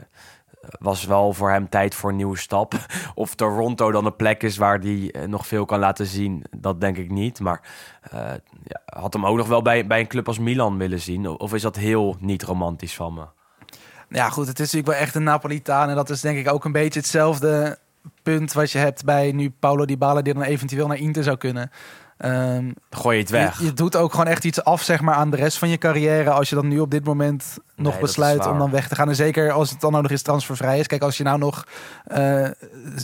was 0.79 1.05
wel 1.05 1.33
voor 1.33 1.49
hem 1.51 1.69
tijd 1.69 1.95
voor 1.95 2.09
een 2.09 2.15
nieuwe 2.15 2.37
stap. 2.37 2.73
Of 3.15 3.35
Toronto 3.35 3.91
dan 3.91 4.05
een 4.05 4.15
plek 4.15 4.43
is 4.43 4.57
waar 4.57 4.79
hij 4.79 5.11
eh, 5.11 5.27
nog 5.27 5.47
veel 5.47 5.65
kan 5.65 5.79
laten 5.79 6.05
zien, 6.05 6.43
dat 6.57 6.81
denk 6.81 6.97
ik 6.97 7.11
niet. 7.11 7.39
Maar 7.39 7.61
ja, 8.63 8.81
had 8.85 9.13
hem 9.13 9.25
ook 9.25 9.37
nog 9.37 9.47
wel 9.47 9.61
bij, 9.61 9.87
bij 9.87 9.99
een 9.99 10.07
club 10.07 10.27
als 10.27 10.39
Milan 10.39 10.77
willen 10.77 11.01
zien. 11.01 11.27
Of 11.27 11.53
is 11.53 11.61
dat 11.61 11.75
heel 11.75 12.15
niet 12.19 12.43
romantisch 12.43 12.95
van 12.95 13.13
me? 13.13 13.25
Ja, 14.09 14.29
goed, 14.29 14.47
het 14.47 14.59
is 14.59 14.65
natuurlijk 14.65 14.97
wel 14.97 15.07
echt 15.07 15.15
een 15.15 15.23
Napolitaan. 15.23 15.89
En 15.89 15.95
dat 15.95 16.09
is 16.09 16.21
denk 16.21 16.37
ik 16.37 16.51
ook 16.51 16.65
een 16.65 16.71
beetje 16.71 16.99
hetzelfde 16.99 17.77
punt 18.23 18.53
wat 18.53 18.71
je 18.71 18.77
hebt 18.77 19.05
bij 19.05 19.31
nu 19.31 19.53
Paulo 19.59 19.85
Dybala... 19.85 20.21
die 20.21 20.33
dan 20.33 20.43
eventueel 20.43 20.87
naar 20.87 20.97
Inter 20.97 21.23
zou 21.23 21.37
kunnen. 21.37 21.71
Ehm, 22.17 22.71
Gooi 22.89 23.15
je 23.15 23.21
het 23.21 23.31
weg. 23.31 23.59
Je, 23.59 23.65
je 23.65 23.73
doet 23.73 23.95
ook 23.95 24.11
gewoon 24.11 24.27
echt 24.27 24.43
iets 24.43 24.63
af 24.63 24.81
zeg 24.81 25.01
maar, 25.01 25.15
aan 25.15 25.29
de 25.29 25.37
rest 25.37 25.57
van 25.57 25.69
je 25.69 25.77
carrière... 25.77 26.29
als 26.31 26.49
je 26.49 26.55
dan 26.55 26.67
nu 26.67 26.79
op 26.79 26.91
dit 26.91 27.05
moment 27.05 27.57
nog 27.75 27.93
is 27.93 27.99
besluit 27.99 28.45
om 28.47 28.57
dan 28.57 28.71
weg 28.71 28.87
te 28.87 28.95
gaan. 28.95 29.09
En 29.09 29.15
zeker 29.15 29.51
als 29.51 29.69
het 29.69 29.81
dan 29.81 29.91
nog 29.91 30.09
eens 30.09 30.21
transfervrij 30.21 30.79
is. 30.79 30.87
Kijk, 30.87 31.01
als 31.01 31.17
je 31.17 31.23
nou 31.23 31.37
nog 31.37 31.67
eh, 32.05 32.47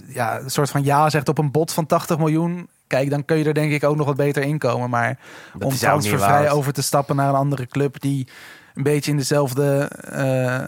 ja, 0.08 0.40
een 0.40 0.50
soort 0.52 0.70
van 0.70 0.84
ja 0.84 1.10
zegt 1.10 1.30
op 1.30 1.38
een 1.38 1.52
bod 1.52 1.74
van 1.74 1.86
80 1.86 2.18
miljoen... 2.18 2.68
Kijk, 2.88 3.10
dan 3.10 3.26
kun 3.26 3.38
je 3.38 3.46
er 3.46 3.54
denk 3.54 3.72
ik 3.72 3.84
ook 3.84 3.96
nog 3.96 4.06
wat 4.06 4.16
beter 4.16 4.44
in 4.44 4.58
komen. 4.58 4.90
Maar 4.90 5.20
Dat 5.54 5.64
om 5.64 5.74
is 5.74 5.80
transfervrij 5.80 6.52
over 6.52 6.74
te 6.74 6.82
stappen 6.82 7.16
naar 7.16 7.30
een 7.30 7.36
andere 7.36 7.68
club... 7.68 8.02
die 8.02 8.28
een 8.76 8.84
beetje 8.84 9.12
in 9.12 9.18
dezelfde... 9.18 9.92
eh, 10.02 10.64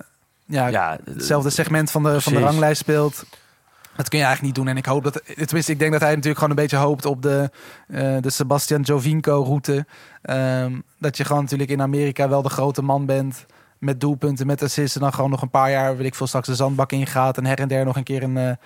ja, 0.45 0.67
Ja, 0.67 0.97
hetzelfde 1.05 1.49
segment 1.49 1.91
van 1.91 2.03
de, 2.03 2.21
van 2.21 2.33
de 2.33 2.39
ranglijst 2.39 2.81
speelt. 2.81 3.25
Dat 3.95 4.09
kun 4.09 4.19
je 4.19 4.25
eigenlijk 4.25 4.41
niet 4.55 4.65
doen. 4.65 4.73
En 4.73 4.77
ik 4.77 4.85
hoop 4.85 5.03
dat, 5.03 5.21
tenminste, 5.35 5.71
ik 5.71 5.79
denk 5.79 5.91
dat 5.91 6.01
hij 6.01 6.09
natuurlijk 6.09 6.39
gewoon 6.39 6.49
een 6.49 6.63
beetje 6.63 6.77
hoopt 6.77 7.05
op 7.05 7.21
de, 7.21 7.49
eh, 7.87 8.17
de 8.21 8.29
Sebastian 8.29 8.81
Jovinko-route. 8.81 9.85
Ehm, 10.21 10.79
dat 10.99 11.17
je 11.17 11.25
gewoon 11.25 11.41
natuurlijk 11.41 11.69
in 11.69 11.81
Amerika 11.81 12.29
wel 12.29 12.41
de 12.41 12.49
grote 12.49 12.81
man 12.81 13.05
bent. 13.05 13.45
Met 13.77 13.99
doelpunten, 13.99 14.47
met 14.47 14.63
assists. 14.63 14.95
En 14.95 15.01
dan 15.01 15.13
gewoon 15.13 15.29
nog 15.29 15.41
een 15.41 15.49
paar 15.49 15.71
jaar, 15.71 15.97
weet 15.97 16.05
ik 16.05 16.15
veel, 16.15 16.27
straks 16.27 16.47
de 16.47 16.55
zandbak 16.55 16.91
ingaat. 16.91 17.37
En 17.37 17.45
her 17.45 17.59
en 17.59 17.67
der 17.67 17.85
nog 17.85 17.95
een 17.95 18.03
keer 18.03 18.23
een, 18.23 18.57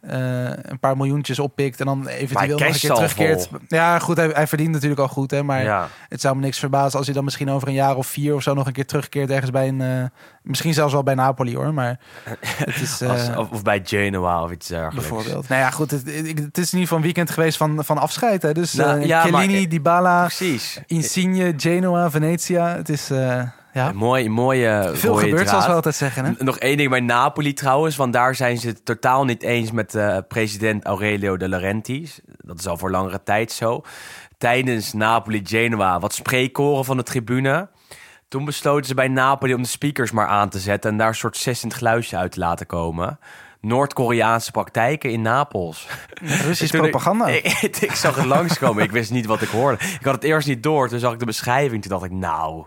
eh, 0.00 0.44
een 0.62 0.78
paar 0.80 0.96
miljoentjes 0.96 1.38
oppikt. 1.38 1.80
En 1.80 1.86
dan 1.86 2.06
eventueel 2.08 2.58
nog 2.58 2.66
een 2.68 2.72
keer 2.80 2.90
terugkeert. 2.94 3.46
vol. 3.50 3.58
Ja, 3.68 3.98
goed, 3.98 4.16
hij, 4.16 4.28
hij 4.28 4.46
verdient 4.46 4.70
natuurlijk 4.72 5.00
al 5.00 5.08
goed. 5.08 5.30
Hè, 5.30 5.42
maar 5.42 5.62
ja. 5.62 5.88
het 6.08 6.20
zou 6.20 6.34
me 6.36 6.40
niks 6.40 6.58
verbazen 6.58 6.96
als 6.98 7.06
hij 7.06 7.14
dan 7.14 7.24
misschien 7.24 7.50
over 7.50 7.68
een 7.68 7.74
jaar 7.74 7.96
of 7.96 8.06
vier 8.06 8.34
of 8.34 8.42
zo 8.42 8.54
nog 8.54 8.66
een 8.66 8.72
keer 8.72 8.86
terugkeert 8.86 9.30
ergens 9.30 9.50
bij 9.50 9.68
een. 9.68 9.80
eh, 9.80 10.04
misschien 10.42 10.74
zelfs 10.74 10.92
wel 10.92 11.02
bij 11.02 11.14
Napoli 11.14 11.56
hoor. 11.56 11.74
Maar 11.74 11.98
het 12.64 12.80
is. 12.80 13.00
eh, 13.00 13.10
Als- 13.10 13.36
of, 13.36 13.50
of 13.50 13.62
bij 13.62 13.80
Genoa 13.84 14.42
of 14.42 14.50
iets 14.50 14.66
dergelijks. 14.68 15.08
bijvoorbeeld. 15.08 15.48
Nou 15.48 15.60
ja, 15.60 15.70
goed. 15.70 15.90
Het, 15.90 16.06
het 16.06 16.58
is 16.58 16.72
in 16.72 16.78
ieder 16.78 16.78
geval 16.80 16.96
een 16.96 17.02
weekend 17.04 17.30
geweest 17.30 17.56
van, 17.56 17.84
van 17.84 17.98
afscheid. 17.98 18.42
Hè. 18.42 18.52
Dus 18.52 18.72
Nou, 18.72 19.06
maar- 19.30 19.46
Dybala, 19.68 20.20
Precies. 20.24 20.80
Insigne, 20.86 21.54
Genoa, 21.56 22.10
Venetia. 22.10 22.76
Het 22.76 22.88
is 22.88 23.10
ja, 23.72 23.92
Mooi, 23.92 24.28
mooie 24.28 24.90
veel 24.94 25.12
rode 25.12 25.24
gebeurd, 25.24 25.48
zoals 25.48 25.58
we 25.64 25.70
draad. 25.70 25.76
altijd 25.76 25.94
zeggen. 25.94 26.24
Hè? 26.24 26.32
Nog 26.38 26.58
één 26.58 26.76
ding 26.76 26.90
bij 26.90 27.00
Napoli 27.00 27.52
trouwens, 27.52 27.96
want 27.96 28.12
daar 28.12 28.34
zijn 28.34 28.58
ze 28.58 28.68
het 28.68 28.84
totaal 28.84 29.24
niet 29.24 29.42
eens 29.42 29.70
met 29.70 29.94
eh, 29.94 30.16
president 30.28 30.84
Aurelio 30.84 31.36
De 31.36 31.48
Laurentiis. 31.48 32.20
Dat 32.38 32.58
is 32.58 32.66
al 32.66 32.76
voor 32.76 32.90
langere 32.90 33.22
tijd 33.22 33.52
zo. 33.52 33.82
Tijdens 34.38 34.92
Napoli-Genoa 34.92 35.98
wat 35.98 36.14
spreekkoren 36.14 36.84
van 36.84 36.96
de 36.96 37.02
tribune. 37.02 37.68
Toen 38.28 38.44
besloten 38.44 38.86
ze 38.86 38.94
bij 38.94 39.08
Napoli 39.08 39.54
om 39.54 39.62
de 39.62 39.68
speakers 39.68 40.10
maar 40.10 40.26
aan 40.26 40.48
te 40.48 40.58
zetten 40.58 40.90
en 40.90 40.96
daar 40.96 41.08
een 41.08 41.14
soort 41.14 41.36
sissend 41.36 41.74
geluidje 41.74 42.16
uit 42.16 42.32
te 42.32 42.38
laten 42.38 42.66
komen. 42.66 43.18
Noord-Koreaanse 43.60 44.50
praktijken 44.50 45.10
in 45.10 45.22
Napels. 45.22 45.86
Russisch 46.22 46.70
Toen 46.74 46.84
ik- 46.84 46.90
propaganda. 46.90 47.26
Ik, 47.60 47.76
ik, 47.80 47.92
zag 47.94 48.16
het 48.16 48.24
langskomen. 48.24 48.82
Ik 48.82 48.90
wist 48.90 49.10
niet 49.10 49.26
wat 49.26 49.42
ik 49.42 49.48
hoorde. 49.48 49.84
Ik 49.84 50.04
had 50.04 50.14
het 50.14 50.24
eerst 50.24 50.48
niet 50.48 50.62
door. 50.62 50.88
Toen 50.88 50.98
zag 50.98 51.12
ik 51.12 51.18
de 51.18 51.24
beschrijving. 51.24 51.82
Toen 51.82 51.90
dacht 51.90 52.04
ik, 52.04 52.10
nou, 52.10 52.64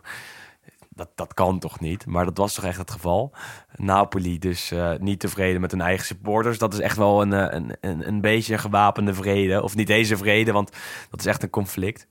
dat, 0.96 1.10
dat 1.16 1.34
kan 1.34 1.60
toch 1.60 1.80
niet? 1.80 2.06
Maar 2.06 2.26
dat 2.26 2.38
was 2.38 2.54
toch 2.54 2.64
echt 2.64 2.78
het 2.78 2.92
geval. 2.92 3.32
Napoli 3.76 4.40
dus 4.40 4.72
eh, 4.72 4.92
niet 5.00 5.20
tevreden 5.20 5.62
met 5.62 5.72
hun 5.72 5.82
eigen 5.82 6.06
supporters. 6.06 6.58
Dat 6.58 6.74
is 6.74 6.80
echt 6.80 6.98
wel 6.98 7.22
een, 7.22 7.34
eh, 7.34 7.48
een, 7.50 7.76
een, 7.82 8.08
een 8.08 8.22
beetje 8.22 8.54
een 8.54 8.60
gewapende 8.60 9.14
vrede. 9.14 9.64
Of 9.64 9.76
niet 9.76 9.88
deze 9.88 10.18
vrede, 10.18 10.52
want 10.52 10.72
dat 11.10 11.20
is 11.20 11.26
echt 11.26 11.44
een 11.44 11.50
conflict. 11.50 12.08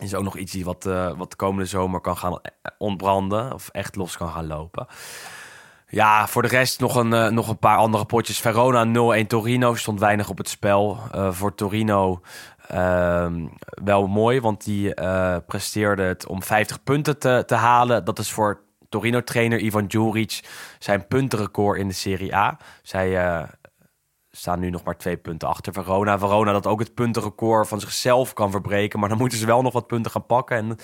Is 0.00 0.14
ook 0.14 0.24
nog 0.24 0.36
iets 0.36 0.62
wat, 0.62 0.86
eh, 0.86 1.12
wat 1.16 1.30
de 1.30 1.36
komende 1.36 1.68
zomer 1.68 2.00
kan 2.00 2.16
gaan 2.16 2.40
ontbranden. 2.78 3.52
Of 3.52 3.68
echt 3.68 3.96
los 3.96 4.16
kan 4.16 4.28
gaan 4.28 4.46
lopen. 4.46 4.86
Ja, 5.90 6.26
voor 6.26 6.42
de 6.42 6.48
rest 6.48 6.80
nog 6.80 6.94
een, 6.94 7.34
nog 7.34 7.48
een 7.48 7.58
paar 7.58 7.76
andere 7.76 8.04
potjes. 8.04 8.40
Verona 8.40 8.84
0-1 8.84 9.26
Torino 9.26 9.74
stond 9.74 10.00
weinig 10.00 10.28
op 10.28 10.38
het 10.38 10.48
spel. 10.48 10.98
Voor 11.30 11.54
Torino 11.54 12.20
ehm, 12.68 13.46
wel 13.84 14.06
mooi, 14.06 14.40
want 14.40 14.64
die 14.64 14.94
eh, 14.94 15.36
presteerde 15.46 16.02
het 16.02 16.26
om 16.26 16.42
50 16.42 16.82
punten 16.82 17.18
te, 17.18 17.42
te 17.46 17.54
halen. 17.54 18.04
Dat 18.04 18.18
is 18.18 18.30
voor 18.30 18.60
Torino-trainer 18.88 19.60
Ivan 19.60 19.86
Djuric 19.86 20.40
zijn 20.78 21.06
puntenrecord 21.06 21.78
in 21.78 21.88
de 21.88 21.94
Serie 21.94 22.34
A. 22.34 22.56
Zij 22.82 23.18
eh, 23.18 23.42
staan 24.30 24.60
nu 24.60 24.70
nog 24.70 24.84
maar 24.84 24.96
twee 24.96 25.16
punten 25.16 25.48
achter 25.48 25.72
Verona. 25.72 26.18
Verona 26.18 26.52
dat 26.52 26.66
ook 26.66 26.78
het 26.78 26.94
puntenrecord 26.94 27.68
van 27.68 27.80
zichzelf 27.80 28.32
kan 28.32 28.50
verbreken. 28.50 29.00
Maar 29.00 29.08
dan 29.08 29.18
moeten 29.18 29.38
ze 29.38 29.46
wel 29.46 29.62
nog 29.62 29.72
wat 29.72 29.86
punten 29.86 30.10
gaan 30.10 30.26
pakken. 30.26 30.56
En 30.56 30.76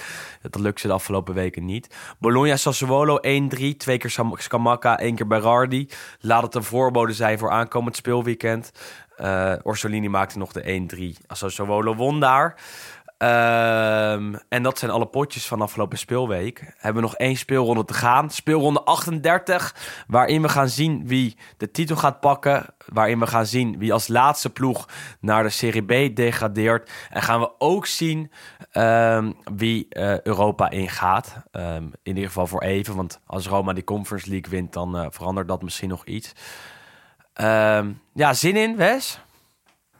dat 0.43 0.61
lukt 0.61 0.81
ze 0.81 0.87
de 0.87 0.93
afgelopen 0.93 1.35
weken 1.35 1.65
niet. 1.65 1.97
Bologna 2.19 2.57
Sassuolo 2.57 3.19
1-3. 3.19 3.77
Twee 3.77 3.99
keer 3.99 4.27
Scamacca, 4.33 4.99
één 4.99 5.15
keer 5.15 5.27
Berardi. 5.27 5.89
Laat 6.21 6.43
het 6.43 6.55
een 6.55 6.65
voorbode 6.65 7.13
zijn 7.13 7.39
voor 7.39 7.51
aankomend 7.51 7.97
speelweekend. 7.97 8.73
Eh 9.17 9.53
Orsolini 9.63 10.09
maakte 10.09 10.39
nog 10.39 10.53
de 10.53 10.63
1-3. 10.63 11.27
Sassuolo 11.29 11.95
won 11.95 12.21
daar. 12.21 12.57
Ehm, 13.19 14.35
en 14.49 14.63
dat 14.63 14.79
zijn 14.79 14.91
alle 14.91 15.07
potjes 15.07 15.47
van 15.47 15.61
afgelopen 15.61 15.99
speelweek. 15.99 16.75
Hebben 16.77 17.03
we 17.03 17.09
nog 17.09 17.17
één 17.17 17.37
speelronde 17.37 17.85
te 17.85 17.95
gaan. 17.95 18.31
Speelronde 18.31 18.83
38, 18.83 19.75
waarin 20.07 20.43
we 20.43 20.49
gaan 20.49 20.69
zien 20.69 21.07
wie 21.07 21.37
de 21.57 21.71
titel 21.71 21.97
gaat 21.97 22.21
pakken. 22.21 22.67
Waarin 22.87 23.19
we 23.19 23.27
gaan 23.27 23.47
zien 23.47 23.79
wie 23.79 23.93
als 23.93 24.09
laatste 24.09 24.51
ploeg 24.51 24.89
naar 25.21 25.43
de 25.43 25.49
Serie 25.49 26.11
B 26.11 26.17
degradeert. 26.17 26.91
En 27.11 27.23
gaan 27.23 27.41
we 27.41 27.51
ook 27.59 27.87
zien 27.87 28.31
ehm, 28.71 29.33
wie 29.55 29.89
eh, 29.89 30.21
Europa 30.21 30.71
ingaat. 30.71 31.37
Ehm, 31.51 31.83
in 31.83 31.93
ieder 32.03 32.25
geval 32.25 32.47
voor 32.47 32.63
even, 32.63 32.97
want 32.97 33.21
als 33.27 33.47
Roma 33.47 33.73
die 33.73 33.85
Conference 33.85 34.31
League 34.31 34.51
wint, 34.51 34.73
dan 34.73 34.97
eh, 34.97 35.07
verandert 35.11 35.49
dat 35.49 35.63
misschien 35.63 35.89
nog 35.89 36.05
iets. 36.05 36.33
Ehm, 37.35 37.91
ja, 38.13 38.33
zin 38.35 38.57
in, 38.57 38.77
Wes? 38.77 39.19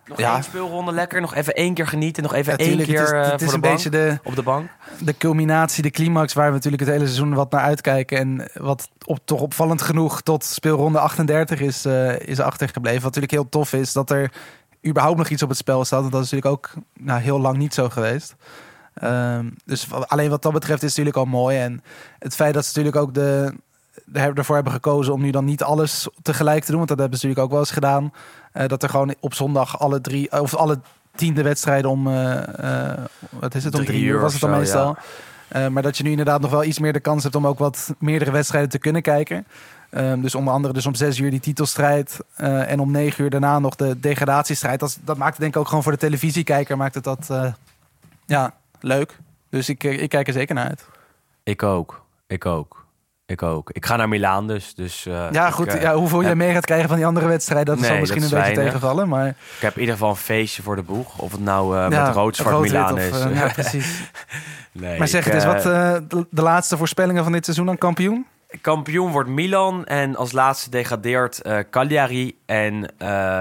Nog 0.07 0.19
Ja. 0.19 0.35
één 0.35 0.43
speelronde 0.45 0.93
lekker. 0.93 1.21
Nog 1.21 1.35
even 1.35 1.55
één 1.55 1.75
keer 1.75 1.87
genieten. 1.87 2.23
Nog 2.23 2.35
even 2.35 2.53
Ja, 2.53 2.59
één 2.59 2.69
tuurlijk, 2.69 2.89
keer 2.89 3.01
het 3.17 3.25
is, 3.27 3.31
het 3.33 3.41
is 3.41 3.47
voor 3.47 3.55
een 3.55 3.61
de 3.61 3.67
bank, 3.69 3.83
beetje 3.83 3.91
de, 3.91 4.19
op 4.25 4.35
de 4.35 4.43
bank. 4.43 4.71
de 4.99 5.17
culminatie, 5.17 5.83
de 5.83 5.91
climax 5.91 6.33
waar 6.33 6.47
we 6.49 6.53
natuurlijk 6.55 6.83
het 6.83 6.91
hele 6.93 7.05
seizoen 7.05 7.35
wat 7.35 7.51
naar 7.51 7.61
uitkijken. 7.61 8.19
En 8.19 8.51
wat 8.55 8.89
op, 9.05 9.19
toch 9.25 9.41
opvallend 9.41 9.83
genoeg 9.83 10.21
tot 10.23 10.45
speelronde 10.45 10.99
38 10.99 11.61
is, 11.61 11.85
eh, 11.85 12.19
is 12.21 12.41
achtergebleven. 12.41 13.03
Wat 13.03 13.15
natuurlijk 13.15 13.33
heel 13.33 13.49
tof 13.49 13.73
is 13.73 13.93
dat 13.93 14.11
er 14.11 14.33
überhaupt 14.87 15.19
nog 15.19 15.29
iets 15.29 15.43
op 15.43 15.49
het 15.49 15.59
spel 15.59 15.85
staat. 15.85 16.01
Want 16.01 16.13
dat 16.13 16.25
is 16.25 16.31
natuurlijk 16.31 16.57
ook 16.57 16.83
nou, 17.01 17.21
heel 17.21 17.41
lang 17.41 17.57
niet 17.57 17.75
zo 17.75 17.89
geweest. 17.89 18.35
Ehm, 18.95 19.51
dus 19.65 19.93
alleen 19.93 20.31
wat 20.31 20.43
dat 20.43 20.53
betreft 20.53 20.83
is 20.83 20.97
het 20.97 21.05
natuurlijk 21.05 21.17
al 21.17 21.39
mooi. 21.41 21.59
En 21.59 21.83
het 22.19 22.35
feit 22.35 22.55
dat 22.55 22.65
ze 22.65 22.69
natuurlijk 22.79 22.97
ook 23.05 23.15
de, 23.15 23.55
ervoor 24.13 24.55
hebben 24.55 24.73
gekozen 24.73 25.13
om 25.13 25.21
nu 25.21 25.31
dan 25.31 25.45
niet 25.45 25.63
alles 25.63 26.09
tegelijk 26.23 26.61
te 26.65 26.69
doen. 26.69 26.77
Want 26.77 26.89
dat 26.89 26.99
hebben 26.99 27.19
ze 27.19 27.27
natuurlijk 27.27 27.53
ook 27.53 27.59
wel 27.59 27.67
eens 27.69 27.77
gedaan. 27.77 28.13
Eh, 28.53 28.69
dat 28.69 28.83
er 28.83 28.89
gewoon 28.89 29.15
op 29.21 29.35
zondag 29.35 29.79
alle 29.79 30.01
drie 30.01 30.41
of 30.41 30.55
alle 30.55 30.79
tiende 31.15 31.43
wedstrijden 31.43 31.91
om 31.91 32.07
eh, 32.07 32.91
eh, 32.93 32.99
wat 33.29 33.55
is 33.55 33.65
het 33.65 33.75
om 33.75 33.85
Drie 33.85 33.93
drie 33.93 34.09
uur 34.09 34.21
was 34.21 34.33
het 34.33 34.41
dan 34.41 34.51
zo, 34.51 34.57
meestal. 34.57 34.87
ja. 34.87 35.03
Eh, 35.49 35.69
maar 35.69 35.83
dat 35.83 35.97
je 35.97 36.03
nu 36.03 36.11
inderdaad 36.11 36.41
nog 36.41 36.51
wel 36.51 36.65
iets 36.65 36.79
meer 36.79 36.93
de 36.93 37.01
kans 37.01 37.23
hebt 37.23 37.35
om 37.35 37.47
ook 37.47 37.59
wat 37.59 37.95
meerdere 37.99 38.31
wedstrijden 38.31 38.71
te 38.71 38.79
kunnen 38.79 39.03
kijken. 39.03 39.47
Ehm, 39.91 40.21
dus 40.21 40.35
onder 40.35 40.55
andere 40.55 40.75
dus 40.75 40.87
om 40.87 40.95
zes 40.95 41.19
uur 41.19 41.31
die 41.31 41.41
titelstrijd. 41.41 42.19
eh, 42.37 42.71
en 42.71 42.81
om 42.81 42.91
negen 42.91 43.25
uur 43.25 43.31
daarna 43.31 43.59
nog 43.59 43.77
de 43.77 44.01
degradatiestrijd. 44.01 44.81
Dat, 44.81 44.99
dat 45.05 45.17
maakt 45.17 45.31
het 45.31 45.41
denk 45.41 45.55
ik 45.55 45.61
ook 45.61 45.69
gewoon 45.69 45.83
voor 45.83 45.93
de 45.93 45.99
televisiekijker 45.99 46.77
maakt 46.77 46.95
het 46.95 47.05
dat 47.05 47.31
eh, 47.31 47.53
ja, 48.27 48.55
leuk. 48.81 49.19
Dus 49.49 49.69
ik, 49.69 49.85
eh, 49.85 50.03
ik 50.03 50.09
kijk 50.09 50.27
er 50.27 50.33
zeker 50.33 50.55
naar 50.55 50.69
uit. 50.69 50.87
Ik 51.43 51.63
ook. 51.63 52.05
Ik 52.27 52.47
ook. 52.47 52.84
Ik 53.27 53.43
ook. 53.43 53.71
Ik 53.71 53.87
ga 53.87 53.97
naar 53.97 54.09
Milaan 54.09 54.47
dus. 54.47 54.75
dus 54.75 55.07
eh, 55.07 55.27
Ja, 55.31 55.47
ik, 55.47 55.53
goed. 55.53 55.67
eh, 55.67 55.83
ja, 55.83 55.95
hoeveel 55.95 56.21
je 56.21 56.27
heb- 56.27 56.37
mee 56.37 56.53
gaat 56.53 56.65
krijgen 56.65 56.89
van 56.89 56.97
die 56.97 57.07
andere 57.07 57.27
wedstrijden, 57.27 57.67
dat 57.67 57.79
Nee, 57.79 57.87
zal 57.91 57.99
misschien 57.99 58.21
dat 58.23 58.31
een 58.33 58.39
is 58.39 58.45
beetje 58.45 58.63
tegenvallen. 58.63 59.09
Maar 59.09 59.27
Ik 59.29 59.37
heb 59.61 59.75
in 59.75 59.81
ieder 59.81 59.95
geval 59.95 60.11
een 60.11 60.17
feestje 60.17 60.63
voor 60.63 60.77
de 60.77 60.83
boeg. 60.83 61.19
Of 61.19 61.33
het 61.33 61.41
nou 61.41 61.77
eh, 61.79 61.91
ja, 61.91 62.05
met 62.07 62.15
rood-zwart 62.15 62.61
Milaan 62.61 62.99
is. 62.99 63.23
ja, 63.35 63.49
precies. 63.53 64.03
nee, 64.73 64.99
maar 64.99 65.09
zeg 65.09 65.27
ik, 65.27 65.33
het 65.33 65.45
eens, 65.45 65.53
wat 65.53 65.63
de, 66.11 66.27
de 66.31 66.43
laatste 66.43 66.77
voorspellingen 66.77 67.23
van 67.23 67.33
dit 67.33 67.45
seizoen 67.45 67.69
aan 67.69 67.79
kampioen? 67.79 68.27
Kampioen 68.61 69.11
wordt 69.13 69.29
Milan 69.29 69.85
en 69.85 70.17
als 70.17 70.33
laatste 70.33 70.71
degradeert 70.71 71.43
Cagliari 71.71 72.39
en 72.47 72.93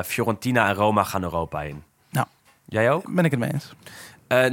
Fiorentina 0.06 0.68
en 0.68 0.74
Roma 0.76 1.04
gaan 1.04 1.24
Europa 1.24 1.62
in. 1.62 1.84
Nou. 2.10 2.28
Jij 2.66 2.92
ook? 2.92 3.14
Ben 3.16 3.26
ik 3.26 3.32
het 3.32 3.40
mee 3.40 3.52
eens. 3.54 3.74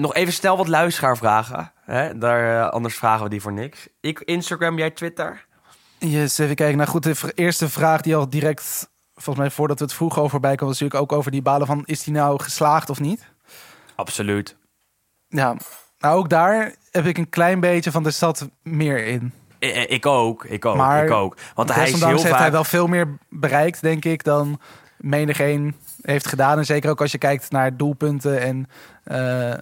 Nog 0.00 0.14
even 0.14 0.32
snel 0.32 0.56
wat 0.56 0.68
luisteraarvragen. 0.68 1.72
Hè? 1.90 2.18
Daar, 2.18 2.60
eh, 2.66 2.70
anders 2.70 2.96
vragen 2.96 3.24
we 3.24 3.30
die 3.30 3.40
voor 3.40 3.52
niks. 3.52 3.88
Ik 4.00 4.20
Instagram, 4.20 4.78
jij 4.78 4.90
Twitter? 4.90 5.46
Yes, 5.98 6.38
even 6.38 6.54
kijken. 6.54 6.76
Nou 6.76 6.88
goed, 6.88 7.02
de 7.02 7.32
eerste 7.34 7.68
vraag 7.68 8.00
die 8.00 8.16
al 8.16 8.30
direct, 8.30 8.90
volgens 9.14 9.36
mij 9.36 9.50
voordat 9.50 9.78
we 9.78 9.84
het 9.84 9.94
vroeg 9.94 10.18
over 10.18 10.40
bij 10.40 10.54
kwam, 10.54 10.68
was 10.68 10.80
natuurlijk 10.80 11.12
ook 11.12 11.18
over 11.18 11.30
die 11.30 11.42
balen 11.42 11.66
van, 11.66 11.82
is 11.84 12.02
die 12.02 12.14
nou 12.14 12.42
geslaagd 12.42 12.90
of 12.90 13.00
niet? 13.00 13.28
Absoluut. 13.94 14.56
Ja, 15.28 15.56
nou 15.98 16.18
ook 16.18 16.28
daar 16.28 16.74
heb 16.90 17.06
ik 17.06 17.18
een 17.18 17.28
klein 17.28 17.60
beetje 17.60 17.90
van, 17.90 18.06
er 18.06 18.12
zat 18.12 18.48
meer 18.62 19.06
in. 19.06 19.32
I- 19.60 19.66
Ik 19.88 20.06
ook, 20.06 20.44
ik 20.44 20.64
ook, 20.64 20.76
Maar 20.76 21.04
ik 21.04 21.10
ook. 21.10 21.36
Want 21.54 21.74
hij 21.74 21.90
is 21.90 21.98
heel 21.98 22.08
heeft 22.08 22.26
vaak... 22.28 22.38
hij 22.38 22.50
wel 22.52 22.64
veel 22.64 22.86
meer 22.86 23.18
bereikt, 23.28 23.80
denk 23.80 24.04
ik, 24.04 24.24
dan 24.24 24.60
menigeen 24.96 25.76
heeft 26.02 26.26
gedaan. 26.26 26.58
En 26.58 26.64
zeker 26.66 26.90
ook 26.90 27.00
als 27.00 27.12
je 27.12 27.18
kijkt 27.18 27.50
naar 27.50 27.76
doelpunten 27.76 28.40
en 28.40 28.68
eh, 29.04 29.58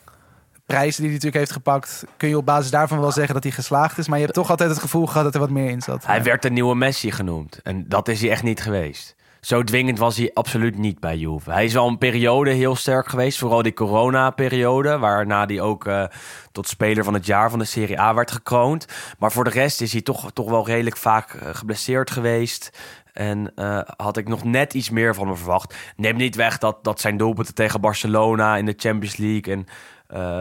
prijzen 0.69 1.03
die 1.03 1.11
hij 1.11 1.15
natuurlijk 1.15 1.37
heeft 1.37 1.53
gepakt, 1.53 2.05
kun 2.17 2.29
je 2.29 2.37
op 2.37 2.47
basis 2.47 2.71
daarvan 2.71 3.01
wel 3.01 3.13
zeggen 3.13 3.35
dat 3.35 3.43
hij 3.43 3.53
geslaagd 3.53 3.99
is. 3.99 4.09
Maar 4.09 4.19
je 4.19 4.25
hebt 4.25 4.37
toch 4.37 4.51
altijd 4.51 4.71
het 4.71 4.79
gevoel 4.79 5.07
gehad 5.07 5.25
dat 5.25 5.35
er 5.35 5.41
wat 5.41 5.51
meer 5.51 5.71
in 5.71 5.81
zat. 5.81 6.07
Hij 6.07 6.23
werd 6.23 6.43
de 6.43 6.51
nieuwe 6.51 6.75
Messi 6.75 7.11
genoemd. 7.11 7.61
En 7.63 7.89
dat 7.89 8.09
is 8.09 8.21
hij 8.21 8.31
echt 8.31 8.43
niet 8.43 8.61
geweest. 8.61 9.17
Zo 9.41 9.63
dwingend 9.63 9.99
was 9.99 10.17
hij 10.17 10.31
absoluut 10.35 10.79
niet 10.79 11.01
bij 11.01 11.17
Juve. 11.17 11.51
Hij 11.51 11.65
is 11.65 11.73
wel 11.73 11.87
een 11.87 11.99
periode 11.99 12.51
heel 12.51 12.77
sterk 12.77 13.09
geweest. 13.09 13.39
Vooral 13.39 13.63
die 13.63 13.73
corona-periode. 13.73 14.99
Waarna 14.99 15.47
hij 15.47 15.61
ook 15.61 15.87
eh, 15.87 16.05
tot 16.53 16.69
speler 16.69 17.05
van 17.05 17.15
het 17.15 17.27
jaar 17.27 17.51
van 17.51 17.59
de 17.59 17.65
Serie 17.65 18.01
A 18.01 18.15
werd 18.15 18.31
gekroond. 18.31 18.87
Maar 19.19 19.33
voor 19.33 19.45
de 19.45 19.51
rest 19.51 19.81
is 19.81 19.93
hij 19.93 20.03
toch, 20.03 20.33
toch 20.33 20.51
wel 20.51 20.67
redelijk 20.67 20.97
vaak 20.97 21.35
eh, 21.35 21.55
geblesseerd 21.55 22.11
geweest. 22.11 22.79
En 23.13 23.53
eh, 23.55 23.81
had 23.97 24.17
ik 24.17 24.29
nog 24.29 24.45
net 24.45 24.75
iets 24.75 24.91
meer 24.91 25.15
van 25.15 25.27
hem 25.27 25.37
verwacht. 25.37 25.75
Neem 25.97 26.17
niet 26.17 26.37
weg 26.37 26.59
dat, 26.59 26.85
dat 26.85 27.01
zijn 27.01 27.17
doelpunten 27.17 27.55
tegen 27.55 27.81
Barcelona 27.81 28.57
in 28.57 28.67
de 28.67 28.75
Champions 28.77 29.17
League... 29.17 29.55
en 29.55 29.67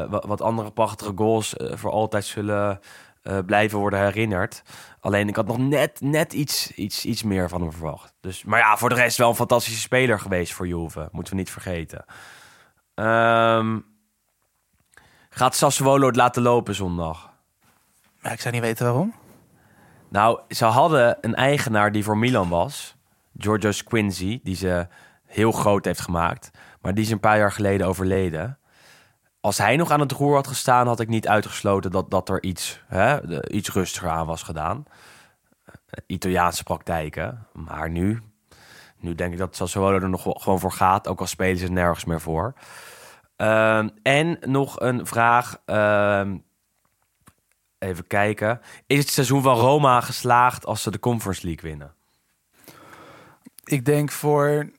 wat, 0.09 0.25
wat 0.25 0.41
andere 0.41 0.71
prachtige 0.71 1.11
goals 1.15 1.55
eh, 1.55 1.77
voor 1.77 1.91
altijd 1.91 2.25
zullen 2.25 2.79
eh, 3.21 3.37
blijven 3.45 3.79
worden 3.79 3.99
herinnerd. 3.99 4.61
Alleen 4.99 5.27
ik 5.27 5.35
had 5.35 5.47
nog 5.47 5.57
net, 5.57 6.01
net 6.01 6.33
iets, 6.33 6.71
iets, 6.71 7.05
iets 7.05 7.23
meer 7.23 7.49
van 7.49 7.61
hem 7.61 7.71
verwacht. 7.71 8.13
Dus, 8.19 8.43
maar 8.43 8.59
ja, 8.59 8.77
voor 8.77 8.89
de 8.89 8.95
rest 8.95 9.17
wel 9.17 9.29
een 9.29 9.35
fantastische 9.35 9.79
speler 9.79 10.19
geweest 10.19 10.53
voor 10.53 10.67
Juve. 10.67 11.09
Moeten 11.11 11.33
we 11.33 11.39
niet 11.39 11.51
vergeten. 11.51 12.05
Ehm, 12.93 13.79
gaat 15.29 15.55
Sassuolo 15.55 16.07
het 16.07 16.15
laten 16.15 16.41
lopen 16.41 16.75
zondag? 16.75 17.29
Ja, 18.21 18.31
ik 18.31 18.41
zou 18.41 18.53
niet 18.53 18.63
weten 18.63 18.85
waarom. 18.85 19.13
Nou, 20.09 20.39
ze 20.49 20.65
hadden 20.65 21.17
een 21.21 21.35
eigenaar 21.35 21.91
die 21.91 22.03
voor 22.03 22.17
Milan 22.17 22.49
was. 22.49 22.95
Giorgio 23.37 23.71
Quincy, 23.83 24.39
die 24.43 24.55
ze 24.55 24.87
heel 25.25 25.51
groot 25.51 25.85
heeft 25.85 26.01
gemaakt. 26.01 26.51
Maar 26.81 26.93
die 26.93 27.03
is 27.03 27.11
een 27.11 27.19
paar 27.19 27.37
jaar 27.37 27.51
geleden 27.51 27.87
overleden. 27.87 28.56
Als 29.47 29.57
hij 29.57 29.75
nog 29.75 29.91
aan 29.91 29.99
het 29.99 30.11
roer 30.11 30.35
had 30.35 30.47
gestaan, 30.47 30.87
had 30.87 30.99
ik 30.99 31.07
niet 31.07 31.27
uitgesloten 31.27 31.91
dat, 31.91 32.11
dat 32.11 32.29
er 32.29 32.43
iets, 32.43 32.83
hè, 32.87 33.43
iets 33.47 33.71
rustiger 33.71 34.09
aan 34.09 34.25
was 34.25 34.43
gedaan. 34.43 34.85
Eh, 35.65 35.73
Italiaanse 36.07 36.63
praktijken. 36.63 37.47
Maar 37.53 37.89
nu, 37.89 38.21
nu 38.99 39.15
denk 39.15 39.31
ik 39.33 39.37
dat 39.37 39.55
Sassuolo 39.55 39.99
er 39.99 40.09
nog 40.09 40.21
gewoon 40.23 40.59
voor 40.59 40.71
gaat. 40.71 41.07
Ook 41.07 41.19
al 41.19 41.27
spelen 41.27 41.57
ze 41.57 41.67
nergens 41.67 42.05
meer 42.05 42.21
voor. 42.21 42.53
Ehm, 43.35 43.89
en 44.03 44.37
nog 44.41 44.79
een 44.79 45.05
vraag. 45.05 45.61
ehm, 45.65 46.37
even 47.77 48.07
kijken. 48.07 48.61
Is 48.87 48.99
het 48.99 49.09
seizoen 49.09 49.41
van 49.41 49.55
Roma 49.55 50.01
geslaagd 50.01 50.65
als 50.65 50.81
ze 50.81 50.91
de 50.91 50.99
Conference 50.99 51.45
League 51.45 51.69
winnen? 51.69 51.93
Ik 53.63 53.85
denk 53.85 54.11
voor. 54.11 54.69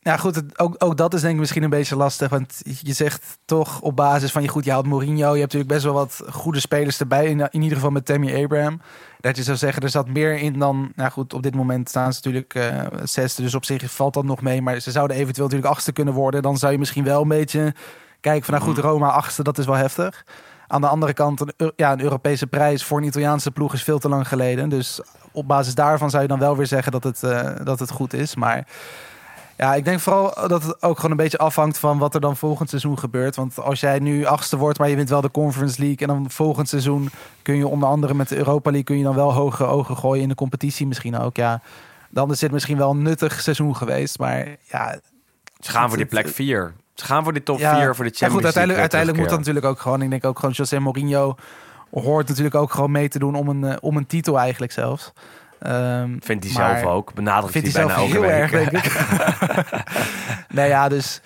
Ja, 0.00 0.16
goed, 0.16 0.34
het, 0.34 0.58
ook, 0.58 0.74
ook 0.78 0.96
dat 0.96 1.14
is 1.14 1.20
denk 1.20 1.34
ik 1.34 1.40
misschien 1.40 1.62
een 1.62 1.70
beetje 1.70 1.96
lastig. 1.96 2.28
Want 2.28 2.60
je 2.82 2.92
zegt 2.92 3.38
toch 3.44 3.80
op 3.80 3.96
basis 3.96 4.32
van 4.32 4.42
je 4.42 4.48
goed, 4.48 4.64
je 4.64 4.70
haalt 4.70 4.86
Mourinho. 4.86 5.32
Je 5.32 5.40
hebt 5.40 5.52
natuurlijk 5.52 5.70
best 5.70 5.84
wel 5.84 5.92
wat 5.92 6.22
goede 6.30 6.60
spelers 6.60 7.00
erbij. 7.00 7.26
In, 7.26 7.40
in 7.40 7.62
ieder 7.62 7.76
geval 7.76 7.90
met 7.90 8.04
Tammy 8.04 8.42
Abraham. 8.42 8.80
Dat 9.20 9.36
je 9.36 9.42
zou 9.42 9.56
zeggen, 9.56 9.82
er 9.82 9.90
zat 9.90 10.08
meer 10.08 10.36
in 10.36 10.58
dan. 10.58 10.92
Nou 10.94 11.10
goed, 11.10 11.34
op 11.34 11.42
dit 11.42 11.54
moment 11.54 11.88
staan 11.88 12.12
ze 12.12 12.20
natuurlijk 12.24 12.54
eh 12.54 12.86
zesde. 13.02 13.42
Dus 13.42 13.54
op 13.54 13.64
zich 13.64 13.90
valt 13.90 14.14
dat 14.14 14.24
nog 14.24 14.42
mee. 14.42 14.62
Maar 14.62 14.80
ze 14.80 14.90
zouden 14.90 15.16
eventueel 15.16 15.46
natuurlijk 15.46 15.74
achtste 15.74 15.92
kunnen 15.92 16.14
worden. 16.14 16.42
Dan 16.42 16.56
zou 16.56 16.72
je 16.72 16.78
misschien 16.78 17.04
wel 17.04 17.22
een 17.22 17.28
beetje 17.28 17.74
kijken 18.20 18.44
van, 18.44 18.54
nou 18.54 18.66
goed, 18.66 18.78
Roma 18.78 19.08
achtste, 19.08 19.42
dat 19.42 19.58
is 19.58 19.66
wel 19.66 19.74
heftig. 19.74 20.24
Aan 20.66 20.80
de 20.80 20.88
andere 20.88 21.12
kant, 21.12 21.40
een, 21.40 21.72
ja, 21.76 21.92
een 21.92 22.02
Europese 22.02 22.46
prijs 22.46 22.84
voor 22.84 22.98
een 22.98 23.04
Italiaanse 23.04 23.50
ploeg 23.50 23.72
is 23.72 23.82
veel 23.82 23.98
te 23.98 24.08
lang 24.08 24.28
geleden. 24.28 24.68
Dus 24.68 25.00
op 25.32 25.48
basis 25.48 25.74
daarvan 25.74 26.10
zou 26.10 26.22
je 26.22 26.28
dan 26.28 26.38
wel 26.38 26.56
weer 26.56 26.66
zeggen 26.66 26.92
dat 26.92 27.04
het, 27.04 27.22
eh, 27.22 27.50
dat 27.64 27.78
het 27.78 27.90
goed 27.90 28.12
is. 28.12 28.34
Maar 28.34 28.66
ja, 29.58 29.74
ik 29.74 29.84
denk 29.84 30.00
vooral 30.00 30.48
dat 30.48 30.62
het 30.62 30.82
ook 30.82 30.96
gewoon 30.96 31.10
een 31.10 31.16
beetje 31.16 31.38
afhangt 31.38 31.78
van 31.78 31.98
wat 31.98 32.14
er 32.14 32.20
dan 32.20 32.36
volgend 32.36 32.68
seizoen 32.68 32.98
gebeurt. 32.98 33.36
Want 33.36 33.60
als 33.60 33.80
jij 33.80 33.98
nu 33.98 34.24
achtste 34.24 34.56
wordt, 34.56 34.78
maar 34.78 34.88
je 34.88 34.96
wint 34.96 35.08
wel 35.08 35.20
de 35.20 35.30
Conference 35.30 35.80
League. 35.80 35.98
En 35.98 36.06
dan 36.06 36.30
volgend 36.30 36.68
seizoen 36.68 37.10
kun 37.42 37.56
je 37.56 37.66
onder 37.66 37.88
andere 37.88 38.14
met 38.14 38.28
de 38.28 38.36
Europa 38.36 38.70
League 38.70 38.84
kun 38.84 38.98
je 38.98 39.04
dan 39.04 39.14
wel 39.14 39.32
hoge 39.32 39.64
ogen 39.64 39.96
gooien 39.96 40.22
in 40.22 40.28
de 40.28 40.34
competitie 40.34 40.86
misschien 40.86 41.18
ook. 41.18 41.36
Ja, 41.36 41.60
dan 42.10 42.30
is 42.30 42.38
dit 42.38 42.50
misschien 42.50 42.76
wel 42.76 42.90
een 42.90 43.02
nuttig 43.02 43.40
seizoen 43.40 43.76
geweest. 43.76 44.18
Maar 44.18 44.46
ja, 44.62 44.98
Ze 45.60 45.70
gaan 45.70 45.88
voor 45.88 45.96
die 45.96 46.06
plek 46.06 46.28
4. 46.28 46.74
Ze 46.94 47.04
gaan 47.04 47.22
voor 47.22 47.32
die 47.32 47.42
top 47.42 47.58
4 47.58 47.66
ja, 47.66 47.94
voor 47.94 48.04
de 48.04 48.10
Champions 48.10 48.18
ja, 48.18 48.28
goed, 48.28 48.44
uiteindelijk, 48.44 48.56
League, 48.56 48.74
eh, 48.74 48.80
uiteindelijk 48.80 49.18
moet 49.18 49.28
dat 49.28 49.38
natuurlijk 49.38 49.66
ook 49.66 49.80
gewoon. 49.80 50.02
Ik 50.02 50.10
denk 50.10 50.24
ook 50.24 50.38
gewoon 50.38 50.54
José 50.54 50.78
Mourinho 50.78 51.34
hoort 51.90 52.28
natuurlijk 52.28 52.54
ook 52.54 52.72
gewoon 52.72 52.90
mee 52.90 53.08
te 53.08 53.18
doen 53.18 53.34
om 53.34 53.48
een, 53.48 53.64
eh, 53.64 53.76
om 53.80 53.96
een 53.96 54.06
titel 54.06 54.38
eigenlijk 54.38 54.72
zelfs. 54.72 55.12
Ehm, 55.60 56.16
Vindt 56.20 56.44
hij 56.44 56.52
zelf 56.52 56.82
ook. 56.84 57.14
Benadrukt 57.14 57.52
Vindt 57.52 57.72
hij 57.72 57.84
hij 57.84 57.94
zelf 57.94 58.10
bijna 58.10 58.26
heel 58.26 58.38
erg, 58.38 58.72
nee, 60.48 60.68
ja, 60.74 60.88
dus... 60.88 61.20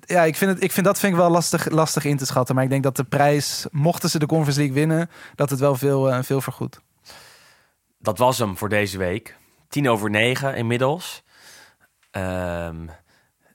Ja, 0.00 0.22
ik 0.22 0.36
vind, 0.36 0.50
het, 0.50 0.62
ik 0.62 0.72
vind 0.72 0.86
dat 0.86 0.98
vind 0.98 1.12
ik 1.12 1.18
wel 1.18 1.30
lastig, 1.30 1.70
lastig 1.70 2.04
in 2.04 2.16
te 2.16 2.26
schatten. 2.26 2.54
Maar 2.54 2.64
ik 2.64 2.70
denk 2.70 2.82
dat 2.82 2.96
de 2.96 3.04
prijs, 3.04 3.66
mochten 3.70 4.10
ze 4.10 4.18
de 4.18 4.26
Conference 4.26 4.58
League 4.60 4.76
winnen... 4.78 5.10
dat 5.34 5.50
het 5.50 5.60
wel 5.60 5.74
veel, 5.74 6.10
eh, 6.10 6.18
veel 6.22 6.40
vergoedt. 6.40 6.80
Dat 7.98 8.18
was 8.18 8.38
hem 8.38 8.56
voor 8.56 8.68
deze 8.68 8.98
week. 8.98 9.36
Tien 9.68 9.88
over 9.88 10.10
negen 10.10 10.56
inmiddels. 10.56 11.22
Ehm, 12.10 12.86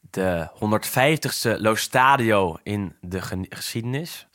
de 0.09 0.47
150ste 0.53 1.57
Lo 1.61 1.75
Stadio 1.75 2.57
in 2.63 2.95
de 3.01 3.21
ge- 3.21 3.45
geschiedenis. 3.49 4.27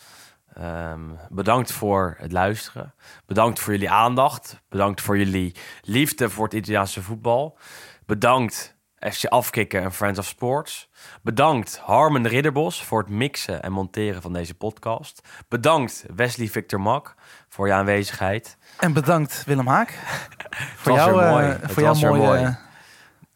Ehm, 0.54 1.00
bedankt 1.28 1.72
voor 1.72 2.14
het 2.18 2.32
luisteren. 2.32 2.94
Bedankt 3.26 3.60
voor 3.60 3.72
jullie 3.72 3.90
aandacht. 3.90 4.62
Bedankt 4.68 5.00
voor 5.00 5.18
jullie 5.18 5.54
liefde 5.82 6.30
voor 6.30 6.44
het 6.44 6.54
Italiaanse 6.54 7.02
voetbal. 7.02 7.58
Bedankt 8.06 8.76
FC 9.12 9.24
Afkikken 9.24 9.82
en 9.82 9.92
Friends 9.92 10.18
of 10.18 10.26
Sports. 10.26 10.88
Bedankt 11.22 11.78
Harmen 11.78 12.28
Ridderbos 12.28 12.84
voor 12.84 12.98
het 12.98 13.08
mixen 13.08 13.62
en 13.62 13.72
monteren 13.72 14.22
van 14.22 14.32
deze 14.32 14.54
podcast. 14.54 15.28
Bedankt 15.48 16.04
Wesley 16.14 16.48
Victor 16.48 16.80
Mak 16.80 17.14
voor 17.48 17.66
je 17.66 17.72
aanwezigheid. 17.72 18.56
En 18.78 18.92
bedankt 18.92 19.44
Willem 19.46 19.66
Haak. 19.66 19.98
voor 20.76 20.98
eh, 20.98 21.30
mooi. 21.30 21.46
Het 21.46 21.72
voor 21.72 21.82
jouw 21.82 21.94
mooie 21.94 22.40
mooi. 22.40 22.56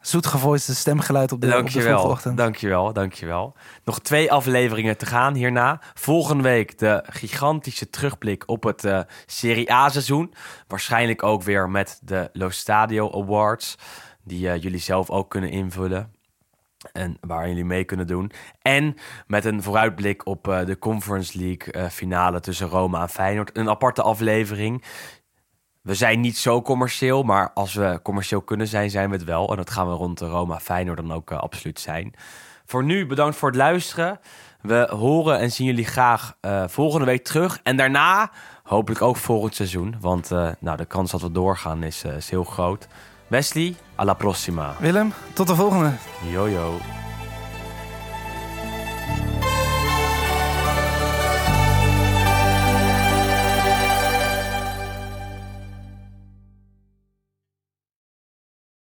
Zoetgevoiste 0.00 0.74
stemgeluid 0.74 1.32
op 1.32 1.40
de, 1.40 1.46
op 1.46 1.52
de 1.52 1.58
Dankjewel, 1.58 2.02
ochtend. 2.04 2.36
dankjewel, 2.36 2.92
dankjewel. 2.92 3.54
Nog 3.84 4.00
twee 4.00 4.32
afleveringen 4.32 4.96
te 4.96 5.06
gaan 5.06 5.34
hierna. 5.34 5.80
Volgende 5.94 6.42
week 6.42 6.78
de 6.78 7.04
gigantische 7.06 7.90
terugblik 7.90 8.42
op 8.46 8.62
het 8.62 8.84
eh, 8.84 9.00
Serie 9.26 9.72
A-seizoen. 9.72 10.34
Waarschijnlijk 10.66 11.22
ook 11.22 11.42
weer 11.42 11.70
met 11.70 12.00
de 12.02 12.30
Lo 12.32 12.50
Stadio 12.50 13.12
Awards. 13.12 13.78
Die 14.24 14.50
eh, 14.50 14.62
jullie 14.62 14.80
zelf 14.80 15.10
ook 15.10 15.30
kunnen 15.30 15.50
invullen. 15.50 16.12
En 16.92 17.16
waar 17.20 17.48
jullie 17.48 17.64
mee 17.64 17.84
kunnen 17.84 18.06
doen. 18.06 18.32
En 18.62 18.94
met 19.26 19.44
een 19.44 19.62
vooruitblik 19.62 20.26
op 20.26 20.48
eh, 20.48 20.64
de 20.64 20.78
Conference 20.78 21.38
League 21.38 21.90
finale 21.90 22.40
tussen 22.40 22.68
Roma 22.68 23.02
en 23.02 23.08
Feyenoord. 23.08 23.56
Een 23.56 23.68
aparte 23.68 24.02
aflevering. 24.02 24.84
We 25.88 25.94
zijn 25.94 26.20
niet 26.20 26.38
zo 26.38 26.62
commercieel, 26.62 27.22
maar 27.22 27.50
als 27.54 27.74
we 27.74 28.00
commercieel 28.02 28.40
kunnen 28.40 28.66
zijn, 28.66 28.90
zijn 28.90 29.10
we 29.10 29.16
het 29.16 29.24
wel. 29.24 29.50
En 29.50 29.56
dat 29.56 29.70
gaan 29.70 29.88
we 29.88 29.92
rond 29.92 30.18
de 30.18 30.26
Roma 30.26 30.60
Feyenoord 30.60 30.96
dan 30.96 31.12
ook 31.12 31.30
eh, 31.30 31.38
absoluut 31.38 31.80
zijn. 31.80 32.14
Voor 32.64 32.84
nu 32.84 33.06
bedankt 33.06 33.36
voor 33.36 33.48
het 33.48 33.56
luisteren. 33.56 34.20
We 34.60 34.88
horen 34.90 35.38
en 35.38 35.52
zien 35.52 35.66
jullie 35.66 35.84
graag 35.84 36.36
eh, 36.40 36.64
volgende 36.66 37.06
week 37.06 37.24
terug. 37.24 37.60
En 37.62 37.76
daarna 37.76 38.30
hopelijk 38.62 39.02
ook 39.02 39.16
volgend 39.16 39.54
seizoen. 39.54 39.96
Want 40.00 40.30
eh, 40.30 40.48
nou, 40.60 40.76
de 40.76 40.84
kans 40.84 41.10
dat 41.10 41.22
we 41.22 41.32
doorgaan 41.32 41.82
is, 41.82 42.04
is 42.04 42.30
heel 42.30 42.44
groot. 42.44 42.88
Wesley, 43.26 43.74
alla 43.94 44.14
prossima. 44.14 44.74
Willem, 44.78 45.12
tot 45.32 45.46
de 45.46 45.54
volgende. 45.54 45.92
Yo. 46.30 46.78